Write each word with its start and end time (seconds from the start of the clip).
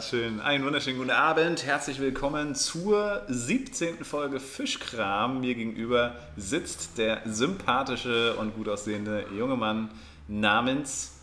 Schön, 0.00 0.40
einen 0.40 0.64
wunderschönen 0.64 0.98
guten 0.98 1.12
Abend. 1.12 1.64
Herzlich 1.64 2.00
willkommen 2.00 2.56
zur 2.56 3.22
17. 3.28 4.04
Folge 4.04 4.40
Fischkram. 4.40 5.38
Mir 5.38 5.54
gegenüber 5.54 6.16
sitzt 6.36 6.98
der 6.98 7.22
sympathische 7.26 8.34
und 8.34 8.56
gut 8.56 8.68
aussehende 8.68 9.24
junge 9.38 9.54
Mann 9.54 9.92
namens. 10.26 11.20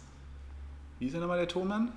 Wie 0.99 1.07
ist 1.07 1.13
er 1.13 1.19
nochmal 1.19 1.39
der 1.39 1.49
Tonmann? 1.49 1.91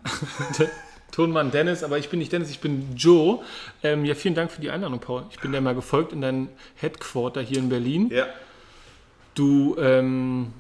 Tonmann 1.13 1.53
Dennis, 1.53 1.85
aber 1.85 1.99
ich 1.99 2.09
bin 2.09 2.19
nicht 2.19 2.33
Dennis, 2.33 2.51
ich 2.51 2.59
bin 2.59 2.97
Joe. 2.97 3.45
Ähm, 3.85 4.05
ja, 4.05 4.17
vielen 4.17 4.35
Dank 4.35 4.51
für 4.51 4.61
die 4.61 4.71
Einladung, 4.73 4.99
Paul. 4.99 5.27
Ich 5.31 5.39
bin 5.39 5.53
dir 5.53 5.61
mal 5.61 5.77
gefolgt 5.77 6.13
in 6.13 6.23
dein 6.23 6.49
Headquarter 6.75 7.41
hier 7.41 7.59
in 7.59 7.69
Berlin. 7.69 8.11
Ja. 8.11 8.27
Du 9.37 9.77
ähm, 9.79 10.53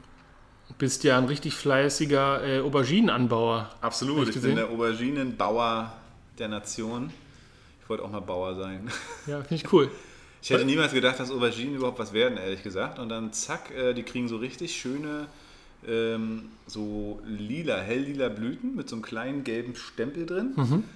bist 0.78 1.02
ja 1.02 1.18
ein 1.18 1.24
richtig 1.24 1.54
fleißiger 1.54 2.46
äh, 2.46 2.60
Auberginenanbauer. 2.60 3.68
Absolut, 3.80 4.28
ich, 4.28 4.36
ich 4.36 4.42
bin 4.42 4.54
der 4.54 4.70
Auberginenbauer 4.70 5.92
der 6.38 6.48
Nation. 6.48 7.10
Ich 7.82 7.88
wollte 7.88 8.04
auch 8.04 8.10
mal 8.10 8.20
Bauer 8.20 8.54
sein. 8.54 8.90
Ja, 9.26 9.40
finde 9.42 9.54
ich 9.54 9.72
cool. 9.72 9.90
Ich 10.42 10.50
hätte 10.50 10.66
niemals 10.66 10.92
gedacht, 10.92 11.18
dass 11.18 11.30
Auberginen 11.30 11.76
überhaupt 11.76 11.98
was 11.98 12.12
werden, 12.12 12.36
ehrlich 12.36 12.62
gesagt. 12.62 12.98
Und 12.98 13.08
dann 13.08 13.32
zack, 13.32 13.70
äh, 13.70 13.94
die 13.94 14.02
kriegen 14.02 14.28
so 14.28 14.36
richtig 14.36 14.76
schöne, 14.76 15.26
ähm, 15.86 16.50
so 16.66 17.20
lila, 17.24 17.78
helllila 17.78 18.28
Blüten 18.28 18.76
mit 18.76 18.88
so 18.88 18.96
einem 18.96 19.02
kleinen 19.02 19.44
gelben 19.44 19.74
Stempel 19.74 20.26
drin. 20.26 20.52
Mhm. 20.56 20.84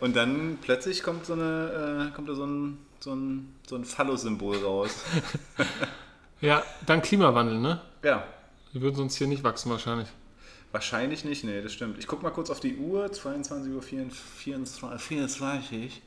Und 0.00 0.16
dann 0.16 0.58
plötzlich 0.62 1.02
kommt 1.02 1.26
so 1.26 1.32
eine, 1.32 2.08
äh, 2.10 2.14
kommt 2.14 2.28
da 2.28 2.34
so 2.34 2.46
ein, 2.46 2.78
so 3.00 3.14
ein, 3.14 3.54
so 3.68 3.76
ein 3.76 3.84
Phallus-Symbol 3.84 4.58
raus. 4.58 5.04
Ja, 6.40 6.62
dann 6.84 7.00
Klimawandel, 7.00 7.58
ne? 7.58 7.80
Ja, 8.02 8.22
Die 8.74 8.82
würden 8.82 8.96
sonst 8.96 9.16
hier 9.16 9.26
nicht 9.26 9.42
wachsen 9.44 9.70
wahrscheinlich. 9.70 10.08
Wahrscheinlich 10.74 11.24
nicht, 11.24 11.44
nee, 11.44 11.62
das 11.62 11.72
stimmt. 11.72 11.98
Ich 11.98 12.06
gucke 12.06 12.22
mal 12.22 12.30
kurz 12.30 12.50
auf 12.50 12.60
die 12.60 12.76
Uhr, 12.76 13.06
22.24 13.06 14.82
Uhr. 14.82 14.98
24. 14.98 16.02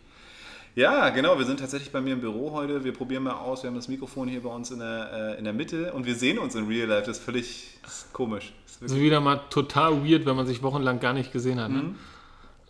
Ja, 0.76 1.09
genau, 1.09 1.40
wir 1.40 1.46
sind 1.46 1.59
tatsächlich 1.59 1.92
bei 1.92 2.02
mir 2.02 2.14
im 2.14 2.22
Büro 2.22 2.52
heute. 2.52 2.84
Wir 2.84 2.94
probieren 2.94 3.24
mal 3.24 3.34
aus, 3.34 3.64
wir 3.64 3.70
haben 3.70 3.76
das 3.76 3.88
Mikrofon 3.88 4.28
hier 4.28 4.44
bei 4.44 4.50
uns 4.50 4.70
in 4.70 4.80
der, 4.80 5.09
äh, 5.12 5.40
in 5.40 5.46
der 5.46 5.54
Mitte 5.54 5.94
und 5.94 6.06
wir 6.06 6.14
sehen 6.14 6.38
uns 6.38 6.54
in 6.54 6.68
Real 6.68 6.88
Life. 6.88 7.08
Das 7.08 7.18
ist 7.18 7.24
völlig 7.24 7.80
das 7.82 7.94
ist 7.94 8.14
komisch. 8.14 8.54
Das 8.66 8.74
ist 8.74 8.82
wirklich 8.82 9.02
wieder 9.02 9.22
mal 9.22 9.38
total 9.50 10.06
weird, 10.06 10.26
wenn 10.28 10.36
man 10.36 10.46
sich 10.46 10.62
wochenlang 10.62 11.00
gar 11.00 11.14
nicht 11.14 11.31
gesehen 11.31 11.59
hat. 11.59 11.72
Ne? 11.72 11.96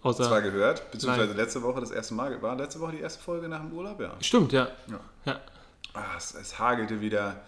Außer, 0.03 0.23
zwar 0.23 0.41
gehört, 0.41 0.89
beziehungsweise 0.91 1.29
Live. 1.29 1.37
letzte 1.37 1.63
Woche 1.63 1.81
das 1.81 1.91
erste 1.91 2.13
Mal. 2.13 2.39
War 2.41 2.55
letzte 2.55 2.79
Woche 2.79 2.93
die 2.93 3.01
erste 3.01 3.21
Folge 3.21 3.49
nach 3.49 3.59
dem 3.59 3.73
Urlaub? 3.73 3.99
Ja. 3.99 4.13
Stimmt, 4.21 4.53
ja. 4.53 4.67
ja. 4.87 4.99
ja. 5.25 5.41
Ah, 5.93 6.15
es, 6.15 6.35
es 6.35 6.59
hagelte 6.59 7.01
wieder 7.01 7.41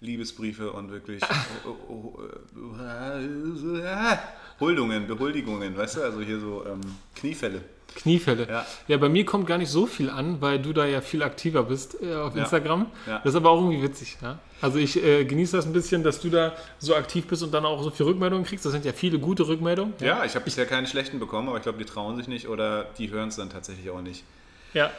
Liebesbriefe 0.00 0.72
und 0.72 0.90
wirklich 0.90 1.22
oh, 1.66 1.76
oh, 1.88 2.18
oh, 2.18 2.82
äh, 2.82 4.16
Huldungen, 4.58 5.06
Behuldigungen, 5.06 5.76
weißt 5.76 5.96
du? 5.98 6.02
Also 6.02 6.20
hier 6.20 6.40
so 6.40 6.64
ähm, 6.66 6.80
Kniefälle. 7.14 7.60
Kniefälle. 7.96 8.46
Ja. 8.48 8.66
Ja. 8.86 8.96
bei 8.98 9.08
mir 9.08 9.24
kommt 9.24 9.46
gar 9.48 9.58
nicht 9.58 9.68
so 9.70 9.84
viel 9.86 10.10
an, 10.10 10.40
weil 10.40 10.60
du 10.60 10.72
da 10.72 10.86
ja 10.86 11.00
viel 11.00 11.22
aktiver 11.24 11.64
bist 11.64 11.96
äh, 12.00 12.14
auf 12.14 12.34
Ja. 12.36 12.42
Instagram. 12.42 12.86
Ja. 13.06 13.18
Das 13.18 13.32
ist 13.32 13.36
aber 13.36 13.50
auch 13.50 13.60
irgendwie 13.60 13.82
witzig. 13.82 14.16
Ja? 14.22 14.38
Also 14.60 14.78
ich 14.78 15.02
äh, 15.02 15.24
genieße 15.24 15.56
das 15.56 15.66
ein 15.66 15.72
bisschen, 15.72 16.02
dass 16.04 16.20
du 16.20 16.30
da 16.30 16.54
so 16.78 16.94
aktiv 16.94 17.26
bist 17.26 17.42
und 17.42 17.52
dann 17.52 17.64
auch 17.64 17.82
so 17.82 17.90
viel 17.90 18.06
Rückmeldungen 18.06 18.44
kriegst. 18.46 18.64
Das 18.64 18.72
sind 18.72 18.84
ja 18.84 18.92
viele 18.92 19.18
gute 19.18 19.46
Rückmeldungen. 19.48 19.94
Ja, 20.00 20.24
ich 20.24 20.34
habe 20.36 20.44
bisher 20.44 20.66
keine 20.66 20.86
schlechten 20.86 21.18
bekommen, 21.18 21.48
aber 21.48 21.56
ich 21.56 21.64
glaube, 21.64 21.78
die 21.78 21.84
trauen 21.84 22.16
sich 22.16 22.28
nicht 22.28 22.48
oder 22.48 22.84
die 22.96 23.10
hören 23.10 23.28
es 23.30 23.36
dann 23.36 23.50
tatsächlich 23.50 23.90
auch 23.90 24.02
nicht. 24.02 24.24
ja. 24.72 24.90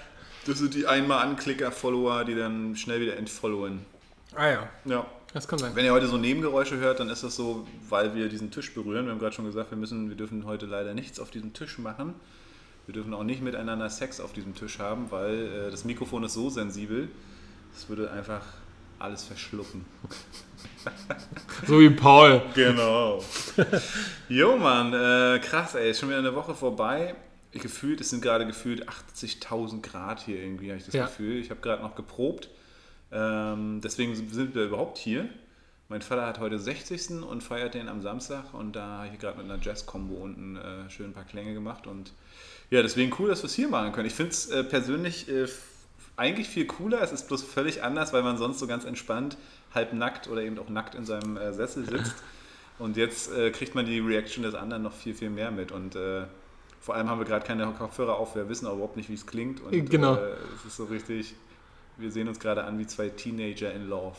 Das 0.48 0.58
sind 0.58 0.74
die 0.74 0.88
einmal 0.88 1.20
Anklicker-Follower, 1.28 2.26
die 2.26 2.34
dann 2.34 2.76
schnell 2.76 3.00
wieder 3.00 3.16
entfollowen. 3.16 3.86
Ah 4.36 4.50
ja, 4.50 4.70
Ja. 4.86 5.06
das 5.34 5.48
kann 5.48 5.60
sein. 5.60 5.76
Wenn 5.76 5.86
ihr 5.86 5.92
heute 5.92 6.08
so 6.08 6.18
Nebengeräusche 6.18 6.78
hört, 6.78 7.00
dann 7.00 7.10
ist 7.10 7.24
das 7.24 7.36
so, 7.36 7.68
weil 7.90 8.16
wir 8.16 8.30
diesen 8.30 8.52
Tisch 8.52 8.74
berühren. 8.74 9.06
Wir 9.06 9.12
haben 9.12 9.20
gerade 9.20 9.36
schon 9.36 9.46
gesagt, 9.46 9.72
wir 9.72 9.78
müssen, 9.78 10.10
wir 10.10 10.16
dürfen 10.16 10.46
heute 10.46 10.66
leider 10.66 10.94
nichts 10.94 11.20
auf 11.20 11.32
diesem 11.32 11.54
Tisch 11.54 11.78
machen. 11.80 12.14
Wir 12.86 12.94
dürfen 12.94 13.14
auch 13.14 13.24
nicht 13.24 13.42
miteinander 13.42 13.90
Sex 13.90 14.20
auf 14.20 14.34
diesem 14.34 14.56
Tisch 14.56 14.80
haben, 14.80 15.12
weil 15.12 15.68
äh, 15.68 15.72
das 15.72 15.84
Mikrofon 15.86 16.24
ist 16.24 16.34
so 16.34 16.50
sensibel, 16.50 17.10
es 17.76 17.88
würde 17.90 18.12
einfach 18.12 18.42
alles 19.00 19.24
verschlucken. 19.24 19.86
So 21.68 21.80
wie 21.80 21.90
Paul. 21.92 22.42
Genau. 22.56 23.24
jo, 24.30 24.58
Mann, 24.58 24.94
äh, 24.94 25.40
krass, 25.40 25.76
ey, 25.76 25.92
ist 25.92 26.00
schon 26.00 26.10
wieder 26.10 26.18
eine 26.20 26.34
Woche 26.36 26.56
vorbei. 26.56 27.16
Gefühlt, 27.52 28.02
es 28.02 28.10
sind 28.10 28.22
gerade 28.22 28.48
gefühlt 28.48 28.88
80.000 28.90 29.82
Grad 29.82 30.22
hier 30.22 30.42
irgendwie, 30.42 30.70
habe 30.70 30.80
ich 30.80 30.86
das 30.86 30.94
Ja. 30.94 31.06
Gefühl. 31.06 31.38
Ich 31.40 31.50
habe 31.52 31.62
gerade 31.62 31.84
noch 31.84 31.96
geprobt. 31.96 32.50
Ähm, 33.12 33.82
deswegen 33.84 34.16
sind 34.16 34.56
wir 34.56 34.66
überhaupt 34.66 34.98
hier. 34.98 35.28
Mein 35.90 36.02
Vater 36.02 36.26
hat 36.26 36.40
heute 36.40 36.58
60. 36.58 37.22
und 37.24 37.42
feiert 37.44 37.74
den 37.74 37.90
am 37.90 38.02
Samstag 38.02 38.54
und 38.54 38.76
da 38.78 39.00
habe 39.00 39.10
ich 39.14 39.20
gerade 39.20 39.38
mit 39.38 39.52
einer 39.52 39.62
Jazz-Kombo 39.62 40.16
unten 40.16 40.56
äh, 40.56 40.90
schön 40.90 41.08
ein 41.08 41.14
paar 41.14 41.26
Klänge 41.26 41.54
gemacht 41.54 41.86
und 41.88 42.14
ja, 42.70 42.82
deswegen 42.82 43.14
cool, 43.20 43.28
dass 43.28 43.44
wir 43.44 43.48
es 43.48 43.54
hier 43.54 43.68
machen 43.68 43.92
können. 43.92 44.08
Ich 44.08 44.14
finde 44.14 44.32
es 44.32 44.48
äh, 44.50 44.64
persönlich 44.64 45.28
äh, 45.28 45.48
eigentlich 46.16 46.48
viel 46.48 46.66
cooler. 46.66 47.02
Es 47.02 47.12
ist 47.12 47.28
bloß 47.28 47.44
völlig 47.44 47.84
anders, 47.84 48.14
weil 48.14 48.24
man 48.24 48.38
sonst 48.38 48.60
so 48.60 48.68
ganz 48.68 48.86
entspannt, 48.86 49.36
halb 49.76 49.92
nackt 49.92 50.30
oder 50.30 50.42
eben 50.42 50.58
auch 50.58 50.70
nackt 50.70 50.96
in 50.96 51.06
seinem 51.06 51.36
äh, 51.36 51.52
Sessel 51.52 51.86
sitzt. 51.86 52.16
Und 52.80 52.96
jetzt 52.96 53.30
äh, 53.34 53.52
kriegt 53.52 53.76
man 53.76 53.86
die 53.86 54.00
Reaction 54.00 54.44
des 54.44 54.56
anderen 54.56 54.84
noch 54.84 54.94
viel, 54.94 55.14
viel 55.14 55.30
mehr 55.30 55.52
mit. 55.52 55.74
Und 55.74 55.96
äh, 55.98 56.24
vor 56.80 56.96
allem 56.96 57.10
haben 57.10 57.20
wir 57.20 57.26
gerade 57.26 57.46
keine 57.46 57.68
Kopfhörer 57.78 58.16
auf. 58.18 58.36
Wir 58.36 58.48
wissen 58.48 58.66
auch 58.68 58.74
überhaupt 58.74 58.96
nicht, 58.96 59.10
wie 59.10 59.14
es 59.16 59.28
klingt. 59.28 59.60
Und 59.60 59.90
Genau. 59.90 60.18
es 60.56 60.66
ist 60.66 60.78
so 60.78 60.86
richtig, 60.86 61.36
wir 62.02 62.12
sehen 62.12 62.28
uns 62.28 62.40
gerade 62.40 62.64
an 62.64 62.80
wie 62.80 62.88
zwei 62.88 63.10
Teenager 63.10 63.74
in 63.74 63.88
Love. 63.90 64.18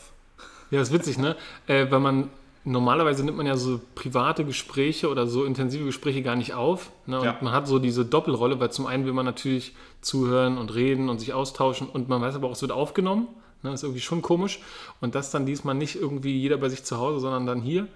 Ja, 0.71 0.79
das 0.79 0.89
ist 0.89 0.95
witzig, 0.95 1.19
ne? 1.19 1.37
Äh, 1.67 1.91
weil 1.91 2.01
man 2.01 2.31
normalerweise 2.65 3.25
nimmt 3.25 3.37
man 3.37 3.47
ja 3.47 3.57
so 3.57 3.81
private 3.95 4.45
Gespräche 4.45 5.09
oder 5.09 5.27
so 5.27 5.45
intensive 5.45 5.85
Gespräche 5.85 6.23
gar 6.23 6.37
nicht 6.37 6.55
auf. 6.55 6.91
Ne? 7.07 7.19
Und 7.19 7.25
Ja. 7.25 7.37
man 7.41 7.53
hat 7.53 7.67
so 7.67 7.79
diese 7.79 8.05
Doppelrolle, 8.05 8.61
weil 8.61 8.71
zum 8.71 8.87
einen 8.87 9.05
will 9.05 9.13
man 9.13 9.27
natürlich 9.27 9.75
zuhören 10.01 10.59
und 10.59 10.75
reden 10.75 11.09
und 11.09 11.19
sich 11.19 11.33
austauschen 11.35 11.89
und 11.89 12.09
man 12.09 12.23
weiß 12.23 12.37
aber 12.37 12.49
auch, 12.49 12.53
es 12.53 12.63
wird 12.63 12.73
aufgenommen. 12.73 13.27
Ne? 13.63 13.71
Das 13.71 13.81
ist 13.81 13.85
irgendwie 13.85 14.01
schon 14.01 14.23
komisch. 14.23 14.61
Und 15.01 15.15
das 15.15 15.31
dann 15.31 15.45
diesmal 15.45 15.75
nicht 15.75 15.97
irgendwie 15.97 16.39
jeder 16.39 16.57
bei 16.57 16.69
sich 16.69 16.85
zu 16.85 16.99
Hause, 16.99 17.21
sondern 17.21 17.47
dann 17.47 17.61
hier. 17.63 17.89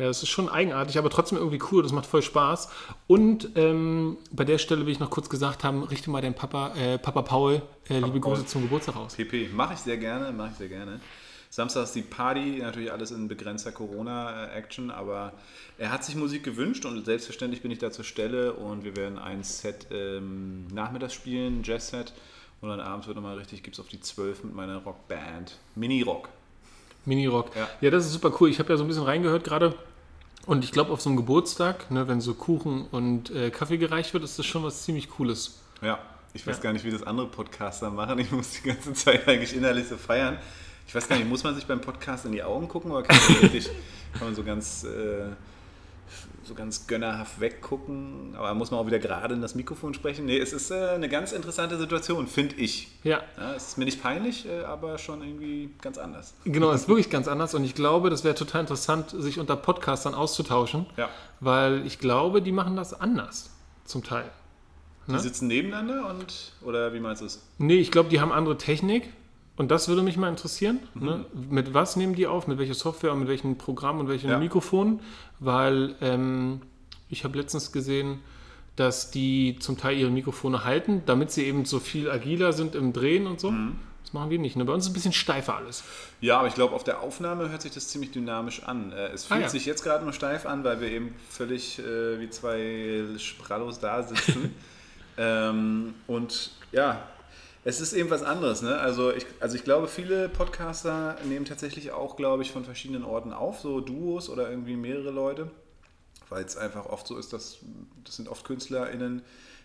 Ja, 0.00 0.06
das 0.06 0.22
ist 0.22 0.30
schon 0.30 0.48
eigenartig, 0.48 0.96
aber 0.96 1.10
trotzdem 1.10 1.36
irgendwie 1.36 1.60
cool. 1.70 1.82
Das 1.82 1.92
macht 1.92 2.06
voll 2.06 2.22
Spaß. 2.22 2.70
Und 3.06 3.50
ähm, 3.54 4.16
bei 4.32 4.44
der 4.44 4.56
Stelle 4.56 4.86
will 4.86 4.92
ich 4.92 4.98
noch 4.98 5.10
kurz 5.10 5.28
gesagt 5.28 5.62
haben, 5.62 5.82
richte 5.82 6.08
mal 6.08 6.22
den 6.22 6.32
Papa, 6.32 6.74
äh, 6.74 6.96
Papa 6.96 7.20
Paul 7.20 7.60
äh, 7.90 8.00
liebe 8.00 8.18
Paul. 8.18 8.32
Grüße 8.32 8.46
zum 8.46 8.62
Geburtstag 8.62 8.96
aus. 8.96 9.14
PP, 9.14 9.50
mache 9.52 9.74
ich 9.74 9.80
sehr 9.80 9.98
gerne, 9.98 10.32
mache 10.32 10.50
ich 10.52 10.56
sehr 10.56 10.68
gerne. 10.68 11.00
Samstag 11.50 11.82
ist 11.82 11.94
die 11.94 12.02
Party, 12.02 12.60
natürlich 12.62 12.90
alles 12.90 13.10
in 13.10 13.28
begrenzter 13.28 13.72
Corona-Action, 13.72 14.90
aber 14.90 15.32
er 15.76 15.92
hat 15.92 16.02
sich 16.02 16.14
Musik 16.14 16.44
gewünscht 16.44 16.86
und 16.86 17.04
selbstverständlich 17.04 17.60
bin 17.60 17.70
ich 17.70 17.78
da 17.78 17.90
zur 17.90 18.04
Stelle 18.04 18.54
und 18.54 18.84
wir 18.84 18.96
werden 18.96 19.18
ein 19.18 19.42
Set 19.42 19.88
ähm, 19.90 20.66
nachmittags 20.72 21.12
spielen, 21.12 21.62
Jazz-Set 21.62 22.14
und 22.62 22.70
dann 22.70 22.80
abends 22.80 23.06
wird 23.06 23.16
nochmal 23.16 23.36
richtig, 23.36 23.62
gibt's 23.62 23.80
auf 23.80 23.88
die 23.88 24.00
12 24.00 24.44
mit 24.44 24.54
meiner 24.54 24.78
Rockband. 24.78 25.58
Mini-Rock. 25.74 26.30
Mini-Rock. 27.04 27.56
Ja. 27.56 27.68
Ja. 27.80 27.90
das 27.90 28.06
ist 28.06 28.12
super 28.12 28.32
cool. 28.40 28.50
Ich 28.50 28.58
habe 28.58 28.70
ja 28.70 28.76
so 28.76 28.84
ein 28.84 28.88
bisschen 28.88 29.04
reingehört 29.04 29.44
gerade. 29.44 29.74
Und 30.50 30.64
ich 30.64 30.72
glaube, 30.72 30.90
auf 30.92 31.00
so 31.00 31.08
einem 31.10 31.16
Geburtstag, 31.16 31.92
ne, 31.92 32.08
wenn 32.08 32.20
so 32.20 32.34
Kuchen 32.34 32.86
und 32.90 33.30
äh, 33.30 33.50
Kaffee 33.50 33.78
gereicht 33.78 34.14
wird, 34.14 34.24
ist 34.24 34.36
das 34.36 34.46
schon 34.46 34.64
was 34.64 34.82
ziemlich 34.82 35.08
Cooles. 35.08 35.60
Ja, 35.80 36.00
ich 36.34 36.44
weiß 36.44 36.56
Ja. 36.56 36.62
gar 36.64 36.72
nicht, 36.72 36.84
wie 36.84 36.90
das 36.90 37.04
andere 37.04 37.28
Podcaster 37.28 37.88
machen. 37.88 38.18
Ich 38.18 38.32
muss 38.32 38.50
die 38.60 38.66
ganze 38.68 38.92
Zeit 38.92 39.28
eigentlich 39.28 39.54
innerlich 39.54 39.86
so 39.86 39.96
feiern. 39.96 40.38
Ich 40.88 40.94
weiß 40.94 41.06
gar 41.06 41.16
nicht, 41.18 41.28
muss 41.28 41.44
man 41.44 41.54
sich 41.54 41.66
beim 41.66 41.80
Podcast 41.80 42.24
in 42.26 42.32
die 42.32 42.42
Augen 42.42 42.66
gucken 42.66 42.90
oder 42.90 43.04
kann 43.04 43.16
man, 43.16 43.26
so 43.36 43.40
richtig, 43.42 43.70
kann 44.18 44.26
man 44.26 44.34
so 44.34 44.42
ganz 44.42 44.82
äh, 44.82 45.28
so 46.42 46.54
ganz 46.54 46.86
gönnerhaft 46.86 47.40
weggucken? 47.40 48.34
Aber 48.36 48.52
muss 48.54 48.70
man 48.70 48.80
auch 48.80 48.86
wieder 48.86 48.98
gerade 48.98 49.34
in 49.34 49.40
das 49.40 49.54
Mikrofon 49.54 49.94
sprechen? 49.94 50.24
Nee, 50.26 50.38
es 50.38 50.52
ist 50.52 50.70
äh, 50.70 50.88
eine 50.90 51.08
ganz 51.08 51.32
interessante 51.32 51.78
Situation, 51.78 52.26
finde 52.26 52.56
ich. 52.56 52.88
Ja, 53.04 53.20
Ja, 53.36 53.54
es 53.54 53.68
ist 53.68 53.78
mir 53.78 53.84
nicht 53.84 54.02
peinlich, 54.02 54.46
äh, 54.46 54.62
aber 54.64 54.98
schon 54.98 55.22
irgendwie 55.22 55.70
ganz 55.80 55.98
anders. 55.98 56.34
genau, 56.44 56.70
ist 56.72 56.88
wirklich 56.88 57.10
ganz 57.10 57.28
anders. 57.28 57.54
Und 57.54 57.64
ich 57.64 57.74
glaube, 57.74 58.10
das 58.10 58.24
wäre 58.24 58.34
total 58.34 58.62
interessant, 58.62 59.10
sich 59.16 59.38
unter 59.38 59.56
Podcastern 59.56 60.14
auszutauschen, 60.14 60.86
Ja. 60.96 61.08
weil 61.40 61.86
ich 61.86 61.98
glaube, 61.98 62.42
die 62.42 62.52
machen 62.52 62.76
das 62.76 62.98
anders, 62.98 63.50
zum 63.84 64.02
Teil. 64.04 64.30
Die 65.06 65.12
Ne? 65.12 65.18
sitzen 65.18 65.48
nebeneinander 65.48 66.08
und 66.08 66.52
oder 66.62 66.92
wie 66.92 67.00
meinst 67.00 67.22
du 67.22 67.26
es? 67.26 67.42
Nee, 67.58 67.76
ich 67.76 67.90
glaube, 67.90 68.10
die 68.10 68.20
haben 68.20 68.30
andere 68.32 68.56
Technik. 68.58 69.12
Und 69.60 69.70
das 69.70 69.88
würde 69.88 70.00
mich 70.02 70.16
mal 70.16 70.30
interessieren. 70.30 70.80
Mhm. 70.94 71.04
Ne? 71.06 71.24
Mit 71.50 71.74
was 71.74 71.94
nehmen 71.94 72.14
die 72.14 72.26
auf? 72.26 72.46
Mit 72.46 72.56
welcher 72.58 72.72
Software 72.72 73.12
und 73.12 73.18
mit 73.18 73.28
welchen 73.28 73.58
Programmen 73.58 74.00
und 74.00 74.08
welchen 74.08 74.30
Ja. 74.30 74.38
Mikrofonen? 74.38 75.00
Weil 75.38 75.96
ähm, 76.00 76.62
ich 77.10 77.24
habe 77.24 77.36
letztens 77.36 77.70
gesehen, 77.70 78.20
dass 78.76 79.10
die 79.10 79.58
zum 79.60 79.76
Teil 79.76 79.98
ihre 79.98 80.08
Mikrofone 80.10 80.64
halten, 80.64 81.02
damit 81.04 81.30
sie 81.30 81.44
eben 81.44 81.66
so 81.66 81.78
viel 81.78 82.10
agiler 82.10 82.54
sind 82.54 82.74
im 82.74 82.94
Drehen 82.94 83.26
und 83.26 83.38
so. 83.38 83.50
Mhm. 83.50 83.76
Das 84.02 84.14
machen 84.14 84.30
wir 84.30 84.38
nicht. 84.38 84.56
Ne? 84.56 84.64
Bei 84.64 84.72
uns 84.72 84.84
ist 84.86 84.92
ein 84.92 84.94
bisschen 84.94 85.12
steifer 85.12 85.56
alles. 85.56 85.84
Ja, 86.22 86.38
aber 86.38 86.48
ich 86.48 86.54
glaube, 86.54 86.74
auf 86.74 86.82
der 86.84 87.00
Aufnahme 87.00 87.50
hört 87.50 87.60
sich 87.60 87.72
das 87.72 87.88
ziemlich 87.88 88.12
dynamisch 88.12 88.62
an. 88.64 88.92
Äh, 88.92 89.08
Es 89.08 89.26
Ah, 89.26 89.34
fühlt 89.34 89.42
ja. 89.42 89.48
sich 89.50 89.66
jetzt 89.66 89.84
gerade 89.84 90.04
nur 90.04 90.14
steif 90.14 90.46
an, 90.46 90.64
weil 90.64 90.80
wir 90.80 90.88
eben 90.90 91.14
völlig 91.28 91.78
äh, 91.80 92.18
wie 92.18 92.30
zwei 92.30 93.02
Sprallos 93.18 93.78
da 93.78 94.02
sitzen. 94.04 94.54
ähm, 95.18 95.92
und 96.06 96.52
ja, 96.72 97.02
es 97.64 97.80
ist 97.80 97.92
eben 97.92 98.10
was 98.10 98.22
anderes. 98.22 98.62
Ne? 98.62 98.78
Also, 98.78 99.12
ich, 99.12 99.26
also 99.40 99.56
ich 99.56 99.64
glaube, 99.64 99.86
viele 99.86 100.28
Podcaster 100.28 101.16
nehmen 101.28 101.44
tatsächlich 101.44 101.92
auch, 101.92 102.16
glaube 102.16 102.42
ich, 102.42 102.52
von 102.52 102.64
verschiedenen 102.64 103.04
Orten 103.04 103.32
auf, 103.32 103.60
so 103.60 103.80
Duos 103.80 104.30
oder 104.30 104.50
irgendwie 104.50 104.76
mehrere 104.76 105.10
Leute. 105.10 105.50
weil 106.30 106.44
es 106.44 106.56
einfach 106.56 106.86
oft 106.86 107.06
so 107.06 107.18
ist, 107.18 107.32
dass 107.32 107.58
das 108.04 108.16
sind 108.16 108.28
oft 108.28 108.44
KünstlerInnen, 108.44 109.22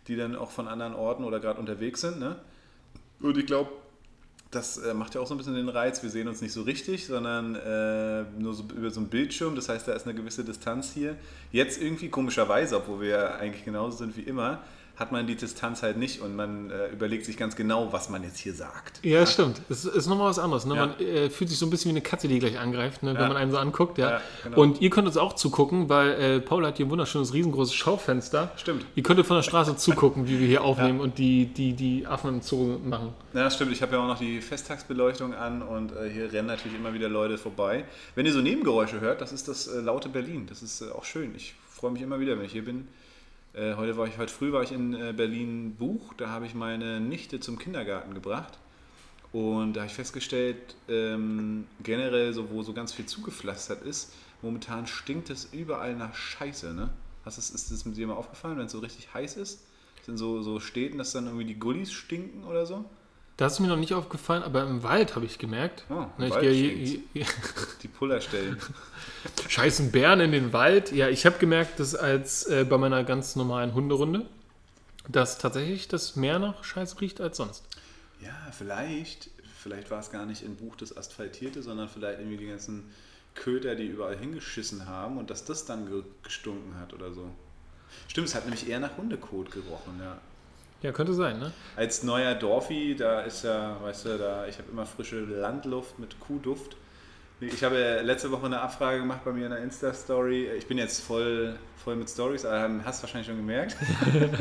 die 0.08 0.16
dann 0.16 0.36
auch 0.36 0.52
von 0.52 0.68
anderen 0.68 0.94
Orten 0.96 1.24
oder 1.24 1.40
gerade 1.40 1.60
unterwegs 1.60 2.02
sind. 2.02 2.20
Ne? 2.20 2.36
Und 3.22 3.38
ich 3.38 3.46
glaube, 3.46 3.72
das 4.52 4.78
äh, 4.78 4.94
macht 4.94 5.16
ja 5.16 5.22
auch 5.22 5.28
so 5.28 5.34
ein 5.34 5.38
bisschen 5.38 5.56
den 5.56 5.70
Reiz. 5.70 6.02
Wir 6.04 6.10
sehen 6.10 6.28
uns 6.28 6.42
nicht 6.42 6.54
so 6.54 6.64
richtig, 6.64 7.06
sondern 7.08 7.56
äh, 7.56 8.24
nur 8.40 8.54
so 8.54 8.64
über 8.76 8.90
so 8.90 9.00
einen 9.00 9.10
Bildschirm. 9.10 9.56
Das 9.56 9.70
heißt, 9.70 9.88
da 9.88 9.94
ist 9.94 10.06
eine 10.06 10.16
gewisse 10.16 10.44
Distanz 10.44 10.94
hier. 10.94 11.18
Jetzt 11.52 11.82
irgendwie 11.82 12.10
komischerweise, 12.10 12.78
obwohl 12.78 13.02
wir 13.02 13.10
ja 13.10 13.36
eigentlich 13.36 13.66
genauso 13.66 13.98
sind 13.98 14.16
wie 14.18 14.22
immer, 14.22 14.64
hat 14.96 15.12
man 15.12 15.28
die 15.28 15.36
Distanz 15.36 15.84
halt 15.84 15.98
nicht 15.98 16.22
und 16.22 16.36
man 16.36 16.72
äh, 16.72 16.88
überlegt 16.88 17.26
sich 17.26 17.36
ganz 17.36 17.56
genau, 17.56 17.92
was 17.92 18.10
man 18.10 18.24
jetzt 18.24 18.38
hier 18.38 18.54
sagt. 18.54 19.04
Ja, 19.04 19.20
ja? 19.20 19.26
stimmt. 19.26 19.62
Es 19.70 19.84
ist 19.84 20.08
nochmal 20.08 20.30
was 20.30 20.40
anderes. 20.40 20.66
Ne? 20.66 20.76
Ja. 20.76 20.86
Man 20.88 21.00
äh, 21.00 21.30
fühlt 21.30 21.50
sich 21.50 21.60
so 21.60 21.66
ein 21.66 21.70
bisschen 21.70 21.92
wie 21.92 21.98
eine 21.98 22.02
Katze, 22.02 22.28
die 22.28 22.40
gleich 22.40 22.58
angreift, 22.58 23.04
ne? 23.04 23.14
wenn 23.14 23.22
ja. 23.22 23.28
man 23.28 23.38
einen 23.38 23.52
so 23.52 23.58
anguckt. 23.58 23.98
Ja. 23.98 24.22
Genau. 24.44 24.58
Und 24.58 24.82
ihr 24.82 24.90
könnt 24.90 25.08
uns 25.08 25.18
auch 25.18 25.34
zugucken, 25.34 25.90
weil 25.90 26.12
äh, 26.12 26.40
Paul 26.40 26.66
hat 26.66 26.78
hier 26.78 26.86
ein 26.86 26.90
wunderschönes, 26.90 27.34
riesengroßes 27.34 27.74
Schaufenster. 27.74 28.52
Stimmt. 28.56 28.86
Ihr 28.96 29.04
könntet 29.04 29.26
von 29.26 29.36
der 29.36 29.44
Straße 29.44 29.76
zugucken, 29.76 30.28
wie 30.30 30.40
wir 30.40 30.48
hier 30.48 30.64
aufnehmen 30.64 31.02
und 31.02 31.18
die, 31.18 31.48
die, 31.48 31.74
die 31.74 32.08
Affen 32.08 32.36
im 32.36 32.42
Zoo 32.42 32.80
machen. 32.84 33.14
Ja, 33.34 33.52
stimmt. 33.52 33.74
Ich 33.74 33.82
habe 33.82 33.94
ja 33.94 34.02
auch 34.02 34.08
noch 34.08 34.20
die 34.20 34.40
Festtagsbeleuchtung 34.40 35.34
an 35.34 35.62
und 35.62 35.92
äh, 35.92 36.10
hier 36.10 36.32
rennen 36.32 36.48
natürlich 36.48 36.78
immer 36.78 36.94
wieder 36.94 37.10
Leute 37.10 37.38
vorbei. 37.38 37.84
Wenn 38.16 38.26
ihr 38.26 38.32
so 38.34 38.40
Nebengeräusche 38.40 39.02
hört, 39.02 39.20
das 39.20 39.34
ist 39.34 39.50
das 39.50 39.68
äh, 39.68 39.82
laute 39.82 40.08
Berlin. 40.08 40.46
Das 40.48 40.62
ist 40.62 40.82
äh, 40.82 40.92
auch 40.92 41.04
schön. 41.04 41.34
Ich 41.36 41.56
freue 41.70 41.92
mich 41.92 42.02
immer 42.02 42.20
wieder, 42.20 42.38
wenn 42.38 42.46
ich 42.46 42.54
hier 42.54 42.64
bin. 42.64 42.88
Äh, 43.56 43.75
heute 43.75 43.96
war 43.96 44.06
ich, 44.06 44.18
heute 44.18 44.34
früh 44.34 44.52
war 44.52 44.63
ich 44.63 44.74
in 44.74 44.94
äh, 44.94 45.13
Berlin 45.13 45.75
Buch, 45.75 46.13
da 46.18 46.30
habe 46.30 46.46
ich 46.46 46.56
meine 46.56 47.00
Nichte 47.00 47.40
zum 47.40 47.57
Kindergarten 47.57 48.13
gebracht. 48.13 48.60
Und 49.31 49.74
da 49.74 49.81
habe 49.81 49.90
ich 49.90 49.96
festgestellt, 49.96 50.75
ähm, 50.90 51.66
generell, 51.81 52.34
so, 52.34 52.50
wo 52.52 52.63
so 52.63 52.74
ganz 52.74 52.92
viel 52.92 53.06
zugepflastert 53.06 53.81
ist, 53.84 54.13
momentan 54.42 54.88
stinkt 54.88 55.30
es 55.30 55.46
überall 55.54 55.96
nach 55.96 56.16
Scheiße. 56.16 56.74
Ne? 56.74 56.90
Hast 57.24 57.38
das, 57.38 57.50
ist 57.50 57.72
das 57.72 57.86
mit 57.86 57.96
dir 57.96 58.07
mal 58.07 58.13
aufgefallen, 58.16 58.57
wenn 58.57 58.66
es 58.66 58.74
so 58.74 58.80
richtig 58.80 59.13
heiß 59.13 59.38
ist? 59.38 59.66
Sind 60.04 60.18
so, 60.18 60.42
so 60.42 60.60
Städten, 60.60 60.98
dass 60.98 61.13
dann 61.13 61.25
irgendwie 61.25 61.46
die 61.46 61.60
Gullis 61.60 61.94
stinken 61.94 62.44
oder 62.44 62.66
so? 62.66 62.86
Das 63.38 63.54
ist 63.54 63.60
mir 63.60 63.68
noch 63.68 63.78
nicht 63.78 63.94
aufgefallen, 63.94 64.44
aber 64.44 64.64
im 64.64 64.82
Wald 64.84 65.16
habe 65.16 65.26
ich 65.26 65.38
gemerkt. 65.38 65.84
Oh, 65.90 66.06
ne, 66.18 66.28
ich 66.28 66.40
gehe 66.40 67.26
die 67.84 67.88
Pullerstellen. 67.90 68.58
Scheißen 69.50 69.92
Bären 69.92 70.22
in 70.22 70.32
den 70.32 70.54
Wald. 70.54 70.94
Ja, 70.94 71.10
ich 71.10 71.26
habe 71.26 71.38
gemerkt, 71.38 71.80
dass 71.80 71.96
als 71.96 72.46
äh, 72.46 72.64
bei 72.64 72.78
meiner 72.78 73.04
ganz 73.04 73.36
normalen 73.36 73.74
Hunderunde, 73.74 74.26
dass 75.10 75.38
tatsächlich 75.38 75.90
das 75.90 76.16
mehr 76.16 76.40
nach 76.40 76.64
Scheiß 76.64 77.02
riecht 77.02 77.20
als 77.20 77.36
sonst. 77.36 77.66
Ja, 78.22 78.34
vielleicht, 78.58 79.30
vielleicht 79.62 79.92
war 79.92 80.00
es 80.00 80.12
gar 80.12 80.26
nicht 80.26 80.42
im 80.42 80.56
Buch 80.56 80.78
das 80.78 80.96
Asphaltierte, 80.96 81.62
sondern 81.62 81.90
vielleicht 81.90 82.20
irgendwie 82.20 82.38
die 82.38 82.48
ganzen 82.48 82.90
Köter, 83.34 83.76
die 83.76 83.88
überall 83.88 84.18
hingeschissen 84.18 84.88
haben 84.88 85.18
und 85.18 85.30
dass 85.30 85.44
das 85.44 85.66
dann 85.66 85.90
gestunken 86.24 86.80
hat 86.80 86.94
oder 86.94 87.12
so. 87.14 87.30
Stimmt, 88.08 88.30
es 88.30 88.36
hat 88.36 88.46
nämlich 88.46 88.70
eher 88.70 88.80
nach 88.80 88.98
Hundekot 88.98 89.52
gerochen, 89.52 90.00
ja. 90.00 90.18
Ja, 90.81 90.92
könnte 90.92 91.13
sein, 91.13 91.39
ne? 91.39 91.51
Als 91.75 92.04
neuer 92.04 92.36
Dorfi, 92.36 92.95
da 92.95 93.22
ist 93.22 93.44
ja, 93.44 93.77
weißt 93.81 94.06
du, 94.06 94.18
da, 94.18 94.48
ich 94.48 94.57
habe 94.57 94.69
immer 94.72 94.86
frische 94.86 95.19
Landluft 95.19 96.00
mit 96.00 96.19
Kuhduft. 96.19 96.77
Ich 97.42 97.63
habe 97.63 98.01
letzte 98.01 98.31
Woche 98.31 98.45
eine 98.45 98.62
Abfrage 98.62 99.00
gemacht 99.00 99.22
bei 99.25 99.31
mir 99.33 99.45
in 99.45 99.51
der 99.51 99.62
Insta-Story. 99.62 100.51
Ich 100.57 100.68
bin 100.68 100.77
jetzt 100.77 101.01
voll, 101.01 101.57
voll 101.83 101.98
mit 101.98 102.10
Stories, 102.10 102.45
aber 102.45 102.69
hast 102.86 103.00
du 103.00 103.04
wahrscheinlich 103.04 103.27
schon 103.27 103.36
gemerkt. 103.36 103.75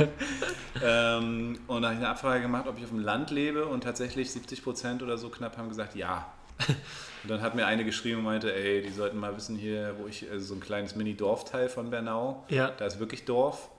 ähm, 0.84 1.58
und 1.66 1.82
da 1.82 1.88
habe 1.88 1.94
ich 1.94 2.04
eine 2.04 2.08
Abfrage 2.08 2.42
gemacht, 2.42 2.66
ob 2.69 2.78
ich 2.78 2.84
auf 2.84 2.90
dem 2.90 3.00
Land 3.00 3.31
lebe 3.31 3.66
und 3.66 3.82
tatsächlich 3.82 4.31
70 4.31 4.62
Prozent 4.62 5.02
oder 5.02 5.19
so 5.19 5.28
knapp 5.28 5.56
haben 5.56 5.69
gesagt, 5.69 5.96
ja. 5.96 6.32
Und 7.25 7.31
dann 7.31 7.42
hat 7.42 7.56
mir 7.56 7.66
eine 7.66 7.84
geschrieben 7.84 8.19
und 8.19 8.25
meinte, 8.25 8.54
ey, 8.54 8.81
die 8.81 8.92
sollten 8.92 9.19
mal 9.19 9.36
wissen 9.36 9.56
hier, 9.56 9.96
wo 9.98 10.06
ich, 10.06 10.31
also 10.31 10.44
so 10.44 10.54
ein 10.54 10.60
kleines 10.60 10.94
Mini-Dorfteil 10.94 11.69
von 11.69 11.90
Bernau, 11.90 12.44
ja. 12.48 12.70
da 12.70 12.86
ist 12.86 13.00
wirklich 13.00 13.25
Dorf 13.25 13.70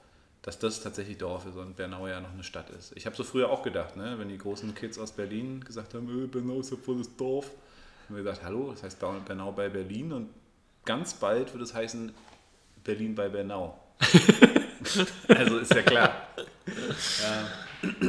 dass 0.46 0.60
das 0.60 0.80
tatsächlich 0.80 1.18
Dorf 1.18 1.48
ist 1.48 1.58
und 1.58 1.76
Bernau 1.76 2.08
ja 2.08 2.22
noch 2.22 2.32
eine 2.32 2.44
Stadt 2.44 2.70
ist. 2.70 2.94
Ich 2.96 3.08
habe 3.08 3.16
so 3.16 3.24
früher 3.24 3.50
auch 3.50 3.64
gedacht, 3.64 3.98
ne, 3.98 4.14
wenn 4.20 4.30
die 4.30 4.38
großen 4.38 4.76
Kids 4.76 5.00
aus 5.00 5.12
Berlin 5.12 5.64
gesagt 5.66 5.96
haben, 5.96 6.08
äh, 6.08 6.28
Bernau 6.28 6.60
ist 6.60 6.70
ja 6.70 6.78
volles 6.78 7.16
Dorf, 7.18 7.50
haben 8.08 8.16
wir 8.16 8.24
gesagt, 8.24 8.44
hallo, 8.44 8.72
das 8.72 8.84
heißt 8.84 9.00
Bernau 9.00 9.52
bei 9.54 9.70
Berlin 9.70 10.14
und 10.14 10.30
ganz 10.86 11.16
bald 11.16 11.52
wird 11.52 11.64
es 11.64 11.74
heißen 11.74 12.14
Berlin 12.84 13.16
bei 13.16 13.28
Bernau. 13.28 13.80
also 15.30 15.58
ist 15.58 15.74
ja 15.74 15.82
klar. 15.82 16.28
Ja. 17.24 18.02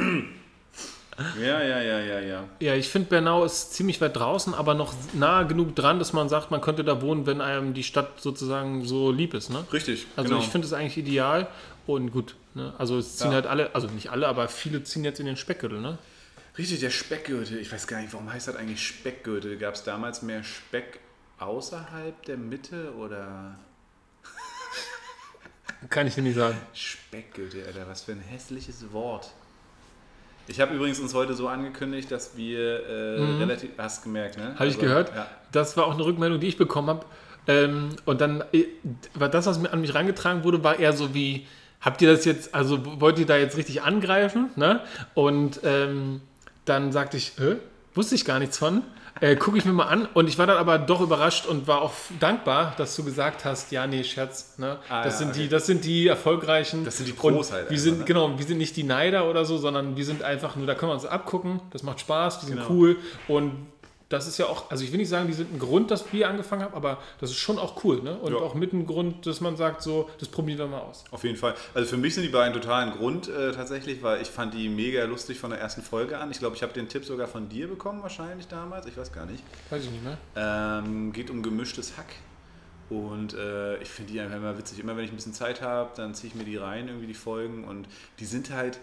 Ja, 1.41 1.63
ja, 1.63 1.81
ja, 1.81 1.99
ja, 1.99 2.43
ja. 2.59 2.75
Ich 2.75 2.89
finde, 2.89 3.09
Bernau 3.09 3.43
ist 3.45 3.73
ziemlich 3.73 3.99
weit 3.99 4.15
draußen, 4.15 4.53
aber 4.53 4.75
noch 4.75 4.93
nahe 5.13 5.47
genug 5.47 5.75
dran, 5.75 5.97
dass 5.97 6.13
man 6.13 6.29
sagt, 6.29 6.51
man 6.51 6.61
könnte 6.61 6.83
da 6.83 7.01
wohnen, 7.01 7.25
wenn 7.25 7.41
einem 7.41 7.73
die 7.73 7.81
Stadt 7.81 8.21
sozusagen 8.21 8.85
so 8.85 9.11
lieb 9.11 9.33
ist. 9.33 9.49
Ne? 9.49 9.65
Richtig. 9.73 10.05
Also 10.15 10.29
genau. 10.29 10.41
ich 10.43 10.49
finde 10.49 10.67
es 10.67 10.73
eigentlich 10.73 10.97
ideal 10.97 11.47
und 11.87 12.11
gut. 12.11 12.35
Ne? 12.53 12.73
Also 12.77 12.97
es 12.97 13.17
ziehen 13.17 13.29
ja. 13.29 13.35
halt 13.35 13.47
alle, 13.47 13.73
also 13.75 13.87
nicht 13.87 14.09
alle, 14.09 14.27
aber 14.27 14.47
viele 14.47 14.83
ziehen 14.83 15.03
jetzt 15.03 15.19
in 15.19 15.25
den 15.25 15.37
Speckgürtel, 15.37 15.81
ne? 15.81 15.97
Richtig, 16.57 16.79
der 16.79 16.89
Speckgürtel. 16.89 17.59
Ich 17.59 17.71
weiß 17.71 17.85
gar 17.85 18.01
nicht, 18.01 18.13
warum 18.13 18.31
heißt 18.31 18.47
das 18.47 18.55
eigentlich 18.55 18.85
Speckgürtel? 18.85 19.57
Gab 19.57 19.75
es 19.75 19.83
damals 19.83 20.23
mehr 20.23 20.43
Speck 20.43 20.99
außerhalb 21.37 22.23
der 22.25 22.37
Mitte 22.37 22.93
oder? 22.95 23.55
Kann 25.89 26.07
ich 26.07 26.15
dir 26.15 26.23
nicht 26.23 26.35
sagen. 26.35 26.57
Speckgürtel, 26.73 27.63
Alter, 27.65 27.87
was 27.87 28.01
für 28.01 28.13
ein 28.13 28.21
hässliches 28.21 28.91
Wort. 28.91 29.31
Ich 30.47 30.61
habe 30.61 30.73
übrigens 30.73 30.99
uns 30.99 31.13
heute 31.13 31.33
so 31.33 31.47
angekündigt, 31.47 32.09
dass 32.09 32.37
wir 32.37 32.87
äh, 32.87 33.19
mhm. 33.19 33.37
relativ. 33.39 33.71
Hast 33.77 34.03
gemerkt, 34.03 34.37
ne? 34.37 34.45
Habe 34.45 34.59
also, 34.59 34.73
ich 34.73 34.79
gehört. 34.79 35.13
Ja. 35.13 35.27
Das 35.51 35.75
war 35.75 35.85
auch 35.85 35.93
eine 35.93 36.05
Rückmeldung, 36.05 36.39
die 36.39 36.47
ich 36.47 36.57
bekommen 36.57 36.87
habe. 36.87 37.05
Ähm, 37.47 37.89
und 38.05 38.21
dann 38.21 38.43
äh, 38.53 38.65
war 39.13 39.29
das, 39.29 39.45
was 39.45 39.59
mir 39.59 39.71
an 39.71 39.81
mich 39.81 39.93
rangetragen 39.93 40.43
wurde, 40.43 40.63
war 40.63 40.79
eher 40.79 40.93
so 40.93 41.13
wie: 41.13 41.45
Habt 41.81 42.01
ihr 42.01 42.11
das 42.11 42.25
jetzt, 42.25 42.53
also 42.55 42.99
wollt 42.99 43.19
ihr 43.19 43.25
da 43.25 43.37
jetzt 43.37 43.57
richtig 43.57 43.81
angreifen? 43.83 44.49
Ne? 44.55 44.81
Und 45.13 45.61
ähm, 45.63 46.21
dann 46.65 46.91
sagte 46.91 47.17
ich: 47.17 47.33
Hä? 47.37 47.55
Wusste 47.93 48.15
ich 48.15 48.25
gar 48.25 48.39
nichts 48.39 48.57
von. 48.57 48.83
Äh, 49.21 49.35
Gucke 49.35 49.57
ich 49.57 49.65
mir 49.65 49.73
mal 49.73 49.87
an. 49.87 50.07
Und 50.13 50.27
ich 50.27 50.37
war 50.37 50.47
dann 50.47 50.57
aber 50.57 50.77
doch 50.77 51.01
überrascht 51.01 51.45
und 51.45 51.67
war 51.67 51.81
auch 51.81 51.93
dankbar, 52.19 52.73
dass 52.77 52.95
du 52.95 53.03
gesagt 53.03 53.45
hast, 53.45 53.71
ja, 53.71 53.87
nee, 53.87 54.03
Scherz. 54.03 54.57
Ne? 54.57 54.77
Ah, 54.89 55.03
das, 55.03 55.15
ja, 55.15 55.19
sind 55.19 55.29
okay. 55.29 55.39
die, 55.41 55.49
das 55.49 55.65
sind 55.65 55.85
die 55.85 56.07
erfolgreichen. 56.07 56.85
Das 56.85 56.97
sind 56.97 57.07
die 57.07 57.13
Pros 57.13 57.51
halt. 57.51 57.69
Wir 57.69 57.79
sind, 57.79 57.99
ne? 57.99 58.05
Genau, 58.05 58.37
wir 58.37 58.45
sind 58.45 58.57
nicht 58.57 58.75
die 58.75 58.83
Neider 58.83 59.29
oder 59.29 59.45
so, 59.45 59.57
sondern 59.57 59.97
wir 59.97 60.05
sind 60.05 60.23
einfach 60.23 60.55
nur, 60.55 60.67
da 60.67 60.75
können 60.75 60.91
wir 60.91 60.95
uns 60.95 61.05
abgucken. 61.05 61.61
Das 61.71 61.83
macht 61.83 61.99
Spaß, 61.99 62.41
die 62.41 62.45
sind 62.47 62.57
genau. 62.57 62.69
cool. 62.69 62.97
Und 63.27 63.67
das 64.09 64.27
ist 64.27 64.37
ja 64.37 64.45
auch, 64.45 64.71
also 64.71 64.83
ich 64.83 64.91
will 64.91 64.99
nicht 64.99 65.09
sagen, 65.09 65.27
die 65.27 65.33
sind 65.33 65.53
ein 65.53 65.59
Grund, 65.59 65.91
dass 65.91 66.11
wir 66.13 66.29
angefangen 66.29 66.63
haben, 66.63 66.73
aber 66.73 66.99
das 67.19 67.31
ist 67.31 67.37
schon 67.37 67.59
auch 67.59 67.83
cool, 67.83 68.01
ne? 68.01 68.17
Und 68.17 68.31
ja. 68.31 68.39
auch 68.39 68.55
mit 68.55 68.71
einem 68.71 68.85
Grund, 68.85 69.25
dass 69.25 69.41
man 69.41 69.57
sagt, 69.57 69.81
so, 69.81 70.09
das 70.19 70.29
probieren 70.29 70.59
wir 70.59 70.67
mal 70.67 70.79
aus. 70.79 71.03
Auf 71.11 71.23
jeden 71.25 71.35
Fall. 71.35 71.55
Also 71.73 71.89
für 71.89 71.97
mich 71.97 72.15
sind 72.15 72.23
die 72.23 72.29
beiden 72.29 72.53
total 72.53 72.85
ein 72.85 72.91
Grund 72.91 73.27
äh, 73.27 73.51
tatsächlich, 73.51 74.01
weil 74.03 74.21
ich 74.21 74.29
fand 74.29 74.53
die 74.53 74.69
mega 74.69 75.03
lustig 75.03 75.39
von 75.39 75.49
der 75.49 75.59
ersten 75.59 75.81
Folge 75.81 76.17
an. 76.17 76.31
Ich 76.31 76.39
glaube, 76.39 76.55
ich 76.55 76.63
habe 76.63 76.71
den 76.71 76.87
Tipp 76.87 77.03
sogar 77.03 77.27
von 77.27 77.49
dir 77.49 77.67
bekommen, 77.67 78.01
wahrscheinlich 78.01 78.47
damals. 78.47 78.85
Ich 78.85 78.95
weiß 78.95 79.11
gar 79.11 79.25
nicht. 79.25 79.43
Weiß 79.69 79.83
ich 79.83 79.91
nicht 79.91 80.03
mehr. 80.03 80.17
Ähm, 80.35 81.11
geht 81.11 81.29
um 81.29 81.43
gemischtes 81.43 81.97
Hack. 81.97 82.15
Und 82.89 83.33
äh, 83.33 83.81
ich 83.81 83.89
finde 83.89 84.13
die 84.13 84.21
einfach 84.21 84.37
immer 84.37 84.57
witzig. 84.57 84.79
Immer 84.79 84.95
wenn 84.95 85.03
ich 85.03 85.11
ein 85.11 85.17
bisschen 85.17 85.33
Zeit 85.33 85.61
habe, 85.61 85.89
dann 85.97 86.13
ziehe 86.13 86.31
ich 86.31 86.35
mir 86.35 86.45
die 86.45 86.55
rein, 86.55 86.87
irgendwie 86.87 87.07
die 87.07 87.13
Folgen. 87.13 87.65
Und 87.65 87.87
die 88.19 88.25
sind 88.25 88.51
halt 88.51 88.79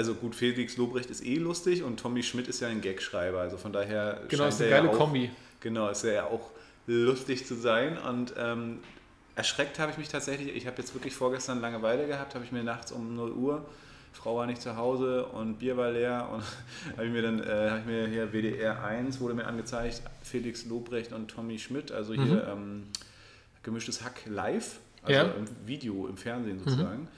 also 0.00 0.14
gut, 0.14 0.34
Felix 0.34 0.78
Lobrecht 0.78 1.10
ist 1.10 1.22
eh 1.22 1.34
lustig 1.34 1.82
und 1.82 2.00
Tommy 2.00 2.22
Schmidt 2.22 2.48
ist 2.48 2.60
ja 2.60 2.68
ein 2.68 2.80
Gagschreiber. 2.80 3.38
Also 3.38 3.58
von 3.58 3.70
daher 3.70 4.22
genau, 4.28 4.46
ist 4.46 4.58
eine 4.58 4.70
geile 4.70 4.86
ja 4.86 4.92
auch, 4.94 4.96
Kombi. 4.96 5.30
Genau, 5.60 5.90
ist 5.90 6.04
er 6.04 6.12
ja 6.14 6.24
auch 6.24 6.52
lustig 6.86 7.46
zu 7.46 7.54
sein. 7.54 7.98
Und 7.98 8.32
ähm, 8.38 8.78
erschreckt 9.34 9.78
habe 9.78 9.92
ich 9.92 9.98
mich 9.98 10.08
tatsächlich. 10.08 10.56
Ich 10.56 10.66
habe 10.66 10.78
jetzt 10.78 10.94
wirklich 10.94 11.14
vorgestern 11.14 11.60
Langeweile 11.60 12.06
gehabt, 12.06 12.34
habe 12.34 12.46
ich 12.46 12.50
mir 12.50 12.64
nachts 12.64 12.92
um 12.92 13.14
0 13.14 13.32
Uhr, 13.32 13.66
Frau 14.14 14.38
war 14.38 14.46
nicht 14.46 14.62
zu 14.62 14.74
Hause 14.74 15.26
und 15.26 15.58
Bier 15.58 15.76
war 15.76 15.90
leer 15.90 16.30
und 16.32 16.42
habe 16.96 17.06
ich 17.06 17.12
mir 17.12 17.20
dann, 17.20 17.42
äh, 17.42 17.68
habe 17.68 17.80
ich 17.80 17.86
mir 17.86 18.06
hier 18.06 18.32
WDR 18.32 18.82
1 18.82 19.20
wurde 19.20 19.34
mir 19.34 19.46
angezeigt, 19.46 20.00
Felix 20.22 20.64
Lobrecht 20.64 21.12
und 21.12 21.28
Tommy 21.28 21.58
Schmidt, 21.58 21.92
also 21.92 22.14
hier 22.14 22.24
mhm. 22.24 22.52
ähm, 22.52 22.82
gemischtes 23.62 24.02
Hack 24.02 24.22
live, 24.24 24.80
also 25.02 25.12
ja. 25.12 25.24
im 25.24 25.44
Video, 25.66 26.06
im 26.06 26.16
Fernsehen 26.16 26.58
sozusagen. 26.58 27.02
Mhm. 27.02 27.08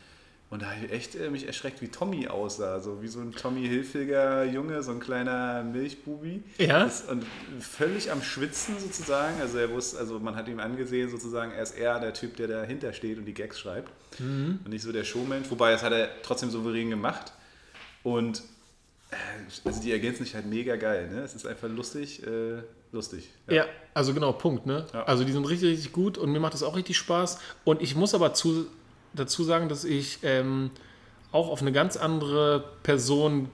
Und 0.53 0.61
da 0.61 0.67
habe 0.67 0.85
ich 0.85 0.93
echt 0.93 1.15
äh, 1.15 1.31
mich 1.31 1.47
erschreckt, 1.47 1.81
wie 1.81 1.89
Tommy 1.89 2.29
aussah. 2.29 2.79
So 2.81 3.01
wie 3.01 3.09
so 3.09 3.21
ein 3.21 3.33
Tommy 3.33 3.67
Hilfiger 3.67 4.45
Junge, 4.45 4.83
so 4.83 4.91
ein 4.91 5.01
kleiner 5.01 5.65
Milchbubi. 5.65 6.43
Ja. 6.59 6.81
Das, 6.81 7.09
und 7.09 7.25
völlig 7.59 8.13
am 8.13 8.21
Schwitzen 8.21 8.79
sozusagen. 8.79 9.41
Also 9.41 9.57
er 9.57 9.71
wusste, 9.71 9.97
also 9.97 10.21
man 10.21 10.37
hat 10.37 10.49
ihm 10.49 10.61
angesehen 10.61 11.09
sozusagen, 11.09 11.53
er 11.53 11.63
ist 11.63 11.79
eher 11.79 11.99
der 12.01 12.13
Typ, 12.13 12.37
der 12.37 12.49
dahinter 12.49 12.93
steht 12.93 13.17
und 13.17 13.25
die 13.25 13.33
Gags 13.33 13.61
schreibt. 13.61 13.91
Mhm. 14.21 14.59
Und 14.63 14.71
nicht 14.71 14.83
so 14.83 14.93
der 14.93 15.05
Showmensch. 15.05 15.51
Wobei, 15.51 15.73
das 15.73 15.83
hat 15.83 15.95
er 15.95 16.11
trotzdem 16.23 16.51
souverän 16.51 16.91
gemacht. 16.91 17.33
Und 18.03 18.43
äh, 19.11 19.17
also 19.65 19.81
die 19.81 19.91
ergänzen 19.91 20.25
sich 20.25 20.35
halt 20.35 20.45
mega 20.45 20.77
geil. 20.77 21.09
Ne? 21.09 21.23
Es 21.23 21.35
ist 21.35 21.47
einfach 21.47 21.71
lustig. 21.71 22.27
Äh, 22.27 22.59
lustig. 22.93 23.31
Ja. 23.47 23.55
ja. 23.55 23.65
also 23.95 24.13
genau, 24.13 24.35
Punkt. 24.35 24.67
Ne? 24.67 24.85
Ja. 24.93 25.05
Also 25.05 25.25
die 25.25 25.33
sind 25.33 25.47
richtig, 25.47 25.71
richtig 25.71 25.93
gut 25.93 26.19
und 26.19 26.31
mir 26.31 26.41
macht 26.41 26.53
das 26.53 26.63
auch 26.63 26.77
richtig 26.77 26.99
Spaß. 26.99 27.39
Und 27.65 27.81
ich 27.81 27.97
muss 27.97 28.15
aber 28.15 28.35
zu 28.35 28.67
dazu 29.15 29.45
sagen, 29.45 29.69
dass 29.69 29.85
ich 29.85 30.19
ähm, 30.23 30.71
auch 31.33 31.49
auf 31.49 31.63
eine 31.63 31.73
ganz 31.73 31.97
andere 31.97 32.65
Person 32.83 33.49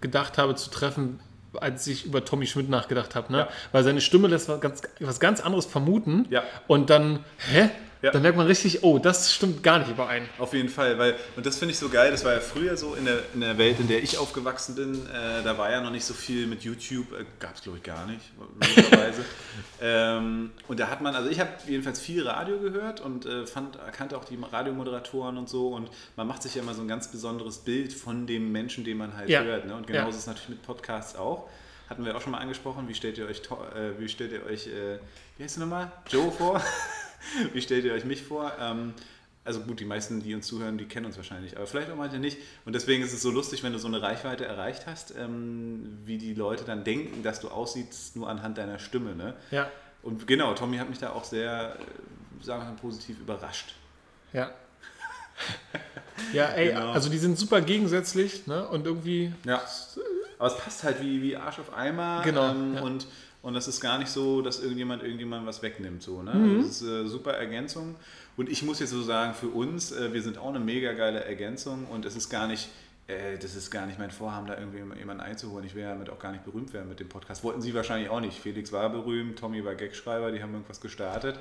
gedacht 0.00 0.38
habe 0.38 0.54
zu 0.54 0.70
treffen, 0.70 1.20
als 1.54 1.86
ich 1.86 2.04
über 2.04 2.24
Tommy 2.24 2.46
Schmidt 2.46 2.68
nachgedacht 2.68 3.14
habe. 3.14 3.32
Ne? 3.32 3.38
Ja. 3.38 3.48
Weil 3.72 3.84
seine 3.84 4.00
Stimme 4.00 4.28
lässt 4.28 4.48
was 4.48 4.60
ganz, 4.60 4.82
was 5.00 5.20
ganz 5.20 5.40
anderes 5.40 5.66
vermuten. 5.66 6.26
Ja. 6.30 6.42
Und 6.66 6.90
dann, 6.90 7.24
hä? 7.50 7.70
Ja. 8.04 8.10
dann 8.12 8.22
merkt 8.22 8.36
man 8.36 8.46
richtig, 8.46 8.82
oh, 8.82 8.98
das 8.98 9.32
stimmt 9.32 9.62
gar 9.62 9.78
nicht 9.78 9.90
überein. 9.90 10.28
Auf 10.38 10.52
jeden 10.52 10.68
Fall, 10.68 10.98
weil, 10.98 11.16
und 11.36 11.44
das 11.46 11.58
finde 11.58 11.72
ich 11.72 11.78
so 11.78 11.88
geil, 11.88 12.10
das 12.10 12.24
war 12.24 12.32
ja 12.34 12.40
früher 12.40 12.76
so 12.76 12.94
in 12.94 13.04
der, 13.06 13.20
in 13.32 13.40
der 13.40 13.56
Welt, 13.58 13.80
in 13.80 13.88
der 13.88 14.02
ich 14.02 14.18
aufgewachsen 14.18 14.74
bin, 14.74 15.06
äh, 15.06 15.42
da 15.42 15.56
war 15.58 15.70
ja 15.70 15.80
noch 15.80 15.90
nicht 15.90 16.04
so 16.04 16.12
viel 16.14 16.46
mit 16.46 16.62
YouTube, 16.62 17.12
äh, 17.12 17.24
gab 17.40 17.54
es 17.56 17.62
glaube 17.62 17.78
ich 17.78 17.84
gar 17.84 18.06
nicht, 18.06 18.20
ähm, 19.80 20.52
und 20.68 20.80
da 20.80 20.88
hat 20.88 21.00
man, 21.00 21.14
also 21.14 21.28
ich 21.30 21.40
habe 21.40 21.50
jedenfalls 21.66 22.00
viel 22.00 22.26
Radio 22.26 22.58
gehört 22.58 23.00
und 23.00 23.26
äh, 23.26 23.46
fand, 23.46 23.78
kannte 23.92 24.16
auch 24.16 24.24
die 24.24 24.38
Radiomoderatoren 24.40 25.36
und 25.38 25.48
so 25.48 25.68
und 25.68 25.88
man 26.16 26.26
macht 26.26 26.42
sich 26.42 26.54
ja 26.54 26.62
immer 26.62 26.74
so 26.74 26.82
ein 26.82 26.88
ganz 26.88 27.08
besonderes 27.08 27.58
Bild 27.58 27.92
von 27.92 28.26
dem 28.26 28.52
Menschen, 28.52 28.84
den 28.84 28.98
man 28.98 29.16
halt 29.16 29.28
Ja. 29.28 29.42
hört. 29.42 29.66
Ne? 29.66 29.74
Und 29.74 29.86
genauso 29.86 30.04
Ja. 30.04 30.10
ist 30.10 30.16
es 30.18 30.26
natürlich 30.26 30.50
mit 30.50 30.62
Podcasts 30.62 31.16
auch. 31.16 31.48
Hatten 31.88 32.04
wir 32.04 32.16
auch 32.16 32.20
schon 32.22 32.32
mal 32.32 32.38
angesprochen, 32.38 32.88
wie 32.88 32.94
stellt 32.94 33.18
ihr 33.18 33.26
euch, 33.26 33.40
äh, 33.74 33.98
wie 33.98 34.08
stellt 34.08 34.32
ihr 34.32 34.44
euch, 34.46 34.66
äh, 34.66 34.98
wie 35.36 35.44
heißt 35.44 35.56
du 35.56 35.60
nochmal, 35.60 35.92
Joe 36.10 36.30
vor? 36.30 36.62
Wie 37.52 37.60
stellt 37.62 37.84
ihr 37.84 37.92
euch 37.94 38.04
mich 38.04 38.22
vor? 38.22 38.52
Ähm, 38.60 38.94
also 39.44 39.60
gut, 39.60 39.78
die 39.80 39.84
meisten, 39.84 40.22
die 40.22 40.34
uns 40.34 40.46
zuhören, 40.46 40.78
die 40.78 40.86
kennen 40.86 41.04
uns 41.06 41.16
wahrscheinlich, 41.18 41.56
aber 41.56 41.66
vielleicht 41.66 41.90
auch 41.90 41.96
manche 41.96 42.18
nicht. 42.18 42.38
Und 42.64 42.72
deswegen 42.74 43.02
ist 43.04 43.12
es 43.12 43.20
so 43.20 43.30
lustig, 43.30 43.62
wenn 43.62 43.72
du 43.74 43.78
so 43.78 43.88
eine 43.88 44.00
Reichweite 44.00 44.46
erreicht 44.46 44.86
hast, 44.86 45.14
ähm, 45.18 45.98
wie 46.06 46.16
die 46.16 46.32
Leute 46.34 46.64
dann 46.64 46.82
denken, 46.82 47.22
dass 47.22 47.40
du 47.40 47.48
aussiehst, 47.48 48.16
nur 48.16 48.28
anhand 48.28 48.56
deiner 48.56 48.78
Stimme. 48.78 49.14
Ne? 49.14 49.34
Ja, 49.50 49.70
Und 50.02 50.26
genau, 50.26 50.54
Tommy 50.54 50.78
hat 50.78 50.88
mich 50.88 50.98
da 50.98 51.10
auch 51.10 51.24
sehr, 51.24 51.76
äh, 51.78 52.44
sagen 52.44 52.62
wir 52.62 52.70
mal, 52.70 52.76
positiv 52.80 53.18
überrascht. 53.20 53.74
ja. 54.32 54.50
Ja, 56.32 56.46
ey, 56.50 56.68
Genau. 56.68 56.92
also 56.92 57.10
die 57.10 57.18
sind 57.18 57.36
super 57.38 57.60
gegensätzlich, 57.60 58.46
ne? 58.46 58.68
Und 58.68 58.86
irgendwie, 58.86 59.32
Ja. 59.44 59.62
Aber 60.38 60.48
es 60.48 60.56
passt 60.58 60.84
halt 60.84 61.00
wie, 61.00 61.20
wie 61.22 61.36
Arsch 61.36 61.58
auf 61.58 61.72
Eimer. 61.74 62.22
Genau, 62.24 62.50
Ähm, 62.50 62.74
ja. 62.74 62.82
und, 62.82 63.06
und 63.44 63.54
das 63.54 63.68
ist 63.68 63.80
gar 63.80 63.98
nicht 63.98 64.10
so, 64.10 64.42
dass 64.42 64.58
irgendjemand 64.60 65.02
irgendjemand 65.04 65.46
was 65.46 65.62
wegnimmt. 65.62 66.02
So, 66.02 66.22
ne? 66.22 66.34
Mhm. 66.34 66.58
Das 66.62 66.66
ist 66.80 66.82
äh, 66.82 67.06
super 67.06 67.34
Ergänzung. 67.34 67.94
Und 68.36 68.48
ich 68.48 68.62
muss 68.64 68.80
jetzt 68.80 68.90
so 68.90 69.02
sagen, 69.02 69.34
für 69.34 69.48
uns, 69.48 69.92
äh, 69.92 70.12
wir 70.12 70.22
sind 70.22 70.38
auch 70.38 70.48
eine 70.48 70.58
mega 70.58 70.92
geile 70.94 71.24
Ergänzung 71.24 71.86
und 71.86 72.04
es 72.04 72.16
ist 72.16 72.28
gar 72.30 72.48
nicht. 72.48 72.68
äh, 73.06 73.38
Das 73.38 73.54
ist 73.54 73.70
gar 73.70 73.86
nicht 73.86 73.98
mein 73.98 74.10
Vorhaben, 74.10 74.46
da 74.48 74.58
irgendwie 74.58 74.78
jemanden 74.98 75.22
einzuholen. 75.22 75.64
Ich 75.66 75.74
will 75.76 75.84
damit 75.84 76.10
auch 76.10 76.18
gar 76.18 76.32
nicht 76.32 76.44
berühmt 76.44 76.72
werden 76.72 76.88
mit 76.88 76.98
dem 76.98 77.08
Podcast. 77.08 77.44
Wollten 77.44 77.60
Sie 77.62 77.72
wahrscheinlich 77.74 78.08
auch 78.08 78.20
nicht. 78.20 78.38
Felix 78.40 78.72
war 78.72 78.88
berühmt, 78.90 79.38
Tommy 79.38 79.64
war 79.64 79.74
Gagschreiber, 79.76 80.32
die 80.32 80.42
haben 80.42 80.52
irgendwas 80.54 80.80
gestartet. 80.80 81.38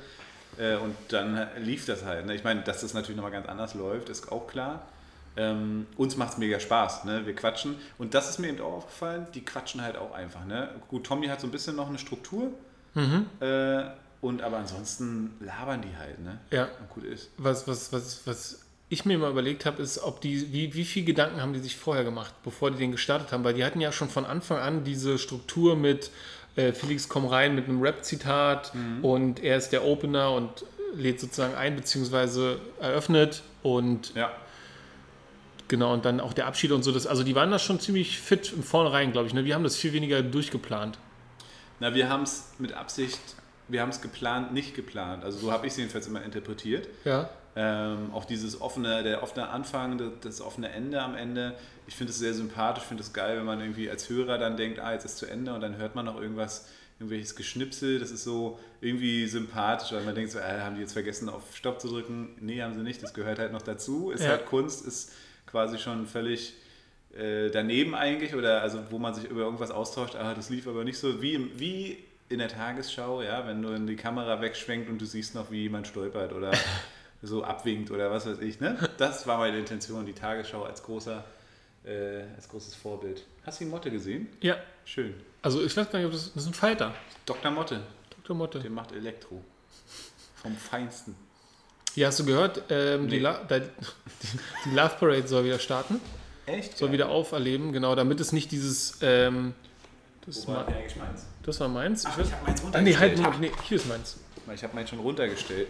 Äh, 0.60 0.76
Und 0.76 0.96
dann 1.10 1.48
lief 1.64 1.86
das 1.88 2.04
halt. 2.06 2.26
ne? 2.28 2.36
Ich 2.36 2.44
meine, 2.44 2.62
dass 2.62 2.82
das 2.82 2.94
natürlich 2.94 3.16
nochmal 3.16 3.32
ganz 3.32 3.48
anders 3.48 3.74
läuft, 3.74 4.10
ist 4.10 4.32
auch 4.32 4.46
klar. 4.48 4.88
Ähm, 5.36 5.88
uns 5.98 6.16
macht 6.16 6.34
es 6.34 6.38
mega 6.38 6.60
Spaß, 6.60 7.06
ne? 7.06 7.26
wir 7.26 7.36
quatschen. 7.36 7.76
Und 7.98 8.14
das 8.14 8.30
ist 8.30 8.40
mir 8.40 8.50
eben 8.50 8.62
auch 8.62 8.74
aufgefallen, 8.74 9.28
die 9.34 9.44
quatschen 9.44 9.82
halt 9.82 9.98
auch 9.98 10.14
einfach. 10.14 10.46
Ne? 10.46 10.70
Gut, 10.90 11.06
Tommy 11.06 11.28
hat 11.28 11.42
so 11.42 11.48
ein 11.48 11.52
bisschen 11.52 11.76
noch 11.76 11.90
eine 11.90 11.98
Struktur, 11.98 12.52
äh, 12.96 13.84
und 14.22 14.42
aber 14.42 14.58
ansonsten 14.58 15.32
labern 15.40 15.82
die 15.82 15.98
halt. 15.98 16.20
Ne? 16.24 16.40
ja. 16.52 16.64
Und 16.80 16.90
gut 16.90 17.04
ist. 17.06 17.30
Was, 17.38 17.68
was, 17.68 17.92
was, 17.92 18.22
was 18.26 18.62
ich 18.90 19.06
mir 19.06 19.18
mal 19.18 19.32
überlegt 19.32 19.66
habe, 19.66 19.82
ist, 19.82 19.98
ob 20.00 20.22
die, 20.22 20.54
wie, 20.54 20.74
wie 20.74 20.86
viel 20.86 21.04
Gedanken 21.04 21.42
haben 21.42 21.54
die 21.54 21.60
sich 21.60 21.76
vorher 21.76 22.04
gemacht, 22.04 22.34
bevor 22.44 22.72
die 22.72 22.78
den 22.78 22.92
gestartet 22.92 23.32
haben? 23.32 23.44
Weil 23.44 23.56
die 23.56 23.66
hatten 23.66 23.82
ja 23.82 23.92
schon 23.92 24.10
von 24.10 24.26
Anfang 24.26 24.60
an 24.60 24.84
diese 24.84 25.18
Struktur 25.18 25.76
mit 25.76 26.12
äh, 26.56 26.72
Felix 26.72 27.10
komm 27.10 27.26
rein 27.26 27.56
mit 27.56 27.68
einem 27.68 27.82
Rap-Zitat 27.82 28.74
und 29.02 29.42
er 29.44 29.58
ist 29.58 29.70
der 29.70 29.84
Opener 29.84 30.32
und 30.32 30.66
lädt 30.96 31.20
sozusagen 31.20 31.56
ein, 31.56 31.76
beziehungsweise 31.76 32.60
eröffnet 32.80 33.42
und 33.64 34.14
Ja, 34.14 34.32
genau, 35.68 35.94
und 35.94 36.06
dann 36.06 36.20
auch 36.20 36.34
der 36.34 36.48
Abschied 36.48 36.72
und 36.72 36.84
so. 36.84 36.92
Das, 36.92 37.08
also 37.08 37.24
die 37.24 37.36
waren 37.36 37.52
da 37.52 37.60
schon 37.60 37.80
ziemlich 37.80 38.20
fit 38.20 38.54
im 38.54 38.64
Vornherein, 38.64 39.12
glaube 39.12 39.28
ich. 39.28 39.34
Ne? 39.34 39.46
Wir 39.46 39.56
haben 39.56 39.64
das 39.64 39.76
viel 39.76 39.94
weniger 39.94 40.22
durchgeplant. 40.22 40.98
na, 41.80 41.94
wir 41.94 42.10
haben 42.10 42.24
es 42.24 42.52
mit 42.60 42.74
Absicht, 42.74 43.20
wir 43.68 43.82
haben 43.82 43.90
es 43.90 44.02
geplant, 44.02 44.54
nicht 44.54 44.76
geplant. 44.76 45.24
Also 45.24 45.40
so 45.40 45.52
habe 45.52 45.66
ich 45.68 45.74
es 45.74 45.78
jedenfalls 45.78 46.08
immer 46.08 46.22
interpretiert. 46.24 46.88
Ja. 47.06 47.30
Ähm, 47.56 48.12
auch 48.14 48.26
dieses 48.26 48.60
offene, 48.62 49.04
der 49.04 49.22
offene 49.22 49.50
Anfang, 49.50 49.98
das, 49.98 50.10
das 50.22 50.42
offene 50.42 50.70
Ende 50.70 51.02
am 51.02 51.16
Ende. 51.16 51.56
Ich 51.86 51.96
finde 51.96 52.12
es 52.12 52.18
sehr 52.18 52.34
sympathisch, 52.34 52.84
finde 52.84 53.04
es 53.04 53.14
geil, 53.14 53.38
wenn 53.38 53.46
man 53.46 53.60
irgendwie 53.62 53.90
als 53.90 54.10
Hörer 54.10 54.38
dann 54.40 54.58
denkt, 54.58 54.80
ah, 54.80 54.92
jetzt 54.94 55.06
ist 55.06 55.18
zu 55.18 55.28
Ende 55.28 55.54
und 55.54 55.62
dann 55.62 55.78
hört 55.78 55.94
man 55.94 56.06
noch 56.06 56.20
irgendwas, 56.20 56.68
irgendwelches 57.00 57.36
Geschnipsel. 57.36 58.00
Das 58.00 58.10
ist 58.10 58.24
so 58.24 58.58
irgendwie 58.82 59.28
sympathisch, 59.28 59.92
weil 59.92 60.02
man 60.04 60.16
denkt 60.16 60.32
so, 60.32 60.40
äh, 60.40 60.62
haben 60.62 60.76
die 60.76 60.82
jetzt 60.82 60.94
vergessen, 60.94 61.30
auf 61.30 61.56
Stopp 61.56 61.80
zu 61.80 61.90
drücken? 61.90 62.36
Nee, 62.40 62.62
haben 62.64 62.74
sie 62.74 62.82
nicht. 62.82 63.04
Das 63.04 63.14
gehört 63.14 63.38
halt 63.38 63.52
noch 63.52 63.62
dazu. 63.62 64.10
Ist 64.10 64.24
Ja. 64.24 64.30
halt 64.32 64.46
Kunst, 64.48 64.86
ist 64.88 65.12
quasi 65.54 65.78
schon 65.78 66.08
völlig 66.08 66.56
äh, 67.16 67.52
daneben 67.52 67.94
eigentlich 67.94 68.34
oder 68.34 68.64
also 68.64 68.80
wo 68.90 68.98
man 68.98 69.14
sich 69.14 69.26
über 69.26 69.42
irgendwas 69.42 69.70
austauscht, 69.70 70.16
ah, 70.16 70.34
das 70.34 70.50
lief 70.50 70.68
aber 70.68 70.84
nicht 70.84 70.98
so 70.98 71.22
wie, 71.22 71.60
wie 71.60 72.04
in 72.28 72.40
der 72.40 72.48
Tagesschau, 72.48 73.22
ja, 73.22 73.46
wenn 73.46 73.62
du 73.62 73.70
in 73.70 73.86
die 73.86 73.96
Kamera 73.96 74.42
wegschwenkt 74.42 74.90
und 74.90 75.00
du 75.00 75.06
siehst 75.06 75.36
noch, 75.36 75.52
wie 75.52 75.62
jemand 75.62 75.86
stolpert 75.86 76.34
oder 76.34 76.52
so 77.22 77.44
abwinkt 77.44 77.92
oder 77.92 78.10
was 78.10 78.26
weiß 78.26 78.40
ich, 78.40 78.60
ne? 78.60 78.90
Das 78.98 79.28
war 79.28 79.38
meine 79.38 79.60
Intention, 79.60 80.08
die 80.08 80.14
Tagesschau 80.14 80.64
als 80.64 80.82
großer, 80.82 81.24
äh, 81.86 82.24
als 82.36 82.50
großes 82.50 82.74
Vorbild. 82.74 83.24
Hast 83.46 83.60
du 83.60 83.66
die 83.66 83.70
Motte 83.70 83.92
gesehen? 83.92 84.28
Ja. 84.42 84.58
Schön. 84.84 85.14
Also 85.44 85.64
ich 85.64 85.78
weiß 85.78 85.92
gar 85.92 86.00
nicht, 86.00 86.08
ob 86.08 86.14
das, 86.14 86.34
das 86.34 86.44
ist 86.44 86.50
ein 86.50 86.56
Fighter. 86.56 86.96
Dr. 87.28 87.52
Motte, 87.52 87.80
Dr. 88.10 88.36
Motte. 88.36 88.60
der 88.60 88.72
macht 88.72 88.92
Elektro. 88.92 89.40
Vom 90.42 90.56
Feinsten. 90.56 91.16
Ja, 91.96 92.08
hast 92.08 92.20
du 92.20 92.26
gehört? 92.26 92.64
Ähm, 92.70 93.08
die, 93.08 93.18
Nee. 93.18 93.22
La 93.22 93.40
die, 93.50 93.62
die 94.66 94.76
Love 94.76 94.96
Parade 95.00 95.28
soll 95.28 95.46
wieder 95.46 95.60
starten. 95.60 96.00
Echt? 96.46 96.78
Soll 96.78 96.92
wieder 96.92 97.10
auferleben, 97.10 97.72
genau, 97.72 97.96
damit 97.96 98.20
es 98.20 98.32
nicht 98.34 98.52
dieses. 98.52 98.98
Ähm, 99.02 99.54
das, 100.26 100.48
Wo 100.48 100.54
war 100.54 100.68
eigentlich 100.68 100.96
meins? 100.96 101.26
das 101.44 101.60
war 101.60 101.68
meins. 101.68 102.06
Ach, 102.06 102.18
weiß- 102.18 102.24
ich 102.26 102.32
hab 102.34 102.46
meins 102.48 102.62
Ah, 102.74 102.82
nee, 102.82 102.96
halt, 102.96 103.18
runtergestellt. 103.18 103.40
nee, 103.56 103.64
hier 103.68 103.78
ist 103.78 103.88
meins. 103.88 104.18
Ich 104.54 104.64
habe 104.64 104.76
meinen 104.76 104.88
schon 104.88 105.00
runtergestellt. 105.00 105.68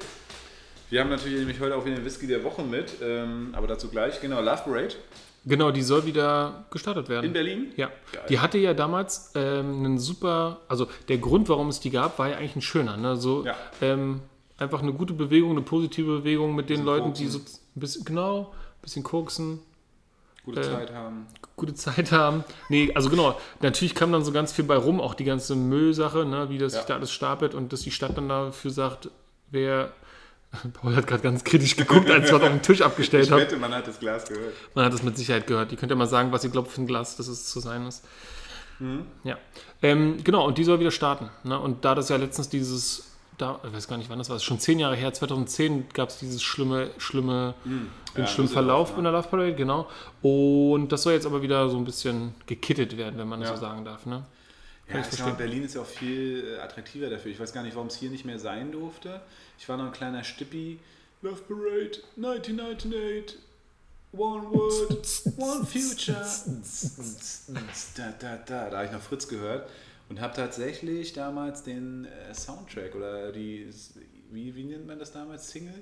Wir 0.90 1.02
haben 1.02 1.10
natürlich 1.10 1.40
nämlich 1.40 1.60
heute 1.60 1.76
auch 1.76 1.86
wieder 1.86 1.96
den 1.96 2.06
Whisky 2.06 2.28
der 2.28 2.44
Woche 2.44 2.62
mit, 2.64 2.94
ähm, 3.02 3.50
aber 3.54 3.68
dazu 3.68 3.90
gleich. 3.90 4.20
Genau, 4.22 4.42
Love 4.42 4.62
Parade 4.66 4.96
Genau, 5.46 5.72
die 5.72 5.82
soll 5.82 6.06
wieder 6.06 6.66
gestartet 6.72 7.10
werden. 7.10 7.26
in 7.26 7.34
Berlin. 7.34 7.72
Ja, 7.76 7.92
Geil. 8.12 8.24
die 8.30 8.40
hatte 8.40 8.58
ja 8.60 8.74
damals 8.74 9.32
ähm, 9.36 9.80
einen 9.86 10.00
super, 10.00 10.62
also 10.70 10.88
der 11.10 11.18
Grund, 11.18 11.50
warum 11.50 11.68
es 11.70 11.80
die 11.82 11.90
gab, 11.90 12.18
war 12.18 12.30
ja 12.30 12.38
eigentlich 12.38 12.56
ein 12.56 12.62
schöner. 12.62 12.96
Ne? 12.98 13.18
So, 13.18 13.46
Ja. 13.46 13.56
ähm, 13.82 14.22
einfach 14.64 14.82
eine 14.82 14.94
gute 14.94 15.14
Bewegung, 15.14 15.52
eine 15.52 15.62
positive 15.62 16.20
Bewegung 16.20 16.56
mit 16.56 16.70
den 16.70 16.78
Bisschen 16.78 16.86
Leuten, 16.86 17.14
die 17.14 17.28
so 17.28 17.40
koksen. 17.40 17.60
ein 17.76 17.80
bisschen, 17.80 18.06
genau, 18.06 18.40
ein 18.42 18.82
bisschen 18.82 19.04
koksen, 19.04 19.60
Gute 20.46 20.60
Äh, 20.60 20.64
Zeit 20.64 20.94
haben. 20.94 21.26
gute 21.56 21.74
Zeit 21.74 22.12
haben. 22.12 22.44
Nee, 22.68 22.92
also 22.96 23.10
genau, 23.10 23.40
natürlich 23.62 23.96
kam 23.96 24.12
dann 24.12 24.26
so 24.26 24.34
ganz 24.34 24.52
viel 24.52 24.66
bei 24.66 24.76
rum, 24.76 25.00
auch 25.00 25.14
die 25.14 25.24
ganze 25.24 25.56
Müllsache, 25.56 26.26
ne? 26.26 26.50
wie 26.50 26.58
das 26.58 26.74
Ja. 26.74 26.80
sich 26.80 26.88
da 26.88 26.96
alles 26.96 27.12
stapelt 27.14 27.56
und 27.56 27.72
dass 27.72 27.82
die 27.82 27.92
Stadt 27.92 28.18
dann 28.18 28.28
dafür 28.28 28.72
sagt, 28.72 29.10
wer. 29.52 29.94
Paul 30.74 30.96
hat 30.98 31.08
gerade 31.08 31.24
ganz 31.24 31.44
kritisch 31.46 31.78
geguckt, 31.78 32.12
als 32.12 32.30
wir 32.30 32.36
auf 32.36 32.44
den 32.44 32.62
Tisch 32.62 32.82
abgestellt 32.82 33.24
Ich 33.28 33.32
haben. 33.32 33.40
wette, 33.40 33.56
man 33.58 33.74
hat 33.74 33.88
das 33.88 34.00
Glas 34.02 34.26
gehört. 34.28 34.54
Man 34.76 34.84
hat 34.86 34.92
das 34.94 35.02
mit 35.02 35.18
Sicherheit 35.18 35.48
gehört. 35.48 35.72
Ihr 35.72 35.78
könnt 35.78 35.90
ja 35.92 35.96
mal 35.96 36.08
sagen, 36.08 36.32
was 36.34 36.44
ihr 36.44 36.50
glaubt 36.50 36.70
für 36.72 36.82
ein 36.82 36.88
Glas, 36.88 37.16
dass 37.16 37.28
es 37.30 37.46
zu 37.50 37.62
sein 37.62 37.88
ist. 37.88 38.04
Mhm. 38.80 39.06
Ja. 39.24 39.38
Ähm, 39.82 40.18
genau, 40.26 40.46
und 40.46 40.58
die 40.58 40.64
soll 40.66 40.80
wieder 40.82 40.92
starten. 40.92 41.30
Ne? 41.46 41.58
Und 41.58 41.86
da 41.86 41.96
das 41.96 42.10
ja 42.10 42.18
letztens 42.18 42.50
dieses, 42.50 43.13
da, 43.38 43.60
ich 43.66 43.74
weiß 43.74 43.88
gar 43.88 43.98
nicht 43.98 44.10
wann 44.10 44.18
das 44.20 44.30
war, 44.30 44.36
das 44.36 44.44
schon 44.44 44.60
zehn 44.60 44.80
Jahre 44.80 44.96
her, 44.96 45.14
2010 45.14 45.90
gab 45.94 46.10
es 46.10 46.20
dieses 46.20 46.42
schlimme, 46.44 46.92
schlimme, 46.98 47.56
den 47.66 47.90
Ja, 48.16 48.28
schlimmen 48.28 48.50
Verlauf 48.50 48.92
ne? 48.92 48.98
in 49.00 49.04
der 49.04 49.14
Love 49.14 49.28
Parade, 49.28 49.56
genau. 49.56 49.88
Und 50.22 50.90
das 50.92 51.04
soll 51.04 51.14
jetzt 51.14 51.26
aber 51.26 51.42
wieder 51.42 51.70
so 51.70 51.78
ein 51.78 51.86
bisschen 51.86 52.36
gekittet 52.46 52.98
werden, 52.98 53.18
wenn 53.18 53.28
man 53.28 53.40
das 53.40 53.50
Ja. 53.50 53.56
so 53.56 53.62
sagen 53.62 53.86
darf. 53.86 54.06
Ne? 54.06 54.24
Ja, 54.90 55.00
ich 55.00 55.20
mal, 55.20 55.34
Berlin 55.34 55.64
ist 55.64 55.76
ja 55.76 55.82
auch 55.82 55.86
viel 55.88 56.56
äh, 56.58 56.62
attraktiver 56.62 57.10
dafür. 57.10 57.32
Ich 57.32 57.40
weiß 57.40 57.54
gar 57.54 57.64
nicht, 57.64 57.76
warum 57.76 57.88
es 57.88 57.96
hier 57.96 58.10
nicht 58.10 58.26
mehr 58.26 58.38
sein 58.38 58.72
durfte. 58.72 59.22
Ich 59.58 59.68
war 59.70 59.78
noch 59.78 59.86
ein 59.86 59.92
kleiner 59.94 60.24
Stippi. 60.24 60.80
Love 61.22 61.42
Parade 61.48 62.00
1998. 62.18 63.38
One 64.16 64.44
word, 64.52 65.08
one 65.38 65.66
future. 65.66 66.24
da, 67.98 68.14
da, 68.20 68.36
da. 68.46 68.70
Da 68.70 68.78
habe 68.78 68.86
ich 68.86 68.92
noch 68.92 69.02
Fritz 69.02 69.28
gehört 69.28 69.68
und 70.10 70.22
habe 70.22 70.34
tatsächlich 70.36 71.14
damals 71.14 71.64
den 71.64 72.06
äh, 72.06 72.34
Soundtrack 72.34 72.96
oder 72.96 73.32
die, 73.32 73.68
wie, 74.32 74.56
wie 74.56 74.64
nennt 74.64 74.88
man 74.88 75.00
das 75.00 75.12
damals? 75.12 75.50
Single? 75.50 75.82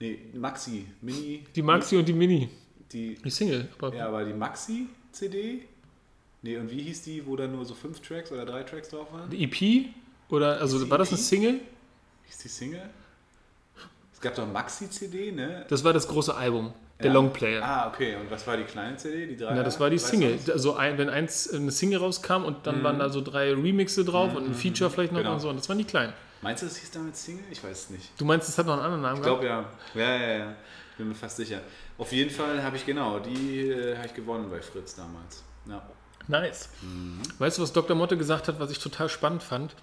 Nee, 0.00 0.18
Maxi, 0.34 0.86
Mini. 1.00 1.44
Die 1.54 1.62
Maxi 1.62 1.96
und 1.96 2.06
die 2.06 2.12
Mini. 2.12 2.48
Die, 2.92 3.16
Die 3.16 3.30
Single. 3.30 3.68
Aber 3.78 3.94
ja, 3.94 4.06
aber 4.06 4.24
die 4.24 4.32
Maxi-CD? 4.32 5.62
Nee, 6.42 6.56
und 6.56 6.70
wie 6.70 6.82
hieß 6.82 7.02
die, 7.02 7.26
wo 7.26 7.34
da 7.36 7.46
nur 7.46 7.64
so 7.64 7.74
fünf 7.74 8.00
Tracks 8.00 8.30
oder 8.30 8.46
drei 8.46 8.62
Tracks 8.62 8.88
drauf 8.88 9.12
waren? 9.12 9.28
die 9.30 9.44
EP? 9.44 9.86
Oder, 10.30 10.60
also 10.60 10.82
die 10.82 10.88
war 10.90 10.98
das 10.98 11.08
EP? 11.08 11.14
eine 11.14 11.22
Single? 11.22 11.60
Hieß 12.26 12.38
die 12.38 12.48
Single? 12.48 12.90
Es 14.12 14.20
gab 14.20 14.34
doch 14.34 14.44
ein 14.44 14.52
Maxi-CD, 14.52 15.32
ne? 15.32 15.66
Das 15.68 15.82
war 15.84 15.92
das 15.92 16.06
große 16.08 16.34
Album, 16.34 16.72
der 16.98 17.06
Ja. 17.06 17.12
Longplayer. 17.12 17.62
Ah, 17.62 17.88
okay. 17.88 18.16
Und 18.16 18.30
was 18.30 18.46
war 18.46 18.56
die 18.56 18.64
kleine 18.64 18.96
CD? 18.96 19.26
Die 19.26 19.36
drei? 19.36 19.54
Ja, 19.56 19.62
das 19.62 19.78
war 19.78 19.88
die 19.90 19.96
Weißt 19.96 20.06
du 20.06 20.10
Single. 20.10 20.36
das? 20.46 20.50
Also 20.50 20.74
ein, 20.76 20.98
wenn 20.98 21.08
eins 21.08 21.52
eine 21.52 21.70
Single 21.70 21.98
rauskam 22.00 22.44
und 22.44 22.66
dann 22.66 22.82
waren 22.82 22.98
da 22.98 23.08
so 23.08 23.20
drei 23.20 23.52
Remixe 23.52 24.04
drauf 24.04 24.34
und 24.34 24.46
ein 24.46 24.54
Feature 24.54 24.90
vielleicht 24.90 25.12
noch 25.12 25.20
Genau. 25.20 25.34
und 25.34 25.40
so. 25.40 25.48
Und 25.48 25.56
das 25.58 25.68
waren 25.68 25.78
die 25.78 25.84
kleinen. 25.84 26.12
Meinst 26.42 26.62
du, 26.62 26.66
das 26.66 26.76
hieß 26.76 26.90
damals 26.92 27.24
Single? 27.24 27.44
Ich 27.50 27.62
weiß 27.62 27.84
es 27.84 27.90
nicht. 27.90 28.10
Du 28.20 28.24
meinst, 28.24 28.48
es 28.48 28.56
hat 28.58 28.66
noch 28.66 28.74
einen 28.74 28.82
anderen 28.82 29.02
Namen 29.02 29.16
Ich 29.16 29.22
glaube 29.22 29.44
ja. 29.46 29.64
Ja, 29.94 30.16
ja, 30.16 30.38
ja. 30.38 30.54
Bin 30.96 31.08
mir 31.08 31.14
fast 31.14 31.36
sicher. 31.36 31.60
Auf 31.96 32.10
jeden 32.12 32.30
Fall 32.30 32.62
habe 32.62 32.76
ich 32.76 32.84
genau, 32.86 33.18
die 33.20 33.68
äh, 33.70 33.96
habe 33.96 34.06
ich 34.06 34.14
gewonnen 34.14 34.48
bei 34.50 34.60
Fritz 34.60 34.94
damals. 34.96 35.42
Ja. 35.66 35.82
Nice. 36.26 36.68
Mhm. 36.82 37.20
Weißt 37.38 37.58
du, 37.58 37.62
was 37.62 37.72
Dr. 37.72 37.96
Motte 37.96 38.16
gesagt 38.16 38.48
hat, 38.48 38.58
was 38.60 38.70
ich 38.70 38.78
total 38.80 39.08
spannend 39.08 39.42
fand? 39.42 39.74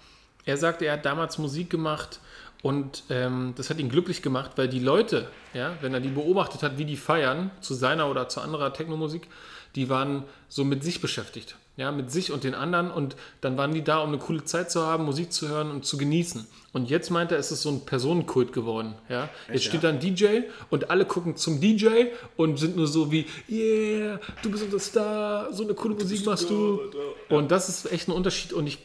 Er 0.44 0.56
sagte, 0.56 0.84
er 0.86 0.92
hat 0.94 1.04
damals 1.04 1.38
Musik 1.38 1.70
gemacht 1.70 2.20
Und 2.62 3.04
ähm, 3.10 3.54
das 3.56 3.70
hat 3.70 3.78
ihn 3.78 3.88
glücklich 3.88 4.22
gemacht, 4.22 4.52
weil 4.56 4.68
die 4.68 4.80
Leute, 4.80 5.28
ja, 5.54 5.74
wenn 5.80 5.94
er 5.94 6.00
die 6.00 6.08
beobachtet 6.08 6.62
hat, 6.62 6.78
wie 6.78 6.84
die 6.84 6.96
feiern, 6.96 7.50
zu 7.60 7.74
seiner 7.74 8.10
oder 8.10 8.28
zu 8.28 8.40
anderer 8.40 8.72
Technomusik, 8.72 9.28
die 9.76 9.88
waren 9.88 10.24
so 10.48 10.64
mit 10.64 10.82
sich 10.82 11.00
beschäftigt. 11.00 11.56
Ja, 11.76 11.92
mit 11.92 12.10
sich 12.10 12.32
und 12.32 12.42
den 12.42 12.54
anderen. 12.54 12.90
Und 12.90 13.16
dann 13.42 13.58
waren 13.58 13.74
die 13.74 13.84
da, 13.84 13.98
um 13.98 14.08
eine 14.08 14.18
coole 14.18 14.42
Zeit 14.44 14.70
zu 14.70 14.86
haben, 14.86 15.04
Musik 15.04 15.30
zu 15.30 15.46
hören 15.46 15.70
und 15.70 15.84
zu 15.84 15.98
genießen. 15.98 16.46
Und 16.72 16.88
jetzt 16.88 17.10
meint 17.10 17.32
er, 17.32 17.38
es 17.38 17.52
ist 17.52 17.60
so 17.60 17.68
ein 17.68 17.84
Personenkult 17.84 18.54
geworden. 18.54 18.94
Ja? 19.10 19.28
Jetzt 19.52 19.64
steht 19.64 19.84
da 19.84 19.90
ein 19.90 20.00
DJ 20.00 20.40
und 20.70 20.88
alle 20.88 21.04
gucken 21.04 21.36
zum 21.36 21.60
DJ 21.60 22.06
und 22.38 22.58
sind 22.58 22.76
nur 22.76 22.86
so 22.86 23.12
wie, 23.12 23.26
yeah, 23.50 24.18
du 24.42 24.50
bist 24.50 24.64
unser 24.64 24.78
Star, 24.78 25.52
so 25.52 25.64
eine 25.64 25.74
coole 25.74 25.94
Musik 25.94 26.24
machst 26.24 26.48
du. 26.48 26.80
Und 27.28 27.50
das 27.50 27.68
ist 27.68 27.92
echt 27.92 28.08
ein 28.08 28.12
Unterschied. 28.12 28.54
Und 28.54 28.66
ich, 28.66 28.78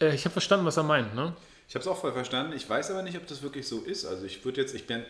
äh, 0.00 0.14
ich 0.14 0.24
habe 0.24 0.32
verstanden, 0.32 0.64
was 0.64 0.76
er 0.76 0.84
meint. 0.84 1.16
Ne? 1.16 1.32
Ich 1.68 1.74
habe 1.74 1.82
es 1.82 1.86
auch 1.86 2.00
voll 2.00 2.12
verstanden. 2.12 2.54
Ich 2.54 2.68
weiß 2.68 2.90
aber 2.90 3.02
nicht, 3.02 3.16
ob 3.18 3.26
das 3.26 3.42
wirklich 3.42 3.68
so 3.68 3.80
ist. 3.80 4.06
Also 4.06 4.24
ich 4.24 4.44
würde 4.44 4.60
jetzt, 4.60 4.74
ich 4.74 4.86
bin, 4.86 5.04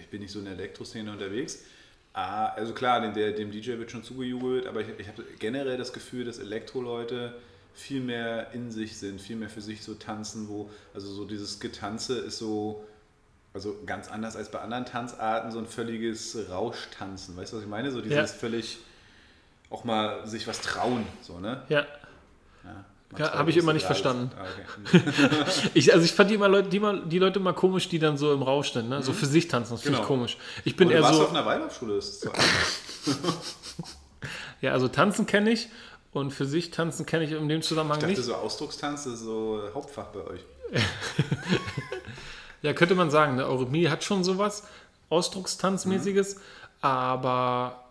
ich 0.00 0.06
bin 0.08 0.20
nicht 0.22 0.30
so 0.32 0.38
in 0.38 0.44
der 0.44 0.54
Elektroszene 0.54 1.10
unterwegs. 1.10 1.64
Ah, 2.12 2.46
also 2.46 2.72
klar, 2.72 3.00
dem, 3.00 3.12
dem 3.12 3.50
DJ 3.50 3.78
wird 3.78 3.90
schon 3.90 4.04
zugejubelt, 4.04 4.66
aber 4.66 4.80
ich, 4.80 4.88
ich 4.98 5.08
habe 5.08 5.24
generell 5.38 5.76
das 5.76 5.92
Gefühl, 5.92 6.24
dass 6.24 6.38
Elektro-Leute 6.38 7.34
viel 7.74 8.00
mehr 8.00 8.52
in 8.52 8.70
sich 8.70 8.96
sind, 8.96 9.20
viel 9.20 9.36
mehr 9.36 9.50
für 9.50 9.60
sich 9.60 9.82
so 9.82 9.94
tanzen, 9.94 10.48
wo, 10.48 10.70
also 10.94 11.12
so 11.12 11.26
dieses 11.26 11.60
Getanze 11.60 12.18
ist 12.20 12.38
so, 12.38 12.86
also 13.52 13.76
ganz 13.84 14.08
anders 14.08 14.34
als 14.36 14.50
bei 14.50 14.60
anderen 14.60 14.86
Tanzarten, 14.86 15.50
so 15.50 15.58
ein 15.58 15.66
völliges 15.66 16.38
Rauschtanzen. 16.48 17.36
Weißt 17.36 17.52
du, 17.52 17.56
was 17.56 17.64
ich 17.64 17.68
meine? 17.68 17.90
So 17.90 18.00
dieses 18.00 18.16
Ja. 18.16 18.26
völlig 18.26 18.78
auch 19.68 19.84
mal 19.84 20.26
sich 20.26 20.46
was 20.46 20.60
trauen, 20.60 21.04
so, 21.20 21.38
ne? 21.38 21.64
Ja. 21.68 21.86
Ja, 22.64 22.84
Ja, 23.18 23.32
hab 23.32 23.48
ich 23.48 23.56
immer 23.56 23.72
nicht 23.72 23.86
Alles. 23.86 23.98
verstanden. 24.00 24.30
Ah, 24.38 24.44
okay. 24.88 25.02
Ich, 25.74 25.92
also 25.92 26.04
ich 26.04 26.12
fand 26.12 26.30
die, 26.30 26.34
immer 26.34 26.48
Leute, 26.48 26.68
die, 26.68 26.80
mal, 26.80 27.02
die 27.06 27.18
Leute 27.18 27.38
immer 27.38 27.52
komisch, 27.52 27.88
die 27.88 27.98
dann 27.98 28.16
so 28.16 28.32
im 28.32 28.42
Rausch 28.42 28.72
sind, 28.72 28.88
ne? 28.88 29.02
so 29.02 29.12
für 29.12 29.26
sich 29.26 29.48
tanzen. 29.48 29.72
Das 29.74 29.82
finde 29.82 29.98
ich 29.98 30.02
Genau. 30.06 30.14
komisch. 30.16 30.36
Ich 30.64 30.76
bin 30.76 30.90
eher 30.90 31.02
warst 31.02 31.16
so, 31.16 31.22
auf 31.24 31.30
einer 31.30 31.44
Waldorfschule, 31.46 31.96
das 31.96 32.08
ist 32.08 32.20
so 32.22 32.30
ja, 34.60 34.72
also 34.72 34.88
tanzen 34.88 35.26
kenne 35.26 35.50
ich 35.50 35.68
und 36.12 36.30
für 36.32 36.46
sich 36.46 36.70
tanzen 36.70 37.06
kenne 37.06 37.24
ich 37.24 37.32
in 37.32 37.48
dem 37.48 37.62
Zusammenhang 37.62 37.98
Ich 37.98 38.02
dachte, 38.04 38.16
nicht. 38.18 38.24
so 38.26 38.34
Ausdruckstanz 38.34 39.06
ist 39.06 39.20
so 39.20 39.62
Hauptfach 39.74 40.06
bei 40.06 40.20
euch. 40.26 40.40
Ja, 42.62 42.72
könnte 42.72 42.94
man 42.96 43.10
sagen, 43.10 43.36
ne? 43.36 43.46
Eurythmie 43.46 43.88
hat 43.88 44.02
schon 44.02 44.24
sowas 44.24 44.64
Ausdruckstanzmäßiges, 45.10 46.40
aber 46.80 47.84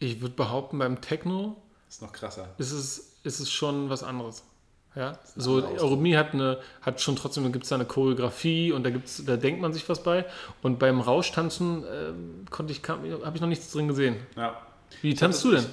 ich 0.00 0.20
würde 0.20 0.34
behaupten, 0.34 0.78
beim 0.78 1.00
Techno 1.00 1.56
ist 1.88 2.02
noch 2.02 2.12
krasser. 2.12 2.48
ist 2.58 2.72
es, 2.72 3.12
ist 3.22 3.40
es 3.40 3.50
schon 3.50 3.88
was 3.88 4.02
anderes. 4.02 4.42
Ja, 4.94 5.18
so. 5.36 5.62
Eurythmie 5.62 6.16
hat 6.16 6.34
eine, 6.34 6.58
hat 6.82 7.00
schon 7.00 7.16
trotzdem, 7.16 7.44
da 7.44 7.50
gibt 7.50 7.64
es 7.64 7.70
da 7.70 7.76
eine 7.76 7.86
Choreografie 7.86 8.72
und 8.72 8.84
da 8.84 8.90
gibt's, 8.90 9.24
da 9.24 9.36
denkt 9.36 9.60
man 9.60 9.72
sich 9.72 9.88
was 9.88 10.02
bei. 10.02 10.26
Und 10.60 10.78
beim 10.78 11.00
Rauschtanzen 11.00 11.84
ähm, 11.90 12.44
konnte 12.50 12.72
ich, 12.72 12.82
habe 12.86 13.32
ich 13.34 13.40
noch 13.40 13.48
nichts 13.48 13.72
drin 13.72 13.88
gesehen. 13.88 14.16
Ja. 14.36 14.60
Wie 15.00 15.14
tanzt 15.14 15.42
du 15.44 15.52
denn? 15.52 15.64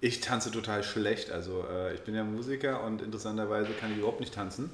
Ich, 0.00 0.18
ich 0.18 0.20
tanze 0.20 0.52
total 0.52 0.84
schlecht. 0.84 1.32
Also 1.32 1.64
äh, 1.68 1.94
ich 1.94 2.02
bin 2.02 2.14
ja 2.14 2.22
Musiker 2.22 2.84
und 2.84 3.02
interessanterweise 3.02 3.70
kann 3.72 3.90
ich 3.90 3.98
überhaupt 3.98 4.20
nicht 4.20 4.34
tanzen. 4.34 4.70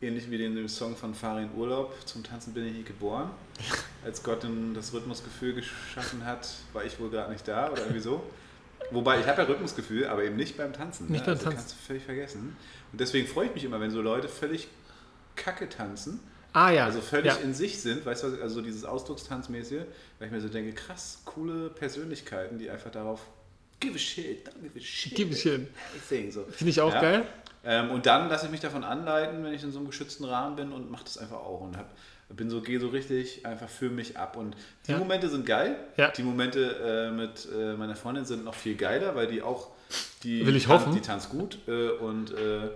Ähnlich 0.00 0.30
wie 0.30 0.42
in 0.42 0.54
dem 0.54 0.68
Song 0.68 0.96
von 0.96 1.14
Farin 1.14 1.50
Urlaub. 1.56 1.94
Zum 2.06 2.22
Tanzen 2.22 2.54
bin 2.54 2.66
ich 2.66 2.72
nicht 2.72 2.86
geboren. 2.86 3.30
Als 4.04 4.22
Gott 4.22 4.46
das 4.74 4.92
Rhythmusgefühl 4.94 5.54
geschaffen 5.54 6.24
hat, 6.24 6.48
war 6.72 6.84
ich 6.84 6.98
wohl 7.00 7.10
gerade 7.10 7.32
nicht 7.32 7.46
da 7.46 7.70
oder 7.70 7.82
irgendwie 7.82 8.00
so. 8.00 8.22
Wobei 8.90 9.20
ich 9.20 9.26
habe 9.26 9.42
ja 9.42 9.48
Rhythmusgefühl, 9.48 10.06
aber 10.06 10.24
eben 10.24 10.36
nicht 10.36 10.56
beim 10.56 10.72
Tanzen. 10.72 11.10
Nicht 11.10 11.20
ne? 11.20 11.26
beim 11.26 11.32
also 11.32 11.44
Tanzen. 11.44 11.58
kannst 11.58 11.72
du 11.72 11.86
völlig 11.86 12.04
vergessen. 12.04 12.56
Und 12.96 13.00
deswegen 13.00 13.26
freue 13.28 13.48
ich 13.48 13.54
mich 13.54 13.62
immer, 13.64 13.78
wenn 13.78 13.90
so 13.90 14.00
Leute 14.00 14.26
völlig 14.26 14.68
kacke 15.34 15.68
tanzen. 15.68 16.18
Ah 16.54 16.70
ja, 16.70 16.86
Also 16.86 17.02
völlig 17.02 17.26
ja. 17.34 17.38
in 17.42 17.52
sich 17.52 17.78
sind, 17.82 18.06
weißt 18.06 18.22
du, 18.24 18.40
also 18.40 18.62
dieses 18.62 18.86
Ausdruckstanzmäßige, 18.86 19.82
weil 20.18 20.28
ich 20.28 20.32
mir 20.32 20.40
so 20.40 20.48
denke, 20.48 20.72
krass, 20.72 21.20
coole 21.26 21.68
Persönlichkeiten, 21.68 22.58
die 22.58 22.70
einfach 22.70 22.90
darauf 22.90 23.20
give 23.80 23.96
a 23.96 23.98
shit, 23.98 24.48
don't 24.48 24.62
give 24.62 24.78
a 24.78 24.80
shit. 24.80 25.14
Give 25.14 25.30
a 25.34 25.36
shit. 25.36 25.68
Everything, 25.94 26.32
so. 26.32 26.44
Finde 26.50 26.70
ich 26.70 26.80
auch 26.80 26.94
Ja. 26.94 27.00
geil. 27.02 27.26
Ähm, 27.66 27.90
und 27.90 28.06
dann 28.06 28.30
lasse 28.30 28.46
ich 28.46 28.50
mich 28.50 28.60
davon 28.60 28.82
anleiten, 28.82 29.44
wenn 29.44 29.52
ich 29.52 29.62
in 29.62 29.72
so 29.72 29.78
einem 29.78 29.88
geschützten 29.88 30.24
Rahmen 30.24 30.56
bin 30.56 30.72
und 30.72 30.90
mache 30.90 31.04
das 31.04 31.18
einfach 31.18 31.36
auch 31.36 31.60
und 31.60 31.76
hab, 31.76 31.94
bin 32.30 32.48
so, 32.48 32.62
gehe 32.62 32.80
so 32.80 32.88
richtig 32.88 33.44
einfach 33.44 33.68
für 33.68 33.90
mich 33.90 34.16
ab. 34.16 34.38
Und 34.38 34.56
die 34.86 34.92
Ja. 34.92 34.98
Momente 34.98 35.28
sind 35.28 35.44
geil. 35.44 35.76
Ja. 35.98 36.10
Die 36.12 36.22
Momente 36.22 37.10
äh, 37.10 37.10
mit 37.10 37.46
äh, 37.54 37.74
meiner 37.74 37.96
Freundin 37.96 38.24
sind 38.24 38.42
noch 38.46 38.54
viel 38.54 38.76
geiler, 38.76 39.14
weil 39.14 39.26
die 39.26 39.42
auch, 39.42 39.72
die, 40.22 40.46
Will 40.46 40.56
ich 40.56 40.64
tan- 40.64 40.80
hoffen. 40.80 40.94
die 40.94 41.00
tanzt 41.02 41.28
gut 41.28 41.58
äh, 41.68 41.90
und 41.90 42.30
äh, 42.32 42.70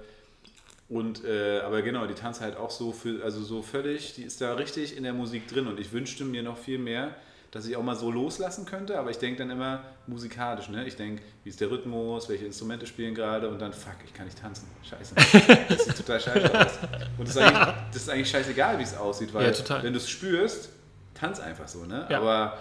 und 0.90 1.24
äh, 1.24 1.60
aber 1.60 1.80
genau, 1.82 2.06
die 2.06 2.14
tanzt 2.14 2.40
halt 2.42 2.56
auch 2.56 2.70
so 2.70 2.92
für, 2.92 3.24
also 3.24 3.42
so 3.42 3.62
völlig, 3.62 4.14
die 4.14 4.24
ist 4.24 4.40
da 4.42 4.54
richtig 4.54 4.96
in 4.96 5.04
der 5.04 5.12
Musik 5.14 5.48
drin 5.48 5.66
und 5.68 5.80
ich 5.80 5.92
wünschte 5.92 6.24
mir 6.24 6.42
noch 6.42 6.58
viel 6.58 6.78
mehr, 6.78 7.14
dass 7.52 7.66
ich 7.66 7.76
auch 7.76 7.82
mal 7.82 7.96
so 7.96 8.10
loslassen 8.10 8.66
könnte, 8.66 8.98
aber 8.98 9.10
ich 9.10 9.18
denke 9.18 9.38
dann 9.38 9.50
immer 9.50 9.82
musikalisch, 10.06 10.68
ne? 10.68 10.84
Ich 10.86 10.96
denke, 10.96 11.22
wie 11.42 11.48
ist 11.50 11.60
der 11.60 11.70
Rhythmus, 11.70 12.28
welche 12.28 12.44
Instrumente 12.44 12.86
spielen 12.86 13.14
gerade 13.14 13.48
und 13.48 13.60
dann 13.60 13.72
fuck, 13.72 13.96
ich 14.04 14.12
kann 14.14 14.26
nicht 14.26 14.38
tanzen. 14.38 14.68
Scheiße. 14.88 15.14
Das 15.68 15.84
sieht 15.84 15.96
total 15.96 16.20
scheiße 16.20 16.60
aus. 16.60 16.72
Und 17.18 17.28
das 17.28 17.36
ist 17.36 17.42
eigentlich, 17.42 17.74
das 17.92 18.02
ist 18.02 18.10
eigentlich 18.10 18.30
scheißegal, 18.30 18.78
wie 18.78 18.82
es 18.82 18.96
aussieht, 18.96 19.32
weil 19.32 19.46
Ja, 19.46 19.52
total. 19.52 19.82
wenn 19.84 19.92
du 19.92 19.98
es 19.98 20.08
spürst, 20.10 20.70
tanz 21.14 21.40
einfach 21.40 21.66
so, 21.68 21.84
ne? 21.86 22.06
Ja. 22.08 22.18
Aber 22.20 22.58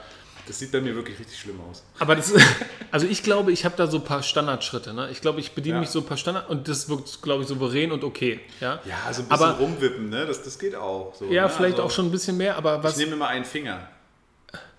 das 0.50 0.60
sieht 0.60 0.72
bei 0.72 0.82
mir 0.82 0.94
wirklich 0.96 1.18
richtig 1.20 1.40
schlimm 1.40 1.60
aus. 1.70 1.84
Aber 2.00 2.16
das 2.16 2.34
also 2.92 3.06
ich 3.08 3.24
glaube, 3.24 3.52
ich 3.52 3.64
habe 3.66 3.76
da 3.78 3.88
so 3.88 3.98
ein 3.98 4.04
paar 4.04 4.24
Standardschritte. 4.24 4.94
Ne? 4.94 5.10
Ich 5.12 5.22
glaube, 5.22 5.40
ich 5.40 5.54
bediene 5.54 5.76
Ja. 5.76 5.80
mich 5.82 5.90
so 5.90 6.00
ein 6.00 6.06
paar 6.06 6.18
Standard 6.18 6.50
und 6.50 6.68
das 6.68 6.90
wirkt, 6.90 7.22
glaube 7.22 7.44
ich, 7.44 7.48
souverän 7.48 7.92
und 7.92 8.04
okay. 8.04 8.40
Ja, 8.60 8.80
Ja, 8.86 9.14
so 9.14 9.22
ein 9.22 9.30
bisschen 9.30 9.46
Aber- 9.46 9.58
rumwippen, 9.60 10.10
ne? 10.10 10.26
Das, 10.26 10.44
das 10.44 10.58
geht 10.60 10.76
auch. 10.76 11.14
So, 11.16 11.26
ja 11.26 11.44
ne? 11.44 11.50
vielleicht 11.50 11.76
Also- 11.76 11.84
auch 11.84 11.92
schon 11.92 12.08
ein 12.08 12.12
bisschen 12.12 12.36
mehr, 12.36 12.58
aber 12.58 12.78
Ich 12.80 12.84
was. 12.84 12.98
nehme 12.98 13.14
immer 13.14 13.28
einen 13.28 13.46
Finger. 13.46 13.88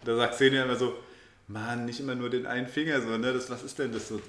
Da 0.05 0.17
sagt 0.17 0.35
Xenia 0.35 0.65
immer 0.65 0.77
so, 0.77 0.93
Mann, 1.53 1.85
nicht 1.85 1.99
immer 2.01 2.15
nur 2.15 2.31
den 2.31 2.47
einen 2.47 2.69
Finger, 2.69 3.01
so, 3.01 3.17
ne? 3.19 3.33
Das, 3.33 3.51
was 3.51 3.63
ist 3.65 3.79
denn 3.79 3.91
das 3.93 4.07
so? 4.09 4.21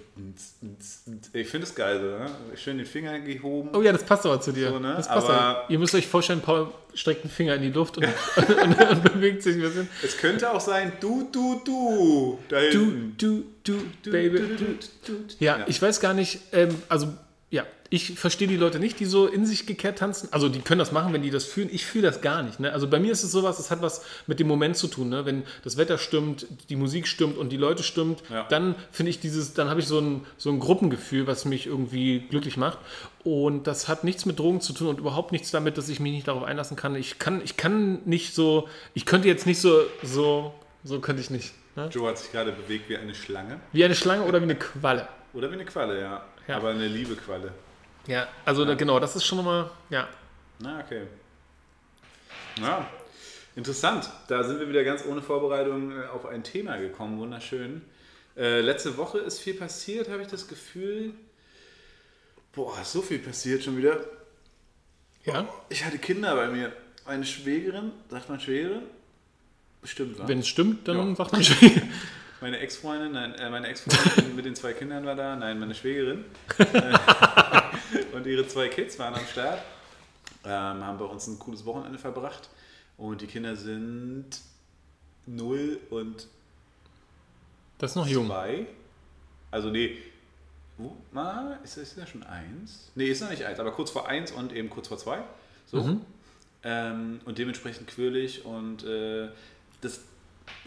Ich 1.33 1.47
finde 1.47 1.67
es 1.67 1.75
geil, 1.75 1.99
so, 1.99 2.05
ne? 2.05 2.31
Schön 2.57 2.77
den 2.77 2.87
Finger 2.87 3.19
gehoben. 3.19 3.69
Oh 3.73 3.81
ja, 3.81 3.91
das 3.91 4.03
passt 4.03 4.25
aber 4.25 4.41
zu 4.41 4.51
dir. 4.51 4.69
So, 4.69 4.79
ne? 4.79 4.93
das 4.97 5.07
passt 5.07 5.27
Aber- 5.29 5.39
aber, 5.41 5.69
Ihr 5.69 5.77
müsst 5.79 5.93
euch 5.93 6.07
vorstellen, 6.07 6.41
Paul 6.41 6.67
streckt 6.93 7.21
einen 7.23 7.31
Finger 7.31 7.55
in 7.55 7.61
die 7.61 7.69
Luft 7.71 7.97
und, 7.97 8.05
und, 8.35 8.81
und 8.81 9.03
bewegt 9.13 9.43
sich 9.43 9.55
ein 9.55 9.61
bisschen. 9.61 9.87
Es 10.03 10.17
könnte 10.17 10.51
auch 10.51 10.59
sein, 10.61 10.93
du, 10.99 11.29
du, 11.31 11.61
du. 11.63 12.39
Da 12.49 12.59
Du, 12.71 13.11
du, 13.17 13.43
du, 13.63 13.73
Du, 14.03 14.11
Baby. 14.11 14.37
du, 14.39 14.47
du, 14.47 14.55
Du. 14.55 14.65
du, 15.05 15.13
du. 15.13 15.35
Ja, 15.39 15.63
ich 15.67 15.81
weiß 15.81 15.99
gar 15.99 16.13
nicht, 16.13 16.39
ähm, 16.53 16.75
also 16.89 17.13
ja, 17.51 17.65
ich 17.89 18.17
verstehe 18.17 18.47
die 18.47 18.55
Leute 18.55 18.79
nicht, 18.79 19.01
die 19.01 19.05
so 19.05 19.27
in 19.27 19.45
sich 19.45 19.65
gekehrt 19.65 19.99
tanzen. 19.99 20.29
Also 20.31 20.47
die 20.47 20.61
können 20.61 20.79
das 20.79 20.93
machen, 20.93 21.11
wenn 21.11 21.21
die 21.21 21.29
das 21.29 21.43
fühlen. 21.43 21.67
Ich 21.69 21.85
fühle 21.85 22.07
das 22.07 22.21
gar 22.21 22.41
nicht. 22.41 22.61
Ne? 22.61 22.71
Also 22.71 22.87
bei 22.87 22.97
mir 22.97 23.11
ist 23.11 23.23
es 23.23 23.31
sowas, 23.33 23.59
es 23.59 23.69
hat 23.69 23.81
was 23.81 24.05
mit 24.27 24.39
dem 24.39 24.47
Moment 24.47 24.77
zu 24.77 24.87
tun. 24.87 25.09
Ne? 25.09 25.25
Wenn 25.25 25.43
das 25.65 25.75
Wetter 25.75 25.97
stimmt, 25.97 26.47
die 26.69 26.77
Musik 26.77 27.05
stimmt 27.05 27.37
und 27.37 27.49
die 27.49 27.57
Leute 27.57 27.83
stimmt, 27.83 28.23
Ja. 28.29 28.47
dann 28.47 28.75
finde 28.91 29.09
ich 29.09 29.19
dieses, 29.19 29.53
dann 29.53 29.69
habe 29.69 29.81
ich 29.81 29.87
so 29.87 29.99
ein, 29.99 30.25
so 30.37 30.49
ein 30.49 30.59
Gruppengefühl, 30.61 31.27
was 31.27 31.43
mich 31.43 31.67
irgendwie 31.67 32.21
glücklich 32.21 32.55
macht. 32.55 32.77
Und 33.25 33.67
das 33.67 33.89
hat 33.89 34.05
nichts 34.05 34.25
mit 34.25 34.39
Drogen 34.39 34.61
zu 34.61 34.71
tun 34.71 34.87
und 34.87 34.99
überhaupt 34.99 35.33
nichts 35.33 35.51
damit, 35.51 35.77
dass 35.77 35.89
ich 35.89 35.99
mich 35.99 36.13
nicht 36.13 36.29
darauf 36.29 36.43
einlassen 36.43 36.77
kann. 36.77 36.95
Ich 36.95 37.19
kann, 37.19 37.41
ich 37.43 37.57
kann 37.57 37.99
nicht 38.05 38.33
so, 38.33 38.69
ich 38.93 39.05
könnte 39.05 39.27
jetzt 39.27 39.45
nicht 39.45 39.59
so, 39.59 39.81
so, 40.01 40.53
so 40.85 41.01
könnte 41.01 41.21
ich 41.21 41.29
nicht. 41.29 41.53
Ne? 41.75 41.89
Joe 41.91 42.07
hat 42.07 42.17
sich 42.17 42.31
gerade 42.31 42.53
bewegt 42.53 42.87
wie 42.87 42.95
eine 42.95 43.13
Schlange. 43.13 43.59
Wie 43.73 43.83
eine 43.83 43.95
Schlange 43.95 44.23
oder 44.23 44.39
wie 44.39 44.45
eine 44.45 44.55
Qualle. 44.55 45.09
Oder 45.33 45.49
wie 45.49 45.55
eine 45.55 45.65
Qualle, 45.65 45.99
ja. 45.99 46.25
Ja. 46.47 46.57
Aber 46.57 46.69
eine 46.69 46.87
liebe 46.87 47.15
Qualle. 47.15 47.53
Ja, 48.07 48.27
also 48.45 48.65
Da, 48.65 48.73
genau, 48.75 48.99
das 48.99 49.15
ist 49.15 49.25
schon 49.25 49.37
nochmal, 49.37 49.69
ja. 49.89 50.07
Na, 50.59 50.79
okay. 50.79 51.03
Ja, 52.59 52.87
interessant. 53.55 54.09
Da 54.27 54.43
sind 54.43 54.59
wir 54.59 54.67
wieder 54.67 54.83
ganz 54.83 55.05
ohne 55.05 55.21
Vorbereitung 55.21 55.91
äh, 55.91 56.05
auf 56.07 56.25
ein 56.25 56.43
Thema 56.43 56.77
gekommen. 56.77 57.19
Wunderschön. 57.19 57.81
Äh, 58.35 58.61
letzte 58.61 58.97
Woche 58.97 59.19
ist 59.19 59.39
viel 59.39 59.53
passiert, 59.53 60.09
habe 60.09 60.21
ich 60.21 60.27
das 60.27 60.47
Gefühl. 60.47 61.13
Boah, 62.53 62.77
ist 62.81 62.91
so 62.91 63.01
viel 63.01 63.19
passiert 63.19 63.63
schon 63.63 63.77
wieder. 63.77 63.99
Ja, 65.23 65.47
Ich 65.69 65.85
hatte 65.85 65.97
Kinder 65.99 66.35
bei 66.35 66.47
mir. 66.47 66.73
Eine 67.05 67.25
Schwägerin, 67.25 67.91
sagt 68.09 68.29
man 68.29 68.39
Schwägerin? 68.39 68.83
Bestimmt, 69.81 70.19
wa? 70.19 70.27
wenn 70.27 70.39
es 70.39 70.47
stimmt, 70.47 70.87
dann 70.87 71.09
Ja. 71.09 71.15
sagt 71.15 71.31
man 71.33 71.43
schon. 71.43 71.71
Meine 72.41 72.57
Ex-Freundin, 72.57 73.11
nein, 73.11 73.35
äh, 73.35 73.49
meine 73.51 73.67
Ex-Freundin 73.67 74.35
mit 74.35 74.45
den 74.45 74.55
zwei 74.55 74.73
Kindern 74.73 75.05
war 75.05 75.15
da, 75.15 75.35
nein, 75.35 75.59
meine 75.59 75.75
Schwägerin. 75.75 76.25
und 78.13 78.25
ihre 78.25 78.47
zwei 78.47 78.67
Kids 78.67 78.97
waren 78.97 79.13
am 79.13 79.25
Start, 79.27 79.61
ähm, 80.43 80.83
haben 80.83 80.97
bei 80.97 81.05
uns 81.05 81.27
ein 81.27 81.37
cooles 81.37 81.63
Wochenende 81.65 81.99
verbracht. 81.99 82.49
Und 82.97 83.21
die 83.21 83.27
Kinder 83.27 83.55
sind 83.55 84.25
0 85.27 85.79
und 85.91 86.27
Das 87.77 87.91
ist 87.91 87.95
noch 87.95 88.07
jung. 88.07 88.25
2. 88.25 88.65
Also, 89.51 89.69
nee, 89.69 89.99
wo, 90.77 90.97
na, 91.11 91.59
ist 91.63 91.77
das 91.77 91.95
ja 91.95 92.07
schon 92.07 92.23
1? 92.23 92.91
Nee, 92.95 93.05
ist 93.05 93.21
noch 93.21 93.29
nicht 93.29 93.45
1, 93.45 93.59
aber 93.59 93.71
kurz 93.71 93.91
vor 93.91 94.07
1 94.07 94.31
und 94.31 94.51
eben 94.51 94.69
kurz 94.71 94.87
vor 94.87 94.97
2. 94.97 95.19
So. 95.67 95.83
Mhm. 95.83 96.01
Ähm, 96.63 97.21
und 97.25 97.37
dementsprechend 97.37 97.87
quirlig 97.87 98.45
und 98.45 98.83
äh, 98.83 99.29
das 99.81 100.01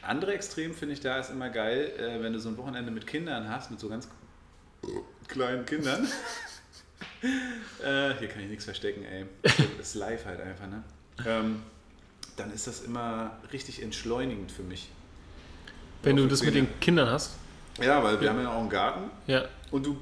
andere 0.03 0.35
Extrem 0.35 0.75
finde 0.75 0.95
ich 0.95 1.01
da 1.01 1.19
ist 1.19 1.31
immer 1.31 1.49
geil, 1.51 1.93
äh, 1.99 2.23
wenn 2.23 2.33
du 2.33 2.39
so 2.41 2.49
ein 2.49 2.57
Wochenende 2.59 2.91
mit 2.91 3.07
Kindern 3.07 3.49
hast, 3.49 3.71
mit 3.71 3.81
so 3.81 3.89
ganz 3.89 4.09
kleinen 5.29 5.65
Kindern. 5.65 6.07
äh, 7.83 8.15
hier 8.19 8.29
kann 8.29 8.43
ich 8.43 8.49
nichts 8.49 8.65
verstecken, 8.65 9.05
ey. 9.05 9.27
Das 9.43 9.89
ist 9.89 9.95
live 9.95 10.25
halt 10.27 10.41
einfach, 10.41 10.67
ne? 10.67 10.83
Ähm, 11.27 11.63
dann 12.37 12.53
ist 12.53 12.67
das 12.67 12.83
immer 12.83 13.39
richtig 13.53 13.83
entschleunigend 13.83 14.51
für 14.53 14.63
mich. 14.63 14.91
Wenn 16.03 16.17
du 16.17 16.27
das 16.27 16.43
mit 16.43 16.53
Zähne. 16.55 16.67
den 16.67 16.81
Kindern 16.81 17.09
hast. 17.09 17.37
Ja, 17.81 18.03
weil 18.03 18.21
wir 18.21 18.29
haben 18.29 18.41
ja 18.41 18.51
auch 18.53 18.61
einen 18.61 18.69
Garten 18.69 19.11
Ja. 19.27 19.45
und 19.71 19.87
du, 19.87 19.97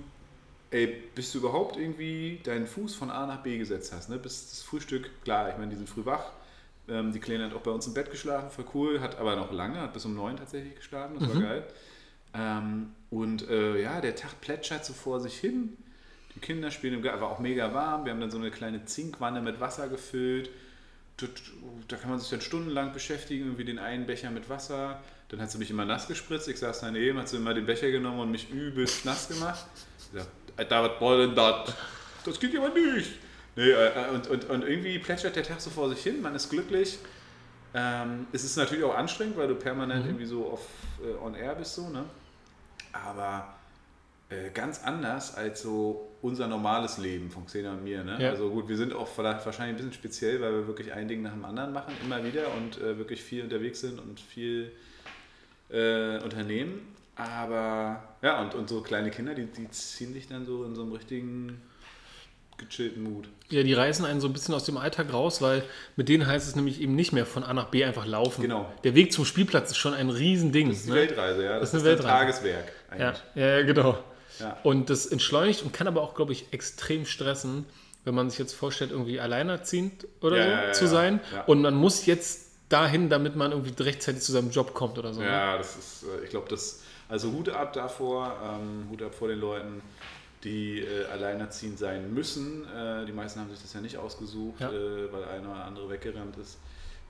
ey, 0.70 0.86
bis 1.14 1.32
du 1.32 1.38
überhaupt 1.38 1.76
irgendwie 1.76 2.40
deinen 2.42 2.66
Fuß 2.66 2.94
von 2.94 3.10
A 3.10 3.26
nach 3.26 3.42
B 3.42 3.56
gesetzt 3.56 3.92
hast, 3.94 4.10
ne? 4.10 4.18
bis 4.18 4.50
das 4.50 4.62
Frühstück, 4.62 5.10
klar, 5.24 5.48
ich 5.50 5.56
meine, 5.56 5.70
die 5.70 5.76
sind 5.76 5.88
früh 5.88 6.04
wach. 6.04 6.24
Ähm, 6.88 7.12
die 7.12 7.20
Kleine 7.20 7.44
hat 7.46 7.54
auch 7.54 7.60
bei 7.60 7.70
uns 7.70 7.86
im 7.86 7.94
Bett 7.94 8.10
geschlafen, 8.10 8.50
voll 8.50 8.64
cool, 8.74 9.00
hat 9.00 9.18
aber 9.18 9.36
noch 9.36 9.52
lange, 9.52 9.80
hat 9.80 9.92
bis 9.92 10.04
um 10.04 10.14
neun 10.14 10.36
tatsächlich 10.36 10.74
geschlafen, 10.76 11.16
das 11.18 11.28
war 11.34 11.40
geil. 11.40 11.64
Ähm, 12.34 12.92
und 13.10 13.48
äh, 13.48 13.80
ja, 13.80 14.00
der 14.00 14.16
Tag 14.16 14.40
plätschert 14.40 14.84
so 14.84 14.92
vor 14.92 15.20
sich 15.20 15.38
hin. 15.38 15.76
Die 16.34 16.40
Kinder 16.40 16.70
spielen 16.70 16.94
im 16.94 17.02
Garten, 17.02 17.20
war 17.20 17.28
auch 17.30 17.40
mega 17.40 17.74
warm. 17.74 18.04
Wir 18.06 18.12
haben 18.12 18.20
dann 18.20 18.30
so 18.30 18.38
eine 18.38 18.50
kleine 18.50 18.84
Zinkwanne 18.86 19.42
mit 19.42 19.60
Wasser 19.60 19.88
gefüllt. 19.88 20.48
Da- 21.88 21.96
kann 21.98 22.08
man 22.10 22.18
sich 22.18 22.30
dann 22.30 22.40
stundenlang 22.40 22.92
beschäftigen, 22.94 23.44
irgendwie 23.44 23.64
den 23.66 23.78
einen 23.78 24.06
Becher 24.06 24.30
mit 24.30 24.48
Wasser. 24.48 25.00
Dann 25.28 25.40
hat 25.42 25.50
sie 25.50 25.58
mich 25.58 25.70
immer 25.70 25.84
nass 25.84 26.08
gespritzt. 26.08 26.48
Ich 26.48 26.58
saß 26.58 26.80
daneben, 26.80 27.18
hat 27.18 27.28
sie 27.28 27.36
immer 27.36 27.52
den 27.54 27.66
Becher 27.66 27.90
genommen 27.90 28.18
und 28.20 28.30
mich 28.30 28.50
übelst 28.50 29.04
nass 29.04 29.28
gemacht. 29.28 29.66
Ich 29.98 30.18
sag, 30.18 30.26
Alter, 30.56 30.82
was 30.90 30.98
soll 30.98 31.26
denn 31.26 31.36
das? 31.36 31.74
Das 32.24 32.40
geht 32.40 32.54
ja 32.54 32.60
aber 32.64 32.74
nicht. 32.74 33.10
Nee, 33.56 33.70
äh, 33.70 34.08
und, 34.14 34.28
und, 34.28 34.48
und 34.48 34.62
irgendwie 34.62 34.98
plätschert 34.98 35.36
der 35.36 35.42
Tag 35.42 35.60
so 35.60 35.70
vor 35.70 35.88
sich 35.90 36.02
hin, 36.02 36.22
man 36.22 36.34
ist 36.34 36.48
glücklich. 36.48 36.98
Ähm, 37.74 38.26
es 38.32 38.44
ist 38.44 38.56
natürlich 38.56 38.84
auch 38.84 38.94
anstrengend, 38.94 39.36
weil 39.36 39.48
du 39.48 39.54
permanent 39.54 40.06
irgendwie 40.06 40.26
so 40.26 40.46
auf 40.46 40.66
äh, 41.02 41.24
on 41.24 41.34
air 41.34 41.54
bist, 41.54 41.74
so, 41.74 41.88
ne? 41.88 42.04
Aber 42.92 43.54
äh, 44.32 44.50
ganz 44.50 44.82
anders 44.84 45.34
als 45.34 45.62
so 45.62 46.08
unser 46.22 46.46
normales 46.46 46.98
Leben 46.98 47.30
von 47.30 47.46
Xena 47.46 47.72
und 47.72 47.84
mir. 47.84 48.04
Ne? 48.04 48.16
Ja. 48.20 48.30
Also 48.30 48.50
gut, 48.50 48.68
wir 48.68 48.76
sind 48.76 48.94
auch 48.94 49.08
vielleicht 49.08 49.44
wahrscheinlich 49.44 49.74
ein 49.74 49.76
bisschen 49.76 49.92
speziell, 49.92 50.40
weil 50.40 50.52
wir 50.52 50.66
wirklich 50.66 50.92
ein 50.92 51.08
Ding 51.08 51.22
nach 51.22 51.32
dem 51.32 51.44
anderen 51.44 51.72
machen, 51.72 51.92
immer 52.02 52.22
wieder 52.24 52.52
und 52.54 52.80
äh, 52.80 52.96
wirklich 52.96 53.22
viel 53.22 53.42
unterwegs 53.42 53.80
sind 53.80 53.98
und 53.98 54.20
viel 54.20 54.72
äh, 55.70 56.18
unternehmen. 56.22 56.94
Aber 57.16 58.02
ja, 58.22 58.40
und, 58.40 58.54
und 58.54 58.68
so 58.68 58.80
kleine 58.80 59.10
Kinder, 59.10 59.34
die, 59.34 59.46
die 59.46 59.68
ziehen 59.70 60.14
dich 60.14 60.28
dann 60.28 60.46
so 60.46 60.64
in 60.64 60.74
so 60.74 60.82
einem 60.82 60.92
richtigen 60.92 61.60
gechillten 62.62 63.02
Mut. 63.02 63.28
Ja, 63.50 63.62
die 63.62 63.74
reißen 63.74 64.04
einen 64.04 64.20
so 64.20 64.26
ein 64.28 64.32
bisschen 64.32 64.54
aus 64.54 64.64
dem 64.64 64.76
Alltag 64.76 65.12
raus, 65.12 65.42
weil 65.42 65.62
mit 65.96 66.08
denen 66.08 66.26
heißt 66.26 66.48
es 66.48 66.56
nämlich 66.56 66.80
eben 66.80 66.94
nicht 66.94 67.12
mehr 67.12 67.26
von 67.26 67.44
A 67.44 67.52
nach 67.52 67.66
B 67.66 67.84
einfach 67.84 68.06
laufen. 68.06 68.42
Genau. 68.42 68.72
Der 68.84 68.94
Weg 68.94 69.12
zum 69.12 69.24
Spielplatz 69.24 69.70
ist 69.72 69.76
schon 69.76 69.94
ein 69.94 70.08
Riesending. 70.10 70.68
Das 70.68 70.78
ist 70.78 70.86
die 70.86 70.90
ne? 70.90 70.96
Weltreise, 70.96 71.44
ja. 71.44 71.58
Das, 71.58 71.72
Das 71.72 71.82
ist 71.82 71.86
ist, 71.86 72.00
eine 72.00 72.10
ein. 72.12 72.18
Tageswerk 72.18 72.72
Ja, 72.98 73.08
eigentlich. 73.08 73.22
ja, 73.34 73.46
ja, 73.58 73.62
genau. 73.62 73.98
Ja. 74.40 74.58
Und 74.62 74.88
das 74.90 75.06
entschleunigt 75.06 75.62
und 75.62 75.72
kann 75.72 75.86
aber 75.86 76.00
auch, 76.02 76.14
glaube 76.14 76.32
ich, 76.32 76.46
extrem 76.52 77.04
stressen, 77.04 77.66
wenn 78.04 78.14
man 78.14 78.30
sich 78.30 78.38
jetzt 78.38 78.54
vorstellt, 78.54 78.90
irgendwie 78.90 79.20
alleinerziehend 79.20 80.06
oder 80.20 80.36
Ja, 80.48 80.74
so 80.74 80.80
zu 80.80 80.88
sein. 80.88 81.20
Ja. 81.32 81.42
Und 81.44 81.60
man 81.62 81.74
muss 81.74 82.06
jetzt 82.06 82.50
dahin, 82.68 83.10
damit 83.10 83.36
man 83.36 83.52
irgendwie 83.52 83.80
rechtzeitig 83.82 84.22
zu 84.22 84.32
seinem 84.32 84.50
Job 84.50 84.72
kommt 84.74 84.98
oder 84.98 85.12
so. 85.12 85.20
Ne? 85.20 85.26
Ja, 85.26 85.58
das 85.58 85.76
ist, 85.76 86.04
äh, 86.04 86.24
ich 86.24 86.30
glaube, 86.30 86.48
das, 86.48 86.82
also 87.08 87.30
Hut 87.30 87.50
ab 87.50 87.74
davor, 87.74 88.34
ähm, 88.42 88.88
Hut 88.90 89.02
ab 89.02 89.14
vor 89.14 89.28
den 89.28 89.38
Leuten, 89.38 89.82
die 90.44 90.80
äh, 90.80 91.04
alleinerziehend 91.06 91.78
sein 91.78 92.12
müssen. 92.12 92.64
Äh, 92.74 93.04
die 93.06 93.12
meisten 93.12 93.40
haben 93.40 93.50
sich 93.50 93.60
das 93.62 93.72
ja 93.72 93.80
nicht 93.80 93.96
ausgesucht, 93.96 94.60
Ja. 94.60 94.70
äh, 94.72 95.12
weil 95.12 95.24
einer 95.24 95.50
oder 95.52 95.64
andere 95.64 95.88
weggerannt 95.90 96.36
ist. 96.36 96.58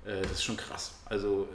Äh, 0.05 0.21
das 0.23 0.33
ist 0.33 0.45
schon 0.45 0.57
krass. 0.57 0.95
Also 1.07 1.49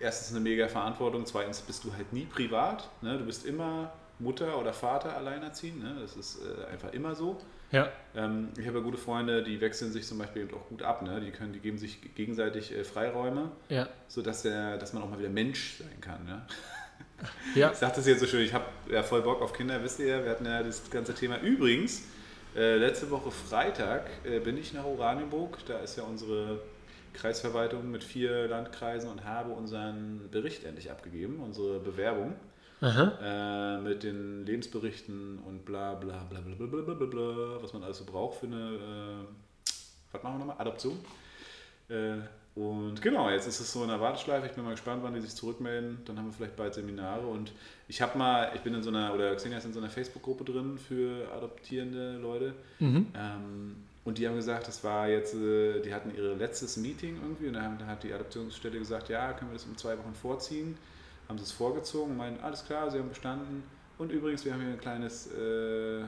erstens 0.00 0.32
eine 0.36 0.40
mega 0.40 0.68
Verantwortung, 0.68 1.24
zweitens 1.26 1.60
bist 1.60 1.84
du 1.84 1.92
halt 1.94 2.12
nie 2.12 2.26
privat. 2.26 2.88
Ne? 3.00 3.16
Du 3.18 3.24
bist 3.24 3.46
immer 3.46 3.92
Mutter 4.18 4.58
oder 4.58 4.72
Vater 4.72 5.16
alleinerziehend. 5.16 5.82
Ne? 5.82 5.96
Das 6.00 6.16
ist 6.16 6.38
äh, 6.44 6.66
einfach 6.70 6.92
immer 6.92 7.14
so. 7.14 7.40
Ja, 7.70 7.88
Ähm, 8.14 8.50
ich 8.58 8.66
habe 8.66 8.78
ja 8.78 8.84
gute 8.84 8.98
Freunde, 8.98 9.42
die 9.42 9.58
wechseln 9.62 9.90
sich 9.92 10.06
zum 10.06 10.18
Beispiel 10.18 10.42
eben 10.42 10.52
auch 10.54 10.68
gut 10.68 10.82
ab. 10.82 11.00
Ne? 11.00 11.22
Die, 11.22 11.30
können, 11.30 11.54
die 11.54 11.58
geben 11.58 11.78
sich 11.78 12.14
gegenseitig 12.14 12.70
äh, 12.72 12.84
Freiräume, 12.84 13.50
ja, 13.70 13.88
sodass 14.08 14.42
der, 14.42 14.76
dass 14.76 14.92
man 14.92 15.02
auch 15.02 15.08
mal 15.08 15.18
wieder 15.18 15.30
Mensch 15.30 15.78
sein 15.78 15.98
kann. 16.02 16.22
Ne? 16.26 16.42
Ja. 17.54 17.70
Ich 17.70 17.78
sage 17.78 17.92
das 17.96 18.06
jetzt 18.06 18.20
so 18.20 18.26
schön, 18.26 18.42
ich 18.42 18.52
habe 18.52 18.66
ja 18.90 19.02
voll 19.02 19.22
Bock 19.22 19.42
auf 19.42 19.52
Kinder, 19.52 19.82
wisst 19.82 19.98
ihr 20.00 20.06
ja, 20.06 20.24
wir 20.24 20.30
hatten 20.30 20.46
ja 20.46 20.62
das 20.62 20.90
ganze 20.90 21.14
Thema. 21.14 21.38
Übrigens, 21.40 22.02
äh, 22.54 22.76
letzte 22.76 23.10
Woche 23.10 23.30
Freitag 23.30 24.10
äh, 24.24 24.40
bin 24.40 24.58
ich 24.58 24.72
nach 24.72 24.84
Oranienburg, 24.84 25.58
da 25.66 25.78
ist 25.78 25.96
ja 25.96 26.04
unsere 26.04 26.60
Kreisverwaltung 27.14 27.90
mit 27.90 28.04
vier 28.04 28.48
Landkreisen 28.48 29.10
und 29.10 29.24
habe 29.24 29.52
unseren 29.52 30.28
Bericht 30.30 30.64
endlich 30.64 30.90
abgegeben, 30.90 31.40
unsere 31.40 31.78
Bewerbung 31.78 32.34
äh, 33.22 33.78
mit 33.78 34.02
den 34.02 34.44
Lebensberichten 34.44 35.38
und 35.46 35.64
bla 35.64 35.94
bla 35.94 36.24
bla 36.24 36.40
bla 36.40 36.54
bla 36.54 36.66
bla 36.66 36.82
bla, 36.82 36.94
bla, 36.94 37.06
bla 37.06 37.62
was 37.62 37.72
man 37.72 37.82
alles 37.84 37.98
so 37.98 38.04
braucht 38.04 38.40
für 38.40 38.46
eine, 38.46 38.56
äh, 38.56 39.70
was 40.12 40.22
machen 40.22 40.34
wir 40.34 40.38
nochmal, 40.40 40.56
Adoption. 40.58 40.98
Und 42.54 43.00
genau, 43.00 43.30
jetzt 43.30 43.46
ist 43.46 43.60
es 43.60 43.72
so 43.72 43.82
in 43.82 43.88
der 43.88 44.00
Warteschleife. 44.00 44.46
Ich 44.46 44.52
bin 44.52 44.64
mal 44.64 44.72
gespannt, 44.72 45.02
wann 45.02 45.14
die 45.14 45.20
sich 45.20 45.34
zurückmelden. 45.34 45.98
Dann 46.04 46.18
haben 46.18 46.26
wir 46.26 46.32
vielleicht 46.32 46.56
bald 46.56 46.74
Seminare. 46.74 47.26
Und 47.26 47.52
ich 47.88 48.02
habe 48.02 48.18
mal, 48.18 48.52
ich 48.54 48.60
bin 48.60 48.74
in 48.74 48.82
so 48.82 48.90
einer, 48.90 49.14
oder 49.14 49.34
Xenia 49.34 49.56
ist 49.56 49.64
in 49.64 49.72
so 49.72 49.80
einer 49.80 49.88
Facebook-Gruppe 49.88 50.44
drin 50.44 50.78
für 50.78 51.30
adoptierende 51.34 52.18
Leute. 52.18 52.54
Mhm. 52.78 53.06
Ähm, 53.14 53.76
und 54.04 54.18
die 54.18 54.28
haben 54.28 54.36
gesagt, 54.36 54.68
das 54.68 54.84
war 54.84 55.08
jetzt, 55.08 55.34
äh, 55.34 55.80
die 55.80 55.94
hatten 55.94 56.14
ihr 56.14 56.34
letztes 56.34 56.76
Meeting 56.76 57.16
irgendwie 57.22 57.46
und 57.46 57.54
dann 57.54 57.86
hat 57.86 58.02
die 58.02 58.12
Adoptionsstelle 58.12 58.78
gesagt, 58.78 59.08
ja, 59.08 59.32
können 59.32 59.50
wir 59.50 59.54
das 59.54 59.64
um 59.64 59.76
zwei 59.76 59.96
Wochen 59.96 60.14
vorziehen. 60.14 60.76
Haben 61.28 61.38
sie 61.38 61.44
es 61.44 61.52
vorgezogen 61.52 62.10
und 62.10 62.16
meinen, 62.18 62.40
alles 62.40 62.66
klar, 62.66 62.90
sie 62.90 62.98
haben 62.98 63.08
bestanden. 63.08 63.62
Und 63.96 64.12
übrigens, 64.12 64.44
wir 64.44 64.52
haben 64.52 64.60
hier 64.60 64.72
ein 64.72 64.80
kleines, 64.80 65.28
äh, 65.32 66.02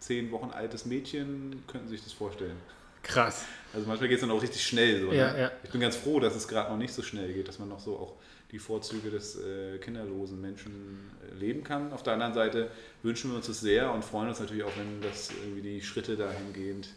zehn 0.00 0.30
Wochen 0.32 0.50
altes 0.50 0.86
Mädchen, 0.86 1.62
könnten 1.66 1.88
Sie 1.88 1.96
sich 1.96 2.04
das 2.04 2.12
vorstellen. 2.14 2.56
Krass. 3.02 3.44
Also 3.72 3.86
manchmal 3.86 4.08
geht 4.08 4.16
es 4.16 4.22
dann 4.22 4.30
auch 4.30 4.42
richtig 4.42 4.62
schnell. 4.62 5.00
So, 5.00 5.12
Ja, 5.12 5.32
ne? 5.32 5.40
ja. 5.40 5.50
Ich 5.62 5.70
bin 5.70 5.80
ganz 5.80 5.96
froh, 5.96 6.20
dass 6.20 6.34
es 6.34 6.48
gerade 6.48 6.70
noch 6.70 6.78
nicht 6.78 6.92
so 6.92 7.02
schnell 7.02 7.32
geht, 7.32 7.48
dass 7.48 7.58
man 7.58 7.68
noch 7.68 7.80
so 7.80 7.96
auch 7.96 8.14
die 8.50 8.58
Vorzüge 8.58 9.10
des 9.10 9.36
äh, 9.36 9.78
kinderlosen 9.78 10.40
Menschen 10.40 11.10
äh, 11.30 11.34
leben 11.34 11.62
kann. 11.62 11.92
Auf 11.92 12.02
der 12.02 12.14
anderen 12.14 12.34
Seite 12.34 12.70
wünschen 13.02 13.30
wir 13.30 13.36
uns 13.36 13.46
das 13.46 13.60
sehr 13.60 13.92
und 13.92 14.04
freuen 14.04 14.28
uns 14.28 14.40
natürlich 14.40 14.64
auch, 14.64 14.76
wenn 14.76 15.00
das 15.00 15.30
irgendwie 15.30 15.62
die 15.62 15.82
Schritte 15.82 16.16
dahingehend 16.16 16.88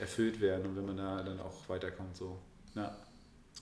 erfüllt 0.00 0.40
werden 0.40 0.66
und 0.66 0.76
wenn 0.76 0.86
man 0.86 0.96
da 0.96 1.22
dann 1.22 1.40
auch 1.40 1.68
weiterkommt. 1.68 2.16
So. 2.16 2.36
Ja. 2.74 2.96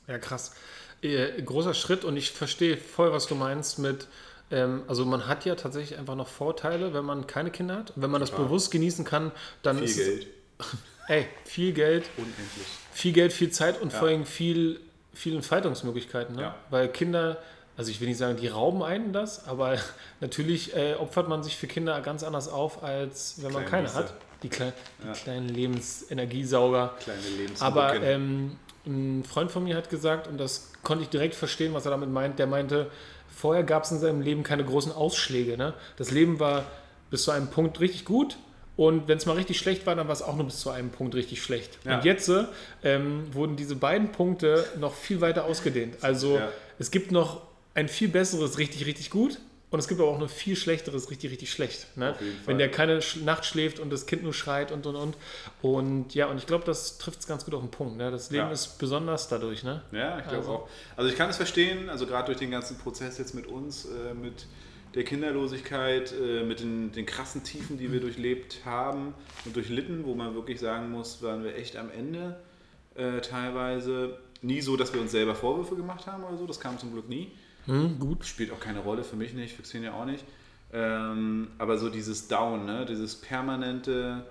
Ja, 0.07 0.18
krass. 0.18 0.55
Äh, 1.03 1.42
großer 1.42 1.75
Schritt 1.75 2.05
und 2.05 2.16
ich 2.16 2.31
verstehe 2.31 2.77
voll, 2.77 3.12
was 3.12 3.27
du 3.27 3.35
meinst 3.35 3.79
mit, 3.79 4.07
ähm, 4.51 4.83
also 4.88 5.05
man 5.05 5.27
hat 5.27 5.44
ja 5.44 5.57
tatsächlich 5.57 5.99
einfach 5.99 6.14
noch 6.14 6.29
Vorteile, 6.29 6.94
wenn 6.94 7.05
man 7.05 7.27
keine 7.27 7.51
Kinder 7.51 7.77
hat. 7.77 7.92
Wenn 7.96 8.11
man 8.11 8.20
das 8.20 8.31
bewusst 8.31 8.70
genießen 8.70 9.05
kann, 9.05 9.33
dann 9.62 9.79
Viel 9.79 9.85
ist 9.87 9.96
Geld, 9.96 10.27
ey, 11.09 11.27
viel 11.45 11.73
Geld, 11.73 12.09
unendlich. 12.16 12.66
viel 12.92 13.12
Geld, 13.12 13.33
viel 13.33 13.51
Zeit 13.51 13.81
und 13.81 13.92
Ja. 13.92 13.99
vor 13.99 14.09
allem 14.09 14.25
viel, 14.27 14.81
viel 15.14 15.35
Entfaltungsmöglichkeiten. 15.37 16.37
Ne? 16.37 16.42
Ja. 16.42 16.55
Weil 16.71 16.88
Kinder, 16.88 17.38
also 17.77 17.90
ich 17.90 18.01
will 18.01 18.09
nicht 18.09 18.19
sagen, 18.19 18.37
die 18.37 18.49
rauben 18.49 18.83
einen 18.83 19.12
das, 19.12 19.47
aber 19.47 19.77
natürlich 20.21 20.75
äh, 20.77 20.95
opfert 20.95 21.29
man 21.29 21.42
sich 21.42 21.57
für 21.57 21.66
Kinder 21.66 22.01
ganz 22.01 22.23
anders 22.23 22.49
auf, 22.49 22.83
als 22.83 23.37
wenn 23.42 23.53
man 23.53 23.64
Kleine 23.66 23.87
keine 23.88 23.95
hat. 23.95 24.14
Die, 24.42 24.49
die 24.51 24.59
Ja. 24.59 25.12
kleinen 25.14 25.49
Lebensenergiesauger. 25.49 26.95
Kleine 27.01 27.21
Lebens 27.37 27.62
Aber 27.62 27.95
ähm, 28.03 28.57
ein 28.87 29.25
Freund 29.25 29.51
von 29.51 29.64
mir 29.64 29.77
hat 29.77 29.90
gesagt, 29.90 30.29
und 30.29 30.38
das 30.38 30.73
konnte 30.83 31.03
ich 31.05 31.09
direkt 31.11 31.35
verstehen, 31.35 31.75
was 31.75 31.85
er 31.87 31.90
damit 31.90 32.11
meint, 32.11 32.38
der 32.38 32.47
meinte, 32.47 32.90
vorher 33.35 33.64
gab 33.64 33.85
es 33.85 33.90
in 33.90 33.99
seinem 33.99 34.21
Leben 34.21 34.42
keine 34.42 34.64
großen 34.64 34.92
Ausschläge. 34.92 35.57
Ne? 35.57 35.75
Das 35.97 36.11
Leben 36.11 36.38
war 36.38 36.64
bis 37.11 37.25
zu 37.25 37.31
einem 37.31 37.49
Punkt 37.49 37.81
richtig 37.81 38.05
gut 38.05 38.37
und 38.77 39.09
wenn 39.09 39.19
es 39.19 39.27
mal 39.27 39.33
richtig 39.37 39.59
schlecht 39.59 39.87
war, 39.87 39.95
dann 39.95 40.07
war 40.07 40.12
es 40.12 40.23
auch 40.23 40.37
nur 40.37 40.45
bis 40.47 40.61
zu 40.61 40.71
einem 40.71 40.91
Punkt 40.91 41.15
richtig 41.15 41.43
schlecht. 41.43 41.79
Ja. 41.85 41.97
Und 41.97 42.05
jetzt 42.05 42.29
äh, 42.29 42.45
ähm, 42.83 43.33
wurden 43.33 43.57
diese 43.57 43.77
beiden 43.77 44.12
Punkte 44.12 44.65
noch 44.79 44.95
viel 44.95 45.21
weiter 45.21 45.45
ausgedehnt. 45.45 45.97
Also 46.03 46.37
Ja. 46.37 46.49
es 46.79 46.91
gibt 46.91 47.11
noch 47.12 47.41
ein 47.75 47.89
viel 47.89 48.09
besseres 48.09 48.59
richtig, 48.59 48.87
richtig 48.87 49.11
gut. 49.11 49.39
Und 49.69 49.81
es 49.81 49.89
gibt 49.89 50.01
aber 50.01 50.09
auch 50.11 50.21
ein 50.23 50.29
viel 50.29 50.55
schlechteres, 50.55 51.11
richtig, 51.11 51.33
richtig 51.33 51.51
schlecht. 51.51 51.97
Ne? 51.97 52.15
Wenn 52.47 52.57
der 52.57 52.71
keine 52.71 53.01
Nacht 53.25 53.45
schläft 53.45 53.81
und 53.81 53.91
das 53.91 54.07
Kind 54.07 54.23
nur 54.23 54.33
schreit 54.33 54.71
und 54.71 54.87
und 54.87 54.95
und. 54.95 55.17
Und 55.61 56.15
ja, 56.15 56.27
und 56.27 56.39
ich 56.39 56.47
glaube, 56.47 56.65
das 56.65 56.99
trifft 56.99 57.21
es 57.21 57.27
ganz 57.27 57.45
gut 57.45 57.53
auf 57.53 57.62
den 57.62 57.71
Punkt. 57.73 57.97
Ne? 57.97 58.11
Das 58.12 58.31
Leben 58.31 58.47
Ja. 58.47 58.53
ist 58.53 58.79
besonders 58.79 59.27
dadurch. 59.29 59.65
Ne? 59.65 59.83
Ja, 59.91 60.19
ich 60.19 60.25
glaube 60.25 60.37
Also- 60.39 60.51
auch. 60.53 60.69
Also 60.97 61.11
ich 61.11 61.17
kann 61.17 61.29
es 61.31 61.37
verstehen, 61.37 61.91
also 61.91 62.07
gerade 62.07 62.27
durch 62.27 62.39
den 62.39 62.53
ganzen 62.53 62.79
Prozess 62.79 63.19
jetzt 63.19 63.35
mit 63.35 63.49
uns, 63.49 63.87
äh, 63.87 64.15
mit 64.15 64.47
der 64.96 65.04
Kinderlosigkeit, 65.04 66.12
äh, 66.12 66.42
mit 66.42 66.61
den, 66.61 66.90
den 66.90 67.04
krassen 67.04 67.44
Tiefen, 67.44 67.78
die 67.78 67.92
wir 67.92 68.00
durchlebt 68.00 68.62
haben 68.64 69.14
und 69.44 69.54
durchlitten, 69.54 70.06
wo 70.06 70.14
man 70.14 70.35
wirklich 70.35 70.59
sagen 70.59 70.90
muss, 70.90 71.22
waren 71.22 71.44
wir 71.44 71.54
echt 71.54 71.76
am 71.76 71.90
Ende 71.90 72.40
äh, 72.94 73.20
teilweise. 73.20 74.18
Nie 74.40 74.62
so, 74.62 74.76
dass 74.76 74.94
wir 74.94 75.00
uns 75.00 75.12
selber 75.12 75.35
Vorwürfe 75.35 75.76
gemacht 75.76 76.06
haben 76.06 76.24
oder 76.24 76.38
so, 76.38 76.46
das 76.46 76.61
kam 76.61 76.78
zum 76.78 76.92
Glück 76.92 77.09
nie. 77.09 77.30
Hm, 77.66 77.98
gut. 77.98 78.24
Spielt 78.24 78.52
auch 78.52 78.61
keine 78.61 78.80
Rolle, 78.80 79.04
für 79.04 79.16
mich 79.16 79.35
nicht, 79.35 79.54
für 79.54 79.62
Xenia 79.62 79.92
auch 79.92 80.06
nicht. 80.06 80.24
Ähm, 80.72 81.48
aber 81.59 81.76
so 81.76 81.90
dieses 81.90 82.28
Down, 82.28 82.64
ne? 82.64 82.87
dieses 82.87 83.16
permanente, 83.16 84.24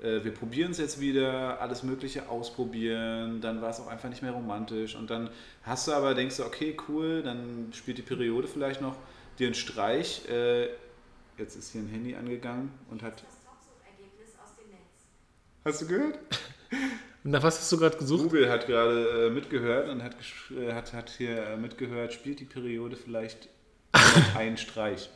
äh, 0.00 0.22
wir 0.22 0.32
probieren 0.32 0.72
es 0.72 0.78
jetzt 0.78 1.00
wieder, 1.00 1.60
alles 1.60 1.82
Mögliche 1.82 2.28
ausprobieren, 2.28 3.40
dann 3.40 3.62
war 3.62 3.70
es 3.70 3.80
auch 3.80 3.86
einfach 3.86 4.08
nicht 4.08 4.22
mehr 4.22 4.32
romantisch 4.32 4.96
und 4.96 5.10
dann 5.10 5.30
hast 5.62 5.88
du 5.88 5.92
aber, 5.92 6.14
denkst 6.14 6.36
du, 6.36 6.44
okay, 6.44 6.76
cool, 6.88 7.22
dann 7.22 7.68
spielt 7.72 7.98
die 7.98 8.02
Periode 8.02 8.48
vielleicht 8.48 8.80
noch 8.80 8.96
dir 9.38 9.48
einen 9.48 9.54
Streich. 9.54 10.28
Äh, 10.28 10.68
jetzt 11.38 11.56
ist 11.56 11.72
hier 11.72 11.82
ein 11.82 11.88
Handy 11.88 12.14
angegangen 12.14 12.70
und 12.90 13.02
hat. 13.02 13.22
Das 13.22 13.42
Topsuchergebnis 13.44 14.30
aus 14.42 14.56
dem 14.56 14.70
Netz. 14.70 15.64
Hast 15.64 15.82
du 15.82 15.86
gehört? 15.86 16.18
nach 17.24 17.42
was 17.42 17.58
hast 17.58 17.72
du 17.72 17.78
gerade 17.78 17.96
gesucht? 17.96 18.24
Google 18.24 18.50
hat 18.50 18.66
gerade 18.66 19.26
äh, 19.26 19.30
mitgehört 19.30 19.88
und 19.88 20.02
hat, 20.02 20.16
äh, 20.50 20.72
hat, 20.72 20.92
hat 20.92 21.10
hier 21.10 21.46
äh, 21.46 21.56
mitgehört, 21.56 22.12
spielt 22.12 22.40
die 22.40 22.44
Periode 22.44 22.96
vielleicht 22.96 23.48
einen 24.36 24.56
Streich. 24.56 25.08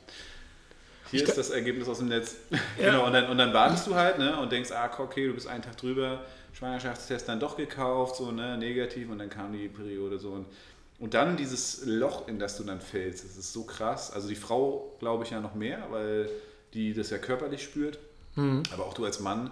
Hier 1.11 1.23
ist 1.23 1.39
das 1.39 1.51
Ergebnis 1.51 1.89
aus 1.89 1.99
dem 1.99 2.09
Netz. 2.09 2.37
genau, 2.77 3.07
und 3.07 3.13
dann, 3.13 3.31
und 3.31 3.39
dann 3.39 3.53
wartest 3.55 3.87
du 3.87 3.95
halt 3.95 4.19
ne, 4.19 4.39
und 4.39 4.53
denkst, 4.53 4.71
ah, 4.73 4.91
okay, 4.99 5.27
du 5.27 5.35
bist 5.35 5.47
einen 5.47 5.63
Tag 5.63 5.77
drüber, 5.77 6.25
Schwangerschaftstest 6.53 7.29
dann 7.29 7.41
doch 7.41 7.57
gekauft, 7.57 8.17
so 8.17 8.31
ne, 8.31 8.59
negativ 8.59 9.09
und 9.11 9.19
dann 9.19 9.31
kam 9.31 9.53
die 9.53 9.69
Periode 9.69 10.19
so. 10.19 10.33
Und, 10.33 10.47
und 10.99 11.15
dann 11.15 11.37
dieses 11.37 11.85
Loch, 11.87 12.27
in 12.29 12.39
das 12.39 12.57
du 12.57 12.65
dann 12.65 12.81
fällst, 12.81 13.25
das 13.25 13.37
ist 13.37 13.53
so 13.53 13.65
krass. 13.65 14.11
Also 14.13 14.29
die 14.29 14.37
Frau, 14.37 14.97
glaube 14.99 15.25
ich, 15.25 15.31
ja 15.31 15.41
noch 15.41 15.55
mehr, 15.55 15.87
weil 15.91 16.29
die 16.75 16.93
das 16.93 17.11
ja 17.11 17.19
körperlich 17.19 17.63
spürt, 17.63 17.99
aber 18.73 18.87
auch 18.87 18.95
du 18.95 19.05
als 19.05 19.21
Mann. 19.21 19.51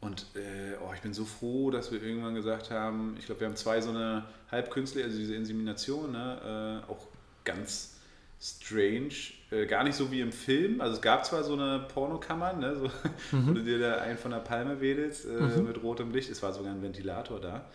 Und 0.00 0.26
äh, 0.34 0.76
oh, 0.82 0.92
ich 0.94 1.00
bin 1.02 1.12
so 1.12 1.24
froh, 1.26 1.70
dass 1.70 1.92
wir 1.92 2.02
irgendwann 2.02 2.34
gesagt 2.34 2.70
haben, 2.70 3.16
ich 3.18 3.26
glaube, 3.26 3.40
wir 3.42 3.48
haben 3.48 3.56
zwei 3.56 3.80
so 3.82 3.90
eine 3.90 4.24
halbkünstliche, 4.50 5.06
also 5.06 5.18
diese 5.18 5.34
Insemination, 5.34 6.12
ne, 6.12 6.82
äh, 6.88 6.90
auch 6.90 7.06
ganz 7.44 7.96
strange, 8.40 9.12
äh, 9.50 9.66
gar 9.66 9.84
nicht 9.84 9.96
so 9.96 10.10
wie 10.10 10.22
im 10.22 10.32
Film. 10.32 10.80
Also 10.80 10.94
es 10.94 11.02
gab 11.02 11.26
zwar 11.26 11.44
so 11.44 11.52
eine 11.52 11.86
Pornokammer, 11.92 12.54
ne, 12.54 12.76
so, 12.76 12.90
wo 13.32 13.52
du 13.52 13.62
dir 13.62 13.78
da 13.78 13.96
einen 13.96 14.16
von 14.16 14.30
der 14.30 14.38
Palme 14.38 14.80
wedelst 14.80 15.26
äh, 15.26 15.60
mit 15.60 15.82
rotem 15.82 16.10
Licht. 16.12 16.30
Es 16.30 16.42
war 16.42 16.54
sogar 16.54 16.72
ein 16.72 16.82
Ventilator 16.82 17.38
da. 17.38 17.66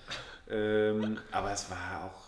Ähm, 0.50 1.20
aber 1.32 1.52
es 1.52 1.70
war 1.70 2.06
auch, 2.06 2.25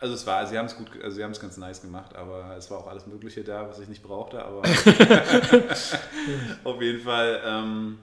also 0.00 0.14
es 0.14 0.26
war, 0.26 0.46
sie 0.46 0.58
haben 0.58 0.66
es 0.66 0.76
gut, 0.76 0.90
also 1.02 1.16
sie 1.16 1.22
haben 1.22 1.32
es 1.32 1.40
ganz 1.40 1.56
nice 1.56 1.82
gemacht, 1.82 2.16
aber 2.16 2.56
es 2.56 2.70
war 2.70 2.78
auch 2.78 2.86
alles 2.86 3.06
Mögliche 3.06 3.44
da, 3.44 3.68
was 3.68 3.78
ich 3.78 3.88
nicht 3.88 4.02
brauchte. 4.02 4.44
Aber 4.44 4.62
auf 6.64 6.82
jeden 6.82 7.00
Fall. 7.00 7.40
Ähm, 7.44 7.98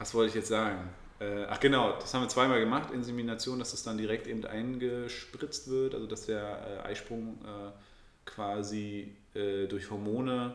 was 0.00 0.14
wollte 0.14 0.30
ich 0.30 0.34
jetzt 0.34 0.48
sagen? 0.48 0.88
Äh, 1.20 1.44
ach 1.50 1.60
genau, 1.60 1.92
das 2.00 2.14
haben 2.14 2.22
wir 2.22 2.28
zweimal 2.30 2.58
gemacht, 2.58 2.90
Insemination, 2.90 3.58
dass 3.58 3.72
das 3.72 3.82
dann 3.82 3.98
direkt 3.98 4.26
eben 4.26 4.42
eingespritzt 4.46 5.68
wird, 5.68 5.94
also 5.94 6.06
dass 6.06 6.24
der 6.24 6.84
äh, 6.84 6.88
Eisprung 6.88 7.38
äh, 7.44 7.70
quasi 8.24 9.14
äh, 9.34 9.66
durch 9.66 9.90
Hormone 9.90 10.54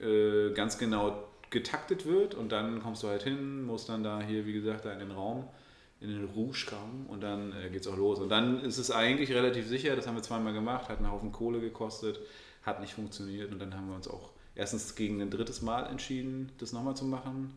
äh, 0.00 0.54
ganz 0.54 0.78
genau 0.78 1.28
getaktet 1.50 2.06
wird 2.06 2.34
und 2.34 2.50
dann 2.50 2.82
kommst 2.82 3.02
du 3.02 3.08
halt 3.08 3.22
hin, 3.22 3.64
musst 3.64 3.90
dann 3.90 4.02
da 4.02 4.22
hier, 4.22 4.46
wie 4.46 4.54
gesagt, 4.54 4.86
da 4.86 4.92
in 4.92 5.00
den 5.00 5.10
Raum, 5.10 5.44
in 6.00 6.08
den 6.08 6.24
Rouge-Raum 6.26 7.06
und 7.08 7.22
dann 7.22 7.52
äh, 7.52 7.70
geht 7.70 7.82
es 7.82 7.86
auch 7.88 7.96
los. 7.96 8.18
Und 8.20 8.28
dann 8.28 8.60
ist 8.62 8.78
es 8.78 8.90
eigentlich 8.90 9.32
relativ 9.32 9.66
sicher, 9.66 9.96
das 9.96 10.06
haben 10.06 10.14
wir 10.14 10.22
zweimal 10.22 10.52
gemacht, 10.52 10.88
hat 10.88 10.98
einen 10.98 11.10
Haufen 11.10 11.32
Kohle 11.32 11.60
gekostet, 11.60 12.20
hat 12.62 12.80
nicht 12.80 12.94
funktioniert 12.94 13.52
und 13.52 13.58
dann 13.58 13.74
haben 13.74 13.88
wir 13.88 13.96
uns 13.96 14.08
auch 14.08 14.30
erstens 14.54 14.94
gegen 14.94 15.20
ein 15.20 15.30
drittes 15.30 15.62
Mal 15.62 15.86
entschieden, 15.86 16.52
das 16.58 16.72
nochmal 16.72 16.96
zu 16.96 17.04
machen 17.04 17.52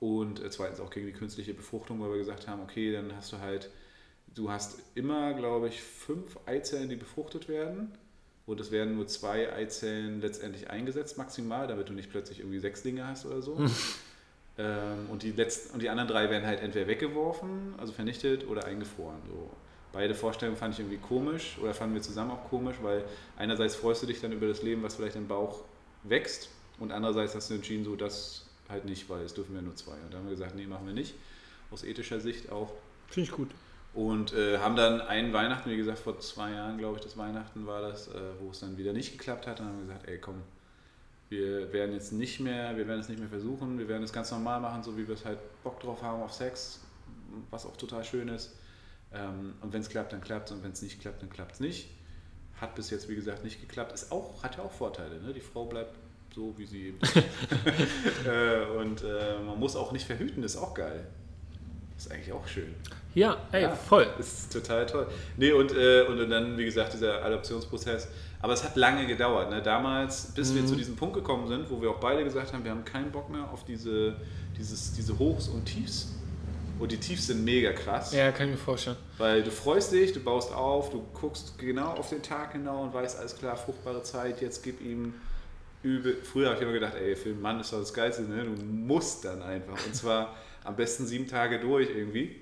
und 0.00 0.42
äh, 0.42 0.50
zweitens 0.50 0.80
auch 0.80 0.90
gegen 0.90 1.06
die 1.06 1.12
künstliche 1.12 1.54
Befruchtung, 1.54 2.00
weil 2.00 2.10
wir 2.10 2.18
gesagt 2.18 2.48
haben, 2.48 2.62
okay, 2.62 2.92
dann 2.92 3.14
hast 3.14 3.32
du 3.32 3.38
halt, 3.38 3.70
du 4.34 4.50
hast 4.50 4.78
immer, 4.94 5.34
glaube 5.34 5.68
ich, 5.68 5.80
fünf 5.80 6.38
Eizellen, 6.46 6.88
die 6.88 6.96
befruchtet 6.96 7.48
werden. 7.48 7.92
Und 8.46 8.58
es 8.58 8.72
werden 8.72 8.96
nur 8.96 9.06
zwei 9.06 9.52
Eizellen 9.52 10.20
letztendlich 10.20 10.70
eingesetzt, 10.70 11.18
maximal, 11.18 11.68
damit 11.68 11.88
du 11.88 11.92
nicht 11.92 12.10
plötzlich 12.10 12.40
irgendwie 12.40 12.58
sechs 12.58 12.82
Dinge 12.82 13.06
hast 13.06 13.26
oder 13.26 13.42
so. 13.42 13.60
ähm, 14.60 15.08
und, 15.10 15.22
die 15.22 15.32
letzten, 15.32 15.74
und 15.74 15.82
die 15.82 15.88
anderen 15.88 16.08
drei 16.08 16.28
werden 16.28 16.46
halt 16.46 16.60
entweder 16.60 16.86
weggeworfen, 16.86 17.74
also 17.78 17.92
vernichtet 17.92 18.46
oder 18.46 18.64
eingefroren. 18.64 19.18
So. 19.28 19.50
Beide 19.92 20.14
Vorstellungen 20.14 20.58
fand 20.58 20.74
ich 20.74 20.80
irgendwie 20.80 20.98
komisch 20.98 21.58
oder 21.60 21.74
fanden 21.74 21.94
wir 21.94 22.02
zusammen 22.02 22.30
auch 22.30 22.48
komisch, 22.48 22.76
weil 22.82 23.04
einerseits 23.36 23.74
freust 23.74 24.02
du 24.02 24.06
dich 24.06 24.20
dann 24.20 24.32
über 24.32 24.46
das 24.46 24.62
Leben, 24.62 24.82
was 24.82 24.96
vielleicht 24.96 25.16
im 25.16 25.26
Bauch 25.26 25.62
wächst 26.04 26.50
und 26.78 26.92
andererseits 26.92 27.34
hast 27.34 27.50
du 27.50 27.54
entschieden, 27.54 27.84
so 27.84 27.96
das 27.96 28.46
halt 28.68 28.84
nicht, 28.84 29.08
weil 29.08 29.22
es 29.22 29.34
dürfen 29.34 29.54
wir 29.54 29.62
nur 29.62 29.76
zwei. 29.76 29.92
Und 29.92 30.12
da 30.12 30.18
haben 30.18 30.26
wir 30.26 30.32
gesagt, 30.32 30.54
nee, 30.54 30.66
machen 30.66 30.86
wir 30.86 30.94
nicht. 30.94 31.14
Aus 31.70 31.82
ethischer 31.82 32.20
Sicht 32.20 32.52
auch. 32.52 32.72
Finde 33.08 33.30
ich 33.30 33.36
gut. 33.36 33.50
Und 33.92 34.32
äh, 34.34 34.58
haben 34.58 34.76
dann 34.76 35.00
einen 35.00 35.32
Weihnachten, 35.32 35.70
wie 35.70 35.76
gesagt, 35.76 35.98
vor 35.98 36.18
zwei 36.20 36.52
Jahren, 36.52 36.78
glaube 36.78 36.98
ich, 36.98 37.02
das 37.02 37.16
Weihnachten 37.16 37.66
war 37.66 37.82
das, 37.82 38.08
äh, 38.08 38.20
wo 38.40 38.50
es 38.50 38.60
dann 38.60 38.78
wieder 38.78 38.92
nicht 38.92 39.12
geklappt 39.12 39.46
hat. 39.48 39.58
Und 39.58 39.66
dann 39.66 39.74
haben 39.74 39.80
wir 39.80 39.94
gesagt, 39.94 40.08
ey, 40.08 40.18
komm, 40.18 40.42
wir 41.30 41.72
werden 41.72 41.94
jetzt 41.94 42.12
nicht 42.12 42.40
mehr, 42.40 42.76
wir 42.76 42.86
werden 42.88 43.00
es 43.00 43.08
nicht 43.08 43.20
mehr 43.20 43.28
versuchen, 43.28 43.78
wir 43.78 43.88
werden 43.88 44.02
es 44.02 44.12
ganz 44.12 44.30
normal 44.32 44.60
machen, 44.60 44.82
so 44.82 44.96
wie 44.98 45.06
wir 45.06 45.14
es 45.14 45.24
halt 45.24 45.38
Bock 45.62 45.78
drauf 45.80 46.02
haben 46.02 46.22
auf 46.22 46.32
Sex, 46.32 46.80
was 47.50 47.64
auch 47.64 47.76
total 47.76 48.04
schön 48.04 48.28
ist. 48.28 48.56
Ähm, 49.12 49.54
und 49.60 49.72
wenn 49.72 49.80
es 49.80 49.88
klappt, 49.88 50.12
dann 50.12 50.20
klappt 50.20 50.50
es 50.50 50.56
und 50.56 50.64
wenn 50.64 50.72
es 50.72 50.82
nicht 50.82 51.00
klappt, 51.00 51.22
dann 51.22 51.30
klappt 51.30 51.52
es 51.52 51.60
nicht. 51.60 51.88
Hat 52.60 52.74
bis 52.74 52.90
jetzt, 52.90 53.08
wie 53.08 53.14
gesagt, 53.14 53.44
nicht 53.44 53.60
geklappt. 53.60 53.92
Ist 53.92 54.10
auch, 54.10 54.42
hat 54.42 54.56
ja 54.56 54.64
auch 54.64 54.72
Vorteile. 54.72 55.20
Ne? 55.20 55.32
Die 55.32 55.40
Frau 55.40 55.66
bleibt 55.66 55.96
so, 56.34 56.52
wie 56.58 56.66
sie 56.66 56.88
eben 56.88 56.98
ist. 57.00 57.16
äh, 58.26 58.66
und 58.76 59.02
äh, 59.02 59.38
man 59.40 59.58
muss 59.58 59.76
auch 59.76 59.92
nicht 59.92 60.06
verhüten, 60.06 60.42
ist 60.42 60.56
auch 60.56 60.74
geil. 60.74 61.06
Ist 62.00 62.10
eigentlich 62.10 62.32
auch 62.32 62.48
schön. 62.48 62.74
Ja, 63.14 63.36
ey, 63.52 63.62
Ja, 63.64 63.74
voll. 63.74 64.06
Ist 64.18 64.50
total 64.50 64.86
toll. 64.86 65.06
Nee, 65.36 65.52
und, 65.52 65.70
äh, 65.76 66.00
und 66.08 66.30
dann, 66.30 66.56
wie 66.56 66.64
gesagt, 66.64 66.94
dieser 66.94 67.22
Adoptionsprozess. 67.22 68.08
Aber 68.40 68.54
es 68.54 68.64
hat 68.64 68.74
lange 68.76 69.06
gedauert. 69.06 69.50
Ne? 69.50 69.60
Damals, 69.60 70.32
bis 70.34 70.50
Mhm. 70.50 70.54
wir 70.56 70.66
zu 70.66 70.76
diesem 70.76 70.96
Punkt 70.96 71.14
gekommen 71.14 71.46
sind, 71.46 71.68
wo 71.70 71.82
wir 71.82 71.90
auch 71.90 72.00
beide 72.00 72.24
gesagt 72.24 72.54
haben, 72.54 72.64
wir 72.64 72.70
haben 72.70 72.86
keinen 72.86 73.10
Bock 73.12 73.28
mehr 73.28 73.46
auf 73.52 73.64
diese, 73.66 74.16
dieses, 74.56 74.94
diese 74.94 75.18
Hochs 75.18 75.48
und 75.48 75.66
Tiefs. 75.66 76.14
Und 76.78 76.90
die 76.90 76.96
Tiefs 76.96 77.26
sind 77.26 77.44
mega 77.44 77.72
krass. 77.74 78.14
Ja, 78.14 78.32
kann 78.32 78.46
ich 78.46 78.52
mir 78.52 78.58
vorstellen. 78.58 78.96
Weil 79.18 79.42
du 79.42 79.50
freust 79.50 79.92
dich, 79.92 80.14
du 80.14 80.20
baust 80.20 80.54
auf, 80.54 80.88
du 80.88 81.04
guckst 81.12 81.58
genau 81.58 81.88
auf 81.90 82.08
den 82.08 82.22
Tag 82.22 82.54
genau 82.54 82.82
und 82.84 82.94
weißt, 82.94 83.18
alles 83.18 83.36
klar, 83.36 83.58
fruchtbare 83.58 84.02
Zeit, 84.02 84.40
jetzt 84.40 84.62
gib 84.64 84.80
ihm 84.80 85.12
übel. 85.82 86.16
Früher 86.22 86.46
habe 86.46 86.56
ich 86.56 86.62
immer 86.62 86.72
gedacht, 86.72 86.94
ey, 86.94 87.14
für 87.14 87.28
einen 87.28 87.42
Mann 87.42 87.60
ist 87.60 87.74
doch 87.74 87.80
das 87.80 87.92
Geilste, 87.92 88.22
ne? 88.22 88.44
du 88.44 88.62
musst 88.64 89.26
dann 89.26 89.42
einfach. 89.42 89.76
Und 89.84 89.94
zwar 89.94 90.34
am 90.64 90.76
besten 90.76 91.06
sieben 91.06 91.26
Tage 91.28 91.58
durch 91.60 91.88
irgendwie. 91.90 92.36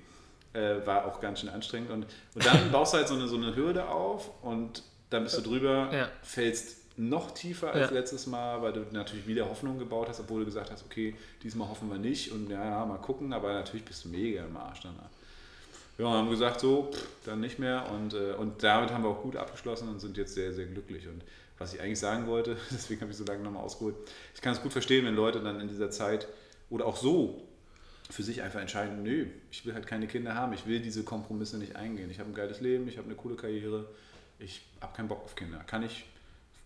Äh, 0.53 0.85
war 0.85 1.05
auch 1.05 1.21
ganz 1.21 1.41
schön 1.41 1.49
anstrengend. 1.49 1.91
Und, 1.91 2.05
und 2.35 2.45
dann 2.45 2.71
baust 2.71 2.93
du 2.93 2.97
halt 2.97 3.07
so 3.07 3.13
eine, 3.15 3.27
so 3.27 3.35
eine 3.37 3.55
Hürde 3.55 3.87
auf 3.87 4.31
und 4.43 4.83
dann 5.09 5.23
bist 5.23 5.37
du 5.37 5.41
drüber, 5.41 5.89
Ja. 5.93 6.09
fällst 6.23 6.77
noch 6.97 7.31
tiefer 7.31 7.71
als 7.71 7.91
Ja. 7.91 7.95
letztes 7.97 8.27
Mal, 8.27 8.61
weil 8.61 8.73
du 8.73 8.81
natürlich 8.91 9.25
wieder 9.27 9.47
Hoffnung 9.49 9.79
gebaut 9.79 10.09
hast, 10.09 10.19
obwohl 10.19 10.39
du 10.41 10.45
gesagt 10.45 10.69
hast, 10.71 10.83
okay, 10.85 11.15
diesmal 11.43 11.69
hoffen 11.69 11.89
wir 11.89 11.97
nicht 11.97 12.31
und 12.31 12.49
ja, 12.49 12.85
mal 12.85 12.97
gucken, 12.97 13.31
aber 13.31 13.53
natürlich 13.53 13.85
bist 13.85 14.03
du 14.05 14.09
mega 14.09 14.43
im 14.43 14.57
Arsch 14.57 14.81
danach. 14.81 15.09
Ja, 15.97 16.05
und 16.05 16.13
haben 16.13 16.29
gesagt, 16.29 16.59
so, 16.61 16.89
pff, 16.91 17.07
dann 17.25 17.41
nicht 17.41 17.59
mehr. 17.59 17.85
Und, 17.91 18.13
äh, 18.13 18.33
und 18.37 18.63
damit 18.63 18.91
haben 18.91 19.03
wir 19.03 19.09
auch 19.09 19.21
gut 19.21 19.35
abgeschlossen 19.35 19.87
und 19.89 19.99
sind 19.99 20.17
jetzt 20.17 20.33
sehr, 20.33 20.51
sehr 20.53 20.65
glücklich. 20.65 21.07
Und 21.07 21.23
was 21.57 21.73
ich 21.73 21.81
eigentlich 21.81 21.99
sagen 21.99 22.25
wollte, 22.27 22.57
deswegen 22.71 23.01
habe 23.01 23.11
ich 23.11 23.17
so 23.17 23.23
lange 23.25 23.43
nochmal 23.43 23.63
ausgeholt, 23.63 23.95
ich 24.33 24.41
kann 24.41 24.53
es 24.53 24.61
gut 24.61 24.71
verstehen, 24.71 25.05
wenn 25.05 25.15
Leute 25.15 25.41
dann 25.41 25.59
in 25.59 25.67
dieser 25.67 25.91
Zeit 25.91 26.27
oder 26.69 26.85
auch 26.85 26.95
so 26.97 27.43
für 28.09 28.23
sich 28.23 28.41
einfach 28.41 28.59
entscheiden, 28.59 29.03
nö, 29.03 29.27
ich 29.51 29.65
will 29.65 29.73
halt 29.73 29.85
keine 29.85 30.07
Kinder 30.07 30.33
haben, 30.33 30.53
ich 30.53 30.65
will 30.65 30.79
diese 30.79 31.03
Kompromisse 31.03 31.57
nicht 31.59 31.75
eingehen. 31.75 32.09
Ich 32.09 32.19
habe 32.19 32.29
ein 32.29 32.33
geiles 32.33 32.59
Leben, 32.59 32.87
ich 32.87 32.97
habe 32.97 33.05
eine 33.07 33.15
coole 33.15 33.35
Karriere, 33.35 33.85
ich 34.39 34.65
habe 34.81 34.95
keinen 34.95 35.07
Bock 35.07 35.23
auf 35.23 35.35
Kinder. 35.35 35.59
Kann 35.67 35.83
ich 35.83 36.05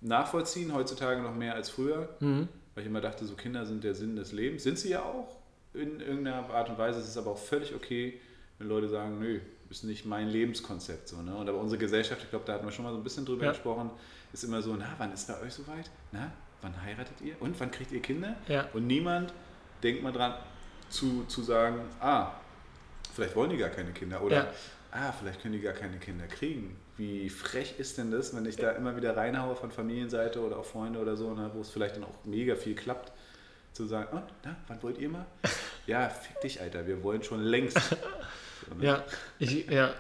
nachvollziehen, 0.02 0.74
heutzutage 0.74 1.22
noch 1.22 1.36
mehr 1.36 1.56
als 1.56 1.70
früher, 1.70 2.10
weil 2.20 2.48
ich 2.84 2.86
immer 2.86 3.02
dachte, 3.02 3.26
so 3.26 3.36
Kinder 3.36 3.66
sind 3.66 3.84
der 3.84 3.94
Sinn 3.96 4.16
des 4.16 4.32
Lebens. 4.32 4.64
Sind 4.64 4.80
sie 4.80 4.90
ja 4.90 5.02
auch 5.04 5.38
in 5.74 6.00
irgendeiner 6.00 6.50
Art 6.50 6.70
und 6.70 6.78
Weise. 6.78 7.00
Es 7.00 7.08
ist 7.08 7.18
aber 7.18 7.32
auch 7.32 7.38
völlig 7.38 7.74
okay, 7.76 8.20
wenn 8.60 8.68
Leute 8.68 8.88
sagen, 8.90 9.20
nö, 9.20 9.40
ist 9.70 9.84
nicht 9.84 10.06
mein 10.06 10.28
Lebenskonzept. 10.30 11.08
So, 11.08 11.22
ne? 11.22 11.36
Und 11.36 11.50
aber 11.50 11.58
unsere 11.58 11.80
Gesellschaft, 11.80 12.22
ich 12.24 12.30
glaube, 12.30 12.46
da 12.46 12.54
hatten 12.54 12.66
wir 12.66 12.72
schon 12.72 12.86
mal 12.86 12.92
so 12.92 12.98
ein 12.98 13.04
bisschen 13.04 13.26
drüber 13.26 13.46
Ja. 13.46 13.52
gesprochen, 13.52 13.90
ist 14.32 14.44
immer 14.44 14.62
so, 14.62 14.76
na, 14.76 14.94
wann 14.98 15.12
ist 15.12 15.28
bei 15.28 15.40
euch 15.42 15.54
soweit? 15.54 15.90
Na, 16.12 16.32
wann 16.62 16.80
heiratet 16.84 17.20
ihr? 17.22 17.36
Und 17.42 17.60
wann 17.60 17.72
kriegt 17.72 17.92
ihr 17.92 18.02
Kinder? 18.02 18.36
Ja. 18.48 18.68
Und 18.74 18.86
niemand 18.88 19.34
denkt 19.82 20.04
mal 20.04 20.12
dran, 20.12 20.36
zu, 20.94 21.26
zu 21.26 21.42
sagen, 21.42 21.82
ah, 22.00 22.32
vielleicht 23.14 23.36
wollen 23.36 23.50
die 23.50 23.58
gar 23.58 23.70
keine 23.70 23.92
Kinder. 23.92 24.22
Oder, 24.22 24.36
Ja. 24.36 24.54
ah, 24.92 25.12
vielleicht 25.12 25.42
können 25.42 25.54
die 25.54 25.62
gar 25.62 25.74
keine 25.74 25.98
Kinder 25.98 26.28
kriegen. 26.28 26.76
Wie 26.98 27.30
frech 27.30 27.80
ist 27.80 27.98
denn 27.98 28.12
das, 28.12 28.36
wenn 28.36 28.46
ich 28.46 28.56
da 28.56 28.72
immer 28.72 28.96
wieder 28.96 29.18
reinhaue 29.18 29.56
von 29.56 29.72
Familienseite 29.72 30.40
oder 30.42 30.58
auch 30.60 30.66
Freunde 30.66 31.00
oder 31.00 31.18
so, 31.18 31.34
ne, 31.34 31.50
wo 31.54 31.62
es 31.62 31.70
vielleicht 31.70 31.96
dann 31.96 32.04
auch 32.04 32.24
mega 32.24 32.56
viel 32.56 32.76
klappt, 32.76 33.12
zu 33.74 33.88
sagen, 33.88 34.16
und, 34.16 34.24
na, 34.44 34.56
wann 34.68 34.82
wollt 34.84 34.98
ihr 35.00 35.10
mal? 35.10 35.26
Ja, 35.86 36.08
fick 36.08 36.40
dich, 36.40 36.62
Alter, 36.62 36.88
wir 36.88 37.04
wollen 37.04 37.24
schon 37.24 37.42
längst. 37.44 37.78
So, 37.78 38.76
ne? 38.76 38.86
Ja, 38.86 39.04
ich, 39.40 39.68
ja. 39.70 39.94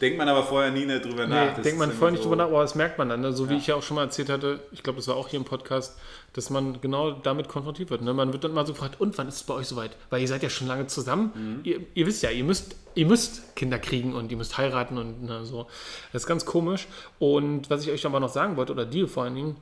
Denkt 0.00 0.18
man 0.18 0.28
aber 0.28 0.42
vorher 0.42 0.70
nie 0.70 0.86
drüber 0.86 1.26
nach. 1.26 1.54
Das 1.54 1.62
denkt 1.62 1.78
man 1.78 1.90
vorher 1.92 2.12
nicht 2.12 2.22
so- 2.22 2.28
drüber 2.30 2.36
nach, 2.42 2.50
aber 2.50 2.62
das 2.62 2.74
merkt 2.74 2.96
man 2.98 3.08
dann. 3.10 3.20
Ne? 3.20 3.32
So 3.32 3.48
wie 3.48 3.54
Ja. 3.54 3.58
ich 3.58 3.66
ja 3.66 3.74
auch 3.74 3.82
schon 3.82 3.96
mal 3.96 4.04
erzählt 4.04 4.28
hatte, 4.30 4.60
ich 4.72 4.82
glaube, 4.82 4.96
das 4.98 5.08
war 5.08 5.16
auch 5.16 5.28
hier 5.28 5.38
im 5.38 5.44
Podcast, 5.44 5.98
dass 6.32 6.48
man 6.50 6.80
genau 6.80 7.10
damit 7.12 7.48
konfrontiert 7.48 7.90
wird. 7.90 8.02
Ne? 8.02 8.14
Man 8.14 8.32
wird 8.32 8.44
dann 8.44 8.52
mal 8.54 8.66
so 8.66 8.72
gefragt, 8.72 9.00
und 9.00 9.18
wann 9.18 9.28
ist 9.28 9.34
es 9.36 9.42
bei 9.42 9.54
euch 9.54 9.66
soweit? 9.66 9.96
Weil 10.08 10.22
ihr 10.22 10.28
seid 10.28 10.42
ja 10.42 10.48
schon 10.50 10.68
lange 10.68 10.86
zusammen. 10.86 11.32
Mhm. 11.34 11.60
Ihr, 11.64 11.80
ihr 11.94 12.06
wisst 12.06 12.22
ja, 12.22 12.30
ihr 12.30 12.44
müsst, 12.44 12.76
ihr 12.94 13.06
müsst 13.06 13.54
Kinder 13.56 13.78
kriegen 13.78 14.14
und 14.14 14.30
ihr 14.30 14.38
müsst 14.38 14.56
heiraten 14.56 14.96
und 14.96 15.24
ne, 15.24 15.44
so. 15.44 15.66
Das 16.12 16.22
ist 16.22 16.26
ganz 16.28 16.44
komisch. 16.46 16.86
Und 17.18 17.68
was 17.68 17.82
ich 17.84 17.90
euch 17.90 18.06
aber 18.06 18.20
noch 18.20 18.28
sagen 18.30 18.56
wollte, 18.56 18.72
oder 18.72 18.86
dir 18.86 19.06
vor 19.08 19.24
allen 19.24 19.34
Dingen, 19.34 19.56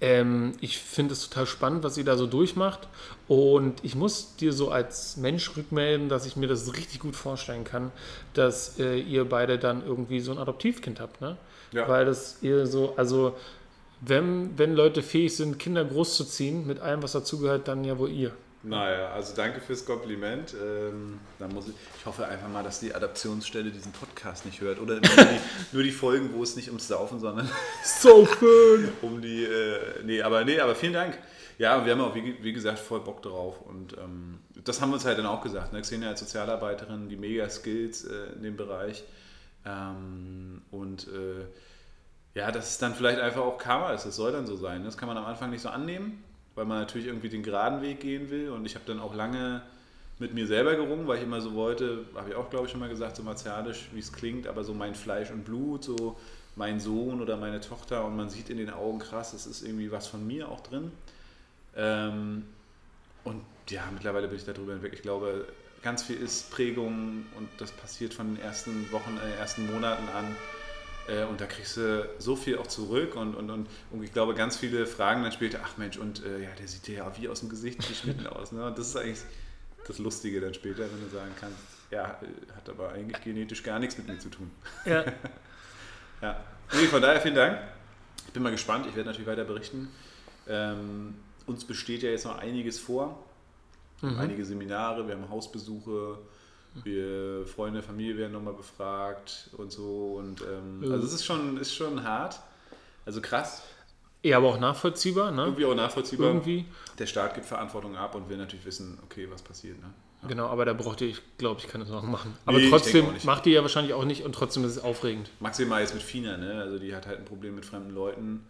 ähm, 0.00 0.52
ich 0.60 0.78
finde 0.78 1.14
es 1.14 1.28
total 1.28 1.46
spannend, 1.46 1.82
was 1.82 1.96
ihr 1.96 2.04
da 2.04 2.16
so 2.16 2.26
durchmacht. 2.26 2.88
Und 3.28 3.82
ich 3.82 3.94
muss 3.94 4.36
dir 4.36 4.52
so 4.52 4.70
als 4.70 5.16
Mensch 5.16 5.56
rückmelden, 5.56 6.08
dass 6.08 6.26
ich 6.26 6.36
mir 6.36 6.46
das 6.46 6.74
richtig 6.76 7.00
gut 7.00 7.16
vorstellen 7.16 7.64
kann, 7.64 7.90
dass 8.34 8.78
äh, 8.78 8.98
ihr 8.98 9.24
beide 9.24 9.58
dann 9.58 9.84
irgendwie 9.84 10.20
so 10.20 10.32
ein 10.32 10.38
Adoptivkind 10.38 11.00
habt. 11.00 11.20
Ne? 11.20 11.36
Ja. 11.72 11.88
Weil 11.88 12.04
das 12.04 12.38
ihr 12.42 12.66
so, 12.66 12.94
also 12.96 13.36
wenn, 14.00 14.58
wenn 14.58 14.74
Leute 14.74 15.02
fähig 15.02 15.34
sind, 15.34 15.58
Kinder 15.58 15.84
großzuziehen, 15.84 16.66
mit 16.66 16.80
allem, 16.80 17.02
was 17.02 17.12
dazugehört, 17.12 17.66
dann 17.68 17.84
ja 17.84 17.98
wohl 17.98 18.10
ihr. 18.10 18.32
Naja, 18.66 19.12
also 19.12 19.34
danke 19.36 19.60
fürs 19.60 19.86
Kompliment. 19.86 20.54
Ähm, 20.54 21.20
dann 21.38 21.54
muss 21.54 21.68
ich, 21.68 21.74
ich 21.98 22.04
hoffe 22.04 22.26
einfach 22.26 22.48
mal, 22.48 22.64
dass 22.64 22.80
die 22.80 22.92
Adaptionsstelle 22.92 23.70
diesen 23.70 23.92
Podcast 23.92 24.44
nicht 24.44 24.60
hört. 24.60 24.80
Oder 24.80 24.94
nur 24.94 25.02
die, 25.02 25.40
nur 25.72 25.82
die 25.84 25.92
Folgen, 25.92 26.30
wo 26.34 26.42
es 26.42 26.56
nicht 26.56 26.68
ums 26.68 26.88
Saufen, 26.88 27.20
sondern 27.20 27.48
Saufen! 27.84 28.88
um 29.02 29.22
die. 29.22 29.44
Äh, 29.44 30.02
nee, 30.04 30.20
aber 30.20 30.44
nee, 30.44 30.58
aber 30.58 30.74
vielen 30.74 30.94
Dank. 30.94 31.16
Ja, 31.58 31.86
wir 31.86 31.92
haben 31.92 32.00
auch, 32.00 32.14
wie, 32.14 32.36
wie 32.42 32.52
gesagt, 32.52 32.80
voll 32.80 33.00
Bock 33.00 33.22
drauf. 33.22 33.60
Und 33.62 33.96
ähm, 33.98 34.40
das 34.64 34.80
haben 34.80 34.90
wir 34.90 34.94
uns 34.94 35.04
halt 35.04 35.18
dann 35.18 35.26
auch 35.26 35.42
gesagt. 35.42 35.72
Ne? 35.72 35.80
Xenia 35.80 36.08
als 36.08 36.20
Sozialarbeiterin, 36.20 37.08
die 37.08 37.16
Mega-Skills 37.16 38.04
äh, 38.04 38.32
in 38.34 38.42
dem 38.42 38.56
Bereich. 38.56 39.04
Ähm, 39.64 40.62
und 40.72 41.06
äh, 41.06 41.46
ja, 42.34 42.50
dass 42.50 42.70
es 42.70 42.78
dann 42.78 42.94
vielleicht 42.94 43.20
einfach 43.20 43.42
auch 43.42 43.58
Karma 43.58 43.92
ist. 43.92 44.04
Das 44.04 44.16
soll 44.16 44.32
dann 44.32 44.46
so 44.46 44.56
sein. 44.56 44.84
Das 44.84 44.98
kann 44.98 45.08
man 45.08 45.16
am 45.16 45.24
Anfang 45.24 45.50
nicht 45.50 45.62
so 45.62 45.70
annehmen, 45.70 46.22
weil 46.56 46.64
man 46.64 46.80
natürlich 46.80 47.06
irgendwie 47.06 47.28
den 47.28 47.44
geraden 47.44 47.82
Weg 47.82 48.00
gehen 48.00 48.30
will. 48.30 48.50
Und 48.50 48.66
ich 48.66 48.74
habe 48.74 48.84
dann 48.86 48.98
auch 48.98 49.14
lange 49.14 49.62
mit 50.18 50.34
mir 50.34 50.46
selber 50.46 50.74
gerungen, 50.74 51.06
weil 51.06 51.18
ich 51.18 51.22
immer 51.22 51.40
so 51.40 51.54
wollte, 51.54 52.06
habe 52.14 52.30
ich 52.30 52.34
auch, 52.34 52.50
glaube 52.50 52.64
ich, 52.64 52.72
schon 52.72 52.80
mal 52.80 52.88
gesagt, 52.88 53.16
so 53.16 53.22
martialisch, 53.22 53.88
wie 53.92 54.00
es 54.00 54.12
klingt, 54.12 54.46
aber 54.46 54.64
so 54.64 54.74
mein 54.74 54.94
Fleisch 54.94 55.30
und 55.30 55.44
Blut, 55.44 55.84
so 55.84 56.16
mein 56.56 56.80
Sohn 56.80 57.20
oder 57.20 57.36
meine 57.36 57.60
Tochter. 57.60 58.04
Und 58.04 58.16
man 58.16 58.30
sieht 58.30 58.50
in 58.50 58.56
den 58.56 58.70
Augen 58.70 58.98
krass, 58.98 59.34
es 59.34 59.46
ist 59.46 59.62
irgendwie 59.62 59.92
was 59.92 60.06
von 60.08 60.26
mir 60.26 60.48
auch 60.48 60.60
drin. 60.60 60.90
Ähm, 61.76 62.44
und 63.24 63.42
ja, 63.68 63.82
mittlerweile 63.92 64.28
bin 64.28 64.38
ich 64.38 64.44
darüber 64.44 64.72
hinweg. 64.72 64.94
Ich 64.94 65.02
glaube, 65.02 65.46
ganz 65.82 66.02
viel 66.02 66.16
ist 66.16 66.50
Prägung 66.50 67.26
und 67.36 67.48
das 67.58 67.70
passiert 67.72 68.14
von 68.14 68.34
den 68.34 68.42
ersten 68.42 68.90
Wochen, 68.92 69.18
äh, 69.18 69.38
ersten 69.38 69.70
Monaten 69.70 70.08
an. 70.08 70.34
Äh, 71.08 71.24
und 71.24 71.40
da 71.40 71.46
kriegst 71.46 71.76
du 71.76 72.08
so 72.18 72.36
viel 72.36 72.58
auch 72.58 72.66
zurück 72.66 73.14
und, 73.16 73.34
und, 73.34 73.50
und, 73.50 73.68
und 73.90 74.02
ich 74.02 74.12
glaube, 74.12 74.34
ganz 74.34 74.56
viele 74.56 74.86
fragen 74.86 75.22
dann 75.22 75.32
später, 75.32 75.60
ach 75.62 75.76
Mensch, 75.76 75.96
und 75.96 76.24
äh, 76.24 76.42
ja, 76.42 76.50
der 76.58 76.66
sieht 76.66 76.88
ja 76.88 77.10
wie 77.18 77.28
aus 77.28 77.40
dem 77.40 77.48
Gesicht 77.48 77.86
geschnitten 77.86 78.26
aus. 78.26 78.52
Ne? 78.52 78.66
Und 78.66 78.78
das 78.78 78.88
ist 78.88 78.96
eigentlich 78.96 79.22
das 79.86 79.98
Lustige 79.98 80.40
dann 80.40 80.54
später, 80.54 80.80
wenn 80.80 81.00
du 81.00 81.08
sagen 81.14 81.30
kannst, 81.38 81.58
ja, 81.90 82.18
hat 82.56 82.68
aber 82.68 82.90
eigentlich 82.92 83.20
genetisch 83.22 83.62
gar 83.62 83.78
nichts 83.78 83.96
mit 83.96 84.08
mir 84.08 84.18
zu 84.18 84.28
tun. 84.28 84.50
Ja. 84.84 85.04
ja. 86.22 86.44
Nee, 86.72 86.86
von 86.86 87.00
daher 87.00 87.20
vielen 87.20 87.36
Dank. 87.36 87.60
Ich 88.26 88.32
bin 88.32 88.42
mal 88.42 88.50
gespannt, 88.50 88.86
ich 88.88 88.96
werde 88.96 89.08
natürlich 89.08 89.28
weiter 89.28 89.44
berichten. 89.44 89.88
Ähm, 90.48 91.14
uns 91.46 91.64
besteht 91.64 92.02
ja 92.02 92.10
jetzt 92.10 92.24
noch 92.24 92.38
einiges 92.38 92.80
vor. 92.80 93.24
Mhm. 94.02 94.18
Einige 94.18 94.44
Seminare, 94.44 95.06
wir 95.06 95.14
haben 95.14 95.28
Hausbesuche, 95.30 96.18
wir 96.84 97.46
Freunde, 97.46 97.82
Familie 97.82 98.16
werden 98.16 98.32
nochmal 98.32 98.54
befragt 98.54 99.50
und 99.56 99.72
so. 99.72 100.16
Und 100.18 100.42
ähm, 100.42 100.80
mhm. 100.80 100.92
also 100.92 101.06
es 101.06 101.12
ist 101.12 101.24
schon, 101.24 101.56
ist 101.56 101.74
schon 101.74 102.02
hart. 102.02 102.40
Also 103.04 103.20
krass. 103.20 103.62
Ja, 104.22 104.38
aber 104.38 104.48
auch 104.48 104.58
nachvollziehbar, 104.58 105.30
ne? 105.30 105.44
Irgendwie 105.44 105.64
auch 105.64 105.74
nachvollziehbar. 105.74 106.28
Irgendwie. 106.28 106.64
Der 106.98 107.06
Staat 107.06 107.34
gibt 107.34 107.46
Verantwortung 107.46 107.96
ab 107.96 108.14
und 108.14 108.28
will 108.28 108.36
natürlich 108.36 108.66
wissen, 108.66 108.98
okay, 109.04 109.28
was 109.30 109.42
passiert, 109.42 109.80
ne? 109.80 109.92
Ja. 110.22 110.28
Genau, 110.28 110.46
aber 110.46 110.64
da 110.64 110.72
brauchte 110.72 111.04
ich, 111.04 111.20
glaube 111.38 111.60
ich, 111.60 111.68
keine 111.68 111.84
Sorgen 111.84 112.10
machen. 112.10 112.36
Aber 112.46 112.58
nee, 112.58 112.68
trotzdem 112.68 113.06
macht 113.24 113.44
die 113.44 113.50
ja 113.50 113.62
wahrscheinlich 113.62 113.94
auch 113.94 114.04
nicht 114.04 114.24
und 114.24 114.34
trotzdem 114.34 114.64
ist 114.64 114.72
es 114.72 114.82
aufregend. 114.82 115.30
Maximal 115.40 115.82
jetzt 115.82 115.94
mit 115.94 116.02
Fina, 116.02 116.36
ne? 116.36 116.60
Also 116.60 116.78
die 116.78 116.94
hat 116.94 117.06
halt 117.06 117.18
ein 117.18 117.24
Problem 117.24 117.54
mit 117.54 117.64
fremden 117.64 117.94
Leuten 117.94 118.44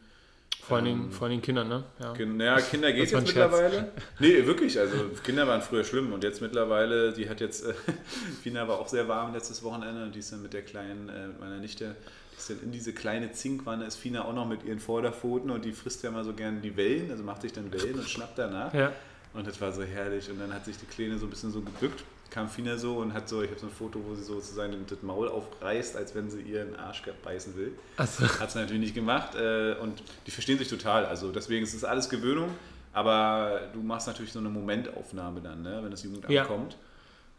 vor 0.67 0.79
ähm, 0.81 1.13
vor 1.13 1.27
allen 1.27 1.31
Dingen 1.31 1.43
Kindern, 1.43 1.69
ne? 1.69 1.85
Ja, 2.01 2.13
ja 2.15 2.61
Kinder 2.61 2.93
geht 2.93 3.11
jetzt 3.11 3.15
mittlerweile. 3.15 3.93
Nee, 4.19 4.45
wirklich. 4.47 4.79
Also 4.79 4.97
Kinder 5.23 5.47
waren 5.47 5.63
früher 5.63 5.85
schlimm 5.85 6.13
und 6.13 6.25
jetzt 6.25 6.41
mittlerweile, 6.41 7.13
die 7.13 7.29
hat 7.29 7.41
jetzt, 7.41 7.65
äh, 7.65 7.75
Fina 8.43 8.67
war 8.67 8.81
auch 8.81 8.89
sehr 8.89 9.07
warm 9.07 9.33
letztes 9.33 9.63
Wochenende 9.63 10.03
und 10.03 10.15
die 10.15 10.19
ist 10.19 10.33
dann 10.33 10.43
mit 10.43 10.53
der 10.53 10.63
kleinen, 10.63 11.09
äh, 11.09 11.29
mit 11.29 11.39
meiner 11.41 11.59
Nichte, 11.59 11.95
die 12.33 12.37
ist 12.39 12.51
dann 12.51 12.61
in 12.65 12.73
diese 12.73 12.93
kleine 12.93 13.31
Zinkwanne, 13.31 13.85
ist 13.85 13.97
Fina 13.97 14.25
auch 14.25 14.35
noch 14.35 14.49
mit 14.49 14.65
ihren 14.65 14.81
Vorderpfoten 14.81 15.51
und 15.51 15.65
die 15.65 15.73
frisst 15.73 16.03
ja 16.03 16.11
mal 16.11 16.25
so 16.25 16.33
gern 16.33 16.63
die 16.63 16.77
Wellen, 16.77 17.13
also 17.13 17.23
macht 17.23 17.43
sich 17.43 17.53
dann 17.53 17.73
Wellen 17.73 17.95
und 17.95 18.09
schnappt 18.09 18.37
danach. 18.37 18.75
Ja. 18.75 18.93
Und 19.35 19.47
das 19.47 19.61
war 19.61 19.71
so 19.71 19.85
herrlich 19.85 20.29
und 20.31 20.41
dann 20.41 20.53
hat 20.53 20.65
sich 20.65 20.79
die 20.79 20.87
Kleine 20.87 21.19
so 21.19 21.27
ein 21.27 21.31
bisschen 21.31 21.53
so 21.53 21.61
gebückt 21.61 22.03
kam 22.31 22.49
Fina 22.49 22.77
so 22.77 22.97
und 22.97 23.13
hat 23.15 23.29
so, 23.29 23.43
ich 23.43 23.51
habe 23.51 23.61
so 23.61 23.67
ein 23.67 23.73
Foto, 23.73 24.01
wo 24.05 24.15
sie 24.15 24.25
sozusagen 24.25 24.75
das 24.89 25.03
Maul 25.03 25.29
aufreißt, 25.29 25.97
als 25.97 26.15
wenn 26.15 26.31
sie 26.31 26.43
ihren 26.43 26.77
Arsch 26.77 27.03
beißen 27.25 27.57
will. 27.57 27.73
So. 27.99 28.27
Hat 28.41 28.51
sie 28.51 28.59
natürlich 28.59 28.81
nicht 28.81 28.95
gemacht 28.95 29.35
äh, 29.35 29.75
und 29.75 30.03
die 30.27 30.31
verstehen 30.31 30.59
sich 30.59 30.69
total. 30.69 31.07
Also 31.07 31.33
deswegen 31.33 31.65
ist 31.65 31.75
es 31.75 31.85
alles 31.85 32.09
Gewöhnung, 32.09 32.51
aber 32.93 33.61
du 33.73 33.81
machst 33.81 34.07
natürlich 34.07 34.33
so 34.33 34.39
eine 34.39 34.49
Momentaufnahme 34.49 35.41
dann, 35.41 35.63
ne, 35.63 35.81
wenn 35.83 35.91
das 35.91 36.03
Jugendamt 36.03 36.33
ja. 36.33 36.45
kommt. 36.45 36.77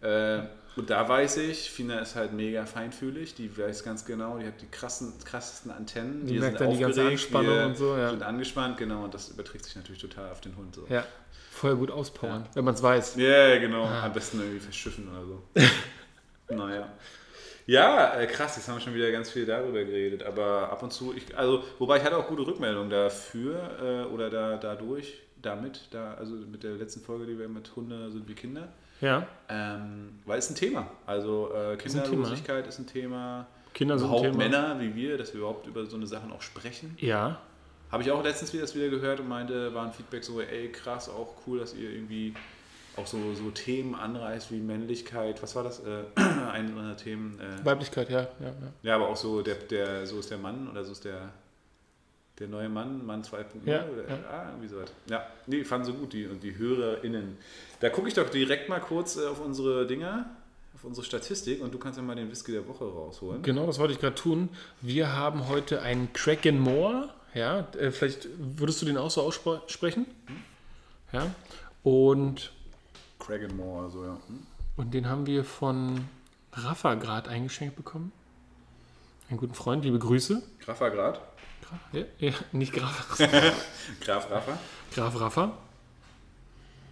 Äh, 0.02 0.42
und 0.76 0.92
da 0.92 1.10
weiß 1.10 1.38
ich, 1.38 1.72
Fina 1.72 2.00
ist 2.00 2.16
halt 2.16 2.34
mega 2.34 2.68
feinfühlig, 2.68 3.34
die 3.34 3.58
weiß 3.58 3.84
ganz 3.84 4.06
genau, 4.06 4.38
die 4.38 4.46
hat 4.46 4.62
die 4.62 4.68
krassen, 4.68 5.14
krassesten 5.26 5.72
Antennen. 5.72 6.28
Die 6.28 6.36
wir 6.36 6.42
merkt 6.42 6.62
dann 6.62 6.70
die 6.70 6.78
ganze 6.78 7.08
Anspannung 7.08 7.66
und 7.66 7.78
so, 7.78 7.98
ja. 7.98 8.12
sind 8.12 8.22
angespannt, 8.22 8.78
genau, 8.78 9.04
und 9.04 9.14
das 9.14 9.30
überträgt 9.30 9.66
sich 9.66 9.76
natürlich 9.76 10.00
total 10.00 10.32
auf 10.32 10.40
den 10.40 10.56
Hund. 10.56 10.76
So. 10.76 10.86
Ja, 10.88 11.04
voll 11.58 11.76
gut 11.76 11.92
auspowern, 11.92 12.44
ja. 12.44 12.50
wenn 12.56 12.64
man 12.64 12.76
es 12.76 12.84
weiß. 12.84 13.16
Ja, 13.16 13.24
yeah, 13.24 13.58
genau, 13.60 13.84
ah. 13.84 14.04
am 14.04 14.14
besten 14.14 14.40
irgendwie 14.40 14.60
verschiffen 14.60 15.10
oder 15.10 15.26
so. 15.26 16.56
naja. 16.56 16.88
Ja, 17.66 18.18
äh, 18.18 18.28
krass, 18.28 18.56
jetzt 18.56 18.70
haben 18.70 18.76
wir 18.76 18.82
schon 18.82 18.94
wieder 18.94 19.12
ganz 19.12 19.30
viel 19.30 19.46
darüber 19.46 19.84
geredet, 19.84 20.24
aber 20.24 20.72
ab 20.72 20.84
und 20.84 20.94
zu, 20.94 21.14
ich, 21.14 21.38
also, 21.38 21.64
wobei 21.80 21.98
ich 21.98 22.04
hatte 22.04 22.16
auch 22.16 22.28
gute 22.28 22.48
Rückmeldungen 22.48 22.90
dafür 22.90 24.06
äh, 24.08 24.14
oder 24.14 24.30
da, 24.30 24.56
dadurch, 24.56 25.20
damit, 25.42 25.82
da, 25.92 26.14
also 26.14 26.34
mit 26.36 26.64
der 26.64 26.76
letzten 26.76 27.02
Folge, 27.02 27.26
die 27.26 27.38
wir 27.38 27.50
mit 27.50 27.76
Hunde 27.76 28.10
sind 28.10 28.28
wie 28.30 28.36
Kinder. 28.36 28.70
Ja. 29.02 29.28
Ähm, 29.50 30.20
weil 30.26 30.40
es 30.40 30.50
ein 30.50 30.56
Thema. 30.56 30.90
Also 31.06 31.52
äh, 31.54 31.76
Kinderlosigkeit 31.76 32.66
ist 32.68 32.80
ein 32.80 32.88
Thema. 32.88 33.46
Kinder 33.74 34.00
sind 34.00 34.12
ein 34.12 34.22
Thema. 34.22 34.38
Männer 34.38 34.80
wie 34.80 34.96
wir, 34.96 35.18
dass 35.18 35.34
wir 35.34 35.42
überhaupt 35.42 35.68
über 35.68 35.86
so 35.86 35.98
eine 35.98 36.08
Sachen 36.08 36.32
auch 36.32 36.42
sprechen. 36.42 36.98
Ja. 37.00 37.42
Habe 37.92 38.04
ich 38.04 38.12
auch 38.12 38.24
letztens 38.24 38.54
wieder 38.54 38.64
das 38.64 38.76
wieder 38.76 38.90
gehört 38.90 39.20
und 39.20 39.30
meinte, 39.30 39.74
war 39.74 39.86
ein 39.86 39.94
Feedback 39.94 40.24
so, 40.24 40.42
ey 40.42 40.70
krass, 40.72 41.10
auch 41.10 41.34
cool, 41.46 41.60
dass 41.60 41.74
ihr 41.74 41.90
irgendwie 41.90 42.34
auch 42.98 43.08
so, 43.08 43.34
so 43.36 43.52
Themen 43.52 43.96
anreißt 43.96 44.52
wie 44.52 44.58
Männlichkeit. 44.58 45.42
Was 45.44 45.56
war 45.56 45.64
das? 45.64 45.80
Äh, 45.80 46.04
ein 46.52 46.76
unserer 46.76 46.98
Themen. 46.98 47.40
Äh, 47.40 47.66
Weiblichkeit, 47.66 48.10
ja, 48.10 48.22
ja, 48.22 48.48
ja. 48.48 48.54
Ja, 48.82 48.96
aber 48.96 49.08
auch 49.08 49.16
so 49.16 49.42
der, 49.42 49.56
der, 49.56 50.06
so 50.06 50.20
ist 50.20 50.32
der 50.32 50.38
Mann 50.38 50.70
oder 50.70 50.84
so 50.84 50.92
ist 50.92 51.06
der 51.06 51.32
der 52.40 52.48
neue 52.48 52.70
Mann, 52.70 53.06
Mann 53.06 53.24
2.0 53.24 53.44
ja, 53.66 53.86
oder 53.86 54.08
ja. 54.08 54.18
ah, 54.30 54.50
irgendwie 54.50 54.68
sowas. 54.68 54.92
Ja, 55.10 55.26
nee, 55.48 55.64
fanden 55.64 55.88
sie 55.88 55.94
gut, 55.94 56.14
die 56.14 56.28
und 56.28 56.44
die 56.44 56.56
HörerInnen. 56.56 57.38
Da 57.80 57.90
gucke 57.90 58.08
ich 58.08 58.14
doch 58.14 58.30
direkt 58.30 58.70
mal 58.70 58.80
kurz 58.80 59.18
äh, 59.18 59.26
auf 59.26 59.44
unsere 59.44 59.88
Dinger, 59.88 60.30
auf 60.76 60.84
unsere 60.84 61.06
Statistik 61.06 61.62
und 61.64 61.74
du 61.74 61.80
kannst 61.80 61.98
ja 61.98 62.04
mal 62.04 62.16
den 62.16 62.30
Whisky 62.30 62.52
der 62.52 62.68
Woche 62.68 62.86
rausholen. 62.86 63.42
Genau, 63.42 63.66
das 63.66 63.80
wollte 63.80 63.94
ich 63.94 64.00
gerade 64.00 64.16
tun. 64.16 64.50
Wir 64.82 65.16
haben 65.16 65.48
heute 65.48 65.82
einen 65.82 66.14
Kraken 66.14 66.60
Moore. 66.60 67.10
Ja, 67.38 67.60
äh, 67.78 67.92
vielleicht 67.92 68.28
würdest 68.38 68.82
du 68.82 68.88
den 68.88 68.98
auch 68.98 69.12
so 69.12 69.22
aussprechen. 69.22 70.08
Hm? 70.26 70.44
Ja, 71.12 71.32
und. 71.84 72.52
Kraken 73.20 73.56
Moore, 73.56 73.86
also 73.86 74.04
ja. 74.04 74.18
Hm? 74.28 74.48
Und 74.76 74.94
den 74.94 75.08
haben 75.08 75.28
wir 75.28 75.44
von 75.44 76.08
Rafa 76.52 76.96
gerade 76.96 77.30
eingeschenkt 77.30 77.76
bekommen. 77.76 78.12
Einen 79.30 79.38
guten 79.38 79.54
Freund, 79.54 79.86
liebe 79.86 80.00
Grüße. 80.00 80.42
Rafa 80.66 80.90
gerade? 80.90 81.20
Ja, 81.92 82.06
ja, 82.18 82.34
nicht 82.54 82.74
Graf. 82.74 83.18
Graf 84.02 84.32
Rafa. 84.32 84.58
Graf 84.96 85.20
Rafa. 85.20 85.58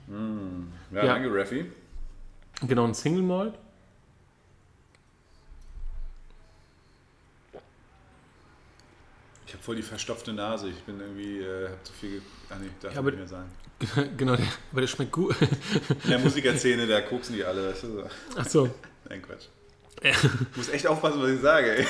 Mm, 0.07 0.67
ja, 0.91 1.05
ja, 1.05 1.13
danke, 1.13 1.33
Raffi. 1.33 1.71
Genau, 2.61 2.83
ein 2.85 2.93
Single 2.93 3.23
Malt. 3.23 3.55
Habe 9.55 9.63
voll 9.63 9.75
die 9.75 9.81
verstopfte 9.81 10.33
Nase. 10.33 10.69
Ich 10.69 10.83
bin 10.83 10.99
irgendwie, 10.99 11.39
äh, 11.39 11.69
hab 11.69 11.85
zu 11.85 11.93
viel. 11.93 12.21
Ach 12.49 12.57
nee, 12.59 12.67
darf 12.81 12.93
ja, 12.93 12.99
aber, 12.99 13.11
nicht 13.11 13.19
mehr 13.19 13.27
sagen. 13.27 13.49
Genau, 14.17 14.35
der, 14.35 14.45
aber 14.71 14.81
der 14.81 14.87
schmeckt 14.87 15.11
gut. 15.11 15.35
In 16.03 16.09
der 16.09 16.19
Musikerszene, 16.19 16.87
da 16.87 17.01
koksen 17.01 17.35
die 17.35 17.43
alle. 17.43 17.71
Weißt 17.71 17.83
du. 17.83 18.03
Ach 18.37 18.47
so. 18.47 18.69
Nein, 19.09 19.21
Quatsch. 19.21 19.47
Ich 20.01 20.57
muss 20.57 20.69
echt 20.69 20.87
aufpassen, 20.87 21.21
was 21.21 21.29
ich 21.29 21.41
sage, 21.41 21.77
ey. 21.77 21.87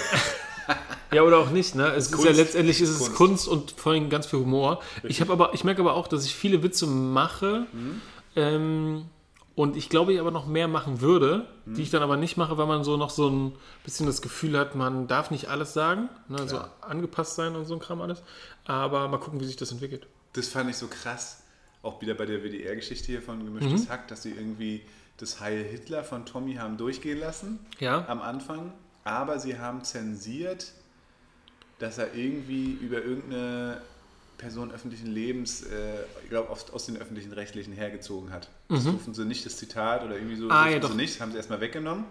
Ja, 1.12 1.22
oder 1.22 1.38
auch 1.38 1.52
nicht, 1.52 1.76
ne? 1.76 1.88
Es 1.90 2.08
ist, 2.08 2.16
ist 2.16 2.26
ja 2.26 2.32
letztendlich 2.32 2.82
ist 2.82 2.90
es 2.90 3.00
Kunst. 3.00 3.16
Kunst 3.16 3.48
und 3.48 3.72
vor 3.72 3.94
allem 3.94 4.10
ganz 4.10 4.26
viel 4.26 4.40
Humor. 4.40 4.82
Ich 5.04 5.22
habe 5.22 5.32
aber, 5.32 5.54
ich 5.54 5.64
merke 5.64 5.82
aber 5.82 5.94
auch, 5.94 6.08
dass 6.08 6.26
ich 6.26 6.36
viele 6.36 6.64
Witze 6.64 6.88
mache. 6.88 7.68
Mhm. 7.72 8.02
Ähm, 8.36 9.06
und 9.56 9.78
ich 9.78 9.90
glaube, 9.90 10.14
ich 10.14 10.20
aber 10.20 10.32
noch 10.32 10.48
mehr 10.48 10.68
machen 10.68 11.00
würde, 11.00 11.48
die 11.66 11.82
ich 11.82 11.90
dann 11.90 12.04
aber 12.04 12.18
nicht 12.18 12.36
mache, 12.36 12.58
weil 12.58 12.66
man 12.66 12.84
so 12.84 12.98
noch 12.98 13.10
so 13.10 13.30
ein 13.30 13.54
bisschen 13.86 14.06
das 14.06 14.22
Gefühl 14.22 14.58
hat, 14.58 14.76
man 14.76 15.08
darf 15.08 15.32
nicht 15.32 15.48
alles 15.50 15.74
sagen, 15.74 16.10
ne, 16.28 16.46
so 16.48 16.60
angepasst 16.82 17.36
sein 17.36 17.56
und 17.56 17.66
so 17.66 17.74
ein 17.74 17.80
Kram 17.80 18.02
alles. 18.02 18.22
Aber 18.66 19.08
mal 19.08 19.18
gucken, 19.18 19.40
wie 19.40 19.46
sich 19.46 19.56
das 19.56 19.72
entwickelt. 19.72 20.08
Das 20.34 20.50
fand 20.50 20.70
ich 20.70 20.76
so 20.76 20.88
krass, 20.88 21.44
auch 21.84 22.02
wieder 22.02 22.16
bei 22.16 22.26
der 22.26 22.44
WDR-Geschichte 22.44 23.08
hier 23.08 23.22
von 23.22 23.46
Gemischtes 23.46 23.86
mhm. 23.86 23.90
Hack, 23.90 24.10
dass 24.10 24.24
sie 24.24 24.32
irgendwie 24.32 24.82
das 25.16 25.40
Heil 25.40 25.64
Hitler 25.64 26.04
von 26.04 26.26
Tommy 26.26 26.56
haben 26.56 26.76
durchgehen 26.76 27.20
lassen 27.20 27.60
ja. 27.80 28.06
am 28.10 28.22
Anfang, 28.22 28.74
aber 29.06 29.40
sie 29.40 29.58
haben 29.58 29.86
zensiert, 29.86 30.74
dass 31.80 31.98
er 31.98 32.14
irgendwie 32.14 32.74
über 32.74 33.02
irgendeine 33.02 33.82
Person 34.38 34.72
öffentlichen 34.72 35.08
Lebens, 35.08 35.64
äh, 35.64 35.68
ich 36.24 36.30
glaube, 36.30 36.50
aus 36.50 36.86
den 36.86 36.98
öffentlichen 36.98 37.32
Rechtlichen 37.32 37.74
hergezogen 37.74 38.32
hat. 38.32 38.50
Das 38.70 38.84
mhm. 38.84 38.92
durften 38.92 39.14
sie 39.14 39.26
nicht, 39.26 39.46
das 39.46 39.58
Zitat 39.58 40.04
oder 40.04 40.16
irgendwie 40.16 40.36
so, 40.36 40.50
ah, 40.50 40.70
ja, 40.70 40.86
sie 40.86 40.94
nicht, 40.96 41.22
haben 41.22 41.32
sie 41.32 41.38
erstmal 41.38 41.62
weggenommen. 41.62 42.06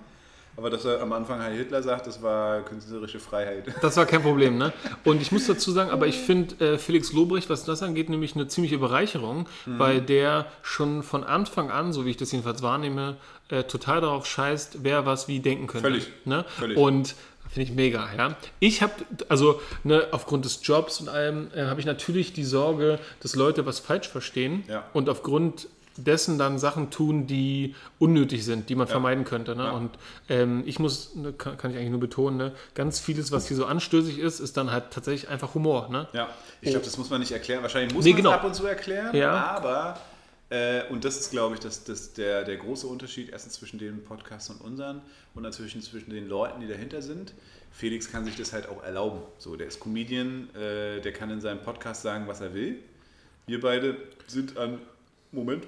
Aber 0.56 0.70
dass 0.70 0.84
er 0.84 1.00
am 1.02 1.12
Anfang 1.12 1.40
Heil 1.40 1.56
Hitler 1.56 1.82
sagt, 1.82 2.06
das 2.06 2.22
war 2.22 2.62
künstlerische 2.62 3.18
Freiheit. 3.18 3.64
Das 3.82 3.96
war 3.96 4.06
kein 4.06 4.22
Problem, 4.22 4.56
ne? 4.56 4.72
Und 5.04 5.20
ich 5.20 5.32
muss 5.32 5.46
dazu 5.46 5.72
sagen, 5.72 5.90
aber 5.90 6.06
ich 6.06 6.16
finde 6.16 6.74
äh, 6.74 6.78
Felix 6.78 7.12
Lobrecht, 7.12 7.50
was 7.50 7.64
das 7.64 7.82
angeht, 7.82 8.08
nämlich 8.08 8.36
eine 8.36 8.46
ziemliche 8.46 8.78
Bereicherung, 8.78 9.48
Mhm. 9.66 9.78
weil 9.78 10.00
der 10.00 10.46
schon 10.62 11.02
von 11.02 11.24
Anfang 11.24 11.70
an, 11.70 11.92
so 11.92 12.06
wie 12.06 12.10
ich 12.10 12.16
das 12.16 12.30
jedenfalls 12.30 12.62
wahrnehme, 12.62 13.16
äh, 13.48 13.64
total 13.64 14.00
darauf 14.00 14.26
scheißt, 14.26 14.78
wer 14.84 15.06
was 15.06 15.26
wie 15.26 15.40
denken 15.40 15.66
könnte. 15.66 15.88
Völlig. 15.88 16.10
Ne? 16.24 16.44
Völlig. 16.56 16.78
Und 16.78 17.16
finde 17.54 17.70
ich 17.70 17.74
mega, 17.76 18.08
ja. 18.16 18.36
Ich 18.60 18.82
habe, 18.82 18.92
also 19.28 19.60
ne, 19.84 20.08
aufgrund 20.10 20.44
des 20.44 20.60
Jobs 20.62 21.00
und 21.00 21.08
allem, 21.08 21.48
äh, 21.54 21.62
habe 21.64 21.80
ich 21.80 21.86
natürlich 21.86 22.32
die 22.32 22.44
Sorge, 22.44 22.98
dass 23.20 23.34
Leute 23.36 23.64
was 23.64 23.78
falsch 23.78 24.08
verstehen 24.08 24.64
Ja. 24.68 24.84
und 24.92 25.08
aufgrund 25.08 25.68
dessen 25.96 26.38
dann 26.38 26.58
Sachen 26.58 26.90
tun, 26.90 27.28
die 27.28 27.76
unnötig 28.00 28.44
sind, 28.44 28.68
die 28.68 28.74
man 28.74 28.88
vermeiden 28.88 29.24
könnte. 29.24 29.54
Ne? 29.54 29.62
Ja. 29.64 29.70
Und 29.70 29.90
ähm, 30.28 30.64
ich 30.66 30.80
muss, 30.80 31.14
ne, 31.14 31.32
kann, 31.32 31.56
kann 31.56 31.70
ich 31.70 31.76
eigentlich 31.76 31.90
nur 31.90 32.00
betonen, 32.00 32.36
ne, 32.36 32.52
ganz 32.74 32.98
vieles, 32.98 33.30
was 33.30 33.46
hier 33.46 33.56
so 33.56 33.64
anstößig 33.66 34.18
ist, 34.18 34.40
ist 34.40 34.56
dann 34.56 34.72
halt 34.72 34.90
tatsächlich 34.90 35.30
einfach 35.30 35.54
Humor. 35.54 35.88
Ne? 35.90 36.08
Ja, 36.12 36.28
ich 36.60 36.70
glaube, 36.70 36.84
das 36.84 36.98
muss 36.98 37.10
man 37.10 37.20
nicht 37.20 37.30
erklären. 37.30 37.62
Wahrscheinlich 37.62 37.94
muss 37.94 38.04
Nee, 38.04 38.10
man 38.10 38.16
genau. 38.16 38.30
es 38.30 38.34
ab 38.36 38.44
und 38.44 38.54
zu 38.56 38.66
erklären, 38.66 39.14
Ja. 39.16 39.32
aber, 39.56 40.00
äh, 40.54 40.84
und 40.88 41.04
das 41.04 41.18
ist, 41.18 41.30
glaube 41.30 41.54
ich, 41.54 41.60
das, 41.60 41.82
das 41.82 42.12
der, 42.12 42.44
der 42.44 42.56
große 42.56 42.86
Unterschied 42.86 43.30
erstens 43.30 43.54
zwischen 43.54 43.78
dem 43.78 44.04
Podcast 44.04 44.50
und 44.50 44.60
unseren 44.60 45.02
und 45.34 45.42
natürlich 45.42 45.80
zwischen 45.82 46.10
den 46.10 46.28
Leuten, 46.28 46.60
die 46.60 46.68
dahinter 46.68 47.02
sind. 47.02 47.34
Felix 47.72 48.10
kann 48.10 48.24
sich 48.24 48.36
das 48.36 48.52
halt 48.52 48.68
auch 48.68 48.84
erlauben. 48.84 49.20
So, 49.38 49.56
der 49.56 49.66
ist 49.66 49.80
Comedian, 49.80 50.48
äh, 50.54 51.00
der 51.00 51.12
kann 51.12 51.30
in 51.30 51.40
seinem 51.40 51.60
Podcast 51.62 52.02
sagen, 52.02 52.28
was 52.28 52.40
er 52.40 52.54
will. 52.54 52.78
Wir 53.46 53.60
beide 53.60 53.96
sind 54.28 54.56
an, 54.56 54.78
Moment, 55.32 55.66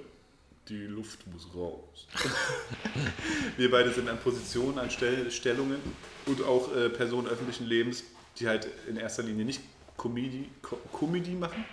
die 0.68 0.86
Luft 0.86 1.26
muss 1.32 1.48
raus. 1.52 2.06
Wir 3.56 3.70
beide 3.70 3.92
sind 3.92 4.08
an 4.08 4.18
Positionen, 4.18 4.78
an 4.78 4.90
Stell 4.90 5.30
Stellungen 5.32 5.80
und 6.26 6.44
auch 6.44 6.74
äh, 6.76 6.90
Personen 6.90 7.26
öffentlichen 7.26 7.66
Lebens, 7.66 8.04
die 8.38 8.46
halt 8.46 8.68
in 8.88 8.96
erster 8.96 9.24
Linie 9.24 9.44
nicht 9.44 9.60
Comedy, 9.96 10.48
Co 10.62 10.78
Comedy 10.96 11.32
machen, 11.32 11.64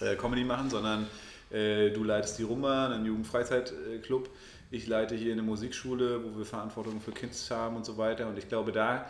äh, 0.00 0.16
Comedy 0.16 0.44
machen, 0.44 0.70
sondern 0.70 1.06
du 1.50 2.04
leitest 2.04 2.38
die 2.38 2.42
Rumba, 2.42 2.88
einen 2.88 3.06
Jugendfreizeitclub. 3.06 4.28
Ich 4.70 4.86
leite 4.86 5.14
hier 5.14 5.32
eine 5.32 5.42
Musikschule, 5.42 6.24
wo 6.24 6.36
wir 6.36 6.44
Verantwortung 6.44 7.00
für 7.00 7.12
Kids 7.12 7.50
haben 7.50 7.76
und 7.76 7.86
so 7.86 7.96
weiter. 7.96 8.26
Und 8.26 8.38
ich 8.38 8.48
glaube, 8.48 8.72
da 8.72 9.08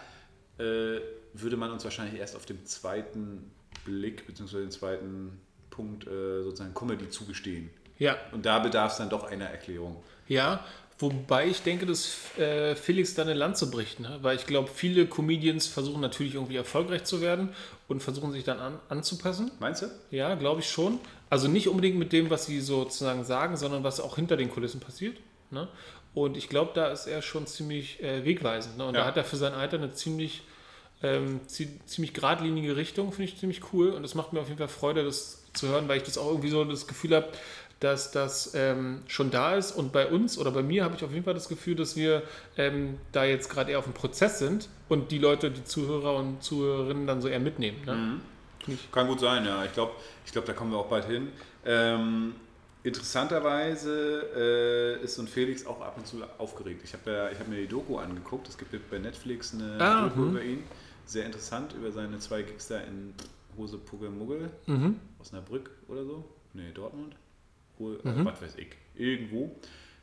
äh, 0.58 1.00
würde 1.32 1.56
man 1.56 1.70
uns 1.70 1.84
wahrscheinlich 1.84 2.20
erst 2.20 2.36
auf 2.36 2.46
dem 2.46 2.64
zweiten 2.64 3.50
Blick 3.84 4.26
bzw. 4.26 4.58
den 4.58 4.70
zweiten 4.70 5.40
Punkt 5.70 6.06
äh, 6.06 6.42
sozusagen 6.42 6.74
Comedy 6.74 7.08
zugestehen. 7.08 7.70
Ja, 7.98 8.16
Und 8.32 8.44
da 8.44 8.58
bedarf 8.58 8.92
es 8.92 8.98
dann 8.98 9.08
doch 9.08 9.24
einer 9.24 9.46
Erklärung. 9.46 10.02
Ja, 10.26 10.64
wobei 10.98 11.46
ich 11.48 11.62
denke, 11.62 11.86
dass 11.86 12.36
äh, 12.38 12.74
Felix 12.74 13.14
da 13.14 13.22
eine 13.22 13.34
Lanze 13.34 13.70
bricht, 13.70 14.00
ne? 14.00 14.18
weil 14.22 14.36
ich 14.36 14.46
glaube, 14.46 14.68
viele 14.72 15.06
Comedians 15.06 15.66
versuchen 15.66 16.00
natürlich 16.00 16.34
irgendwie 16.34 16.56
erfolgreich 16.56 17.04
zu 17.04 17.20
werden 17.20 17.50
und 17.88 18.02
versuchen 18.02 18.32
sich 18.32 18.44
dann 18.44 18.58
an, 18.58 18.78
anzupassen. 18.88 19.50
Meinst 19.60 19.82
du? 19.82 19.86
Ja, 20.10 20.34
glaube 20.34 20.60
ich 20.60 20.70
schon. 20.70 20.98
Also 21.34 21.48
nicht 21.48 21.68
unbedingt 21.68 21.98
mit 21.98 22.12
dem, 22.12 22.30
was 22.30 22.46
sie 22.46 22.60
sozusagen 22.60 23.24
sagen, 23.24 23.56
sondern 23.56 23.82
was 23.82 23.98
auch 23.98 24.14
hinter 24.14 24.36
den 24.36 24.50
Kulissen 24.50 24.78
passiert. 24.78 25.16
Ne? 25.50 25.66
Und 26.14 26.36
ich 26.36 26.48
glaube, 26.48 26.70
da 26.74 26.92
ist 26.92 27.08
er 27.08 27.22
schon 27.22 27.48
ziemlich 27.48 28.00
äh, 28.00 28.24
wegweisend. 28.24 28.78
Ne? 28.78 28.84
Und 28.86 28.94
Ja. 28.94 29.00
da 29.00 29.06
hat 29.08 29.16
er 29.16 29.24
für 29.24 29.34
sein 29.36 29.52
Alter 29.52 29.78
eine 29.78 29.90
ziemlich, 29.90 30.42
ähm, 31.02 31.40
zie- 31.48 31.80
ziemlich 31.86 32.14
geradlinige 32.14 32.76
Richtung, 32.76 33.10
finde 33.10 33.32
ich 33.32 33.36
ziemlich 33.36 33.62
cool. 33.72 33.88
Und 33.90 34.04
es 34.04 34.14
macht 34.14 34.32
mir 34.32 34.38
auf 34.38 34.46
jeden 34.46 34.58
Fall 34.58 34.68
Freude, 34.68 35.02
das 35.02 35.42
zu 35.54 35.66
hören, 35.66 35.88
weil 35.88 35.96
ich 35.96 36.04
das 36.04 36.18
auch 36.18 36.28
irgendwie 36.28 36.50
so 36.50 36.62
das 36.64 36.86
Gefühl 36.86 37.16
habe, 37.16 37.26
dass 37.80 38.12
das 38.12 38.52
ähm, 38.54 39.02
schon 39.08 39.32
da 39.32 39.56
ist. 39.56 39.72
Und 39.72 39.92
bei 39.92 40.06
uns 40.06 40.38
oder 40.38 40.52
bei 40.52 40.62
mir 40.62 40.84
habe 40.84 40.94
ich 40.94 41.02
auf 41.02 41.10
jeden 41.10 41.24
Fall 41.24 41.34
das 41.34 41.48
Gefühl, 41.48 41.74
dass 41.74 41.96
wir 41.96 42.22
ähm, 42.56 42.98
da 43.10 43.24
jetzt 43.24 43.48
gerade 43.50 43.72
eher 43.72 43.80
auf 43.80 43.86
dem 43.86 43.92
Prozess 43.92 44.38
sind 44.38 44.68
und 44.88 45.10
die 45.10 45.18
Leute, 45.18 45.50
die 45.50 45.64
Zuhörer 45.64 46.14
und 46.14 46.44
Zuhörerinnen 46.44 47.08
dann 47.08 47.20
so 47.20 47.26
eher 47.26 47.40
mitnehmen. 47.40 47.78
Ne? 47.86 47.94
Mhm. 47.96 48.20
Ich- 48.66 48.90
Kann 48.92 49.06
gut 49.06 49.20
sein, 49.20 49.44
ja. 49.44 49.64
Ich 49.64 49.72
glaube, 49.72 49.92
ich 50.24 50.32
glaub, 50.32 50.44
da 50.46 50.52
kommen 50.52 50.70
wir 50.72 50.78
auch 50.78 50.88
bald 50.88 51.04
hin. 51.06 51.28
Ähm, 51.64 52.34
interessanterweise 52.82 54.98
äh, 55.00 55.04
ist 55.04 55.14
so 55.16 55.22
ein 55.22 55.28
Felix 55.28 55.66
auch 55.66 55.80
ab 55.80 55.96
und 55.96 56.06
zu 56.06 56.18
aufgeregt. 56.38 56.82
Ich 56.84 56.92
habe 56.94 57.10
ja, 57.10 57.30
ich 57.30 57.38
hab 57.38 57.48
mir 57.48 57.56
die 57.60 57.68
Doku 57.68 57.98
angeguckt. 57.98 58.48
Es 58.48 58.56
gibt 58.58 58.90
bei 58.90 58.98
Netflix 58.98 59.54
eine 59.54 59.78
Ah, 59.80 60.08
Doku 60.08 60.20
mhm. 60.20 60.30
über 60.30 60.42
ihn. 60.42 60.64
Sehr 61.06 61.26
interessant, 61.26 61.74
über 61.74 61.92
seine 61.92 62.18
zwei 62.18 62.42
Gigs 62.42 62.68
da 62.68 62.78
in 62.80 63.14
Hose 63.58 63.76
Puggel 63.78 64.10
Muggel, 64.10 64.50
Mhm. 64.66 64.98
Osnabrück 65.20 65.70
oder 65.88 66.04
so. 66.04 66.24
Nee, 66.54 66.72
Dortmund. 66.72 67.14
Wohl, 67.78 67.96
äh, 68.04 68.24
was 68.24 68.40
weiß 68.40 68.54
ich. 68.56 68.68
Irgendwo. 68.94 69.54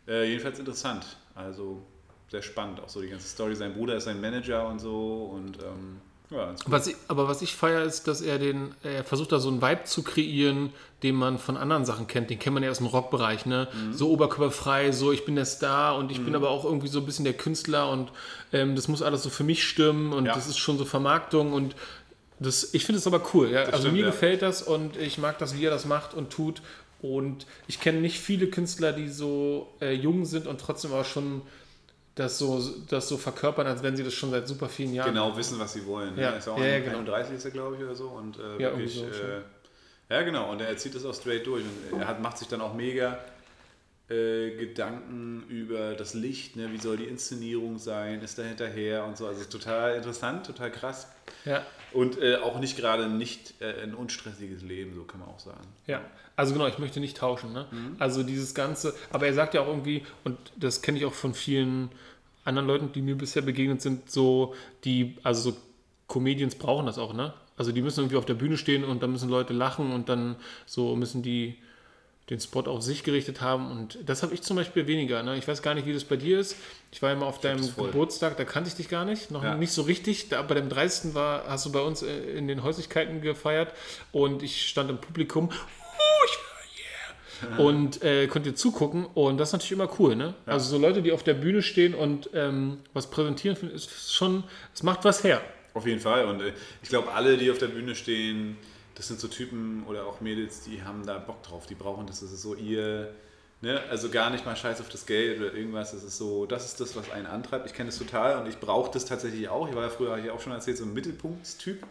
Äh, 0.08 0.28
jedenfalls 0.30 0.60
interessant. 0.60 1.18
Also 1.36 1.82
sehr 2.30 2.42
spannend. 2.42 2.80
Auch 2.82 2.90
so 2.90 3.02
die 3.02 3.10
ganze 3.10 3.28
Story. 3.28 3.56
Sein 3.56 3.74
Bruder 3.74 3.96
ist 3.96 4.04
sein 4.06 4.20
Manager 4.22 4.68
und 4.68 4.80
so. 4.80 5.32
Und 5.34 5.58
ähm, 5.64 6.02
ja. 6.32 6.56
Was 6.66 6.88
ich, 6.88 6.96
aber 7.08 7.28
was 7.28 7.42
ich 7.42 7.54
feiere, 7.56 7.84
ist, 7.84 8.08
dass 8.08 8.22
er 8.22 8.40
den, 8.40 8.74
er 8.84 9.04
versucht 9.04 9.32
da 9.32 9.40
so 9.40 9.50
einen 9.50 9.62
Vibe 9.62 9.84
zu 9.84 10.02
kreieren, 10.04 10.72
den 11.04 11.16
man 11.16 11.38
von 11.38 11.58
anderen 11.58 11.86
Sachen 11.86 12.08
kennt. 12.08 12.30
Den 12.30 12.40
kennt 12.40 12.54
man 12.54 12.64
ja 12.64 12.70
aus 12.72 12.78
dem 12.78 12.88
Rockbereich, 12.88 13.46
ne? 13.46 13.68
Mhm. 13.74 13.94
So 13.94 14.10
oberkörperfrei, 14.12 14.92
so 14.92 15.12
ich 15.12 15.26
bin 15.26 15.36
der 15.36 15.46
Star 15.46 15.98
und 15.98 16.12
ich 16.12 16.24
bin 16.24 16.36
aber 16.36 16.50
auch 16.50 16.64
irgendwie 16.64 16.88
so 16.88 17.00
ein 17.00 17.06
bisschen 17.06 17.26
der 17.26 17.34
Künstler 17.34 17.90
und 17.90 18.12
ähm, 18.54 18.76
das 18.76 18.88
muss 18.88 19.02
alles 19.02 19.24
so 19.24 19.30
für 19.30 19.44
mich 19.44 19.64
stimmen 19.68 20.14
und 20.14 20.26
Ja. 20.26 20.34
das 20.36 20.48
ist 20.48 20.58
schon 20.58 20.78
so 20.78 20.86
Vermarktung 20.86 21.54
und 21.54 21.76
das, 22.40 22.74
ich 22.74 22.86
finde 22.86 22.98
es 23.00 23.06
aber 23.08 23.22
cool. 23.34 23.52
Ja? 23.52 23.64
Also 23.66 23.80
stimmt, 23.80 23.94
mir 23.94 24.06
gefällt 24.06 24.42
das 24.42 24.62
und 24.64 24.98
ich 24.98 25.18
mag 25.18 25.38
das, 25.38 25.56
wie 25.58 25.66
er 25.66 25.72
das 25.72 25.86
macht 25.86 26.14
und 26.14 26.32
tut. 26.32 26.62
Und 27.02 27.48
ich 27.68 27.80
kenne 27.80 28.00
nicht 28.00 28.20
viele 28.20 28.48
Künstler, 28.48 28.94
die 28.94 29.10
so 29.10 29.68
äh, 29.82 29.92
jung 29.94 30.26
sind 30.26 30.46
und 30.48 30.62
trotzdem 30.62 30.94
aber 30.94 31.04
schon 31.04 31.42
das 32.16 32.38
so, 32.38 32.62
das 32.90 33.08
so 33.08 33.18
verkörpern, 33.18 33.68
als 33.68 33.84
wenn 33.84 33.96
sie 33.96 34.04
das 34.04 34.14
schon 34.14 34.32
seit 34.32 34.48
super 34.48 34.68
vielen 34.68 34.94
Jahren 34.94 35.14
genau 35.14 35.36
wissen, 35.38 35.60
was 35.60 35.74
sie 35.74 35.86
wollen. 35.86 36.16
Ne? 36.16 36.22
Ja. 36.22 36.30
Er 36.32 36.38
ist 36.38 36.48
auch 36.48 36.58
Ja, 36.58 36.66
ja, 36.66 36.76
31 36.76 37.06
genau. 37.06 37.38
ist 37.38 37.46
er, 37.46 37.52
glaube 37.52 37.76
ich, 37.78 37.84
oder 37.84 37.96
so. 37.96 38.10
Und 38.10 38.38
äh, 38.38 38.62
Ja, 38.62 38.72
wirklich, 38.72 38.96
so, 38.96 39.06
äh, 39.06 39.42
ja, 40.10 40.22
genau. 40.24 40.52
Und 40.52 40.62
er 40.62 40.76
zieht 40.78 40.94
das 40.94 41.06
auch 41.06 41.14
straight 41.14 41.46
durch. 41.48 41.64
Und 41.92 42.02
er 42.02 42.08
hat, 42.08 42.22
macht 42.22 42.38
sich 42.38 42.50
dann 42.50 42.60
auch 42.60 42.74
mega 42.74 43.18
äh, 44.10 44.58
Gedanken 44.58 45.46
über 45.48 45.94
das 45.94 46.14
Licht. 46.14 46.58
Ne? 46.58 46.74
Wie 46.74 46.78
soll 46.78 46.98
die 46.98 47.06
Inszenierung 47.06 47.78
sein? 47.78 48.22
Ist 48.22 48.38
da 48.38 48.44
hinterher 48.44 49.06
und 49.06 49.16
so. 49.16 49.26
Also 49.26 49.46
total 49.46 49.96
interessant, 49.96 50.46
total 50.46 50.70
krass. 50.70 51.08
Ja. 51.46 51.66
Und 51.94 52.22
äh, 52.22 52.36
auch 52.36 52.60
nicht 52.60 52.76
gerade 52.76 53.08
nicht 53.08 53.62
äh, 53.62 53.84
ein 53.84 53.96
unstressiges 53.96 54.64
Leben, 54.64 54.96
so 54.96 55.04
kann 55.04 55.22
man 55.22 55.30
auch 55.30 55.40
sagen. 55.40 55.66
Ja, 55.88 56.02
also 56.42 56.54
genau, 56.54 56.66
ich 56.66 56.80
möchte 56.80 57.00
nicht 57.00 57.18
tauschen. 57.18 57.54
Ne? 57.54 57.68
Mhm. 57.70 57.96
Also 58.00 58.24
dieses 58.24 58.56
Ganze, 58.56 58.96
aber 59.12 59.28
er 59.28 59.34
sagt 59.36 59.54
ja 59.54 59.62
auch 59.62 59.68
irgendwie, 59.68 60.04
und 60.24 60.38
das 60.56 60.82
kenne 60.82 60.98
ich 60.98 61.06
auch 61.06 61.14
von 61.14 61.36
vielen 61.36 61.90
anderen 62.46 62.68
Leuten, 62.68 62.92
die 62.92 63.04
mir 63.04 63.16
bisher 63.16 63.44
begegnet 63.44 63.82
sind, 63.84 64.10
so 64.10 64.56
die, 64.84 65.18
also 65.22 65.52
so 65.52 65.58
Comedians 66.08 66.56
brauchen 66.56 66.88
das 66.88 66.98
auch, 66.98 67.14
ne? 67.14 67.34
Also 67.58 67.72
die 67.72 67.84
müssen 67.84 68.00
irgendwie 68.00 68.18
auf 68.18 68.26
der 68.26 68.34
Bühne 68.34 68.58
stehen 68.58 68.84
und 68.84 69.04
dann 69.04 69.12
müssen 69.12 69.30
Leute 69.30 69.54
lachen 69.54 69.92
und 69.92 70.10
dann 70.10 70.36
so 70.66 70.96
müssen 70.96 71.22
die 71.22 71.58
den 72.32 72.40
Spot 72.40 72.62
auf 72.62 72.82
sich 72.82 73.04
gerichtet 73.04 73.42
haben 73.42 73.70
und 73.70 74.00
das 74.06 74.24
habe 74.24 74.34
ich 74.34 74.42
zum 74.42 74.56
Beispiel 74.56 74.88
weniger. 74.88 75.22
Ne? 75.22 75.38
Ich 75.38 75.48
weiß 75.48 75.62
gar 75.62 75.74
nicht, 75.76 75.86
wie 75.86 75.94
das 75.94 76.06
bei 76.06 76.16
dir 76.16 76.40
ist. 76.40 76.56
Ich 76.92 77.02
war 77.02 77.10
ja 77.12 77.16
mal 77.18 77.26
auf 77.28 77.40
deinem 77.42 77.58
das 77.58 77.72
voll. 77.72 77.88
Geburtstag, 77.92 78.38
da 78.38 78.46
kannte 78.46 78.70
ich 78.70 78.76
dich 78.76 78.90
gar 78.90 79.06
nicht, 79.06 79.30
noch 79.30 79.44
Ja. 79.44 79.56
nicht 79.56 79.74
so 79.74 79.82
richtig. 79.84 80.30
Da, 80.30 80.42
bei 80.42 80.56
dem 80.56 80.70
30. 80.70 81.14
war, 81.14 81.44
hast 81.48 81.66
du 81.68 81.72
bei 81.72 81.82
uns 81.82 82.02
äh, 82.02 82.38
in 82.38 82.48
den 82.48 82.64
Häuslichkeiten 82.64 83.22
gefeiert 83.22 83.74
und 84.12 84.42
ich 84.44 84.68
stand 84.68 84.90
im 84.90 84.98
Publikum. 84.98 85.50
Oh, 85.52 86.26
ich 86.26 86.38
war 86.38 86.64
yeah. 86.78 87.16
Und 87.58 88.04
äh, 88.04 88.28
konnte 88.28 88.50
dir 88.50 88.56
zugucken 88.56 89.06
und 89.14 89.38
das 89.38 89.50
ist 89.50 89.54
natürlich 89.54 89.72
immer 89.72 89.90
cool, 90.00 90.16
ne? 90.16 90.36
Also 90.46 90.70
so 90.70 90.78
Leute, 90.78 91.02
die 91.02 91.12
auf 91.12 91.24
der 91.24 91.34
Bühne 91.34 91.62
stehen 91.62 91.96
und 91.96 92.30
ähm, 92.34 92.80
was 92.94 93.10
präsentieren, 93.10 93.58
ist 93.72 94.14
schon, 94.14 94.44
es 94.74 94.84
macht 94.84 95.04
was 95.06 95.24
her. 95.24 95.42
Auf 95.74 95.88
jeden 95.88 96.00
Fall. 96.00 96.26
Und 96.26 96.42
äh, 96.42 96.54
ich 96.84 96.90
glaube, 96.90 97.12
alle, 97.14 97.38
die 97.38 97.50
auf 97.50 97.58
der 97.58 97.68
Bühne 97.68 97.96
stehen, 97.96 98.58
das 98.96 99.08
sind 99.08 99.20
so 99.20 99.28
Typen 99.28 99.84
oder 99.88 100.06
auch 100.06 100.22
Mädels, 100.22 100.62
die 100.62 100.84
haben 100.84 101.06
da 101.06 101.18
Bock 101.18 101.42
drauf. 101.44 101.66
Die 101.66 101.76
brauchen 101.76 102.08
das. 102.08 102.20
Das 102.20 102.32
ist 102.32 102.42
so 102.42 102.56
ihr, 102.56 103.14
ne? 103.62 103.82
also 103.90 104.10
gar 104.10 104.30
nicht 104.30 104.46
mal 104.46 104.56
scheiß 104.56 104.82
auf 104.82 104.90
das 104.90 105.06
Geld 105.06 105.40
oder 105.40 105.54
irgendwas. 105.54 105.92
Das 105.92 106.04
ist 106.04 106.18
so, 106.18 106.46
das 106.46 106.66
ist 106.66 106.80
das, 106.82 106.96
was 106.96 107.10
einen 107.12 107.26
antreibt. 107.26 107.66
Ich 107.68 107.74
kenne 107.74 107.90
das 107.90 107.98
total 107.98 108.40
und 108.40 108.48
ich 108.48 108.60
brauche 108.60 108.92
das 108.92 109.06
tatsächlich 109.06 109.48
auch. 109.50 109.70
Ich 109.70 109.76
war 109.76 109.84
ja 109.84 109.90
früher, 109.90 110.12
habe 110.12 110.22
ich 110.22 110.30
auch 110.30 110.42
schon 110.42 110.54
erzählt, 110.54 110.78
so 110.78 110.84
ein 110.84 110.94
Mittelpunktstyp. 110.94 111.84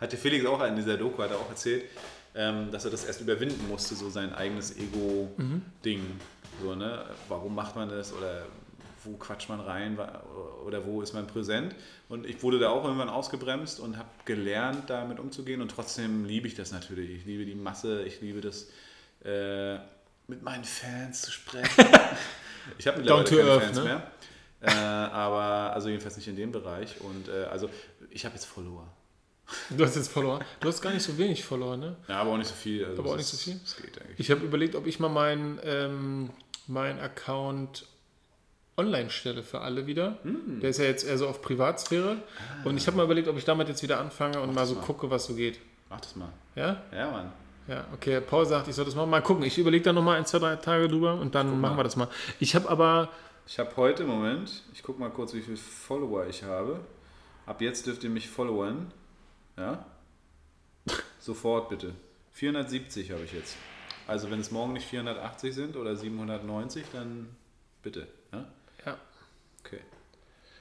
Hat 0.00 0.12
der 0.12 0.18
Felix 0.18 0.44
auch 0.46 0.62
in 0.64 0.76
dieser 0.76 0.96
Doku, 0.96 1.22
hat 1.22 1.30
er 1.30 1.38
auch 1.38 1.48
erzählt, 1.48 1.84
ähm, 2.34 2.70
dass 2.70 2.84
er 2.84 2.90
das 2.90 3.04
erst 3.04 3.20
überwinden 3.20 3.68
musste, 3.68 3.94
so 3.94 4.10
sein 4.10 4.34
eigenes 4.34 4.76
Ego-Ding. 4.76 6.02
So, 6.62 6.74
ne? 6.74 7.04
Warum 7.28 7.54
macht 7.54 7.76
man 7.76 7.88
das 7.88 8.12
oder 8.12 8.46
wo 9.04 9.16
quatscht 9.16 9.48
man 9.48 9.60
rein 9.60 9.98
oder 10.64 10.84
wo 10.84 11.02
ist 11.02 11.12
man 11.12 11.26
präsent. 11.26 11.74
Und 12.08 12.26
ich 12.26 12.42
wurde 12.42 12.58
da 12.58 12.70
auch 12.70 12.84
irgendwann 12.84 13.08
ausgebremst 13.08 13.80
und 13.80 13.96
habe 13.98 14.08
gelernt, 14.24 14.88
damit 14.88 15.20
umzugehen. 15.20 15.60
Und 15.60 15.70
trotzdem 15.70 16.24
liebe 16.24 16.46
ich 16.48 16.54
das 16.54 16.72
natürlich. 16.72 17.10
Ich 17.18 17.24
liebe 17.24 17.44
die 17.44 17.54
Masse, 17.54 18.02
ich 18.04 18.20
liebe 18.20 18.40
das, 18.40 18.68
äh, 19.24 19.74
mit 20.26 20.42
meinen 20.42 20.64
Fans 20.64 21.22
zu 21.22 21.30
sprechen. 21.30 21.86
ich 22.78 22.86
habe 22.86 22.98
mittlerweile 22.98 23.24
keine 23.24 23.50
earth, 23.50 23.62
Fans 23.62 23.76
ne? 23.76 23.84
mehr. 23.84 24.10
Äh, 24.62 24.70
aber 24.70 25.74
also 25.74 25.88
jedenfalls 25.88 26.16
nicht 26.16 26.28
in 26.28 26.36
dem 26.36 26.52
Bereich. 26.52 27.00
Und 27.00 27.28
äh, 27.28 27.44
also 27.44 27.68
ich 28.10 28.24
habe 28.24 28.34
jetzt 28.34 28.46
Follower. 28.46 28.86
Du 29.70 29.84
hast 29.84 29.94
jetzt 29.96 30.10
verloren. 30.10 30.42
Du 30.60 30.68
hast 30.68 30.80
gar 30.80 30.92
nicht 30.92 31.02
so 31.02 31.16
wenig 31.18 31.44
verloren, 31.44 31.80
ne? 31.80 31.96
Ja, 32.08 32.20
aber 32.20 32.30
auch 32.30 32.38
nicht 32.38 32.48
so 32.48 32.54
viel. 32.54 32.84
Also 32.84 33.02
Aber 33.02 33.12
auch 33.12 33.16
nicht 33.16 33.26
so 33.26 33.36
viel? 33.36 33.60
Das 33.62 33.76
geht 33.76 34.00
eigentlich. 34.00 34.18
Ich 34.18 34.30
habe 34.30 34.44
überlegt, 34.44 34.74
ob 34.74 34.86
ich 34.86 34.98
mal 35.00 35.08
meinen 35.08 35.58
ähm, 35.64 36.30
mein 36.66 36.98
Account 36.98 37.86
Online-Stelle 38.76 39.42
für 39.42 39.60
alle 39.60 39.86
wieder. 39.86 40.18
Hm. 40.22 40.60
Der 40.60 40.70
ist 40.70 40.78
ja 40.78 40.84
jetzt 40.86 41.04
eher 41.06 41.16
so 41.18 41.28
auf 41.28 41.42
Privatsphäre. 41.42 42.16
Und 42.64 42.76
ich 42.76 42.86
habe 42.86 42.96
mal 42.96 43.04
überlegt, 43.04 43.28
ob 43.28 43.36
ich 43.36 43.44
damit 43.44 43.68
jetzt 43.68 43.82
wieder 43.82 44.00
anfange 44.00 44.40
und 44.40 44.54
mal 44.54 44.62
das 44.62 44.70
so 44.70 44.74
mal. 44.76 44.80
gucke, 44.82 45.10
was 45.10 45.26
so 45.26 45.34
geht. 45.34 45.60
Mach 45.90 46.00
das 46.00 46.16
mal. 46.16 46.30
Ja? 46.56 46.82
Ja, 46.92 47.10
Mann. 47.10 47.32
Ja, 47.68 47.86
okay. 47.94 48.20
Paul 48.20 48.44
sagt, 48.46 48.66
ich 48.68 48.74
soll 48.74 48.84
das 48.84 48.94
mal, 48.94 49.06
mal 49.06 49.22
gucken. 49.22 49.44
Ich 49.44 49.56
überlege 49.58 49.84
da 49.84 49.92
nochmal 49.92 50.18
ein, 50.18 50.26
zwei, 50.26 50.38
drei 50.38 50.56
Tage 50.56 50.88
drüber 50.88 51.14
und 51.14 51.34
dann 51.34 51.60
machen 51.60 51.76
wir 51.76 51.84
das 51.84 51.96
mal. 51.96 52.08
Ich 52.40 52.54
habe 52.54 52.68
aber, 52.68 53.10
Ich 53.46 53.58
habe 53.58 53.70
heute, 53.76 54.04
Moment, 54.04 54.62
ich 54.72 54.82
gucke 54.82 54.98
mal 54.98 55.10
kurz, 55.10 55.34
wie 55.34 55.40
viele 55.40 55.56
Follower 55.56 56.26
ich 56.26 56.42
habe. 56.42 56.80
Ab 57.46 57.60
jetzt 57.60 57.86
dürft 57.86 58.02
ihr 58.02 58.10
mich 58.10 58.28
followen. 58.28 58.90
Ja? 59.56 59.84
Sofort 61.20 61.68
bitte. 61.68 61.92
470 62.32 63.10
habe 63.12 63.22
ich 63.24 63.32
jetzt. 63.32 63.56
Also 64.06 64.30
wenn 64.30 64.40
es 64.40 64.50
morgen 64.50 64.74
nicht 64.74 64.86
480 64.86 65.54
sind 65.54 65.76
oder 65.76 65.96
790, 65.96 66.84
dann 66.92 67.28
bitte. 67.82 68.06
Ja? 68.32 68.44
ja, 68.84 68.98
Okay. 69.64 69.80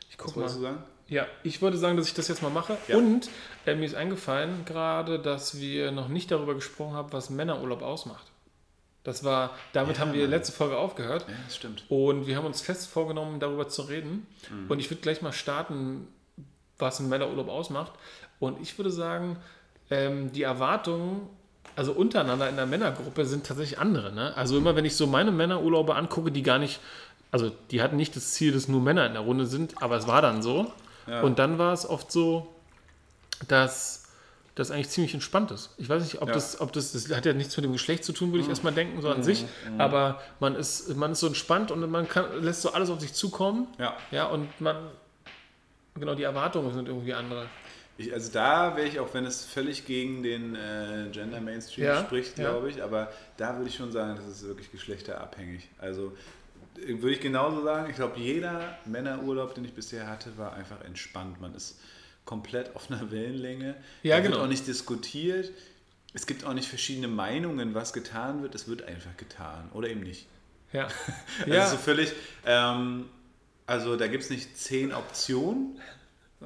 ich 0.10 0.18
gucke 0.18 0.40
mal. 0.40 0.46
du 0.46 0.60
sagen? 0.62 0.84
Ja, 1.10 1.28
ich 1.44 1.62
würde 1.62 1.78
sagen, 1.78 1.98
dass 1.98 2.08
ich 2.08 2.14
das 2.14 2.30
jetzt 2.30 2.42
mal 2.42 2.50
mache. 2.50 2.78
Ja. 2.88 2.96
Und 2.98 3.30
äh, 3.66 3.76
mir 3.76 3.86
ist 3.86 3.96
eingefallen 3.96 4.64
gerade, 4.66 5.20
dass 5.20 5.60
wir 5.60 5.92
noch 5.92 6.08
nicht 6.08 6.32
darüber 6.32 6.56
gesprochen 6.56 6.94
haben, 6.96 7.12
was 7.12 7.30
Männerurlaub 7.30 7.82
ausmacht. 7.82 8.28
Das 9.04 9.26
war, 9.26 9.52
damit 9.74 9.98
Ja, 9.98 10.04
haben 10.04 10.14
wir 10.14 10.26
letzte 10.28 10.54
Folge 10.54 10.78
aufgehört. 10.78 11.26
Ja, 11.28 11.36
das 11.46 11.58
stimmt. 11.58 11.84
Und 11.90 12.26
wir 12.26 12.38
haben 12.38 12.46
uns 12.46 12.62
fest 12.62 12.88
vorgenommen, 12.88 13.42
darüber 13.42 13.68
zu 13.68 13.82
reden. 13.82 14.26
Mhm. 14.50 14.72
Und 14.72 14.80
ich 14.80 14.90
würde 14.90 15.02
gleich 15.02 15.22
mal 15.22 15.34
starten, 15.34 16.08
was 16.78 17.02
ein 17.02 17.10
Männerurlaub 17.10 17.50
ausmacht. 17.50 17.92
Und 18.40 18.62
ich 18.62 18.78
würde 18.78 18.92
sagen, 18.92 19.38
ähm, 19.90 20.32
die 20.32 20.44
Erwartungen, 20.44 21.28
also 21.76 21.92
untereinander 21.94 22.50
in 22.50 22.56
der 22.56 22.66
Männergruppe, 22.66 23.26
sind 23.26 23.46
tatsächlich 23.46 23.80
andere. 23.80 24.12
Ne? 24.14 24.36
Also 24.36 24.58
immer, 24.58 24.76
wenn 24.76 24.86
ich 24.86 24.96
so 24.96 25.08
meine 25.08 25.32
Männerurlaube 25.32 25.96
angucke, 25.96 26.32
die 26.32 26.44
gar 26.44 26.60
nicht, 26.60 26.80
also 27.32 27.52
die 27.72 27.82
hatten 27.82 27.96
nicht 27.96 28.16
das 28.16 28.32
Ziel, 28.34 28.52
dass 28.52 28.68
nur 28.68 28.82
Männer 28.82 29.06
in 29.08 29.14
der 29.14 29.22
Runde 29.24 29.46
sind, 29.46 29.82
aber 29.82 29.98
es 29.98 30.08
war 30.08 30.22
dann 30.22 30.42
so. 30.42 30.72
Ja. 31.08 31.22
Und 31.22 31.40
dann 31.40 31.58
war 31.58 31.74
es 31.74 31.88
oft 31.90 32.12
so, 32.12 32.48
dass 33.48 34.04
das 34.56 34.70
eigentlich 34.70 34.90
ziemlich 34.90 35.14
entspannt 35.16 35.50
ist. 35.50 35.72
Ich 35.78 35.90
weiß 35.90 36.04
nicht, 36.04 36.22
ob 36.22 36.28
Ja. 36.28 36.36
das, 36.36 36.62
ob 36.62 36.72
das, 36.74 36.92
das 36.92 37.10
hat 37.10 37.26
ja 37.26 37.34
nichts 37.34 37.58
mit 37.58 37.64
dem 37.66 37.72
Geschlecht 37.72 38.04
zu 38.06 38.14
tun, 38.14 38.32
würde 38.32 38.44
ich 38.44 38.50
erstmal 38.50 38.74
denken, 38.74 39.02
so 39.02 39.10
an 39.10 39.24
sich. 39.24 39.46
Aber 39.80 40.22
man 40.40 40.56
ist, 40.56 40.96
man 40.96 41.14
ist 41.14 41.22
so 41.22 41.28
entspannt 41.28 41.72
und 41.72 41.90
man 41.90 42.08
kann, 42.08 42.26
lässt 42.44 42.62
so 42.62 42.72
alles 42.72 42.92
auf 42.92 43.00
sich 43.02 43.14
zukommen. 43.14 43.68
Ja. 43.80 43.98
Ja, 44.12 44.28
und 44.28 44.62
man, 44.62 44.76
genau, 45.96 46.14
die 46.14 46.22
Erwartungen 46.24 46.72
sind 46.72 46.88
irgendwie 46.88 47.16
andere. 47.16 47.48
Ich, 48.08 48.14
also 48.14 48.32
da 48.32 48.76
wäre 48.76 48.88
ich, 48.88 49.00
auch 49.00 49.14
wenn 49.14 49.26
es 49.26 49.46
völlig 49.46 49.86
gegen 49.86 50.24
den 50.24 50.56
äh, 50.56 51.10
Gender 51.12 51.42
Mainstream 51.42 51.86
Ja, 51.88 52.02
spricht, 52.04 52.38
ja. 52.38 52.50
glaube 52.52 52.70
ich, 52.70 52.82
aber 52.84 53.12
da 53.38 53.58
würde 53.58 53.70
ich 53.70 53.76
schon 53.76 53.92
sagen, 53.92 54.16
das 54.16 54.28
ist 54.28 54.48
wirklich 54.48 54.72
geschlechterabhängig. 54.72 55.70
Also 55.80 56.14
äh, 56.78 57.02
würde 57.02 57.12
ich 57.16 57.22
genauso 57.22 57.64
sagen, 57.64 57.90
ich 57.90 57.96
glaube, 57.96 58.20
jeder 58.20 58.78
Männerurlaub, 58.86 59.54
den 59.56 59.66
ich 59.66 59.74
bisher 59.74 60.08
hatte, 60.08 60.38
war 60.38 60.54
einfach 60.54 60.82
entspannt. 60.84 61.40
Man 61.42 61.56
ist 61.56 61.80
komplett 62.26 62.76
auf 62.76 62.90
einer 62.90 63.12
Wellenlänge. 63.12 63.76
Ja, 64.02 64.16
Da 64.18 64.22
genau. 64.22 64.36
wird 64.36 64.46
auch 64.46 64.50
nicht 64.50 64.68
diskutiert. 64.68 65.52
Es 66.14 66.26
gibt 66.28 66.46
auch 66.46 66.54
nicht 66.54 66.68
verschiedene 66.68 67.08
Meinungen, 67.08 67.74
was 67.74 67.92
getan 67.92 68.44
wird. 68.44 68.54
Es 68.56 68.68
wird 68.68 68.84
einfach 68.84 69.18
getan 69.18 69.70
oder 69.74 69.90
eben 69.90 70.02
nicht. 70.02 70.28
Ja. 70.72 70.88
Also 71.42 71.54
ja. 71.54 71.68
so 71.68 71.78
völlig, 71.78 72.14
ähm, 72.46 73.06
also 73.66 73.96
da 73.96 74.08
gibt 74.08 74.24
es 74.24 74.30
nicht 74.30 74.58
zehn 74.58 74.94
Optionen, 74.94 75.80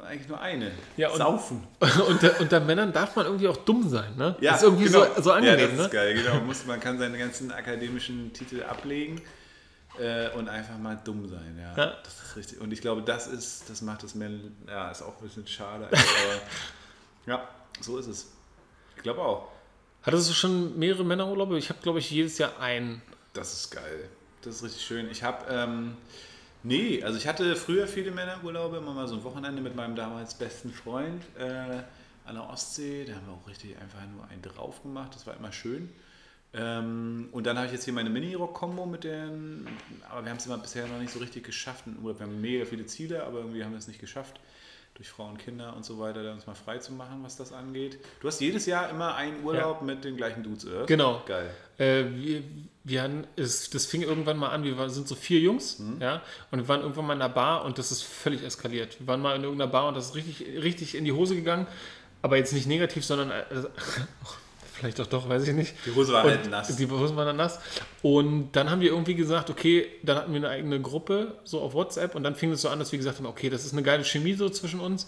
eigentlich 0.03 0.27
nur 0.27 0.39
eine. 0.39 0.71
Ja, 0.95 1.09
und- 1.09 1.17
Saufen. 1.17 1.67
unter, 2.07 2.39
unter 2.39 2.59
Männern 2.59 2.93
darf 2.93 3.15
man 3.15 3.25
irgendwie 3.25 3.47
auch 3.47 3.57
dumm 3.57 3.87
sein, 3.89 4.15
ne? 4.15 4.35
Ja, 4.39 4.51
das 4.51 4.61
ist 4.61 4.67
irgendwie 4.67 4.85
genau. 4.85 5.05
so, 5.15 5.21
so 5.21 5.31
angenehm, 5.31 5.59
ja, 5.59 5.67
das 5.67 5.77
ne? 5.77 5.83
ist 5.83 5.91
geil, 5.91 6.13
genau. 6.15 6.33
Man 6.35 6.47
Muss, 6.47 6.65
man 6.65 6.79
kann 6.79 6.97
seine 6.97 7.17
ganzen 7.17 7.51
akademischen 7.51 8.33
Titel 8.33 8.63
ablegen 8.63 9.21
äh, 9.99 10.29
und 10.31 10.49
einfach 10.49 10.77
mal 10.77 10.99
dumm 11.03 11.27
sein, 11.27 11.57
ja. 11.59 11.75
Ja. 11.75 11.93
Das 12.03 12.13
ist 12.13 12.35
richtig. 12.35 12.61
Und 12.61 12.71
ich 12.71 12.81
glaube, 12.81 13.01
das 13.01 13.27
ist, 13.27 13.69
das 13.69 13.81
macht 13.81 14.03
das 14.03 14.15
mehr, 14.15 14.29
ja, 14.67 14.91
ist 14.91 15.01
auch 15.01 15.17
ein 15.17 15.23
bisschen 15.23 15.47
schade, 15.47 15.85
aber 15.91 16.41
ja, 17.25 17.47
so 17.81 17.97
ist 17.97 18.07
es. 18.07 18.27
Ich 18.95 19.03
glaube 19.03 19.21
auch. 19.21 19.51
Hattest 20.03 20.29
du 20.29 20.33
schon 20.33 20.77
mehrere 20.79 21.03
Männerurlaube? 21.03 21.57
Ich 21.57 21.69
habe, 21.69 21.79
glaube 21.81 21.99
ich, 21.99 22.09
jedes 22.09 22.37
Jahr 22.37 22.59
einen. 22.59 23.01
Das 23.33 23.53
ist 23.53 23.71
geil. 23.71 24.09
Das 24.41 24.55
ist 24.55 24.63
richtig 24.63 24.85
schön. 24.85 25.09
Ich 25.11 25.23
habe, 25.23 25.45
ähm, 25.49 25.97
nee, 26.67 27.03
also 27.03 27.17
ich 27.17 27.27
hatte 27.27 27.55
früher 27.55 27.87
viele 27.87 28.11
Männerurlaube, 28.11 28.77
immer 28.77 28.93
mal 28.93 29.07
so 29.07 29.15
ein 29.15 29.23
Wochenende 29.23 29.61
mit 29.61 29.75
meinem 29.75 29.95
damals 29.95 30.33
besten 30.33 30.71
Freund 30.71 31.23
äh, 31.39 31.81
an 32.25 32.35
der 32.35 32.49
Ostsee. 32.49 33.05
Da 33.05 33.15
haben 33.15 33.25
wir 33.25 33.33
auch 33.33 33.47
richtig 33.47 33.77
einfach 33.77 33.99
nur 34.13 34.27
einen 34.29 34.41
drauf 34.41 34.83
gemacht. 34.83 35.15
Das 35.15 35.25
war 35.25 35.35
immer 35.35 35.51
schön. 35.51 35.89
Ähm, 36.53 37.29
und 37.31 37.45
dann 37.45 37.57
habe 37.57 37.67
ich 37.67 37.73
jetzt 37.73 37.85
hier 37.85 37.93
meine 37.93 38.09
Mini-Rock-Kombo 38.09 38.85
mit 38.85 39.03
den, 39.03 39.67
aber 40.09 40.23
wir 40.23 40.31
haben 40.31 40.37
es 40.37 40.45
immer 40.45 40.57
bisher 40.57 40.87
noch 40.87 40.99
nicht 40.99 41.11
so 41.11 41.19
richtig 41.19 41.43
geschafft. 41.43 41.85
Wir 41.85 42.13
haben 42.19 42.41
mega 42.41 42.65
viele 42.65 42.85
Ziele, 42.85 43.23
aber 43.23 43.39
irgendwie 43.39 43.63
haben 43.63 43.71
wir 43.71 43.79
es 43.79 43.87
nicht 43.87 43.99
geschafft, 43.99 44.39
durch 44.97 45.09
Frauen, 45.09 45.37
Kinder 45.37 45.75
und 45.75 45.85
so 45.85 45.99
weiter, 45.99 46.23
da 46.23 46.33
uns 46.33 46.47
mal 46.47 46.55
frei 46.55 46.79
zu 46.79 46.91
machen, 46.91 47.19
was 47.23 47.37
das 47.37 47.53
angeht. 47.53 47.99
Du 48.19 48.27
hast 48.27 48.41
jedes 48.41 48.65
Jahr 48.65 48.89
immer 48.89 49.15
einen 49.15 49.43
Urlaub 49.43 49.83
mit 49.83 50.03
den 50.03 50.17
gleichen 50.17 50.41
Dudes, 50.43 50.65
oder? 50.65 50.85
Genau. 50.87 51.21
Geil. 51.27 51.49
Äh, 51.77 52.05
wir, 52.15 52.43
wir 52.83 53.01
hatten, 53.03 53.27
es, 53.35 53.69
das 53.69 53.85
fing 53.85 54.01
irgendwann 54.01 54.37
mal 54.37 54.49
an, 54.49 54.63
wir 54.63 54.75
war, 54.77 54.89
sind 54.89 55.07
so 55.07 55.13
vier 55.13 55.39
Jungs, 55.39 55.77
Mhm. 55.77 56.01
ja, 56.01 56.21
und 56.49 56.59
wir 56.59 56.67
waren 56.67 56.81
irgendwann 56.81 57.05
mal 57.05 57.13
in 57.13 57.21
einer 57.21 57.31
Bar 57.33 57.63
und 57.63 57.77
das 57.77 57.91
ist 57.91 58.01
völlig 58.01 58.43
eskaliert. 58.43 58.99
Wir 58.99 59.05
waren 59.07 59.21
mal 59.21 59.35
in 59.35 59.43
irgendeiner 59.43 59.71
Bar 59.71 59.87
und 59.89 59.95
das 59.95 60.07
ist 60.07 60.15
richtig, 60.15 60.41
richtig 60.63 60.95
in 60.95 61.05
die 61.05 61.11
Hose 61.11 61.35
gegangen, 61.35 61.67
aber 62.23 62.37
jetzt 62.37 62.53
nicht 62.53 62.65
negativ, 62.67 63.05
sondern 63.05 63.29
äh, 63.29 63.43
vielleicht 64.77 64.99
doch 64.99 65.07
doch, 65.07 65.27
weiß 65.27 65.47
ich 65.47 65.53
nicht. 65.53 65.73
Die 65.85 65.95
Hose 65.95 66.13
war 66.13 66.23
Und 66.23 66.31
halt 66.31 66.49
nass. 66.49 66.75
Die 66.75 66.89
Hosen 66.89 67.15
waren 67.15 67.27
dann 67.27 67.37
nass. 67.37 67.59
Und 68.01 68.51
dann 68.53 68.69
haben 68.69 68.81
wir 68.81 68.89
irgendwie 68.89 69.15
gesagt, 69.15 69.49
okay, 69.49 69.87
dann 70.03 70.17
hatten 70.17 70.31
wir 70.31 70.37
eine 70.37 70.49
eigene 70.49 70.81
Gruppe, 70.81 71.37
so 71.43 71.61
auf 71.61 71.73
WhatsApp. 71.73 72.15
Und 72.15 72.23
dann 72.23 72.35
fing 72.35 72.51
es 72.51 72.61
so 72.61 72.69
an, 72.69 72.79
dass 72.79 72.91
wir 72.91 72.99
gesagt 72.99 73.17
haben, 73.17 73.25
okay, 73.25 73.49
das 73.49 73.65
ist 73.65 73.73
eine 73.73 73.83
geile 73.83 74.03
Chemie 74.03 74.33
so 74.33 74.49
zwischen 74.49 74.79
uns. 74.79 75.07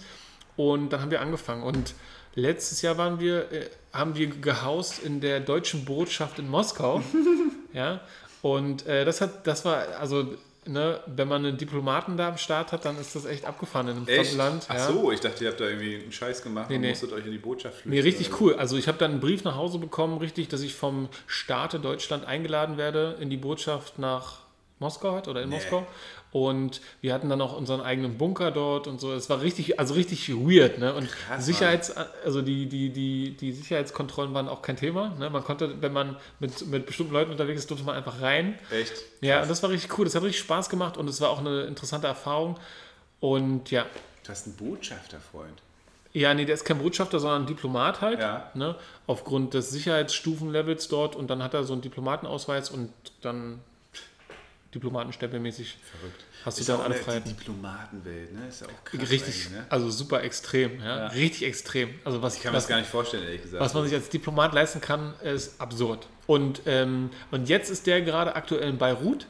Und 0.56 0.90
dann 0.90 1.02
haben 1.02 1.12
wir 1.12 1.22
angefangen. 1.22 1.64
Und 1.64 1.94
letztes 2.36 2.82
Jahr 2.82 2.98
waren 2.98 3.20
wir, 3.20 3.52
äh, 3.52 3.70
haben 3.94 4.16
wir 4.16 4.28
gehaust 4.28 5.00
in 5.00 5.22
der 5.22 5.40
deutschen 5.40 5.86
Botschaft 5.86 6.40
in 6.40 6.50
Moskau. 6.50 7.02
ja. 7.74 8.02
Und 8.42 8.86
äh, 8.88 9.06
das 9.06 9.22
hat, 9.22 9.46
das 9.48 9.66
war, 9.66 9.86
also, 10.00 10.36
ne, 10.70 11.00
wenn 11.08 11.28
man 11.28 11.46
einen 11.46 11.58
Diplomaten 11.58 12.16
da 12.18 12.30
am 12.30 12.38
Start 12.38 12.72
hat, 12.72 12.86
dann 12.86 12.98
ist 13.00 13.16
das 13.16 13.26
echt 13.26 13.46
abgefahren 13.46 13.88
in 13.88 13.98
einem 13.98 14.08
Echt? 14.08 14.18
fremden 14.32 14.38
Land. 14.38 14.66
Ach 14.70 14.76
ja. 14.76 14.88
so, 14.88 15.12
ich 15.12 15.20
dachte, 15.20 15.44
ihr 15.44 15.50
habt 15.50 15.60
da 15.60 15.66
irgendwie 15.66 15.96
einen 15.96 16.12
Scheiß 16.12 16.42
gemacht 16.42 16.70
Nee, 16.70 16.76
und 16.76 16.82
nee. 16.82 16.90
musstet 16.90 17.12
euch 17.12 17.26
in 17.26 17.32
die 17.32 17.38
Botschaft 17.38 17.76
flüchten. 17.76 17.90
Nee, 17.90 18.00
richtig 18.00 18.40
cool. 18.40 18.56
Also 18.56 18.78
ich 18.78 18.88
habe 18.88 18.98
dann 18.98 19.12
einen 19.12 19.20
Brief 19.20 19.44
nach 19.44 19.56
Hause 19.56 19.80
bekommen, 19.80 20.18
richtig, 20.18 20.48
dass 20.48 20.62
ich 20.62 20.76
vom 20.76 21.10
Staate 21.28 21.80
Deutschland 21.80 22.26
eingeladen 22.26 22.78
werde 22.78 23.18
in 23.20 23.30
die 23.30 23.38
Botschaft 23.38 24.00
nach 24.00 24.40
Moskau 24.80 25.12
halt 25.14 25.28
oder 25.28 25.42
in 25.44 25.50
Nee. 25.50 25.56
Moskau. 25.56 25.86
Und 26.32 26.80
wir 27.02 27.14
hatten 27.14 27.28
dann 27.30 27.42
auch 27.42 27.58
unseren 27.58 27.82
eigenen 27.82 28.18
Bunker 28.18 28.52
dort 28.52 28.88
und 28.88 29.02
so. 29.02 29.12
Es 29.14 29.30
war 29.30 29.42
richtig, 29.42 29.80
also 29.80 29.96
richtig 29.96 30.30
weird, 30.30 30.78
ne? 30.78 30.94
Und 30.94 31.10
Krass, 31.12 31.46
Sicherheits, 31.46 31.92
also 32.24 32.42
die, 32.42 32.68
die, 32.68 32.90
die, 32.92 33.32
die 33.36 33.52
Sicherheitskontrollen 33.52 34.34
waren 34.34 34.48
auch 34.48 34.62
kein 34.62 34.78
Thema. 34.78 35.10
Ne? 35.18 35.30
Man 35.32 35.44
konnte, 35.44 35.82
wenn 35.82 35.92
man 35.92 36.18
mit, 36.40 36.68
mit 36.68 36.86
bestimmten 36.86 37.14
Leuten 37.14 37.32
unterwegs 37.32 37.62
ist, 37.62 37.70
durfte 37.72 37.86
man 37.86 37.96
einfach 37.96 38.22
rein. 38.22 38.60
Echt? 38.72 38.94
Ja, 39.22 39.42
und 39.42 39.50
das 39.50 39.64
war 39.64 39.70
richtig 39.72 39.98
cool. 39.98 40.06
Das 40.06 40.14
hat 40.16 40.22
richtig 40.24 40.40
Spaß 40.42 40.70
gemacht 40.70 40.98
und 40.98 41.08
es 41.10 41.20
war 41.20 41.30
auch 41.32 41.40
eine 41.40 41.64
interessante 41.64 42.06
Erfahrung. 42.08 42.58
Und 43.20 43.72
ja, 43.72 43.86
Du 44.24 44.30
hast 44.30 44.46
einen 44.46 44.56
Botschafterfreund. 44.58 45.62
ja, 46.14 46.34
nee, 46.36 46.46
der 46.46 46.54
ist 46.54 46.64
kein 46.64 46.78
Botschafter, 46.78 47.20
sondern 47.20 47.44
ein 47.44 47.48
Diplomat 47.48 48.02
halt. 48.02 48.20
Ja. 48.20 48.52
Ne, 48.54 48.76
aufgrund 49.08 49.56
des 49.56 49.72
Sicherheitsstufenlevels 49.72 50.88
dort 50.90 51.16
und 51.16 51.28
dann 51.32 51.42
hat 51.42 51.56
er 51.56 51.64
so 51.64 51.74
einen 51.74 51.82
Diplomatenausweis 51.82 52.70
und 52.70 52.94
dann 53.22 53.60
Diplomatenstempelmäßig 54.76 55.78
Verrückt. 56.00 56.24
hast 56.46 56.58
du 56.58 56.62
Ist 56.62 56.70
dann 56.70 56.80
auch 56.80 56.84
alle 56.86 56.96
Freiheiten. 56.96 57.32
Die 57.32 57.36
Diplomatenwelt, 57.38 58.34
ne? 58.34 58.48
Ist 58.48 58.62
ja 58.62 58.68
auch 58.68 58.84
krass. 58.84 59.10
Richtig, 59.10 59.50
Ne? 59.50 59.66
also 59.70 59.90
super 59.90 60.22
extrem, 60.24 60.80
ja? 60.80 60.98
Ja. 60.98 61.08
richtig 61.08 61.44
extrem. 61.48 61.90
Also 62.04 62.22
was, 62.22 62.36
Ich 62.38 62.44
kann 62.44 62.52
mir 62.52 62.58
das 62.58 62.68
gar 62.68 62.78
nicht 62.78 62.90
vorstellen, 62.90 63.24
ehrlich 63.24 63.42
gesagt. 63.42 63.64
was 63.64 63.74
man 63.74 63.84
sich 63.86 63.94
als 63.94 64.10
Diplomat 64.10 64.54
leisten 64.54 64.80
kann, 64.82 65.14
ist 65.24 65.60
absurd. 65.60 66.08
Und, 66.28 66.62
ähm, 66.68 67.10
und 67.32 67.50
jetzt 67.50 67.72
ist 67.72 67.88
der 67.88 68.02
gerade 68.04 68.36
aktuell 68.36 68.70
in 68.70 68.78
Beirut. 68.78 69.26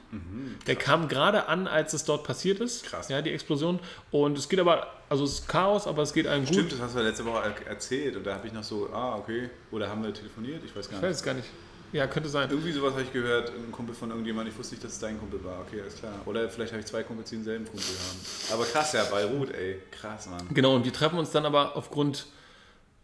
der 0.68 0.76
kam 0.76 1.08
gerade 1.08 1.48
an, 1.48 1.68
als 1.68 1.94
es 1.94 2.04
dort 2.04 2.26
passiert 2.26 2.60
ist. 2.60 2.84
Mhm. 2.84 2.88
Krass. 2.90 3.08
Ja, 3.10 3.22
die 3.22 3.32
Explosion. 3.32 3.80
Und 4.12 4.38
es 4.38 4.50
geht 4.50 4.60
aber, 4.60 4.88
also 5.08 5.24
es 5.24 5.36
ist 5.40 5.48
Chaos, 5.48 5.88
aber 5.88 6.04
es 6.04 6.12
geht 6.12 6.28
einem 6.28 6.44
gut. 6.44 6.54
Stimmt, 6.54 6.74
das 6.74 6.80
hast 6.82 6.96
du 6.96 7.00
letzte 7.00 7.24
Woche 7.26 7.56
er- 7.64 7.68
erzählt 7.68 8.18
und 8.18 8.26
da 8.28 8.36
habe 8.36 8.46
ich 8.48 8.52
noch 8.54 8.64
so, 8.64 8.90
ah, 8.92 9.16
okay. 9.16 9.50
Oder 9.72 9.88
haben 9.90 10.04
wir 10.04 10.14
telefoniert? 10.14 10.62
Ich 10.66 10.76
weiß 10.76 10.90
gar 10.90 10.98
Ich 10.98 11.02
nicht. 11.04 11.10
weiß 11.12 11.16
es 11.16 11.24
gar 11.24 11.34
nicht. 11.36 11.48
Ja, 11.92 12.08
könnte 12.08 12.30
sein. 12.30 12.50
Irgendwie 12.50 12.72
sowas 12.72 12.94
habe 12.94 13.02
ich 13.04 13.12
gehört, 13.12 13.50
ein 13.50 13.72
Kumpel 13.72 13.96
von 13.96 14.10
irgendjemandem, 14.10 14.54
ich 14.54 14.60
wusste 14.60 14.76
nicht, 14.76 14.84
dass 14.84 14.94
es 14.94 15.00
dein 15.00 15.18
Kumpel 15.20 15.44
war. 15.44 15.62
Okay, 15.62 15.82
alles 15.82 15.96
klar. 15.96 16.14
Oder 16.26 16.50
vielleicht 16.50 16.72
habe 16.72 16.82
ich 16.82 16.86
zwei 16.86 17.04
Kumpels, 17.04 17.30
die 17.30 17.36
denselben 17.38 17.66
Kumpel 17.66 17.84
haben. 17.88 18.54
Aber 18.54 18.66
krass, 18.66 18.94
ja, 18.94 19.04
Beirut, 19.06 19.52
ey. 19.52 19.82
Krass, 19.92 20.28
Mann. 20.28 20.48
Genau, 20.54 20.76
und 20.76 20.86
wir 20.86 20.94
treffen 20.94 21.18
uns 21.18 21.32
dann 21.32 21.46
aber 21.46 21.76
aufgrund 21.76 22.28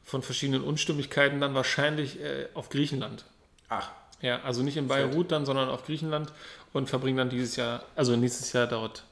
von 0.03 0.21
verschiedenen 0.21 0.61
Unstimmigkeiten 0.63 1.41
dann 1.41 1.55
wahrscheinlich 1.55 2.19
äh, 2.21 2.47
auf 2.53 2.69
Griechenland. 2.69 3.25
Ach, 3.69 3.89
Ja, 4.21 4.41
also 4.43 4.61
nicht 4.61 4.77
in 4.77 4.87
Beirut 4.87 5.31
dann, 5.31 5.45
sondern 5.45 5.69
auf 5.69 5.85
Griechenland 5.85 6.31
und 6.73 6.87
verbringen 6.89 7.17
dann 7.17 7.29
dieses 7.29 7.55
Jahr, 7.55 7.83
also 7.95 8.15
nächstes 8.15 8.53
Jahr 8.53 8.67
dort 8.67 9.03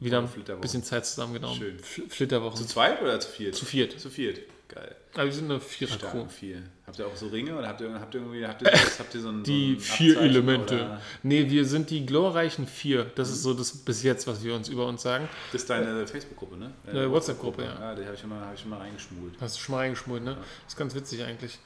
wieder 0.00 0.18
ein 0.18 0.60
bisschen 0.60 0.82
Zeit 0.82 1.04
zusammengenommen. 1.06 1.56
Schön. 1.58 1.78
Fl- 1.78 2.08
Flitterwochen. 2.10 2.56
zu 2.56 2.66
zweit 2.66 3.00
oder 3.02 3.20
zu 3.20 3.28
viert? 3.30 3.54
Zu 3.54 3.64
viert. 3.66 3.98
Zu 4.00 4.08
viert. 4.10 4.40
Geil. 4.68 4.94
Aber 5.14 5.24
wir 5.24 5.32
sind 5.32 5.50
eine 5.50 5.58
Vierer-Crew. 5.60 6.28
Vier. 6.28 6.62
Habt 6.86 6.96
ihr 7.00 7.06
auch 7.06 7.16
so 7.16 7.26
Ringe 7.26 7.56
oder 7.58 7.66
habt 7.66 7.80
ihr, 7.80 7.92
habt 7.92 8.14
ihr 8.14 8.20
irgendwie, 8.20 8.46
habt 8.46 8.62
ihr, 8.62 8.70
das, 8.70 9.00
habt 9.00 9.12
ihr 9.14 9.20
so 9.20 9.28
ein, 9.30 9.42
Die 9.42 9.74
so 9.74 9.80
vier 9.80 10.12
Abzeichen 10.12 10.30
Elemente. 10.30 10.74
oder 10.76 11.00
Nee, 11.24 11.50
wir 11.50 11.64
sind 11.64 11.90
die 11.90 12.06
glorreichen 12.06 12.68
vier. 12.68 13.10
Das 13.16 13.30
ist 13.30 13.42
so 13.42 13.52
das 13.52 13.72
bis 13.76 14.04
jetzt, 14.04 14.28
was 14.28 14.44
wir 14.44 14.54
uns 14.54 14.68
über 14.68 14.86
uns 14.86 15.02
sagen. 15.02 15.28
Das 15.52 15.62
ist 15.62 15.70
deine 15.70 16.06
Facebook-Gruppe, 16.06 16.56
ne? 16.56 16.70
Äh, 16.86 17.10
WhatsApp-Gruppe, 17.10 17.64
ja. 17.64 17.80
Ja, 17.80 17.94
die 17.96 18.04
habe 18.04 18.14
ich, 18.14 18.20
schon 18.20 18.30
mal- 18.30 18.46
hab 18.46 18.54
ich 18.54 18.60
schon 18.60 18.70
mal 18.70 18.78
reingeschmult. 18.78 19.34
Hast 19.40 19.56
du 19.56 19.60
schon 19.60 19.74
mal 19.74 19.78
reingeschmult, 19.78 20.22
ne? 20.22 20.36
ist 20.68 20.76
ganz 20.76 20.94
witzig 20.94 21.24
eigentlich. 21.24 21.58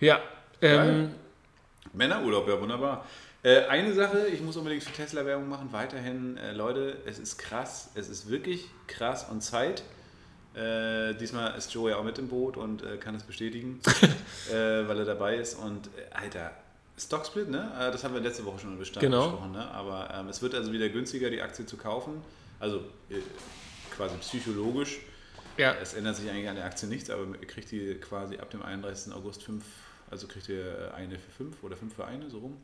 Ja, 0.00 0.20
ähm. 0.60 1.10
Männerurlaub, 1.94 2.46
ja 2.48 2.60
wunderbar. 2.60 3.06
Äh, 3.42 3.66
eine 3.66 3.92
Sache, 3.94 4.26
ich 4.28 4.40
muss 4.40 4.56
unbedingt 4.56 4.82
für 4.82 4.92
Tesla 4.92 5.24
Werbung 5.24 5.48
machen, 5.48 5.68
weiterhin, 5.72 6.36
äh, 6.38 6.52
Leute, 6.52 6.98
es 7.06 7.18
ist 7.18 7.38
krass, 7.38 7.90
es 7.94 8.08
ist 8.08 8.28
wirklich 8.28 8.64
krass 8.88 9.26
und 9.30 9.42
Zeit. 9.42 9.82
Äh, 10.54 11.14
diesmal 11.14 11.56
ist 11.56 11.72
Joe 11.72 11.90
ja 11.90 11.96
auch 11.98 12.04
mit 12.04 12.18
im 12.18 12.28
Boot 12.28 12.56
und 12.56 12.82
äh, 12.82 12.96
kann 12.96 13.14
es 13.14 13.22
bestätigen, 13.22 13.80
äh, 14.50 14.52
weil 14.88 14.98
er 14.98 15.04
dabei 15.04 15.36
ist. 15.36 15.54
Und 15.54 15.86
äh, 15.86 16.12
Alter, 16.12 16.50
Stocksplit, 16.98 17.48
ne? 17.48 17.70
Das 17.92 18.02
haben 18.02 18.12
wir 18.14 18.20
letzte 18.20 18.44
Woche 18.44 18.58
schon 18.58 18.72
im 18.72 18.78
Bestand 18.78 19.02
Genau. 19.02 19.30
besprochen, 19.30 19.52
ne? 19.52 19.70
Aber 19.70 20.12
ähm, 20.12 20.28
es 20.28 20.42
wird 20.42 20.56
also 20.56 20.72
wieder 20.72 20.88
günstiger, 20.88 21.30
die 21.30 21.40
Aktie 21.40 21.64
zu 21.64 21.76
kaufen. 21.76 22.20
Also 22.58 22.82
quasi 23.96 24.16
psychologisch. 24.16 24.98
ja, 25.56 25.74
Es 25.80 25.94
ändert 25.94 26.16
sich 26.16 26.28
eigentlich 26.28 26.48
an 26.48 26.56
der 26.56 26.64
Aktie 26.64 26.88
nichts, 26.88 27.08
aber 27.08 27.22
ihr 27.40 27.46
kriegt 27.46 27.70
die 27.70 27.94
quasi 28.00 28.38
ab 28.38 28.50
dem 28.50 28.62
31. 28.62 29.12
August 29.12 29.44
fünf, 29.44 29.64
also 30.10 30.26
kriegt 30.26 30.48
ihr 30.48 30.92
eine 30.96 31.20
für 31.20 31.30
fünf 31.30 31.62
oder 31.62 31.76
fünf 31.76 31.94
für 31.94 32.04
eine, 32.04 32.28
so 32.30 32.38
rum. 32.38 32.56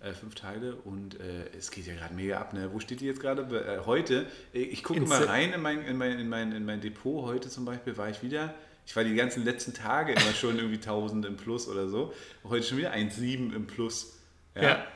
Äh, 0.00 0.12
fünf 0.12 0.36
Teile 0.36 0.76
und 0.76 1.18
äh, 1.18 1.48
es 1.58 1.72
geht 1.72 1.86
ja 1.88 1.94
gerade 1.94 2.14
mega 2.14 2.38
ab. 2.38 2.52
Ne? 2.52 2.72
Wo 2.72 2.78
steht 2.78 3.00
die 3.00 3.06
jetzt 3.06 3.20
gerade? 3.20 3.42
Äh, 3.42 3.84
heute, 3.84 4.26
äh, 4.54 4.60
ich 4.60 4.84
gucke 4.84 5.00
mal 5.00 5.24
rein 5.24 5.52
in 5.52 5.60
mein, 5.60 5.84
in, 5.84 5.96
mein, 5.96 6.20
in, 6.20 6.28
mein, 6.28 6.52
in 6.52 6.64
mein 6.64 6.80
Depot. 6.80 7.24
Heute 7.24 7.48
zum 7.48 7.64
Beispiel 7.64 7.96
war 7.96 8.08
ich 8.08 8.22
wieder, 8.22 8.54
ich 8.86 8.94
war 8.94 9.02
die 9.02 9.16
ganzen 9.16 9.44
letzten 9.44 9.74
Tage 9.74 10.12
immer 10.12 10.32
schon 10.34 10.56
irgendwie 10.56 10.76
1000 10.76 11.26
im 11.26 11.36
Plus 11.36 11.66
oder 11.66 11.88
so. 11.88 12.14
Heute 12.44 12.64
schon 12.64 12.78
wieder 12.78 12.92
1,7 12.92 13.52
im 13.52 13.66
Plus. 13.66 14.18
Ja. 14.54 14.86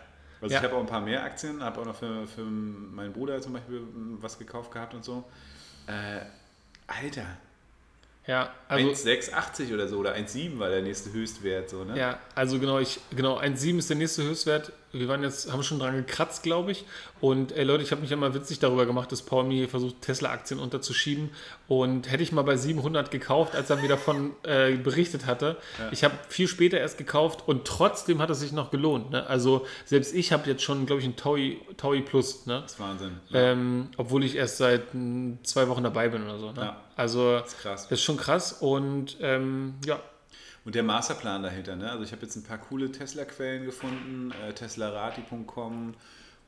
Also 0.41 0.55
Ja. 0.55 0.61
ich 0.61 0.65
habe 0.65 0.77
auch 0.77 0.81
ein 0.81 0.87
paar 0.87 1.01
mehr 1.01 1.25
Aktien, 1.25 1.65
habe 1.65 1.81
auch 1.81 1.85
noch 1.85 1.97
für, 1.97 2.29
für 2.29 2.45
meinen 2.45 3.13
Bruder 3.13 3.41
zum 3.41 3.55
Beispiel 3.55 3.79
m, 3.79 4.19
was 4.21 4.39
gekauft 4.39 4.71
gehabt 4.71 4.95
und 4.95 5.05
so. 5.05 5.25
Äh, 5.89 6.21
Alter, 6.87 7.27
ja, 8.27 8.55
also, 8.69 8.89
1,680 8.89 9.73
oder 9.73 9.89
so 9.89 9.99
oder 9.99 10.15
1,7 10.15 10.59
war 10.61 10.69
der 10.69 10.83
nächste 10.83 11.13
Höchstwert 11.13 11.71
so, 11.71 11.83
ne? 11.83 11.99
ja, 11.99 12.21
also 12.37 12.61
genau, 12.61 12.79
ich, 12.79 13.01
genau, 13.17 13.39
1,7 13.41 13.79
ist 13.79 13.91
der 13.91 13.97
nächste 13.97 14.23
Höchstwert. 14.23 14.73
Wir 14.93 15.09
waren 15.09 15.23
jetzt, 15.23 15.51
haben 15.51 15.63
schon 15.63 15.79
dran 15.79 15.97
gekratzt, 15.97 16.43
glaube 16.43 16.73
ich. 16.73 16.85
Und 17.21 17.53
ey, 17.53 17.65
Leute, 17.65 17.83
ich 17.83 17.91
habe 17.93 18.01
mich 18.03 18.11
ja 18.11 18.17
mal 18.17 18.35
witzig 18.35 18.59
darüber 18.59 18.85
gemacht, 18.85 19.11
dass 19.11 19.23
Paul 19.23 19.45
mir 19.45 19.69
versucht, 19.69 20.03
Tesla-Aktien 20.03 20.61
unterzuschieben. 20.61 21.31
Und 21.69 22.11
hätte 22.11 22.23
ich 22.23 22.33
mal 22.33 22.43
bei 22.43 22.57
700 22.57 23.11
gekauft, 23.11 23.55
als 23.55 23.71
er 23.71 23.77
mir 23.77 23.89
davon 23.89 24.33
äh, 24.43 24.77
berichtet 24.77 25.25
hatte. 25.27 25.57
Ich 25.91 26.05
habe 26.05 26.15
viel 26.29 26.47
später 26.49 26.79
erst 26.79 26.99
gekauft 26.99 27.45
und 27.47 27.65
trotzdem 27.65 28.21
hat 28.21 28.29
es 28.31 28.41
sich 28.41 28.53
noch 28.53 28.71
gelohnt. 28.71 29.11
Ne? 29.11 29.27
Also 29.27 29.67
selbst 29.87 30.15
ich 30.15 30.33
habe 30.33 30.49
jetzt 30.49 30.63
schon, 30.63 30.85
glaube 30.85 31.01
ich, 31.01 31.07
ein 31.07 31.17
Taui, 31.17 31.61
Taui 31.77 32.03
Plus. 32.03 32.47
Ne? 32.47 32.61
Das 32.63 32.73
ist 32.73 32.81
Wahnsinn. 32.81 33.13
Ähm, 33.33 33.89
obwohl 33.97 34.25
ich 34.25 34.37
erst 34.37 34.59
seit 34.59 34.93
mm, 34.93 35.35
zwei 35.43 35.69
Wochen 35.69 35.83
dabei 35.83 36.09
bin 36.09 36.23
oder 36.25 36.39
so. 36.39 36.53
Ne? 36.53 36.61
Ja. 36.61 36.81
Also 36.97 37.39
Das 37.39 37.49
ist 37.49 37.61
krass. 37.61 37.83
das 37.89 37.99
ist 37.99 38.05
schon 38.05 38.17
krass 38.19 38.53
und 38.53 39.17
ähm, 39.21 39.75
ja, 39.87 39.99
Und 40.65 40.75
der 40.77 40.85
Masterplan 40.85 41.43
dahinter, 41.43 41.75
ne? 41.75 41.91
Also 41.91 42.05
ich 42.05 42.13
habe 42.13 42.23
jetzt 42.23 42.37
ein 42.37 42.45
paar 42.45 42.59
coole 42.59 42.93
Tesla-Quellen 42.93 43.65
gefunden, 43.65 44.33
äh, 44.47 44.53
teslarati.com 44.53 45.95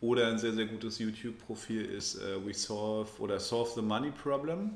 oder 0.00 0.28
ein 0.28 0.38
sehr, 0.38 0.52
sehr 0.52 0.66
gutes 0.66 0.98
YouTube-Profil 0.98 1.84
ist 1.84 2.16
äh, 2.16 2.44
We 2.44 2.54
Solve 2.54 3.10
oder 3.18 3.40
Solve 3.40 3.70
the 3.74 3.82
Money 3.82 4.10
Problem. 4.10 4.70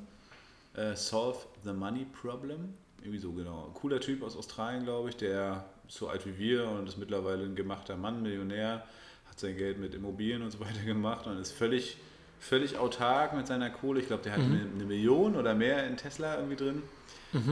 Äh, 0.75 0.97
Solve 0.97 1.39
the 1.65 1.73
Money 1.73 2.07
Problem. 2.21 2.75
Irgendwie 3.01 3.19
so 3.19 3.33
genau. 3.33 3.71
Cooler 3.75 4.01
Typ 4.01 4.23
aus 4.23 4.37
Australien, 4.37 4.85
glaube 4.85 5.11
ich, 5.11 5.17
der 5.17 5.67
ist 5.87 5.99
so 5.99 6.09
alt 6.09 6.27
wie 6.27 6.37
wir 6.37 6.69
und 6.69 6.89
ist 6.89 6.99
mittlerweile 6.99 7.45
ein 7.45 7.55
gemachter 7.55 7.97
Mann, 7.97 8.23
Millionär, 8.23 8.85
hat 9.29 9.39
sein 9.39 9.57
Geld 9.57 9.79
mit 9.79 9.95
Immobilien 9.95 10.43
und 10.43 10.51
so 10.51 10.59
weiter 10.61 10.83
gemacht 10.85 11.29
und 11.29 11.39
ist 11.39 11.53
völlig, 11.53 11.97
völlig 12.41 12.77
autark 12.77 13.35
mit 13.35 13.47
seiner 13.47 13.71
Kohle. 13.71 14.01
Ich 14.01 14.09
glaube, 14.09 14.25
der 14.25 14.33
hat 14.33 14.41
eine, 14.41 14.63
eine 14.63 14.85
Million 14.85 15.37
oder 15.37 15.55
mehr 15.55 15.87
in 15.87 15.97
Tesla 15.97 16.37
irgendwie 16.37 16.57
drin. 16.57 16.83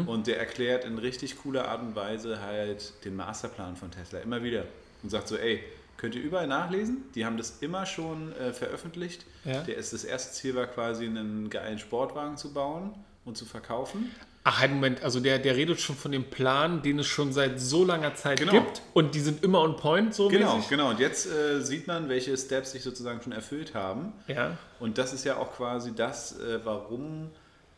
Und 0.07 0.27
der 0.27 0.39
erklärt 0.39 0.85
in 0.87 0.97
richtig 0.99 1.37
cooler 1.43 1.69
Art 1.69 1.83
und 1.83 1.95
Weise 1.95 2.41
halt 2.41 2.93
den 3.05 3.15
Masterplan 3.15 3.77
von 3.77 3.91
Tesla 3.91 4.21
immer 4.21 4.43
wieder 4.43 4.65
und 5.03 5.11
sagt 5.11 5.29
so, 5.29 5.37
ey, 5.37 5.63
könnt 5.99 6.15
ihr 6.15 6.23
überall 6.23 6.47
nachlesen? 6.47 7.05
Die 7.15 7.27
haben 7.27 7.37
das 7.37 7.59
immer 7.61 7.85
schon 7.85 8.33
äh, 8.37 8.53
veröffentlicht. 8.55 9.27
Ja. 9.45 9.63
Der 9.63 9.77
ist, 9.77 9.93
das 9.93 10.05
erste 10.05 10.33
Ziel 10.33 10.55
war 10.55 10.67
quasi 10.67 11.05
einen 11.05 11.51
geilen 11.51 11.79
Sportwagen 11.79 12.37
zu 12.39 12.55
bauen 12.55 12.95
und 13.27 13.37
zu 13.37 13.45
verkaufen. 13.45 14.11
Ach, 14.45 14.61
halt, 14.61 14.71
Moment, 14.71 15.03
also 15.03 15.19
der, 15.21 15.39
der 15.41 15.57
redet 15.57 15.81
schon 15.81 15.97
von 15.97 16.13
dem 16.13 16.25
Plan, 16.31 16.81
den 16.81 17.01
es 17.01 17.07
schon 17.07 17.33
seit 17.33 17.61
so 17.61 17.85
langer 17.85 18.15
Zeit 18.15 18.39
Genau. 18.39 18.53
gibt 18.53 18.81
und 18.95 19.15
die 19.17 19.21
sind 19.21 19.43
immer 19.43 19.61
on 19.61 19.77
point, 19.77 20.15
so 20.15 20.29
Genau, 20.29 20.55
mäßig. 20.55 20.71
genau. 20.71 20.91
Und 20.91 21.01
jetzt 21.01 21.27
äh, 21.27 21.61
sieht 21.61 21.87
man, 21.89 22.09
welche 22.09 22.37
Steps 22.37 22.71
sich 22.73 22.83
sozusagen 22.85 23.21
schon 23.23 23.33
erfüllt 23.33 23.75
haben. 23.75 24.13
Ja, 24.29 24.57
Und 24.79 24.99
das 24.99 25.13
ist 25.13 25.25
ja 25.25 25.37
auch 25.37 25.53
quasi 25.57 25.95
das, 25.95 26.39
äh, 26.39 26.61
warum 26.65 27.31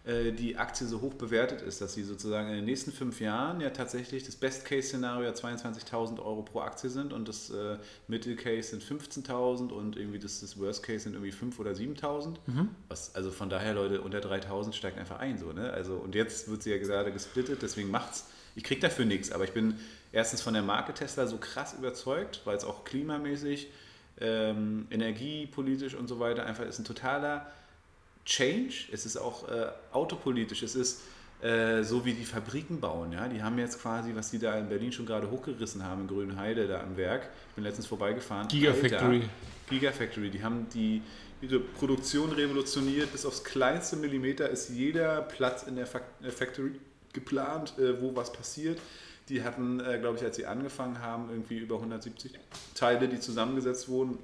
die 0.08 0.56
Aktie 0.56 0.86
so 0.86 1.02
hoch 1.02 1.14
bewertet 1.14 1.60
ist, 1.60 1.82
dass 1.82 1.92
sie 1.92 2.02
sozusagen 2.02 2.48
in 2.48 2.56
den 2.56 2.64
nächsten 2.64 2.92
fünf 2.92 3.20
Jahren 3.20 3.60
ja 3.60 3.68
tatsächlich 3.68 4.24
das 4.24 4.36
Best-Case-Szenario 4.36 5.24
ja 5.24 5.32
22.000 5.34 6.18
Euro 6.18 6.42
pro 6.42 6.60
Aktie 6.60 6.88
sind 6.88 7.12
und 7.12 7.28
das 7.28 7.50
äh, 7.50 7.76
Mittel-Case 8.06 8.70
sind 8.70 8.82
15.000 8.82 9.70
und 9.70 9.96
irgendwie 9.96 10.18
das, 10.18 10.40
das 10.40 10.58
Worst-Case 10.58 11.00
sind 11.00 11.12
irgendwie 11.12 11.32
5.000 11.32 11.58
oder 11.58 11.72
7.000. 11.72 12.36
Was, 12.88 13.14
also 13.14 13.30
von 13.30 13.50
daher, 13.50 13.74
Leute, 13.74 14.00
unter 14.00 14.20
3.000 14.20 14.72
steigt 14.72 14.96
einfach 14.96 15.18
ein. 15.18 15.36
So, 15.36 15.52
ne? 15.52 15.70
also, 15.72 15.96
und 15.96 16.14
jetzt 16.14 16.48
wird 16.48 16.62
sie 16.62 16.70
ja 16.70 16.78
gerade 16.78 17.12
gesplittet, 17.12 17.60
deswegen 17.60 17.90
macht's. 17.90 18.28
Ich 18.56 18.64
kriege 18.64 18.80
dafür 18.80 19.04
nichts, 19.04 19.30
aber 19.30 19.44
ich 19.44 19.52
bin 19.52 19.74
erstens 20.10 20.40
von 20.40 20.54
der 20.54 20.62
Marke 20.62 20.94
Tesla 20.94 21.26
so 21.26 21.36
krass 21.36 21.74
überzeugt, 21.74 22.40
weil 22.44 22.56
es 22.56 22.64
auch 22.64 22.84
klimamäßig, 22.84 23.68
ähm, 24.20 24.86
energiepolitisch 24.90 25.94
und 25.94 26.08
so 26.08 26.18
weiter 26.18 26.46
einfach 26.46 26.64
ist 26.64 26.78
ein 26.78 26.84
totaler 26.84 27.46
Change, 28.28 28.88
es 28.92 29.06
ist 29.06 29.16
auch 29.16 29.48
äh, 29.48 29.68
autopolitisch, 29.90 30.62
es 30.62 30.74
ist 30.74 31.00
äh, 31.40 31.82
so 31.82 32.04
wie 32.04 32.12
die 32.12 32.26
Fabriken 32.26 32.78
bauen. 32.78 33.12
Ja? 33.12 33.26
Die 33.26 33.42
haben 33.42 33.58
jetzt 33.58 33.80
quasi, 33.80 34.14
was 34.14 34.30
die 34.30 34.38
da 34.38 34.58
in 34.58 34.68
Berlin 34.68 34.92
schon 34.92 35.06
gerade 35.06 35.30
hochgerissen 35.30 35.82
haben, 35.82 36.02
in 36.02 36.08
Grünheide 36.08 36.68
da 36.68 36.80
am 36.82 36.96
Werk. 36.98 37.30
Ich 37.48 37.54
bin 37.54 37.64
letztens 37.64 37.86
vorbeigefahren. 37.86 38.46
Gigafactory. 38.48 39.16
Alter, 39.16 39.28
Gigafactory, 39.70 40.30
die 40.30 40.42
haben 40.42 40.66
die, 40.74 41.00
ihre 41.40 41.58
Produktion 41.58 42.30
revolutioniert. 42.32 43.12
Bis 43.12 43.24
aufs 43.24 43.44
kleinste 43.44 43.96
Millimeter 43.96 44.50
ist 44.50 44.68
jeder 44.68 45.22
Platz 45.22 45.62
in 45.62 45.76
der 45.76 45.86
äh, 45.86 46.30
Factory 46.30 46.72
geplant, 47.14 47.78
äh, 47.78 47.98
wo 48.02 48.14
was 48.14 48.30
passiert. 48.30 48.78
Die 49.30 49.42
hatten, 49.42 49.80
äh, 49.80 49.98
glaube 49.98 50.18
ich, 50.18 50.24
als 50.24 50.36
sie 50.36 50.44
angefangen 50.44 51.00
haben, 51.00 51.30
irgendwie 51.30 51.58
über 51.58 51.76
170 51.76 52.32
Teile, 52.74 53.08
die 53.08 53.20
zusammengesetzt 53.20 53.88
wurden 53.88 54.18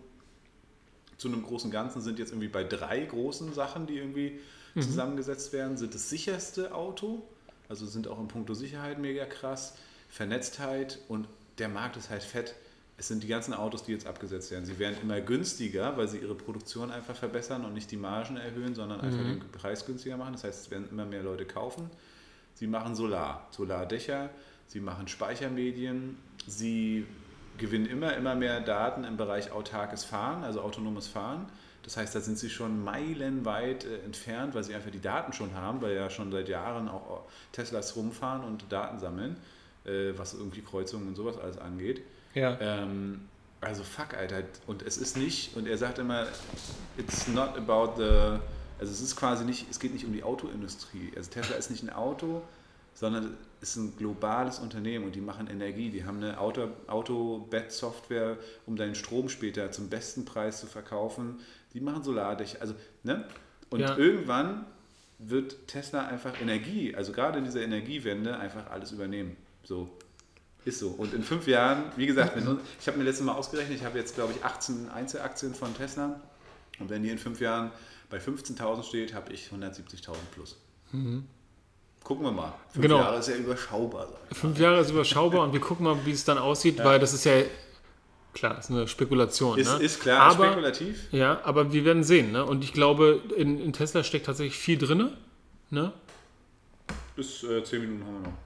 zu 1.19 1.29
einem 1.29 1.43
großen 1.43 1.71
Ganzen 1.71 2.03
sind 2.03 2.19
jetzt 2.19 2.31
irgendwie 2.31 2.49
bei 2.49 2.65
drei 2.65 3.01
großen 3.01 3.53
Sachen, 3.53 3.87
die 3.87 3.99
irgendwie 3.99 4.41
zusammengesetzt 4.75 5.53
werden, 5.53 5.77
sind 5.77 5.95
das 5.95 6.11
sicherste 6.11 6.75
Auto, 6.75 7.23
also 7.69 7.87
sind 7.87 8.09
auch 8.09 8.19
in 8.19 8.29
puncto 8.29 8.55
Sicherheit 8.55 8.99
mega 8.99 9.25
krass, 9.25 9.77
Vernetztheit 10.11 10.99
und 11.09 11.29
der 11.59 11.69
Markt 11.69 11.97
ist 11.97 12.11
halt 12.11 12.23
fett. 12.23 12.55
Es 12.97 13.09
sind 13.09 13.23
die 13.23 13.27
ganzen 13.27 13.55
Autos, 13.55 13.85
die 13.85 13.93
jetzt 13.93 14.07
abgesetzt 14.07 14.51
werden. 14.53 14.65
Sie 14.65 14.79
werden 14.79 14.97
immer 15.03 15.21
günstiger, 15.21 15.97
weil 15.97 16.07
sie 16.07 16.19
ihre 16.19 16.35
Produktion 16.35 16.93
einfach 16.93 17.17
verbessern 17.17 17.65
und 17.65 17.75
nicht 17.75 17.91
die 17.91 17.97
Margen 17.97 18.37
erhöhen, 18.37 18.75
sondern 18.75 19.01
einfach 19.01 19.19
den 19.19 19.41
Preis 19.51 19.85
günstiger 19.85 20.17
machen. 20.17 20.35
Das 20.35 20.45
heißt, 20.45 20.67
es 20.67 20.71
werden 20.71 20.89
immer 20.91 21.05
mehr 21.05 21.23
Leute 21.23 21.45
kaufen. 21.45 21.91
Sie 22.55 22.69
machen 22.69 22.95
Solar, 22.95 23.49
Solardächer, 23.51 24.31
sie 24.69 24.79
machen 24.79 25.09
Speichermedien, 25.09 26.17
sie 26.47 27.05
gewinnen 27.59 27.87
immer, 27.87 28.17
immer 28.17 28.35
mehr 28.35 28.61
Daten 28.61 29.05
im 29.05 29.17
Bereich 29.17 29.53
autarkes 29.53 30.05
Fahren, 30.05 30.45
also 30.45 30.61
autonomes 30.61 31.07
Fahren. 31.07 31.47
Das 31.83 31.97
heißt, 31.97 32.15
da 32.15 32.21
sind 32.21 32.39
sie 32.39 32.49
schon 32.49 32.83
meilenweit 32.83 33.85
äh, 33.85 33.99
entfernt, 34.05 34.55
weil 34.55 34.65
sie 34.65 34.75
einfach 34.75 34.91
die 34.91 35.01
Daten 35.01 35.33
schon 35.33 35.55
haben, 35.55 35.83
weil 35.83 35.95
ja 35.95 36.09
schon 36.09 36.33
seit 36.33 36.49
Jahren 36.49 36.89
auch 36.89 37.25
Teslas 37.53 37.95
rumfahren 37.97 38.43
und 38.43 38.73
Daten 38.73 38.99
sammeln, 38.99 39.37
äh, 39.85 40.13
was 40.17 40.35
irgendwie 40.35 40.63
Kreuzungen 40.63 41.09
und 41.09 41.15
sowas 41.15 41.37
alles 41.39 41.59
angeht. 41.59 42.03
ja. 42.35 42.57
Ähm, 42.61 43.29
also 43.65 43.83
fuck, 43.83 44.15
Alter. 44.15 44.43
Und 44.67 44.83
es 44.83 44.99
ist 44.99 45.17
nicht, 45.17 45.57
und 45.57 45.67
er 45.67 45.79
sagt 45.79 45.99
immer, 45.99 46.27
it's 46.99 47.27
not 47.29 47.57
about 47.57 47.95
the, 47.97 48.39
also 48.79 48.93
es 48.93 49.01
ist 49.01 49.17
quasi 49.17 49.45
nicht, 49.45 49.67
es 49.71 49.81
geht 49.81 49.95
nicht 49.95 50.05
um 50.05 50.13
die 50.13 50.23
Autoindustrie. 50.23 51.13
Also 51.17 51.31
Tesla 51.31 51.57
ist 51.57 51.71
nicht 51.71 51.83
ein 51.83 51.91
Auto, 51.91 52.43
sondern 52.95 53.37
es 53.61 53.71
ist 53.71 53.77
ein 53.77 53.97
globales 53.97 54.59
Unternehmen 54.59 55.05
und 55.05 55.15
die 55.15 55.21
machen 55.21 55.47
Energie. 55.49 55.91
Die 55.91 56.05
haben 56.05 56.19
eine 56.19 56.39
Auto- 56.39 56.71
Auto-Bed-Software, 56.87 58.39
um 58.67 58.77
deinen 58.77 58.95
Strom 58.95 59.29
später 59.29 59.71
zum 59.71 59.89
besten 59.89 60.25
Preis 60.25 60.61
zu 60.61 60.67
verkaufen. 60.67 61.41
Die 61.73 61.81
machen 61.81 62.03
Solardächer, 62.03 62.61
also, 62.61 62.75
ne? 63.03 63.25
Und 63.71 63.81
Ja. 63.81 63.97
irgendwann 63.97 64.65
wird 65.19 65.67
Tesla 65.69 66.07
einfach 66.07 66.41
Energie, 66.41 66.95
also 66.95 67.13
gerade 67.13 67.39
in 67.39 67.45
dieser 67.45 67.63
Energiewende, 67.63 68.39
einfach 68.39 68.71
alles 68.71 68.93
übernehmen. 68.93 69.37
So, 69.65 69.89
ist 70.65 70.79
so. 70.79 70.89
Und 70.91 71.15
in 71.15 71.23
fünf 71.23 71.47
Jahren, 71.47 71.85
wie 71.97 72.07
gesagt, 72.07 72.37
wenn, 72.37 72.59
ich 72.81 72.87
habe 72.87 72.99
mir 72.99 73.05
letztes 73.05 73.25
Mal 73.25 73.33
ausgerechnet, 73.33 73.79
ich 73.79 73.85
habe 73.85 73.99
jetzt, 73.99 74.15
glaube 74.15 74.33
ich, 74.37 74.45
18 74.45 74.89
Einzelaktien 74.91 75.55
von 75.55 75.75
Tesla. 75.77 76.21
Und 76.79 76.91
wenn 76.91 77.03
die 77.03 77.11
in 77.11 77.19
fünf 77.19 77.41
Jahren 77.41 77.71
bei 78.11 78.19
15.000 78.19 78.83
steht, 78.85 79.15
habe 79.15 79.33
ich 79.33 79.51
170.000 79.51 80.15
plus. 80.33 80.57
Gucken 82.05 82.25
wir 82.25 82.33
mal. 82.33 82.53
Fünf 82.69 82.83
Genau. 82.83 82.99
Jahre 82.99 83.19
ist 83.19 83.29
ja 83.29 83.37
überschaubar. 83.37 84.07
Fünf 84.31 84.59
Jahre 84.59 84.81
ist 84.81 84.91
überschaubar 84.91 85.43
und 85.43 85.53
wir 85.55 85.61
gucken 85.61 85.85
mal, 85.85 85.97
wie 86.05 86.11
es 86.11 86.25
dann 86.25 86.37
aussieht, 86.37 86.85
weil 86.85 86.99
das 86.99 87.15
ist 87.15 87.25
ja, 87.25 87.33
klar, 88.35 88.55
das 88.55 88.67
ist 88.67 88.71
eine 88.71 88.87
Spekulation. 88.87 89.59
Ist, 89.59 89.79
ne? 89.79 89.83
ist 89.83 90.01
klar, 90.01 90.21
aber, 90.21 90.45
spekulativ. 90.45 91.09
Ja, 91.13 91.41
aber 91.45 91.73
wir 91.73 91.85
werden 91.87 92.05
sehen. 92.05 92.31
Ne? 92.31 92.45
Und 92.45 92.63
ich 92.63 92.75
glaube, 92.75 93.23
in, 93.37 93.59
in 93.59 93.73
Tesla 93.73 94.05
steckt 94.05 94.27
tatsächlich 94.27 94.59
viel 94.59 94.77
drin. 94.77 95.13
Ne? 95.71 95.93
Bis 97.17 97.43
äh, 97.43 97.65
10 97.65 97.81
Minuten 97.81 98.05
haben 98.05 98.15
wir 98.23 98.29
noch. 98.29 98.37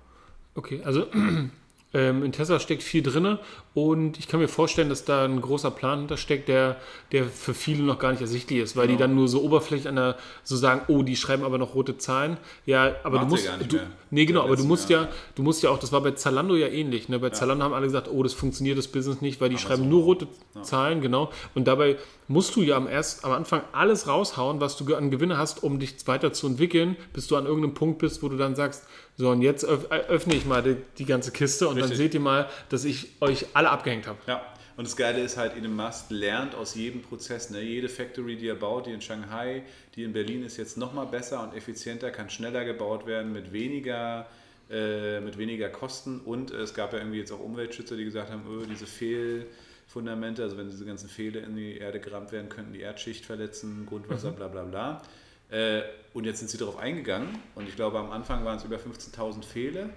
Okay, 0.54 0.80
also 0.84 1.06
ähm, 1.94 2.22
in 2.22 2.32
Tesla 2.32 2.60
steckt 2.60 2.82
viel 2.82 3.02
drin 3.02 3.38
und 3.72 4.18
ich 4.18 4.28
kann 4.28 4.40
mir 4.40 4.48
vorstellen, 4.48 4.88
dass 4.90 5.04
da 5.04 5.24
ein 5.24 5.40
großer 5.40 5.70
Plan 5.70 6.00
hintersteckt, 6.00 6.48
der, 6.48 6.76
der 7.12 7.24
für 7.24 7.54
viele 7.54 7.82
noch 7.82 7.98
gar 7.98 8.10
nicht 8.10 8.20
ersichtlich 8.20 8.58
ist, 8.60 8.76
weil 8.76 8.88
die 8.88 8.94
Genau. 8.94 9.06
dann 9.06 9.14
nur 9.14 9.28
so 9.28 9.42
oberflächlich 9.42 9.88
an 9.88 9.96
der, 9.96 10.16
so 10.42 10.56
sagen, 10.56 10.82
oh, 10.88 11.02
die 11.02 11.16
schreiben 11.16 11.44
aber 11.44 11.56
noch 11.56 11.74
rote 11.74 11.96
Zahlen. 11.96 12.36
Ja, 12.66 12.96
aber 13.04 13.16
Machen 13.16 13.28
du 13.28 13.34
musst, 13.34 13.46
gar 13.46 13.56
nicht 13.56 13.72
du, 13.72 13.76
mehr. 13.76 13.86
nee, 14.10 14.26
genau, 14.26 14.42
aber 14.42 14.56
du 14.56 14.64
musst 14.64 14.90
Jahr. 14.90 15.04
ja, 15.04 15.08
du 15.34 15.42
musst 15.42 15.62
ja 15.62 15.70
auch, 15.70 15.78
das 15.78 15.92
war 15.92 16.02
bei 16.02 16.10
Zalando 16.10 16.56
ja 16.56 16.66
ähnlich. 16.66 17.08
Ne? 17.08 17.18
Bei 17.18 17.30
Zalando 17.30 17.64
haben 17.64 17.72
alle 17.74 17.86
gesagt, 17.86 18.08
oh, 18.12 18.22
das 18.22 18.34
funktioniert 18.34 18.76
das 18.76 18.88
Business 18.88 19.20
nicht, 19.22 19.40
weil 19.40 19.48
die 19.48 19.58
schreiben 19.58 19.84
so. 19.84 19.88
nur 19.88 20.02
rote 20.02 20.28
Zahlen, 20.62 21.00
genau. 21.00 21.30
Und 21.54 21.66
dabei 21.68 21.96
musst 22.26 22.54
du 22.56 22.62
ja 22.62 22.76
am, 22.76 22.86
erst, 22.88 23.24
am 23.24 23.32
Anfang 23.32 23.62
alles 23.72 24.06
raushauen, 24.08 24.60
was 24.60 24.76
du 24.76 24.94
an 24.94 25.10
Gewinne 25.10 25.38
hast, 25.38 25.62
um 25.62 25.78
dich 25.78 25.94
weiter 26.06 26.32
zu 26.32 26.48
entwickeln, 26.48 26.96
bis 27.14 27.28
du 27.28 27.36
an 27.36 27.46
irgendeinem 27.46 27.74
Punkt 27.74 27.98
bist, 28.00 28.22
wo 28.22 28.28
du 28.28 28.36
dann 28.36 28.54
sagst, 28.54 28.84
so 29.16 29.30
und 29.30 29.42
jetzt 29.42 29.64
öff, 29.64 29.90
öffne 29.90 30.34
ich 30.36 30.46
mal 30.46 30.62
die, 30.62 30.76
die 30.98 31.04
ganze 31.04 31.32
Kiste 31.32 31.66
und 31.68 31.77
dann 31.80 31.90
Richtig. 31.90 31.98
seht 32.06 32.14
ihr 32.14 32.20
mal, 32.20 32.48
dass 32.68 32.84
ich 32.84 33.08
euch 33.20 33.46
alle 33.54 33.70
abgehängt 33.70 34.06
habe. 34.06 34.18
Ja, 34.26 34.42
und 34.78 34.86
das 34.86 34.94
Geile 34.94 35.20
ist 35.20 35.36
halt, 35.36 35.56
Elon 35.56 35.74
Musk 35.74 36.08
lernt 36.10 36.54
aus 36.54 36.76
jedem 36.76 37.02
Prozess. 37.02 37.50
Ne? 37.50 37.60
Jede 37.62 37.88
Factory, 37.88 38.36
die 38.36 38.46
er 38.46 38.54
baut, 38.54 38.86
die 38.86 38.92
in 38.92 39.00
Shanghai, 39.00 39.64
die 39.96 40.04
in 40.04 40.12
Berlin 40.12 40.44
ist 40.44 40.56
jetzt 40.56 40.76
nochmal 40.78 41.06
besser 41.06 41.42
und 41.42 41.52
effizienter, 41.52 42.12
kann 42.12 42.30
schneller 42.30 42.64
gebaut 42.64 43.04
werden 43.04 43.32
mit 43.32 43.52
weniger, 43.52 44.28
äh, 44.70 45.18
mit 45.18 45.36
weniger 45.36 45.68
Kosten. 45.68 46.20
Und 46.20 46.52
es 46.52 46.74
gab 46.74 46.92
ja 46.92 47.00
irgendwie 47.00 47.18
jetzt 47.18 47.32
auch 47.32 47.40
Umweltschützer, 47.40 47.96
die 47.96 48.04
gesagt 48.04 48.30
haben, 48.30 48.44
öh, 48.48 48.66
diese 48.70 48.86
Fehlfundamente, 48.86 50.44
also 50.44 50.56
wenn 50.56 50.70
diese 50.70 50.84
ganzen 50.84 51.08
Fehler 51.08 51.42
in 51.42 51.56
die 51.56 51.78
Erde 51.78 51.98
gerammt 51.98 52.30
werden, 52.30 52.48
könnten 52.48 52.72
die 52.72 52.82
Erdschicht 52.82 53.26
verletzen, 53.26 53.84
Grundwasser, 53.84 54.30
bla 54.30 54.46
bla 54.46 54.62
bla. 54.62 55.02
Äh, 55.50 55.82
und 56.14 56.24
jetzt 56.24 56.38
sind 56.38 56.50
sie 56.50 56.58
darauf 56.58 56.76
eingegangen 56.76 57.30
und 57.56 57.68
ich 57.68 57.74
glaube, 57.74 57.98
am 57.98 58.12
Anfang 58.12 58.44
waren 58.44 58.58
es 58.58 58.64
über 58.64 58.76
15.000 58.76 59.42
Fehler 59.42 59.88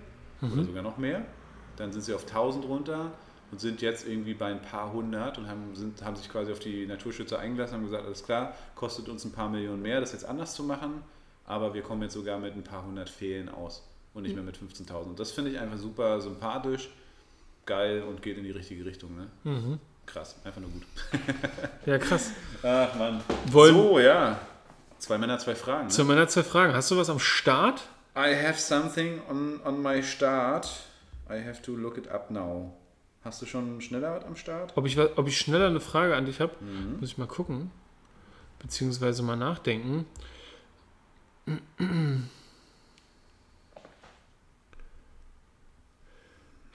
oder 0.42 0.64
sogar 0.64 0.82
noch 0.82 0.98
mehr. 0.98 1.24
Dann 1.78 1.92
sind 1.92 2.02
sie 2.02 2.14
auf 2.14 2.24
1000 2.28 2.66
runter 2.66 3.12
und 3.52 3.60
sind 3.60 3.82
jetzt 3.82 4.08
irgendwie 4.08 4.34
bei 4.34 4.48
ein 4.48 4.62
paar 4.62 4.94
hundert 4.94 5.38
und 5.38 5.48
haben, 5.50 5.76
sind, 5.76 6.04
haben 6.04 6.16
sich 6.16 6.30
quasi 6.30 6.52
auf 6.52 6.60
die 6.60 6.86
Naturschützer 6.86 7.40
eingelassen 7.40 7.76
und 7.76 7.82
haben 7.82 7.86
gesagt, 7.90 8.06
alles 8.06 8.24
klar, 8.24 8.56
kostet 8.76 9.10
uns 9.10 9.26
ein 9.26 9.32
paar 9.32 9.50
Millionen 9.50 9.82
mehr, 9.82 10.00
das 10.00 10.14
jetzt 10.14 10.26
anders 10.26 10.54
zu 10.54 10.64
machen, 10.64 11.04
aber 11.46 11.74
wir 11.74 11.82
kommen 11.82 12.02
jetzt 12.04 12.14
sogar 12.14 12.40
mit 12.40 12.56
ein 12.56 12.64
paar 12.64 12.84
hundert 12.86 13.10
Fehlen 13.10 13.50
aus 13.50 13.84
und 14.14 14.24
nicht 14.24 14.36
mehr 14.36 14.44
mit 14.44 14.58
15.000. 14.58 14.94
Und 15.04 15.20
das 15.20 15.32
finde 15.32 15.52
ich 15.52 15.60
einfach 15.60 15.78
super 15.78 16.22
sympathisch, 16.22 16.90
geil 17.66 18.04
und 18.04 18.22
geht 18.22 18.38
in 18.38 18.44
die 18.44 18.52
richtige 18.52 18.86
Richtung. 18.86 19.12
Ne? 19.44 19.80
Krass, 20.06 20.36
einfach 20.44 20.62
nur 20.62 20.70
gut. 20.72 20.84
Ja, 21.86 21.98
krass. 21.98 22.32
Ach 22.64 22.96
Mann. 22.96 23.22
Wollen- 23.48 23.76
so, 23.76 24.00
ja. 24.00 24.40
Zwei 25.00 25.18
Männer, 25.18 25.40
zwei 25.40 25.56
Fragen. 25.56 25.86
Ne? 25.86 25.90
Zu 25.90 26.06
meiner 26.06 26.28
zwei 26.28 26.44
Fragen. 26.44 26.74
Hast 26.74 26.92
du 26.92 26.98
was 26.98 27.10
am 27.10 27.20
Start? 27.20 27.82
I 28.16 28.36
have 28.36 28.60
something 28.60 29.20
on, 29.30 29.60
on 29.66 29.82
my 29.82 30.04
start. 30.04 30.70
I 31.32 31.46
have 31.46 31.62
to 31.64 31.76
look 31.76 31.98
it 31.98 32.10
up 32.10 32.30
now. 32.30 32.74
Hast 33.24 33.42
du 33.42 33.46
schon 33.46 33.82
schneller 33.82 34.16
was 34.16 34.26
am 34.26 34.36
Start? 34.36 34.74
Ob 34.76 34.86
ich, 34.86 34.98
ob 34.98 35.28
ich 35.28 35.38
schneller 35.38 35.68
eine 35.68 35.80
Frage 35.80 36.16
an 36.16 36.26
dich 36.26 36.40
habe? 36.42 36.56
Muss 37.00 37.12
ich 37.12 37.18
mal 37.18 37.28
gucken. 37.28 37.72
Beziehungsweise 38.60 39.24
mal 39.24 39.36
nachdenken. 39.36 40.06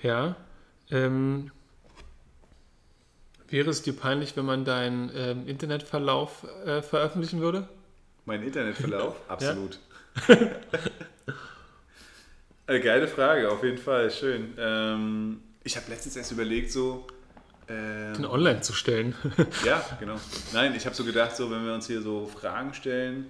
Ja. 0.03 0.37
Ähm, 0.91 1.51
wäre 3.49 3.71
es 3.71 3.83
dir 3.83 3.93
peinlich, 3.95 4.37
wenn 4.37 4.47
man 4.47 4.65
deinen 4.65 5.11
ähm, 5.15 5.49
Internetverlauf 5.49 6.45
äh, 6.65 6.81
veröffentlichen 6.81 7.41
würde? 7.41 7.69
Mein 8.25 8.43
Internetverlauf? 8.43 9.17
Absolut. 9.29 9.81
Eine 12.67 12.81
geile 12.81 13.07
Frage, 13.07 13.51
auf 13.51 13.63
jeden 13.63 13.79
Fall. 13.79 14.11
Schön. 14.11 14.55
Ähm, 14.59 15.41
ich 15.63 15.77
habe 15.77 15.89
letztens 15.89 16.17
erst 16.17 16.33
überlegt, 16.33 16.73
so. 16.73 17.07
ähm, 17.69 18.15
Den 18.15 18.27
online 18.27 18.61
zu 18.61 18.73
stellen. 18.73 19.15
Ja, 19.65 19.85
genau. 20.01 20.17
Nein, 20.53 20.75
ich 20.75 20.85
habe 20.85 20.95
so 20.97 21.05
gedacht, 21.05 21.37
so 21.37 21.51
wenn 21.51 21.65
wir 21.65 21.75
uns 21.75 21.87
hier 21.87 22.03
so 22.03 22.27
Fragen 22.27 22.75
stellen, 22.75 23.27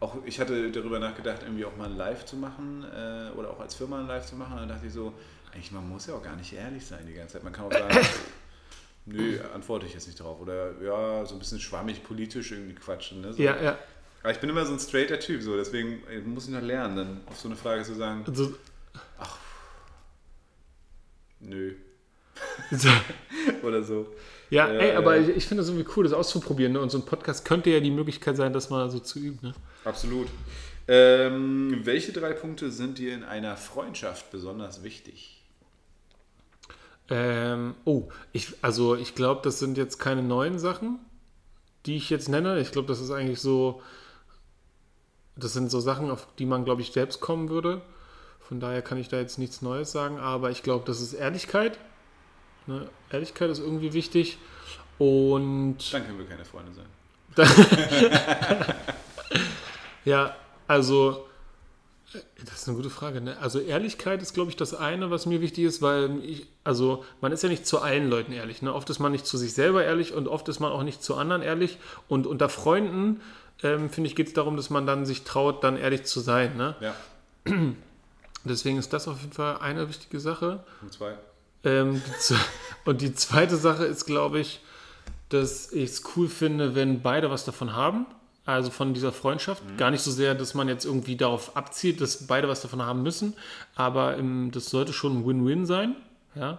auch 0.00 0.16
ich 0.26 0.40
hatte 0.40 0.70
darüber 0.70 0.98
nachgedacht, 0.98 1.42
irgendwie 1.42 1.64
auch 1.64 1.76
mal 1.76 1.86
ein 1.86 1.96
Live 1.96 2.24
zu 2.26 2.36
machen 2.36 2.84
äh, 2.84 3.30
oder 3.36 3.50
auch 3.50 3.60
als 3.60 3.74
Firma 3.74 4.00
ein 4.00 4.06
Live 4.06 4.26
zu 4.26 4.36
machen. 4.36 4.52
Und 4.54 4.60
dann 4.60 4.68
dachte 4.68 4.86
ich 4.86 4.92
so, 4.92 5.14
eigentlich 5.54 5.72
man 5.72 5.88
muss 5.88 6.06
ja 6.06 6.14
auch 6.14 6.22
gar 6.22 6.36
nicht 6.36 6.52
ehrlich 6.52 6.84
sein 6.84 7.00
die 7.06 7.14
ganze 7.14 7.34
Zeit. 7.34 7.44
Man 7.44 7.52
kann 7.54 7.64
auch 7.66 7.72
sagen, 7.72 7.98
nö, 9.06 9.38
antworte 9.54 9.86
ich 9.86 9.94
jetzt 9.94 10.06
nicht 10.06 10.20
drauf. 10.20 10.38
Oder 10.40 10.72
ja, 10.82 11.24
so 11.24 11.34
ein 11.34 11.38
bisschen 11.38 11.60
schwammig 11.60 12.02
politisch 12.04 12.52
irgendwie 12.52 12.74
quatschen. 12.74 13.22
Ne? 13.22 13.32
So. 13.32 13.42
ja, 13.42 13.56
ja. 13.62 13.78
Aber 14.22 14.32
ich 14.32 14.38
bin 14.38 14.50
immer 14.50 14.66
so 14.66 14.72
ein 14.72 14.78
straighter 14.78 15.18
Typ, 15.18 15.42
so 15.42 15.56
deswegen 15.56 16.02
äh, 16.08 16.20
muss 16.20 16.44
ich 16.46 16.50
noch 16.50 16.60
lernen, 16.62 16.96
dann 16.96 17.20
auf 17.26 17.38
so 17.38 17.48
eine 17.48 17.56
Frage 17.56 17.82
zu 17.84 17.94
sagen, 17.94 18.24
Also, 18.26 18.54
nö. 21.40 21.74
Oder 23.62 23.82
so. 23.82 24.06
ja, 24.50 24.68
Äh, 24.68 24.90
ey, 24.90 24.96
aber 24.96 25.18
ich, 25.18 25.28
ich 25.28 25.46
finde 25.46 25.62
das 25.62 25.68
irgendwie 25.70 25.90
cool, 25.96 26.04
das 26.04 26.12
auszuprobieren. 26.12 26.72
Ne? 26.72 26.80
Und 26.80 26.90
so 26.90 26.98
ein 26.98 27.04
Podcast 27.04 27.44
könnte 27.44 27.70
ja 27.70 27.80
die 27.80 27.90
Möglichkeit 27.90 28.36
sein, 28.36 28.52
das 28.52 28.70
mal 28.70 28.88
so 28.90 28.98
zu 28.98 29.18
üben. 29.18 29.38
Ne? 29.42 29.54
Absolut. 29.84 30.28
Ähm, 30.88 31.80
welche 31.84 32.12
drei 32.12 32.32
Punkte 32.32 32.70
sind 32.70 32.98
dir 32.98 33.14
in 33.14 33.24
einer 33.24 33.56
Freundschaft 33.56 34.30
besonders 34.30 34.82
wichtig? 34.82 35.42
Ähm, 37.08 37.74
oh, 37.84 38.08
ich, 38.32 38.54
also 38.62 38.96
ich 38.96 39.14
glaube, 39.14 39.40
das 39.42 39.58
sind 39.58 39.76
jetzt 39.76 39.98
keine 39.98 40.22
neuen 40.22 40.58
Sachen, 40.58 40.98
die 41.86 41.96
ich 41.96 42.10
jetzt 42.10 42.28
nenne. 42.28 42.60
Ich 42.60 42.72
glaube, 42.72 42.88
das 42.88 43.00
ist 43.00 43.10
eigentlich 43.10 43.40
so, 43.40 43.82
das 45.36 45.52
sind 45.52 45.70
so 45.70 45.80
Sachen, 45.80 46.10
auf 46.10 46.26
die 46.38 46.46
man, 46.46 46.64
glaube 46.64 46.82
ich, 46.82 46.92
selbst 46.92 47.20
kommen 47.20 47.48
würde. 47.48 47.82
Von 48.40 48.60
daher 48.60 48.82
kann 48.82 48.98
ich 48.98 49.08
da 49.08 49.18
jetzt 49.18 49.38
nichts 49.38 49.62
Neues 49.62 49.92
sagen, 49.92 50.18
aber 50.18 50.50
ich 50.50 50.62
glaube, 50.62 50.84
das 50.86 51.00
ist 51.00 51.12
Ehrlichkeit. 51.12 51.78
Ne? 52.66 52.88
Ehrlichkeit 53.10 53.50
ist 53.50 53.60
irgendwie 53.60 53.92
wichtig. 53.92 54.38
Und 54.98 55.92
Dann 55.92 56.04
können 56.04 56.18
wir 56.18 56.26
keine 56.26 56.44
Freunde 56.44 56.72
sein. 56.72 56.86
Ja, 60.04 60.34
also, 60.66 61.26
äh, 62.14 62.18
das 62.44 62.62
ist 62.62 62.68
eine 62.68 62.76
gute 62.76 62.90
Frage. 62.90 63.20
Ne? 63.20 63.36
Also 63.38 63.60
Ehrlichkeit 63.60 64.22
ist, 64.22 64.34
glaube 64.34 64.50
ich, 64.50 64.56
das 64.56 64.74
eine, 64.74 65.10
was 65.10 65.26
mir 65.26 65.40
wichtig 65.40 65.64
ist, 65.64 65.82
weil 65.82 66.24
ich, 66.24 66.46
also 66.64 67.04
man 67.20 67.32
ist 67.32 67.42
ja 67.42 67.48
nicht 67.48 67.66
zu 67.66 67.80
allen 67.80 68.08
Leuten 68.08 68.32
ehrlich. 68.32 68.62
Ne? 68.62 68.72
Oft 68.72 68.88
ist 68.90 68.98
man 68.98 69.12
nicht 69.12 69.26
zu 69.26 69.36
sich 69.36 69.52
selber 69.52 69.84
ehrlich 69.84 70.14
und 70.14 70.28
oft 70.28 70.48
ist 70.48 70.60
man 70.60 70.72
auch 70.72 70.82
nicht 70.82 71.02
zu 71.02 71.16
anderen 71.16 71.42
ehrlich. 71.42 71.78
Und 72.08 72.26
unter 72.26 72.48
Freunden, 72.48 73.20
ähm, 73.62 73.90
finde 73.90 74.08
ich, 74.08 74.16
geht 74.16 74.28
es 74.28 74.32
darum, 74.32 74.56
dass 74.56 74.70
man 74.70 74.86
dann 74.86 75.06
sich 75.06 75.24
traut, 75.24 75.64
dann 75.64 75.76
ehrlich 75.76 76.04
zu 76.04 76.20
sein. 76.20 76.56
Ne? 76.56 76.74
Ja, 76.80 76.94
Deswegen 78.44 78.78
ist 78.78 78.92
das 78.92 79.06
auf 79.06 79.20
jeden 79.20 79.32
Fall 79.32 79.58
eine 79.58 79.88
wichtige 79.88 80.18
Sache. 80.18 80.64
Punkt 80.80 80.94
zwei. 80.94 81.14
Ähm, 81.64 82.00
und 82.84 83.02
die 83.02 83.14
zweite 83.14 83.56
Sache 83.56 83.84
ist, 83.84 84.06
glaube 84.06 84.40
ich, 84.40 84.60
dass 85.28 85.72
ich 85.72 85.90
es 85.90 86.02
cool 86.16 86.28
finde, 86.28 86.74
wenn 86.74 87.02
beide 87.02 87.30
was 87.30 87.44
davon 87.44 87.74
haben. 87.74 88.06
Also 88.46 88.70
von 88.70 88.94
dieser 88.94 89.12
Freundschaft. 89.12 89.62
Gar 89.76 89.90
nicht 89.90 90.00
so 90.00 90.10
sehr, 90.10 90.34
dass 90.34 90.54
man 90.54 90.66
jetzt 90.66 90.84
irgendwie 90.84 91.14
darauf 91.16 91.56
abzielt, 91.56 92.00
dass 92.00 92.26
beide 92.26 92.48
was 92.48 92.62
davon 92.62 92.82
haben 92.82 93.02
müssen. 93.02 93.34
Aber 93.76 94.16
ähm, 94.16 94.50
das 94.52 94.70
sollte 94.70 94.92
schon 94.92 95.18
ein 95.18 95.26
Win-Win 95.26 95.66
sein. 95.66 95.94
Ja? 96.34 96.58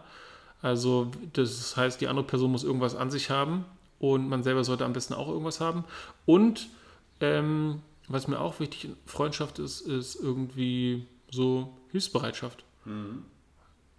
Also 0.62 1.12
das 1.34 1.76
heißt, 1.76 2.00
die 2.00 2.08
andere 2.08 2.26
Person 2.26 2.52
muss 2.52 2.64
irgendwas 2.64 2.96
an 2.96 3.10
sich 3.10 3.32
haben 3.32 3.66
und 4.00 4.30
man 4.30 4.44
selber 4.44 4.64
sollte 4.64 4.86
am 4.86 4.94
besten 4.94 5.16
auch 5.16 5.28
irgendwas 5.28 5.60
haben. 5.60 5.84
Und 6.26 6.70
ähm, 7.22 7.82
was 8.08 8.28
mir 8.28 8.40
auch 8.40 8.60
wichtig 8.60 8.86
in 8.86 8.98
Freundschaft 9.06 9.60
ist, 9.60 9.82
ist 9.82 10.16
irgendwie 10.16 11.06
so 11.30 11.78
Hilfsbereitschaft. 11.92 12.64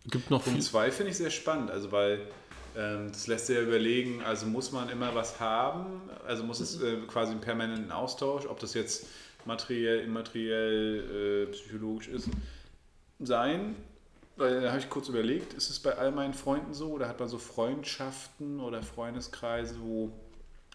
Gibt 0.06 0.30
noch 0.30 0.42
viel. 0.42 0.52
Punkt 0.52 0.66
zwei 0.66 0.90
finde 0.90 1.12
ich 1.12 1.16
sehr 1.16 1.30
spannend, 1.30 1.70
also 1.70 1.92
weil 1.92 2.26
ähm, 2.76 3.08
das 3.08 3.26
lässt 3.26 3.46
sich 3.46 3.56
ja 3.56 3.62
überlegen, 3.62 4.22
also 4.22 4.46
muss 4.46 4.72
man 4.72 4.88
immer 4.88 5.14
was 5.14 5.38
haben, 5.40 6.00
also 6.26 6.42
muss 6.42 6.60
es 6.60 6.80
äh, 6.82 6.96
quasi 7.06 7.32
einen 7.32 7.40
permanenten 7.40 7.92
Austausch, 7.92 8.46
ob 8.46 8.58
das 8.58 8.74
jetzt 8.74 9.06
materiell, 9.44 10.00
immateriell, 10.00 11.46
äh, 11.48 11.52
psychologisch 11.52 12.08
ist, 12.08 12.28
sein. 13.20 13.76
Weil 14.36 14.62
da 14.62 14.70
habe 14.70 14.80
ich 14.80 14.88
kurz 14.88 15.08
überlegt, 15.08 15.52
ist 15.52 15.68
es 15.68 15.78
bei 15.78 15.96
all 15.96 16.10
meinen 16.10 16.32
Freunden 16.32 16.72
so 16.72 16.90
oder 16.92 17.06
hat 17.06 17.20
man 17.20 17.28
so 17.28 17.38
Freundschaften 17.38 18.60
oder 18.60 18.82
Freundeskreise, 18.82 19.76
wo 19.80 20.10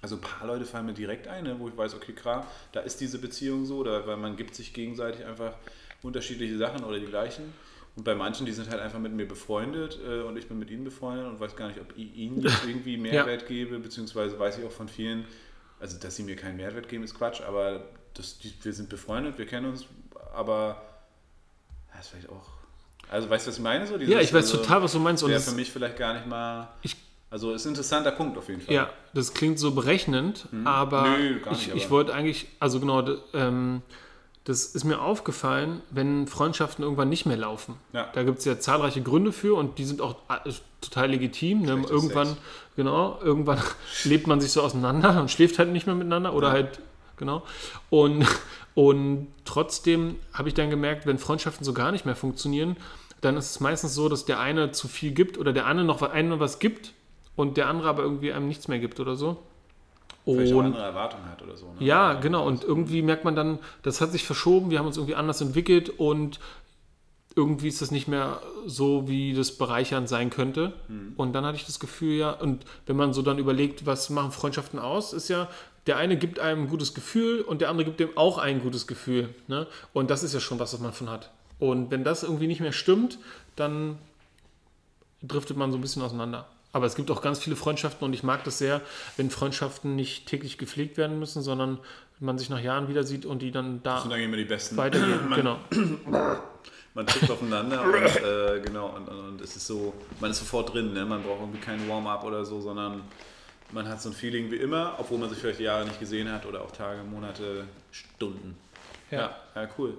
also 0.01 0.15
ein 0.15 0.21
paar 0.21 0.47
Leute 0.47 0.65
fallen 0.65 0.85
mir 0.85 0.93
direkt 0.93 1.27
ein, 1.27 1.43
ne, 1.43 1.55
wo 1.59 1.67
ich 1.67 1.75
weiß, 1.77 1.95
okay, 1.95 2.13
klar, 2.13 2.45
da 2.71 2.81
ist 2.81 3.01
diese 3.01 3.17
Beziehung 3.19 3.65
so, 3.65 3.77
oder 3.77 4.05
weil 4.07 4.17
man 4.17 4.35
gibt 4.35 4.55
sich 4.55 4.73
gegenseitig 4.73 5.25
einfach 5.25 5.53
unterschiedliche 6.03 6.57
Sachen 6.57 6.83
oder 6.83 6.99
die 6.99 7.05
gleichen. 7.07 7.53
Und 7.95 8.03
bei 8.03 8.13
manchen, 8.13 8.45
die 8.45 8.51
sind 8.51 8.69
halt 8.69 8.79
einfach 8.79 8.99
mit 8.99 9.11
mir 9.13 9.27
befreundet 9.27 9.97
äh, 10.07 10.21
und 10.21 10.37
ich 10.37 10.47
bin 10.47 10.59
mit 10.59 10.69
ihnen 10.69 10.83
befreundet 10.83 11.25
und 11.25 11.39
weiß 11.39 11.55
gar 11.55 11.67
nicht, 11.67 11.79
ob 11.81 11.97
ich 11.97 12.15
ihnen 12.15 12.41
jetzt 12.43 12.63
irgendwie 12.63 12.95
Mehrwert 12.97 13.47
gebe, 13.47 13.79
beziehungsweise 13.79 14.37
weiß 14.37 14.59
ich 14.59 14.65
auch 14.65 14.71
von 14.71 14.87
vielen, 14.87 15.25
also 15.79 15.97
dass 15.97 16.15
sie 16.15 16.21
mir 16.23 16.35
keinen 16.35 16.57
Mehrwert 16.57 16.89
geben, 16.89 17.03
ist 17.03 17.15
Quatsch, 17.17 17.41
aber 17.41 17.87
das, 18.13 18.37
die, 18.37 18.53
wir 18.61 18.73
sind 18.73 18.89
befreundet, 18.89 19.39
wir 19.39 19.47
kennen 19.47 19.65
uns, 19.67 19.85
aber 20.33 20.79
Das 21.91 22.01
ist 22.05 22.07
vielleicht 22.09 22.29
auch. 22.29 22.49
Also 23.09 23.29
weißt 23.29 23.47
du, 23.47 23.49
was 23.49 23.57
ich 23.57 23.63
meine? 23.63 23.87
So, 23.87 23.97
Ja, 23.97 24.19
ich 24.19 24.31
weiß 24.31 24.51
also, 24.51 24.57
total, 24.57 24.83
was 24.83 24.91
du 24.91 24.99
meinst. 24.99 25.23
Und 25.23 25.33
für 25.39 25.51
mich 25.51 25.71
vielleicht 25.71 25.97
gar 25.97 26.13
nicht 26.13 26.27
mal. 26.27 26.67
Ich- 26.83 27.06
also 27.29 27.51
ist 27.51 27.65
ein 27.65 27.69
interessanter 27.69 28.11
Punkt 28.11 28.37
auf 28.37 28.47
jeden 28.49 28.61
Fall. 28.61 28.73
ja, 28.73 28.89
das 29.13 29.33
klingt 29.33 29.59
so 29.59 29.71
berechnend, 29.71 30.47
aber 30.63 31.01
Mhm. 31.03 31.13
Nö, 31.17 31.33
nicht, 31.49 31.67
ich, 31.67 31.75
ich 31.75 31.81
aber- 31.83 31.91
wollte 31.91 32.13
eigentlich, 32.13 32.47
also 32.59 32.79
genau, 32.79 33.03
ähm, 33.33 33.81
das 34.45 34.63
ist 34.65 34.85
mir 34.85 35.01
aufgefallen, 35.01 35.81
wenn 35.91 36.25
Freundschaften 36.25 36.81
irgendwann 36.81 37.09
nicht 37.09 37.25
mehr 37.25 37.35
laufen. 37.35 37.75
Ja. 37.91 38.07
Da 38.13 38.23
gibt 38.23 38.39
es 38.39 38.45
ja 38.45 38.57
zahlreiche 38.57 39.01
Gründe 39.01 39.33
für 39.33 39.55
und 39.57 39.77
die 39.77 39.83
sind 39.83 39.99
auch 39.99 40.15
total 40.79 41.09
legitim. 41.09 41.63
Ne? 41.63 41.83
Irgendwann, 41.89 42.27
Sex. 42.27 42.39
genau, 42.77 43.19
irgendwann 43.21 43.59
lebt 44.05 44.25
man 44.27 44.39
sich 44.39 44.53
so 44.53 44.61
auseinander 44.61 45.19
und 45.19 45.29
schläft 45.29 45.59
halt 45.59 45.69
nicht 45.73 45.85
mehr 45.85 45.95
miteinander 45.95 46.33
oder 46.33 46.47
Ja. 46.47 46.53
halt, 46.53 46.79
genau. 47.17 47.43
Und, 47.89 48.25
und 48.73 49.27
trotzdem 49.43 50.15
habe 50.31 50.47
ich 50.47 50.53
dann 50.55 50.69
gemerkt, 50.69 51.05
wenn 51.05 51.17
Freundschaften 51.17 51.65
so 51.65 51.73
gar 51.73 51.91
nicht 51.91 52.05
mehr 52.05 52.15
funktionieren, 52.15 52.77
dann 53.19 53.35
ist 53.35 53.49
es 53.51 53.59
meistens 53.59 53.95
so, 53.95 54.07
dass 54.07 54.23
der 54.23 54.39
eine 54.39 54.71
zu 54.71 54.87
viel 54.87 55.11
gibt 55.11 55.37
oder 55.37 55.51
der 55.51 55.65
eine 55.65 55.83
noch 55.83 56.01
einem 56.03 56.39
was 56.39 56.59
gibt 56.59 56.93
und 57.37 57.55
der 57.55 57.69
andere 57.69 57.87
aber 57.87 58.03
irgendwie 58.03 58.33
einem 58.33 58.49
nichts 58.49 58.67
mehr 58.67 58.79
gibt 58.79 58.99
oder 58.99 59.15
so. 59.15 59.37
Vielleicht 60.25 60.53
Und 60.53 60.65
andere 60.65 60.83
Erwartungen 60.83 61.29
hat 61.29 61.41
oder 61.41 61.55
so. 61.55 61.67
Ne? 61.67 61.75
ja, 61.79 62.15
genau. 62.15 62.45
Und 62.45 62.65
irgendwie 62.65 63.01
merkt 63.01 63.23
man 63.23 63.37
dann, 63.37 63.59
das 63.83 64.01
hat 64.01 64.11
sich 64.11 64.25
verschoben, 64.25 64.71
wir 64.71 64.79
haben 64.79 64.87
uns 64.87 64.97
irgendwie 64.97 65.15
anders 65.15 65.39
entwickelt 65.39 65.89
und 65.89 66.41
irgendwie 67.33 67.69
ist 67.69 67.81
das 67.81 67.91
nicht 67.91 68.07
mehr 68.09 68.41
so, 68.65 69.07
wie 69.07 69.33
das 69.33 69.53
bereichernd 69.53 70.09
sein 70.09 70.31
könnte. 70.31 70.73
Und 71.15 71.33
dann 71.33 71.45
hatte 71.45 71.55
ich 71.55 71.65
das 71.65 71.79
Gefühl, 71.79 72.17
ja, 72.17 72.31
und 72.31 72.65
wenn 72.87 72.97
man 72.97 73.13
so 73.13 73.21
dann 73.21 73.37
überlegt, 73.37 73.85
was 73.85 74.09
machen 74.09 74.31
Freundschaften 74.31 74.79
aus, 74.79 75.13
ist 75.13 75.29
ja, 75.29 75.47
der 75.85 75.97
eine 75.97 76.17
gibt 76.17 76.39
einem 76.39 76.63
ein 76.63 76.67
gutes 76.67 76.93
Gefühl 76.95 77.41
und 77.41 77.61
der 77.61 77.69
andere 77.69 77.85
gibt 77.85 77.99
dem 77.99 78.17
auch 78.17 78.39
ein 78.39 78.59
gutes 78.59 78.87
Gefühl. 78.87 79.29
Ne? 79.47 79.67
Und 79.93 80.09
das 80.09 80.23
ist 80.23 80.33
ja 80.33 80.39
schon 80.39 80.59
was, 80.59 80.73
was 80.73 80.81
man 80.81 80.93
von 80.93 81.09
hat. 81.09 81.31
Und 81.59 81.91
wenn 81.91 82.03
das 82.03 82.23
irgendwie 82.23 82.47
nicht 82.47 82.59
mehr 82.59 82.73
stimmt, 82.73 83.19
dann 83.55 83.97
driftet 85.21 85.57
man 85.57 85.71
so 85.71 85.77
ein 85.77 85.81
bisschen 85.81 86.01
auseinander. 86.01 86.47
Aber 86.73 86.85
es 86.85 86.95
gibt 86.95 87.09
auch 87.11 87.21
ganz 87.21 87.39
viele 87.39 87.55
Freundschaften 87.55 88.05
und 88.05 88.13
ich 88.13 88.23
mag 88.23 88.43
das 88.43 88.57
sehr, 88.57 88.81
wenn 89.15 89.29
Freundschaften 89.29 89.95
nicht 89.95 90.27
täglich 90.27 90.57
gepflegt 90.57 90.97
werden 90.97 91.17
müssen, 91.17 91.41
sondern 91.41 91.79
man 92.19 92.37
sich 92.37 92.49
nach 92.49 92.59
Jahren 92.59 92.87
wieder 92.87 93.03
sieht 93.03 93.25
und 93.25 93.41
die 93.41 93.51
dann 93.51 93.81
da 93.83 93.95
Das 93.95 94.03
sind 94.03 94.11
eigentlich 94.11 94.25
immer 94.25 94.37
die 94.37 94.45
besten. 94.45 94.77
weitergehen. 94.77 95.31
genau. 95.33 95.59
Man 96.93 97.05
trifft 97.05 97.29
aufeinander 97.29 97.83
und 97.83 97.93
äh, 97.93 98.59
genau, 98.59 98.87
und, 98.87 99.07
und, 99.07 99.19
und 99.19 99.41
es 99.41 99.55
ist 99.55 99.67
so, 99.67 99.93
man 100.19 100.31
ist 100.31 100.39
sofort 100.39 100.73
drin, 100.73 100.93
ne? 100.93 101.05
man 101.05 101.21
braucht 101.21 101.41
irgendwie 101.41 101.59
kein 101.59 101.87
Warm-up 101.87 102.23
oder 102.23 102.43
so, 102.43 102.59
sondern 102.59 103.03
man 103.71 103.87
hat 103.87 104.01
so 104.01 104.09
ein 104.09 104.13
Feeling 104.13 104.49
wie 104.49 104.55
immer, 104.55 104.95
obwohl 104.97 105.19
man 105.19 105.29
sich 105.29 105.37
vielleicht 105.37 105.59
Jahre 105.59 105.85
nicht 105.85 105.99
gesehen 105.99 106.31
hat 106.31 106.47
oder 106.47 106.61
auch 106.61 106.71
Tage, 106.71 107.03
Monate, 107.03 107.65
Stunden. 107.91 108.57
Ja. 109.11 109.35
ja, 109.53 109.69
cool. 109.77 109.95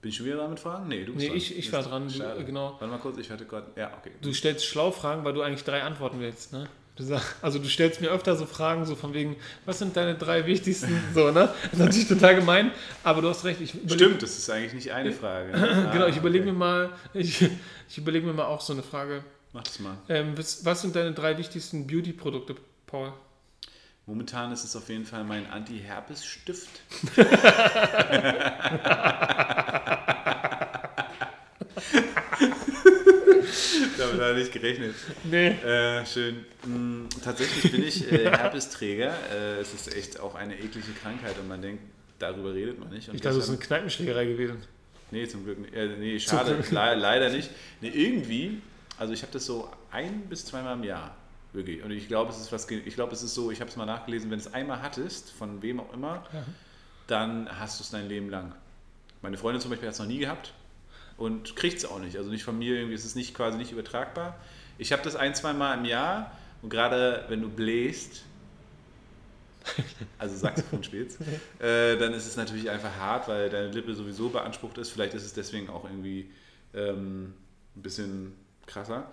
Bin 0.00 0.10
ich 0.10 0.16
schon 0.16 0.26
wieder 0.26 0.36
dran 0.36 0.50
mit 0.50 0.60
Fragen? 0.60 0.86
Nee, 0.88 1.04
du 1.04 1.12
bist 1.12 1.18
Nee, 1.24 1.28
dran. 1.28 1.36
ich- 1.36 1.58
ich 1.58 1.72
war 1.72 1.82
dran, 1.82 2.08
Schade. 2.08 2.44
genau. 2.44 2.72
Warte 2.78 2.86
mal 2.86 2.98
kurz, 2.98 3.18
ich 3.18 3.30
hatte 3.30 3.44
gerade, 3.46 3.66
ja, 3.76 3.90
okay. 3.98 4.12
Du 4.22 4.32
stellst 4.32 4.64
schlau 4.64 4.90
Fragen, 4.92 5.24
weil 5.24 5.32
du 5.32 5.42
eigentlich 5.42 5.64
drei 5.64 5.82
Antworten 5.82 6.20
willst, 6.20 6.52
ne? 6.52 6.68
Du 6.94 7.02
sag, 7.04 7.22
also 7.42 7.58
du 7.60 7.68
stellst 7.68 8.00
mir 8.00 8.10
öfter 8.10 8.34
so 8.36 8.44
Fragen, 8.46 8.84
so 8.84 8.94
von 8.96 9.12
wegen, 9.14 9.36
was 9.66 9.78
sind 9.78 9.96
deine 9.96 10.14
drei 10.16 10.46
wichtigsten, 10.46 11.00
so, 11.14 11.30
ne? 11.32 11.52
Das 11.64 11.72
ist 11.72 11.78
natürlich 11.78 12.08
total 12.08 12.34
gemein, 12.36 12.70
aber 13.04 13.22
du 13.22 13.28
hast 13.28 13.44
recht. 13.44 13.60
Stimmt, 13.88 14.22
das 14.22 14.38
ist 14.38 14.48
eigentlich 14.50 14.74
nicht 14.74 14.92
eine 14.92 15.12
Frage. 15.12 15.50
Ne? 15.52 15.88
genau, 15.92 16.04
Ah, 16.04 16.08
ich 16.08 16.16
überlege 16.16 16.44
okay. 16.44 16.52
mir 16.52 16.58
mal, 16.58 16.90
ich, 17.14 17.48
ich 17.88 17.98
überlege 17.98 18.26
mir 18.26 18.32
mal 18.34 18.46
auch 18.46 18.60
so 18.60 18.72
eine 18.72 18.82
Frage. 18.84 19.24
Mach 19.52 19.62
das 19.64 19.78
mal. 19.80 19.96
Ähm, 20.08 20.36
was, 20.36 20.64
was 20.64 20.82
sind 20.82 20.94
deine 20.94 21.12
drei 21.12 21.38
wichtigsten 21.38 21.86
Beauty-Produkte, 21.86 22.54
Paul? 22.86 23.12
Momentan 24.06 24.52
ist 24.52 24.64
es 24.64 24.74
auf 24.74 24.88
jeden 24.88 25.04
Fall 25.04 25.22
mein 25.22 25.46
Anti-Herpes-Stift. 25.50 26.68
Damit 33.98 34.20
habe 34.20 34.32
ich 34.32 34.38
nicht 34.38 34.52
gerechnet. 34.52 34.94
Nee. 35.24 35.48
Äh, 35.48 36.06
schön. 36.06 36.44
Mm, 36.64 37.08
tatsächlich 37.22 37.72
bin 37.72 37.82
ich 37.82 38.10
äh, 38.10 38.30
Herpesträger. 38.30 39.12
Äh, 39.32 39.60
es 39.60 39.74
ist 39.74 39.94
echt 39.94 40.20
auch 40.20 40.34
eine 40.34 40.54
eklige 40.58 40.92
Krankheit 41.02 41.38
und 41.38 41.48
man 41.48 41.60
denkt, 41.60 41.82
darüber 42.18 42.54
redet 42.54 42.78
man 42.78 42.90
nicht. 42.90 43.08
Und 43.08 43.16
Ich 43.16 43.20
dachte, 43.20 43.36
das 43.36 43.44
ist 43.44 43.50
eine 43.50 43.58
Kneipenschlägerei 43.58 44.26
gewesen. 44.26 44.58
Nee, 45.10 45.26
zum 45.26 45.44
Glück 45.44 45.58
nicht. 45.58 45.74
Äh, 45.74 45.96
nee, 45.98 46.18
schade, 46.20 46.56
le 46.70 46.94
leider 46.94 47.30
nicht. 47.30 47.50
Nee, 47.80 47.88
irgendwie, 47.88 48.60
also 48.98 49.12
ich 49.12 49.22
habe 49.22 49.32
das 49.32 49.46
so 49.46 49.70
ein 49.90 50.22
bis 50.28 50.44
zweimal 50.44 50.76
im 50.76 50.84
Jahr. 50.84 51.16
Wirklich. 51.52 51.82
Und 51.82 51.90
ich 51.90 52.08
glaube, 52.08 52.30
es 52.30 52.38
ist 52.38 52.52
was, 52.52 52.70
ich 52.70 52.94
glaube, 52.94 53.14
es 53.14 53.22
ist 53.22 53.34
so, 53.34 53.50
ich 53.50 53.60
habe 53.60 53.70
es 53.70 53.76
mal 53.76 53.86
nachgelesen, 53.86 54.30
wenn 54.30 54.38
du 54.38 54.44
es 54.44 54.52
einmal 54.52 54.82
hattest, 54.82 55.32
von 55.32 55.62
wem 55.62 55.80
auch 55.80 55.92
immer, 55.94 56.24
dann 57.06 57.48
hast 57.58 57.80
du 57.80 57.84
es 57.84 57.90
dein 57.90 58.06
Leben 58.08 58.28
lang. 58.28 58.54
Meine 59.22 59.38
Freundin 59.38 59.60
zum 59.60 59.70
Beispiel 59.70 59.88
hat 59.88 59.94
es 59.94 59.98
noch 59.98 60.06
nie 60.06 60.18
gehabt 60.18 60.52
und 61.18 61.56
kriegt 61.56 61.78
es 61.78 61.84
auch 61.84 61.98
nicht. 61.98 62.16
Also 62.16 62.30
nicht 62.30 62.44
von 62.44 62.58
mir, 62.58 62.76
irgendwie 62.76 62.94
ist 62.94 63.04
es 63.04 63.14
nicht 63.14 63.34
quasi 63.34 63.58
nicht 63.58 63.72
übertragbar. 63.72 64.38
Ich 64.78 64.92
habe 64.92 65.02
das 65.02 65.16
ein, 65.16 65.34
zwei 65.34 65.52
Mal 65.52 65.76
im 65.76 65.84
Jahr 65.84 66.32
und 66.62 66.70
gerade 66.70 67.24
wenn 67.28 67.42
du 67.42 67.50
bläst, 67.50 68.22
also 70.18 70.34
Saxophon 70.36 70.82
spielst, 70.82 71.20
äh, 71.60 71.96
dann 71.98 72.14
ist 72.14 72.26
es 72.26 72.36
natürlich 72.36 72.70
einfach 72.70 72.96
hart, 72.96 73.28
weil 73.28 73.50
deine 73.50 73.68
Lippe 73.68 73.94
sowieso 73.94 74.30
beansprucht 74.30 74.78
ist. 74.78 74.90
Vielleicht 74.90 75.12
ist 75.14 75.24
es 75.24 75.34
deswegen 75.34 75.68
auch 75.68 75.84
irgendwie 75.84 76.30
ähm, 76.72 77.34
ein 77.76 77.82
bisschen 77.82 78.32
krasser. 78.66 79.10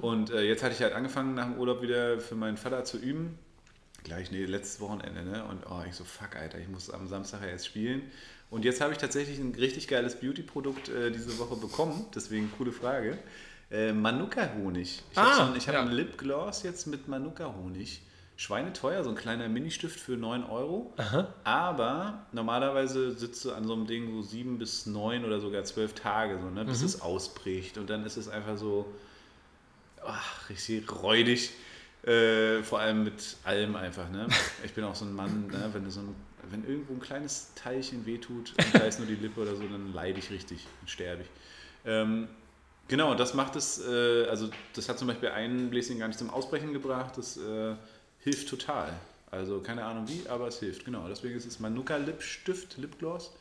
Und 0.00 0.30
äh, 0.30 0.42
jetzt 0.42 0.62
hatte 0.62 0.74
ich 0.74 0.82
halt 0.82 0.94
angefangen, 0.94 1.34
nach 1.34 1.46
dem 1.46 1.58
Urlaub 1.58 1.82
wieder 1.82 2.20
für 2.20 2.34
meinen 2.34 2.56
Vater 2.56 2.84
zu 2.84 2.98
üben. 2.98 3.38
Gleich, 4.04 4.32
nee, 4.32 4.44
letztes 4.44 4.80
Wochenende, 4.80 5.22
ne? 5.22 5.44
Und 5.44 5.64
oh, 5.70 5.82
ich 5.86 5.94
so, 5.94 6.04
fuck, 6.04 6.34
Alter, 6.36 6.58
ich 6.58 6.68
muss 6.68 6.90
am 6.90 7.06
Samstag 7.06 7.42
ja 7.42 7.48
jetzt 7.48 7.66
spielen. 7.66 8.02
Und 8.52 8.64
jetzt 8.66 8.80
habe 8.82 8.92
ich 8.92 8.98
tatsächlich 8.98 9.38
ein 9.38 9.54
richtig 9.54 9.88
geiles 9.88 10.14
Beauty-Produkt 10.20 10.90
äh, 10.90 11.10
diese 11.10 11.38
Woche 11.38 11.56
bekommen. 11.56 12.04
Deswegen 12.14 12.52
coole 12.58 12.70
Frage. 12.70 13.18
Äh, 13.70 13.92
Manuka-Honig. 13.94 15.02
Ich 15.10 15.18
Ah, 15.18 15.38
habe 15.48 15.58
hab 15.58 15.72
ja. 15.74 15.80
einen 15.80 15.92
Lipgloss 15.92 16.62
jetzt 16.62 16.86
mit 16.86 17.08
Manuka-Honig. 17.08 18.02
Schweineteuer, 18.36 19.04
so 19.04 19.10
ein 19.10 19.16
kleiner 19.16 19.48
Ministift 19.48 19.98
für 19.98 20.16
9 20.18 20.44
Euro. 20.44 20.92
Aber 21.44 22.26
normalerweise 22.32 23.12
sitzt 23.12 23.44
du 23.44 23.52
an 23.52 23.64
so 23.66 23.72
einem 23.72 23.86
Ding 23.86 24.10
so 24.12 24.20
sieben 24.22 24.58
bis 24.58 24.84
neun 24.86 25.24
oder 25.24 25.40
sogar 25.40 25.64
zwölf 25.64 25.94
Tage, 25.94 26.38
so, 26.40 26.50
ne, 26.50 26.64
bis 26.64 26.80
Mhm. 26.80 26.86
es 26.86 27.00
ausbricht. 27.00 27.78
Und 27.78 27.88
dann 27.88 28.04
ist 28.04 28.16
es 28.18 28.28
einfach 28.28 28.56
so 28.58 28.86
ach, 30.04 30.48
richtig 30.50 30.90
räudig. 31.02 31.50
Äh, 32.04 32.62
vor 32.64 32.80
allem 32.80 33.04
mit 33.04 33.36
allem 33.44 33.76
einfach. 33.76 34.10
Ne? 34.10 34.26
Ich 34.64 34.72
bin 34.72 34.82
auch 34.84 34.94
so 34.96 35.04
ein 35.04 35.14
Mann, 35.14 35.46
ne? 35.46 35.70
wenn, 35.72 35.84
du 35.84 35.90
so 35.90 36.00
ein, 36.00 36.14
wenn 36.52 36.64
irgendwo 36.64 36.94
ein 36.94 37.00
kleines 37.00 37.52
Teilchen 37.54 38.06
wehtut 38.06 38.52
und 38.56 38.74
da 38.74 38.80
ist 38.80 38.98
nur 38.98 39.08
die 39.08 39.14
Lippe 39.14 39.40
oder 39.40 39.56
so, 39.56 39.62
dann 39.62 39.92
leide 39.92 40.18
ich 40.18 40.30
richtig 40.30 40.66
und 40.80 40.90
sterbe 40.90 41.22
ich. 41.22 41.28
Ähm, 41.84 42.28
genau, 42.88 43.14
das 43.14 43.34
macht 43.34 43.56
es, 43.56 43.84
äh, 43.84 44.26
also 44.28 44.50
das 44.74 44.88
hat 44.88 44.98
zum 44.98 45.08
Beispiel 45.08 45.30
einen 45.30 45.70
Bläschen 45.70 45.98
gar 45.98 46.08
nicht 46.08 46.18
zum 46.18 46.30
Ausbrechen 46.30 46.72
gebracht. 46.72 47.16
Das 47.16 47.36
äh, 47.36 47.74
hilft 48.20 48.48
total. 48.48 48.92
Also 49.30 49.60
keine 49.60 49.84
Ahnung 49.84 50.06
wie, 50.08 50.28
aber 50.28 50.46
es 50.46 50.60
hilft. 50.60 50.84
Genau, 50.84 51.08
deswegen 51.08 51.36
ist 51.36 51.46
es 51.46 51.58
Manuka 51.58 51.96
Lipstift, 51.96 52.76
Lipgloss. 52.76 53.32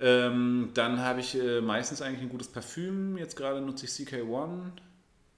Ähm, 0.00 0.70
dann 0.74 0.98
habe 0.98 1.20
ich 1.20 1.38
äh, 1.38 1.60
meistens 1.60 2.02
eigentlich 2.02 2.22
ein 2.22 2.30
gutes 2.30 2.48
Parfüm. 2.48 3.16
Jetzt 3.18 3.36
gerade 3.36 3.60
nutze 3.60 3.84
ich 3.84 3.92
CK1. 3.92 4.72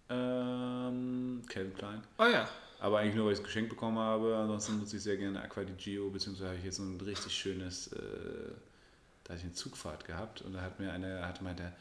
Ähm, 0.08 1.42
Calvin 1.48 1.74
Klein. 1.74 2.02
Oh 2.18 2.24
ja. 2.24 2.48
Aber 2.84 2.98
eigentlich 2.98 3.14
nur, 3.14 3.24
weil 3.24 3.32
ich 3.32 3.38
es 3.38 3.44
geschenkt 3.44 3.70
bekommen 3.70 3.98
habe. 3.98 4.36
Ansonsten 4.36 4.78
nutze 4.78 4.98
ich 4.98 5.02
sehr 5.02 5.16
gerne 5.16 5.40
Aqua 5.40 5.64
di 5.64 5.72
Gio, 5.72 6.10
beziehungsweise 6.10 6.48
habe 6.48 6.58
ich 6.58 6.66
jetzt 6.66 6.76
so 6.76 6.82
ein 6.82 7.00
richtig 7.00 7.32
schönes, 7.34 7.86
äh, 7.94 7.98
da 9.22 9.30
hatte 9.30 9.38
ich 9.38 9.44
eine 9.44 9.54
Zugfahrt 9.54 10.04
gehabt 10.04 10.42
und 10.42 10.52
da 10.52 10.60
hat 10.60 10.78
mir 10.78 10.92
einer, 10.92 11.26
hat 11.26 11.40
meinte, 11.40 11.72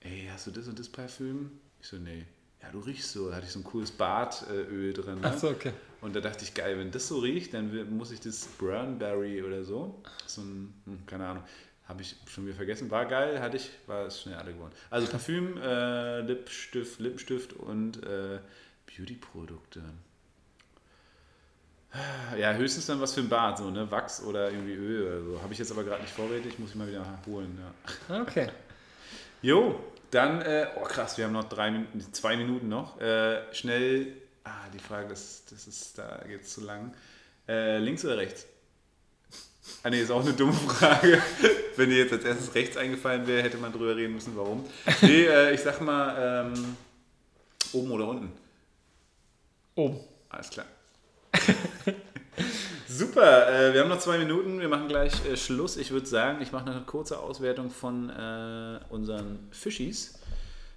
ey, 0.00 0.28
hast 0.28 0.48
du 0.48 0.50
das 0.50 0.66
und 0.66 0.76
das 0.76 0.88
Parfüm? 0.88 1.52
Ich 1.80 1.86
so, 1.86 1.98
nee. 1.98 2.24
Ja, 2.60 2.68
du 2.72 2.80
riechst 2.80 3.12
so. 3.12 3.28
Da 3.30 3.36
hatte 3.36 3.46
ich 3.46 3.52
so 3.52 3.60
ein 3.60 3.64
cooles 3.64 3.92
Bartöl 3.92 4.92
drin. 4.92 5.20
Ne? 5.20 5.28
Achso, 5.28 5.50
okay. 5.50 5.72
Und 6.00 6.16
da 6.16 6.20
dachte 6.20 6.42
ich, 6.42 6.52
geil, 6.52 6.76
wenn 6.80 6.90
das 6.90 7.06
so 7.06 7.20
riecht, 7.20 7.54
dann 7.54 7.96
muss 7.96 8.10
ich 8.10 8.18
das 8.18 8.46
Burnberry 8.58 9.44
oder 9.44 9.62
so, 9.62 10.02
so 10.26 10.40
ein, 10.40 10.74
hm, 10.84 11.06
keine 11.06 11.28
Ahnung, 11.28 11.44
habe 11.84 12.02
ich 12.02 12.16
schon 12.26 12.44
wieder 12.46 12.56
vergessen, 12.56 12.90
war 12.90 13.06
geil, 13.06 13.40
hatte 13.40 13.56
ich, 13.56 13.70
war 13.86 14.06
es 14.06 14.20
schnell 14.20 14.34
alle 14.34 14.52
geworden. 14.52 14.72
Also 14.90 15.06
Parfüm, 15.06 15.56
äh, 15.58 16.22
Lipstift, 16.22 16.98
Lippenstift 16.98 17.52
und 17.52 18.02
äh, 18.02 18.40
Beauty-Produkte. 18.86 19.84
Ja, 22.38 22.52
höchstens 22.52 22.86
dann 22.86 23.00
was 23.00 23.14
für 23.14 23.20
ein 23.20 23.28
Bad, 23.28 23.58
so, 23.58 23.70
ne, 23.70 23.90
Wachs 23.90 24.22
oder 24.22 24.50
irgendwie 24.50 24.74
Öl 24.74 25.06
oder 25.06 25.22
so. 25.22 25.42
Habe 25.42 25.52
ich 25.52 25.58
jetzt 25.58 25.72
aber 25.72 25.82
gerade 25.82 26.02
nicht 26.02 26.14
vorrätig, 26.14 26.58
muss 26.58 26.70
ich 26.70 26.76
mal 26.76 26.88
wieder 26.88 27.04
holen, 27.26 27.58
ja. 28.08 28.20
Okay. 28.22 28.48
Jo, 29.42 29.80
dann, 30.10 30.42
äh, 30.42 30.66
oh 30.76 30.82
krass, 30.84 31.16
wir 31.16 31.24
haben 31.24 31.32
noch 31.32 31.48
drei 31.48 31.70
Minuten, 31.70 32.12
zwei 32.12 32.36
Minuten 32.36 32.68
noch. 32.68 33.00
Äh, 33.00 33.40
schnell, 33.54 34.08
ah, 34.44 34.68
die 34.74 34.78
Frage, 34.78 35.08
das, 35.08 35.44
das 35.48 35.66
ist, 35.66 35.96
da 35.96 36.22
geht 36.28 36.42
es 36.42 36.50
zu 36.50 36.60
lang. 36.60 36.94
Äh, 37.48 37.78
links 37.78 38.04
oder 38.04 38.18
rechts? 38.18 38.46
Ah, 39.82 39.88
nee, 39.88 40.02
ist 40.02 40.10
auch 40.10 40.20
eine 40.20 40.34
dumme 40.34 40.52
Frage. 40.68 41.22
Wenn 41.76 41.88
dir 41.88 41.98
jetzt 41.98 42.12
als 42.12 42.24
erstes 42.24 42.54
rechts 42.54 42.76
eingefallen 42.76 43.26
wäre, 43.26 43.42
hätte 43.42 43.56
man 43.56 43.72
drüber 43.72 43.96
reden 43.96 44.14
müssen, 44.14 44.36
warum. 44.36 44.64
Nee, 45.00 45.24
äh, 45.24 45.54
ich 45.54 45.60
sag 45.62 45.80
mal, 45.80 46.52
ähm, 46.54 46.76
oben 47.72 47.90
oder 47.92 48.08
unten? 48.08 48.32
Oben. 49.74 50.00
Alles 50.28 50.50
klar. 50.50 50.66
Super, 52.88 53.48
äh, 53.68 53.72
wir 53.74 53.80
haben 53.82 53.88
noch 53.88 53.98
zwei 53.98 54.18
Minuten, 54.18 54.60
wir 54.60 54.68
machen 54.68 54.88
gleich 54.88 55.12
äh, 55.26 55.36
Schluss. 55.36 55.76
Ich 55.76 55.90
würde 55.90 56.06
sagen, 56.06 56.40
ich 56.42 56.52
mache 56.52 56.66
noch 56.66 56.74
eine 56.74 56.84
kurze 56.84 57.18
Auswertung 57.20 57.70
von 57.70 58.10
äh, 58.10 58.78
unseren 58.88 59.38
Fischis. 59.50 60.18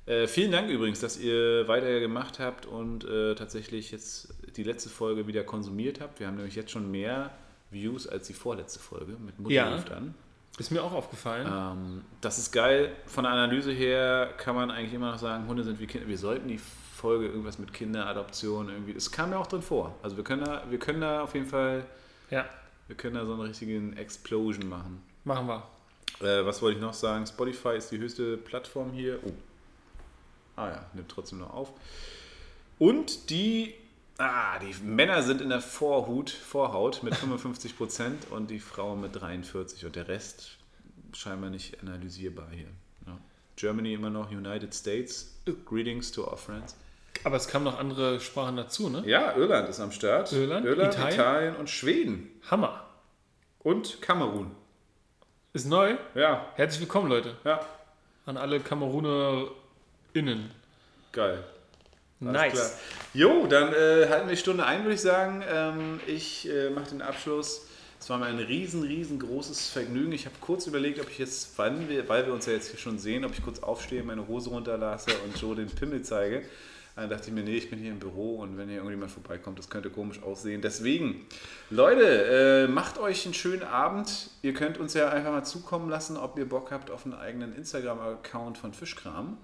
Äh, 0.06 0.28
vielen 0.28 0.52
Dank 0.52 0.70
übrigens, 0.70 1.00
dass 1.00 1.18
ihr 1.18 1.68
weiter 1.68 2.00
gemacht 2.00 2.40
habt 2.40 2.66
und 2.66 3.06
äh, 3.06 3.36
tatsächlich 3.36 3.92
jetzt 3.92 4.34
die 4.58 4.64
letzte 4.64 4.90
Folge 4.90 5.28
wieder 5.28 5.44
konsumiert 5.44 6.02
habt. 6.02 6.20
Wir 6.20 6.28
haben 6.28 6.36
nämlich 6.36 6.56
jetzt 6.56 6.72
schon 6.72 6.92
mehr 6.92 7.32
Views 7.72 8.08
als 8.08 8.28
die 8.28 8.34
vorletzte 8.34 8.80
Folge 8.80 9.14
mit 9.26 9.40
Mutter 9.40 9.54
Ja. 9.56 9.74
ruft 9.74 9.92
an. 9.92 10.14
Ist 10.60 10.72
mir 10.72 10.84
auch 10.84 10.92
aufgefallen. 10.92 11.48
Ähm, 11.52 12.02
das 12.22 12.38
ist 12.38 12.52
geil. 12.52 12.92
Von 13.08 13.24
der 13.24 13.34
Analyse 13.34 13.72
her 13.72 14.30
kann 14.38 14.54
man 14.56 14.70
eigentlich 14.70 14.94
immer 14.94 15.12
noch 15.12 15.18
sagen, 15.20 15.48
Hunde 15.48 15.64
sind 15.64 15.80
wie 15.80 15.88
Kinder. 15.88 16.08
Wir 16.08 16.18
sollten 16.18 16.48
die 16.48 16.60
Folge 17.04 17.28
irgendwas 17.28 17.60
mit 17.60 17.74
Kinderadoption 17.74 18.70
irgendwie. 18.70 18.94
Es 18.94 19.12
kam 19.12 19.32
ja 19.32 19.38
auch 19.38 19.48
drin 19.48 19.62
vor. 19.62 19.94
Also 20.02 20.16
wir 20.16 20.24
können 20.24 20.46
da, 20.46 20.64
wir 20.70 20.80
können 20.80 21.02
da 21.02 21.22
auf 21.22 21.34
jeden 21.34 21.48
Fall, 21.48 21.86
ja, 22.30 22.46
wir 22.88 22.96
können 22.96 23.16
da 23.16 23.26
so 23.26 23.34
einen 23.34 23.42
richtigen 23.42 23.98
Explosion 23.98 24.70
machen. 24.70 25.04
machen 25.26 25.48
wir. 25.48 25.68
Äh, 26.22 26.46
was 26.46 26.62
wollte 26.62 26.78
ich 26.78 26.82
noch 26.82 26.94
sagen? 26.94 27.28
Spotify 27.28 27.76
ist 27.76 27.92
die 27.92 27.98
höchste 27.98 28.38
Plattform 28.38 28.94
hier. 28.94 29.20
Oh. 29.26 29.34
Ah 30.56 30.70
ja, 30.70 30.86
nimmt 30.94 31.10
trotzdem 31.10 31.40
noch 31.40 31.54
auf. 31.54 31.74
Und 32.80 33.30
die, 33.30 33.74
ah, 34.18 34.58
die 34.60 34.74
Männer 34.82 35.24
sind 35.24 35.42
in 35.42 35.50
der 35.50 35.60
Vorhut, 35.60 36.30
Vorhaut 36.30 37.04
mit 37.04 37.16
55 37.18 37.76
Prozent 37.76 38.32
und 38.32 38.50
die 38.50 38.60
Frauen 38.60 39.02
mit 39.02 39.14
43 39.14 39.86
und 39.86 39.98
der 39.98 40.08
Rest 40.08 40.58
scheinbar 41.12 41.50
nicht 41.50 41.82
analysierbar 41.82 42.48
hier. 42.50 42.70
Ja. 43.08 43.18
Germany 43.58 43.94
immer 43.94 44.10
noch, 44.10 44.32
United 44.32 44.74
States. 44.74 45.36
Greetings 45.66 46.10
to 46.10 46.26
our 46.26 46.38
friends. 46.38 46.78
Aber 47.24 47.38
es 47.38 47.48
kamen 47.48 47.64
noch 47.66 47.80
andere 47.80 48.20
Sprachen 48.20 48.58
dazu, 48.58 48.90
ne? 48.90 49.04
Ja, 49.06 49.36
Irland 49.36 49.70
ist 49.70 49.80
am 49.80 49.92
Start. 49.92 50.32
Irland, 50.34 50.66
Irland 50.66 50.94
Italien? 50.94 51.14
Italien 51.20 51.56
und 51.56 51.70
Schweden. 51.70 52.30
Hammer. 52.50 52.86
Und 53.60 54.02
Kamerun. 54.02 54.52
Ist 55.54 55.66
neu. 55.68 55.96
Ja, 56.16 56.48
Herzlich 56.56 56.82
willkommen, 56.82 57.08
Leute. 57.10 57.36
ja, 57.46 57.62
An 58.26 58.38
alle 58.38 58.60
KamerunerInnen. 58.60 60.52
geil. 61.12 61.44
Alles 62.22 62.34
Nice. 62.34 62.54
klar. 62.54 62.70
Jo, 63.14 63.48
dann 63.48 63.74
äh, 63.74 64.08
halten 64.10 64.28
wir 64.28 64.36
die 64.36 64.38
Stunde 64.42 64.66
ein, 64.66 64.84
würde 64.84 64.96
ich 64.96 65.02
sagen. 65.02 65.44
Ähm, 65.48 66.00
ich 66.08 66.50
äh, 66.50 66.70
mache 66.70 66.90
den 66.90 67.02
Abschluss. 67.02 67.68
Es 68.00 68.10
war 68.10 68.18
mir 68.18 68.26
ein 68.26 68.40
riesen, 68.40 68.84
riesengroßes 68.84 69.70
Vergnügen. 69.70 70.12
Ich 70.14 70.26
habe 70.26 70.36
kurz 70.42 70.66
überlegt, 70.68 71.00
ob 71.02 71.10
ich 71.10 71.20
jetzt, 71.20 71.52
wann 71.58 71.88
wir, 71.90 72.08
weil 72.10 72.26
wir 72.26 72.34
uns 72.34 72.46
ja 72.46 72.54
jetzt 72.54 72.70
hier 72.70 72.80
schon 72.80 72.98
sehen, 72.98 73.24
ob 73.26 73.32
ich 73.34 73.44
kurz 73.44 73.60
aufstehe, 73.60 74.04
meine 74.04 74.28
Hose 74.28 74.50
runterlasse 74.50 75.12
und 75.26 75.40
Joe 75.42 75.56
den 75.56 75.68
Pimmel 75.70 76.02
zeige. 76.02 76.44
Dann 76.96 77.10
dachte 77.10 77.30
ich 77.30 77.34
mir, 77.34 77.44
nee, 77.44 77.58
ich 77.58 77.70
bin 77.70 77.80
hier 77.80 77.92
im 77.92 78.00
Büro 78.00 78.36
und 78.36 78.58
wenn 78.58 78.68
hier 78.68 78.78
irgendjemand 78.78 79.12
vorbeikommt, 79.12 79.58
das 79.58 79.70
könnte 79.70 79.90
komisch 79.90 80.22
aussehen. 80.22 80.62
Deswegen, 80.62 81.26
Leute, 81.72 82.66
äh, 82.66 82.68
macht 82.68 83.00
euch 83.00 83.26
einen 83.26 83.34
schönen 83.34 83.64
Abend. 83.64 84.30
Ihr 84.44 84.54
könnt 84.54 84.78
uns 84.78 84.94
ja 84.94 85.10
einfach 85.10 85.32
mal 85.32 85.44
zukommen 85.44 85.90
lassen, 85.90 86.18
ob 86.18 86.38
ihr 86.38 86.48
Bock 86.48 86.72
habt 86.72 86.92
auf 86.92 87.06
einen 87.06 87.16
eigenen 87.16 87.56
Instagram-Account 87.56 88.58
von 88.58 88.74
Fischkram 88.74 89.38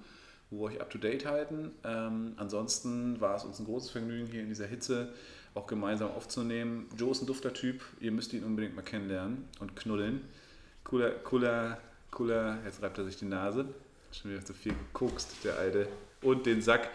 wo 0.52 0.62
wir 0.62 0.74
euch 0.74 0.82
up 0.82 0.90
to 0.90 0.98
date 0.98 1.26
halten. 1.26 1.72
Ähm, 1.84 2.34
ansonsten 2.38 3.22
war 3.22 3.36
es 3.36 3.44
uns 3.44 3.60
ein 3.60 3.66
großes 3.66 3.92
Vergnügen, 3.92 4.28
hier 4.28 4.42
in 4.42 4.50
dieser 4.50 4.66
Hitze 4.66 5.14
auch 5.54 5.68
gemeinsam 5.68 6.12
aufzunehmen. 6.12 6.88
Joe 6.98 7.12
ist 7.12 7.22
ein 7.22 7.28
dufter 7.28 7.54
Typ, 7.54 7.82
ihr 8.00 8.12
müsst 8.12 8.34
ihn 8.34 8.44
unbedingt 8.44 8.76
mal 8.76 8.82
kennenlernen 8.82 9.48
und 9.60 9.76
knuddeln. 9.76 10.22
Cooler, 10.84 11.12
cooler, 11.12 11.78
cooler, 12.12 12.60
jetzt 12.66 12.82
reibt 12.82 12.98
er 12.98 13.06
sich 13.06 13.18
die 13.18 13.26
Nase. 13.26 13.66
Schon 14.12 14.32
wieder 14.32 14.44
zu 14.44 14.54
viel 14.54 14.74
gekokst, 14.74 15.44
der 15.44 15.58
Alte. 15.58 15.88
Und 16.22 16.46
den 16.46 16.62
Sack. 16.62 16.90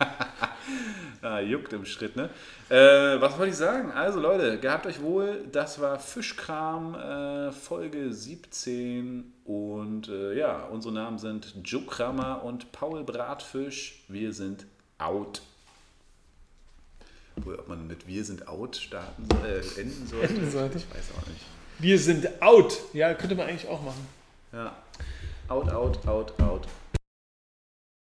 ah, 1.22 1.40
juckt 1.40 1.72
im 1.72 1.84
Schritt, 1.84 2.16
ne? 2.16 2.30
Äh, 2.68 3.20
was 3.20 3.38
wollte 3.38 3.50
ich 3.50 3.56
sagen? 3.56 3.92
Also 3.92 4.20
Leute, 4.20 4.58
gehabt 4.58 4.86
euch 4.86 5.00
wohl. 5.00 5.44
Das 5.52 5.80
war 5.80 5.98
Fischkram 5.98 6.94
äh, 6.94 7.52
Folge 7.52 8.12
17 8.12 9.32
und 9.44 10.08
äh, 10.08 10.38
ja, 10.38 10.64
unsere 10.64 10.94
Namen 10.94 11.18
sind 11.18 11.54
Joe 11.64 11.82
Kramer 11.82 12.42
und 12.44 12.72
Paul 12.72 13.04
Bratfisch. 13.04 14.04
Wir 14.08 14.32
sind 14.32 14.66
out. 14.98 15.42
Obwohl, 17.36 17.56
ob 17.56 17.68
man 17.68 17.86
mit 17.86 18.06
Wir 18.06 18.24
sind 18.24 18.48
out 18.48 18.76
starten 18.76 19.24
soll, 19.30 19.46
äh, 19.46 19.80
enden 19.80 20.06
sollte, 20.06 20.28
Enden 20.28 20.50
sollte. 20.50 20.78
ich 20.78 20.90
weiß 20.90 21.10
auch 21.18 21.26
nicht. 21.26 21.44
Wir 21.78 21.98
sind 21.98 22.42
out. 22.42 22.78
Ja, 22.92 23.14
könnte 23.14 23.34
man 23.34 23.48
eigentlich 23.48 23.68
auch 23.68 23.82
machen. 23.82 24.06
Ja. 24.52 24.76
Out, 25.48 25.70
out, 25.70 26.06
out, 26.06 26.40
out. 26.40 26.68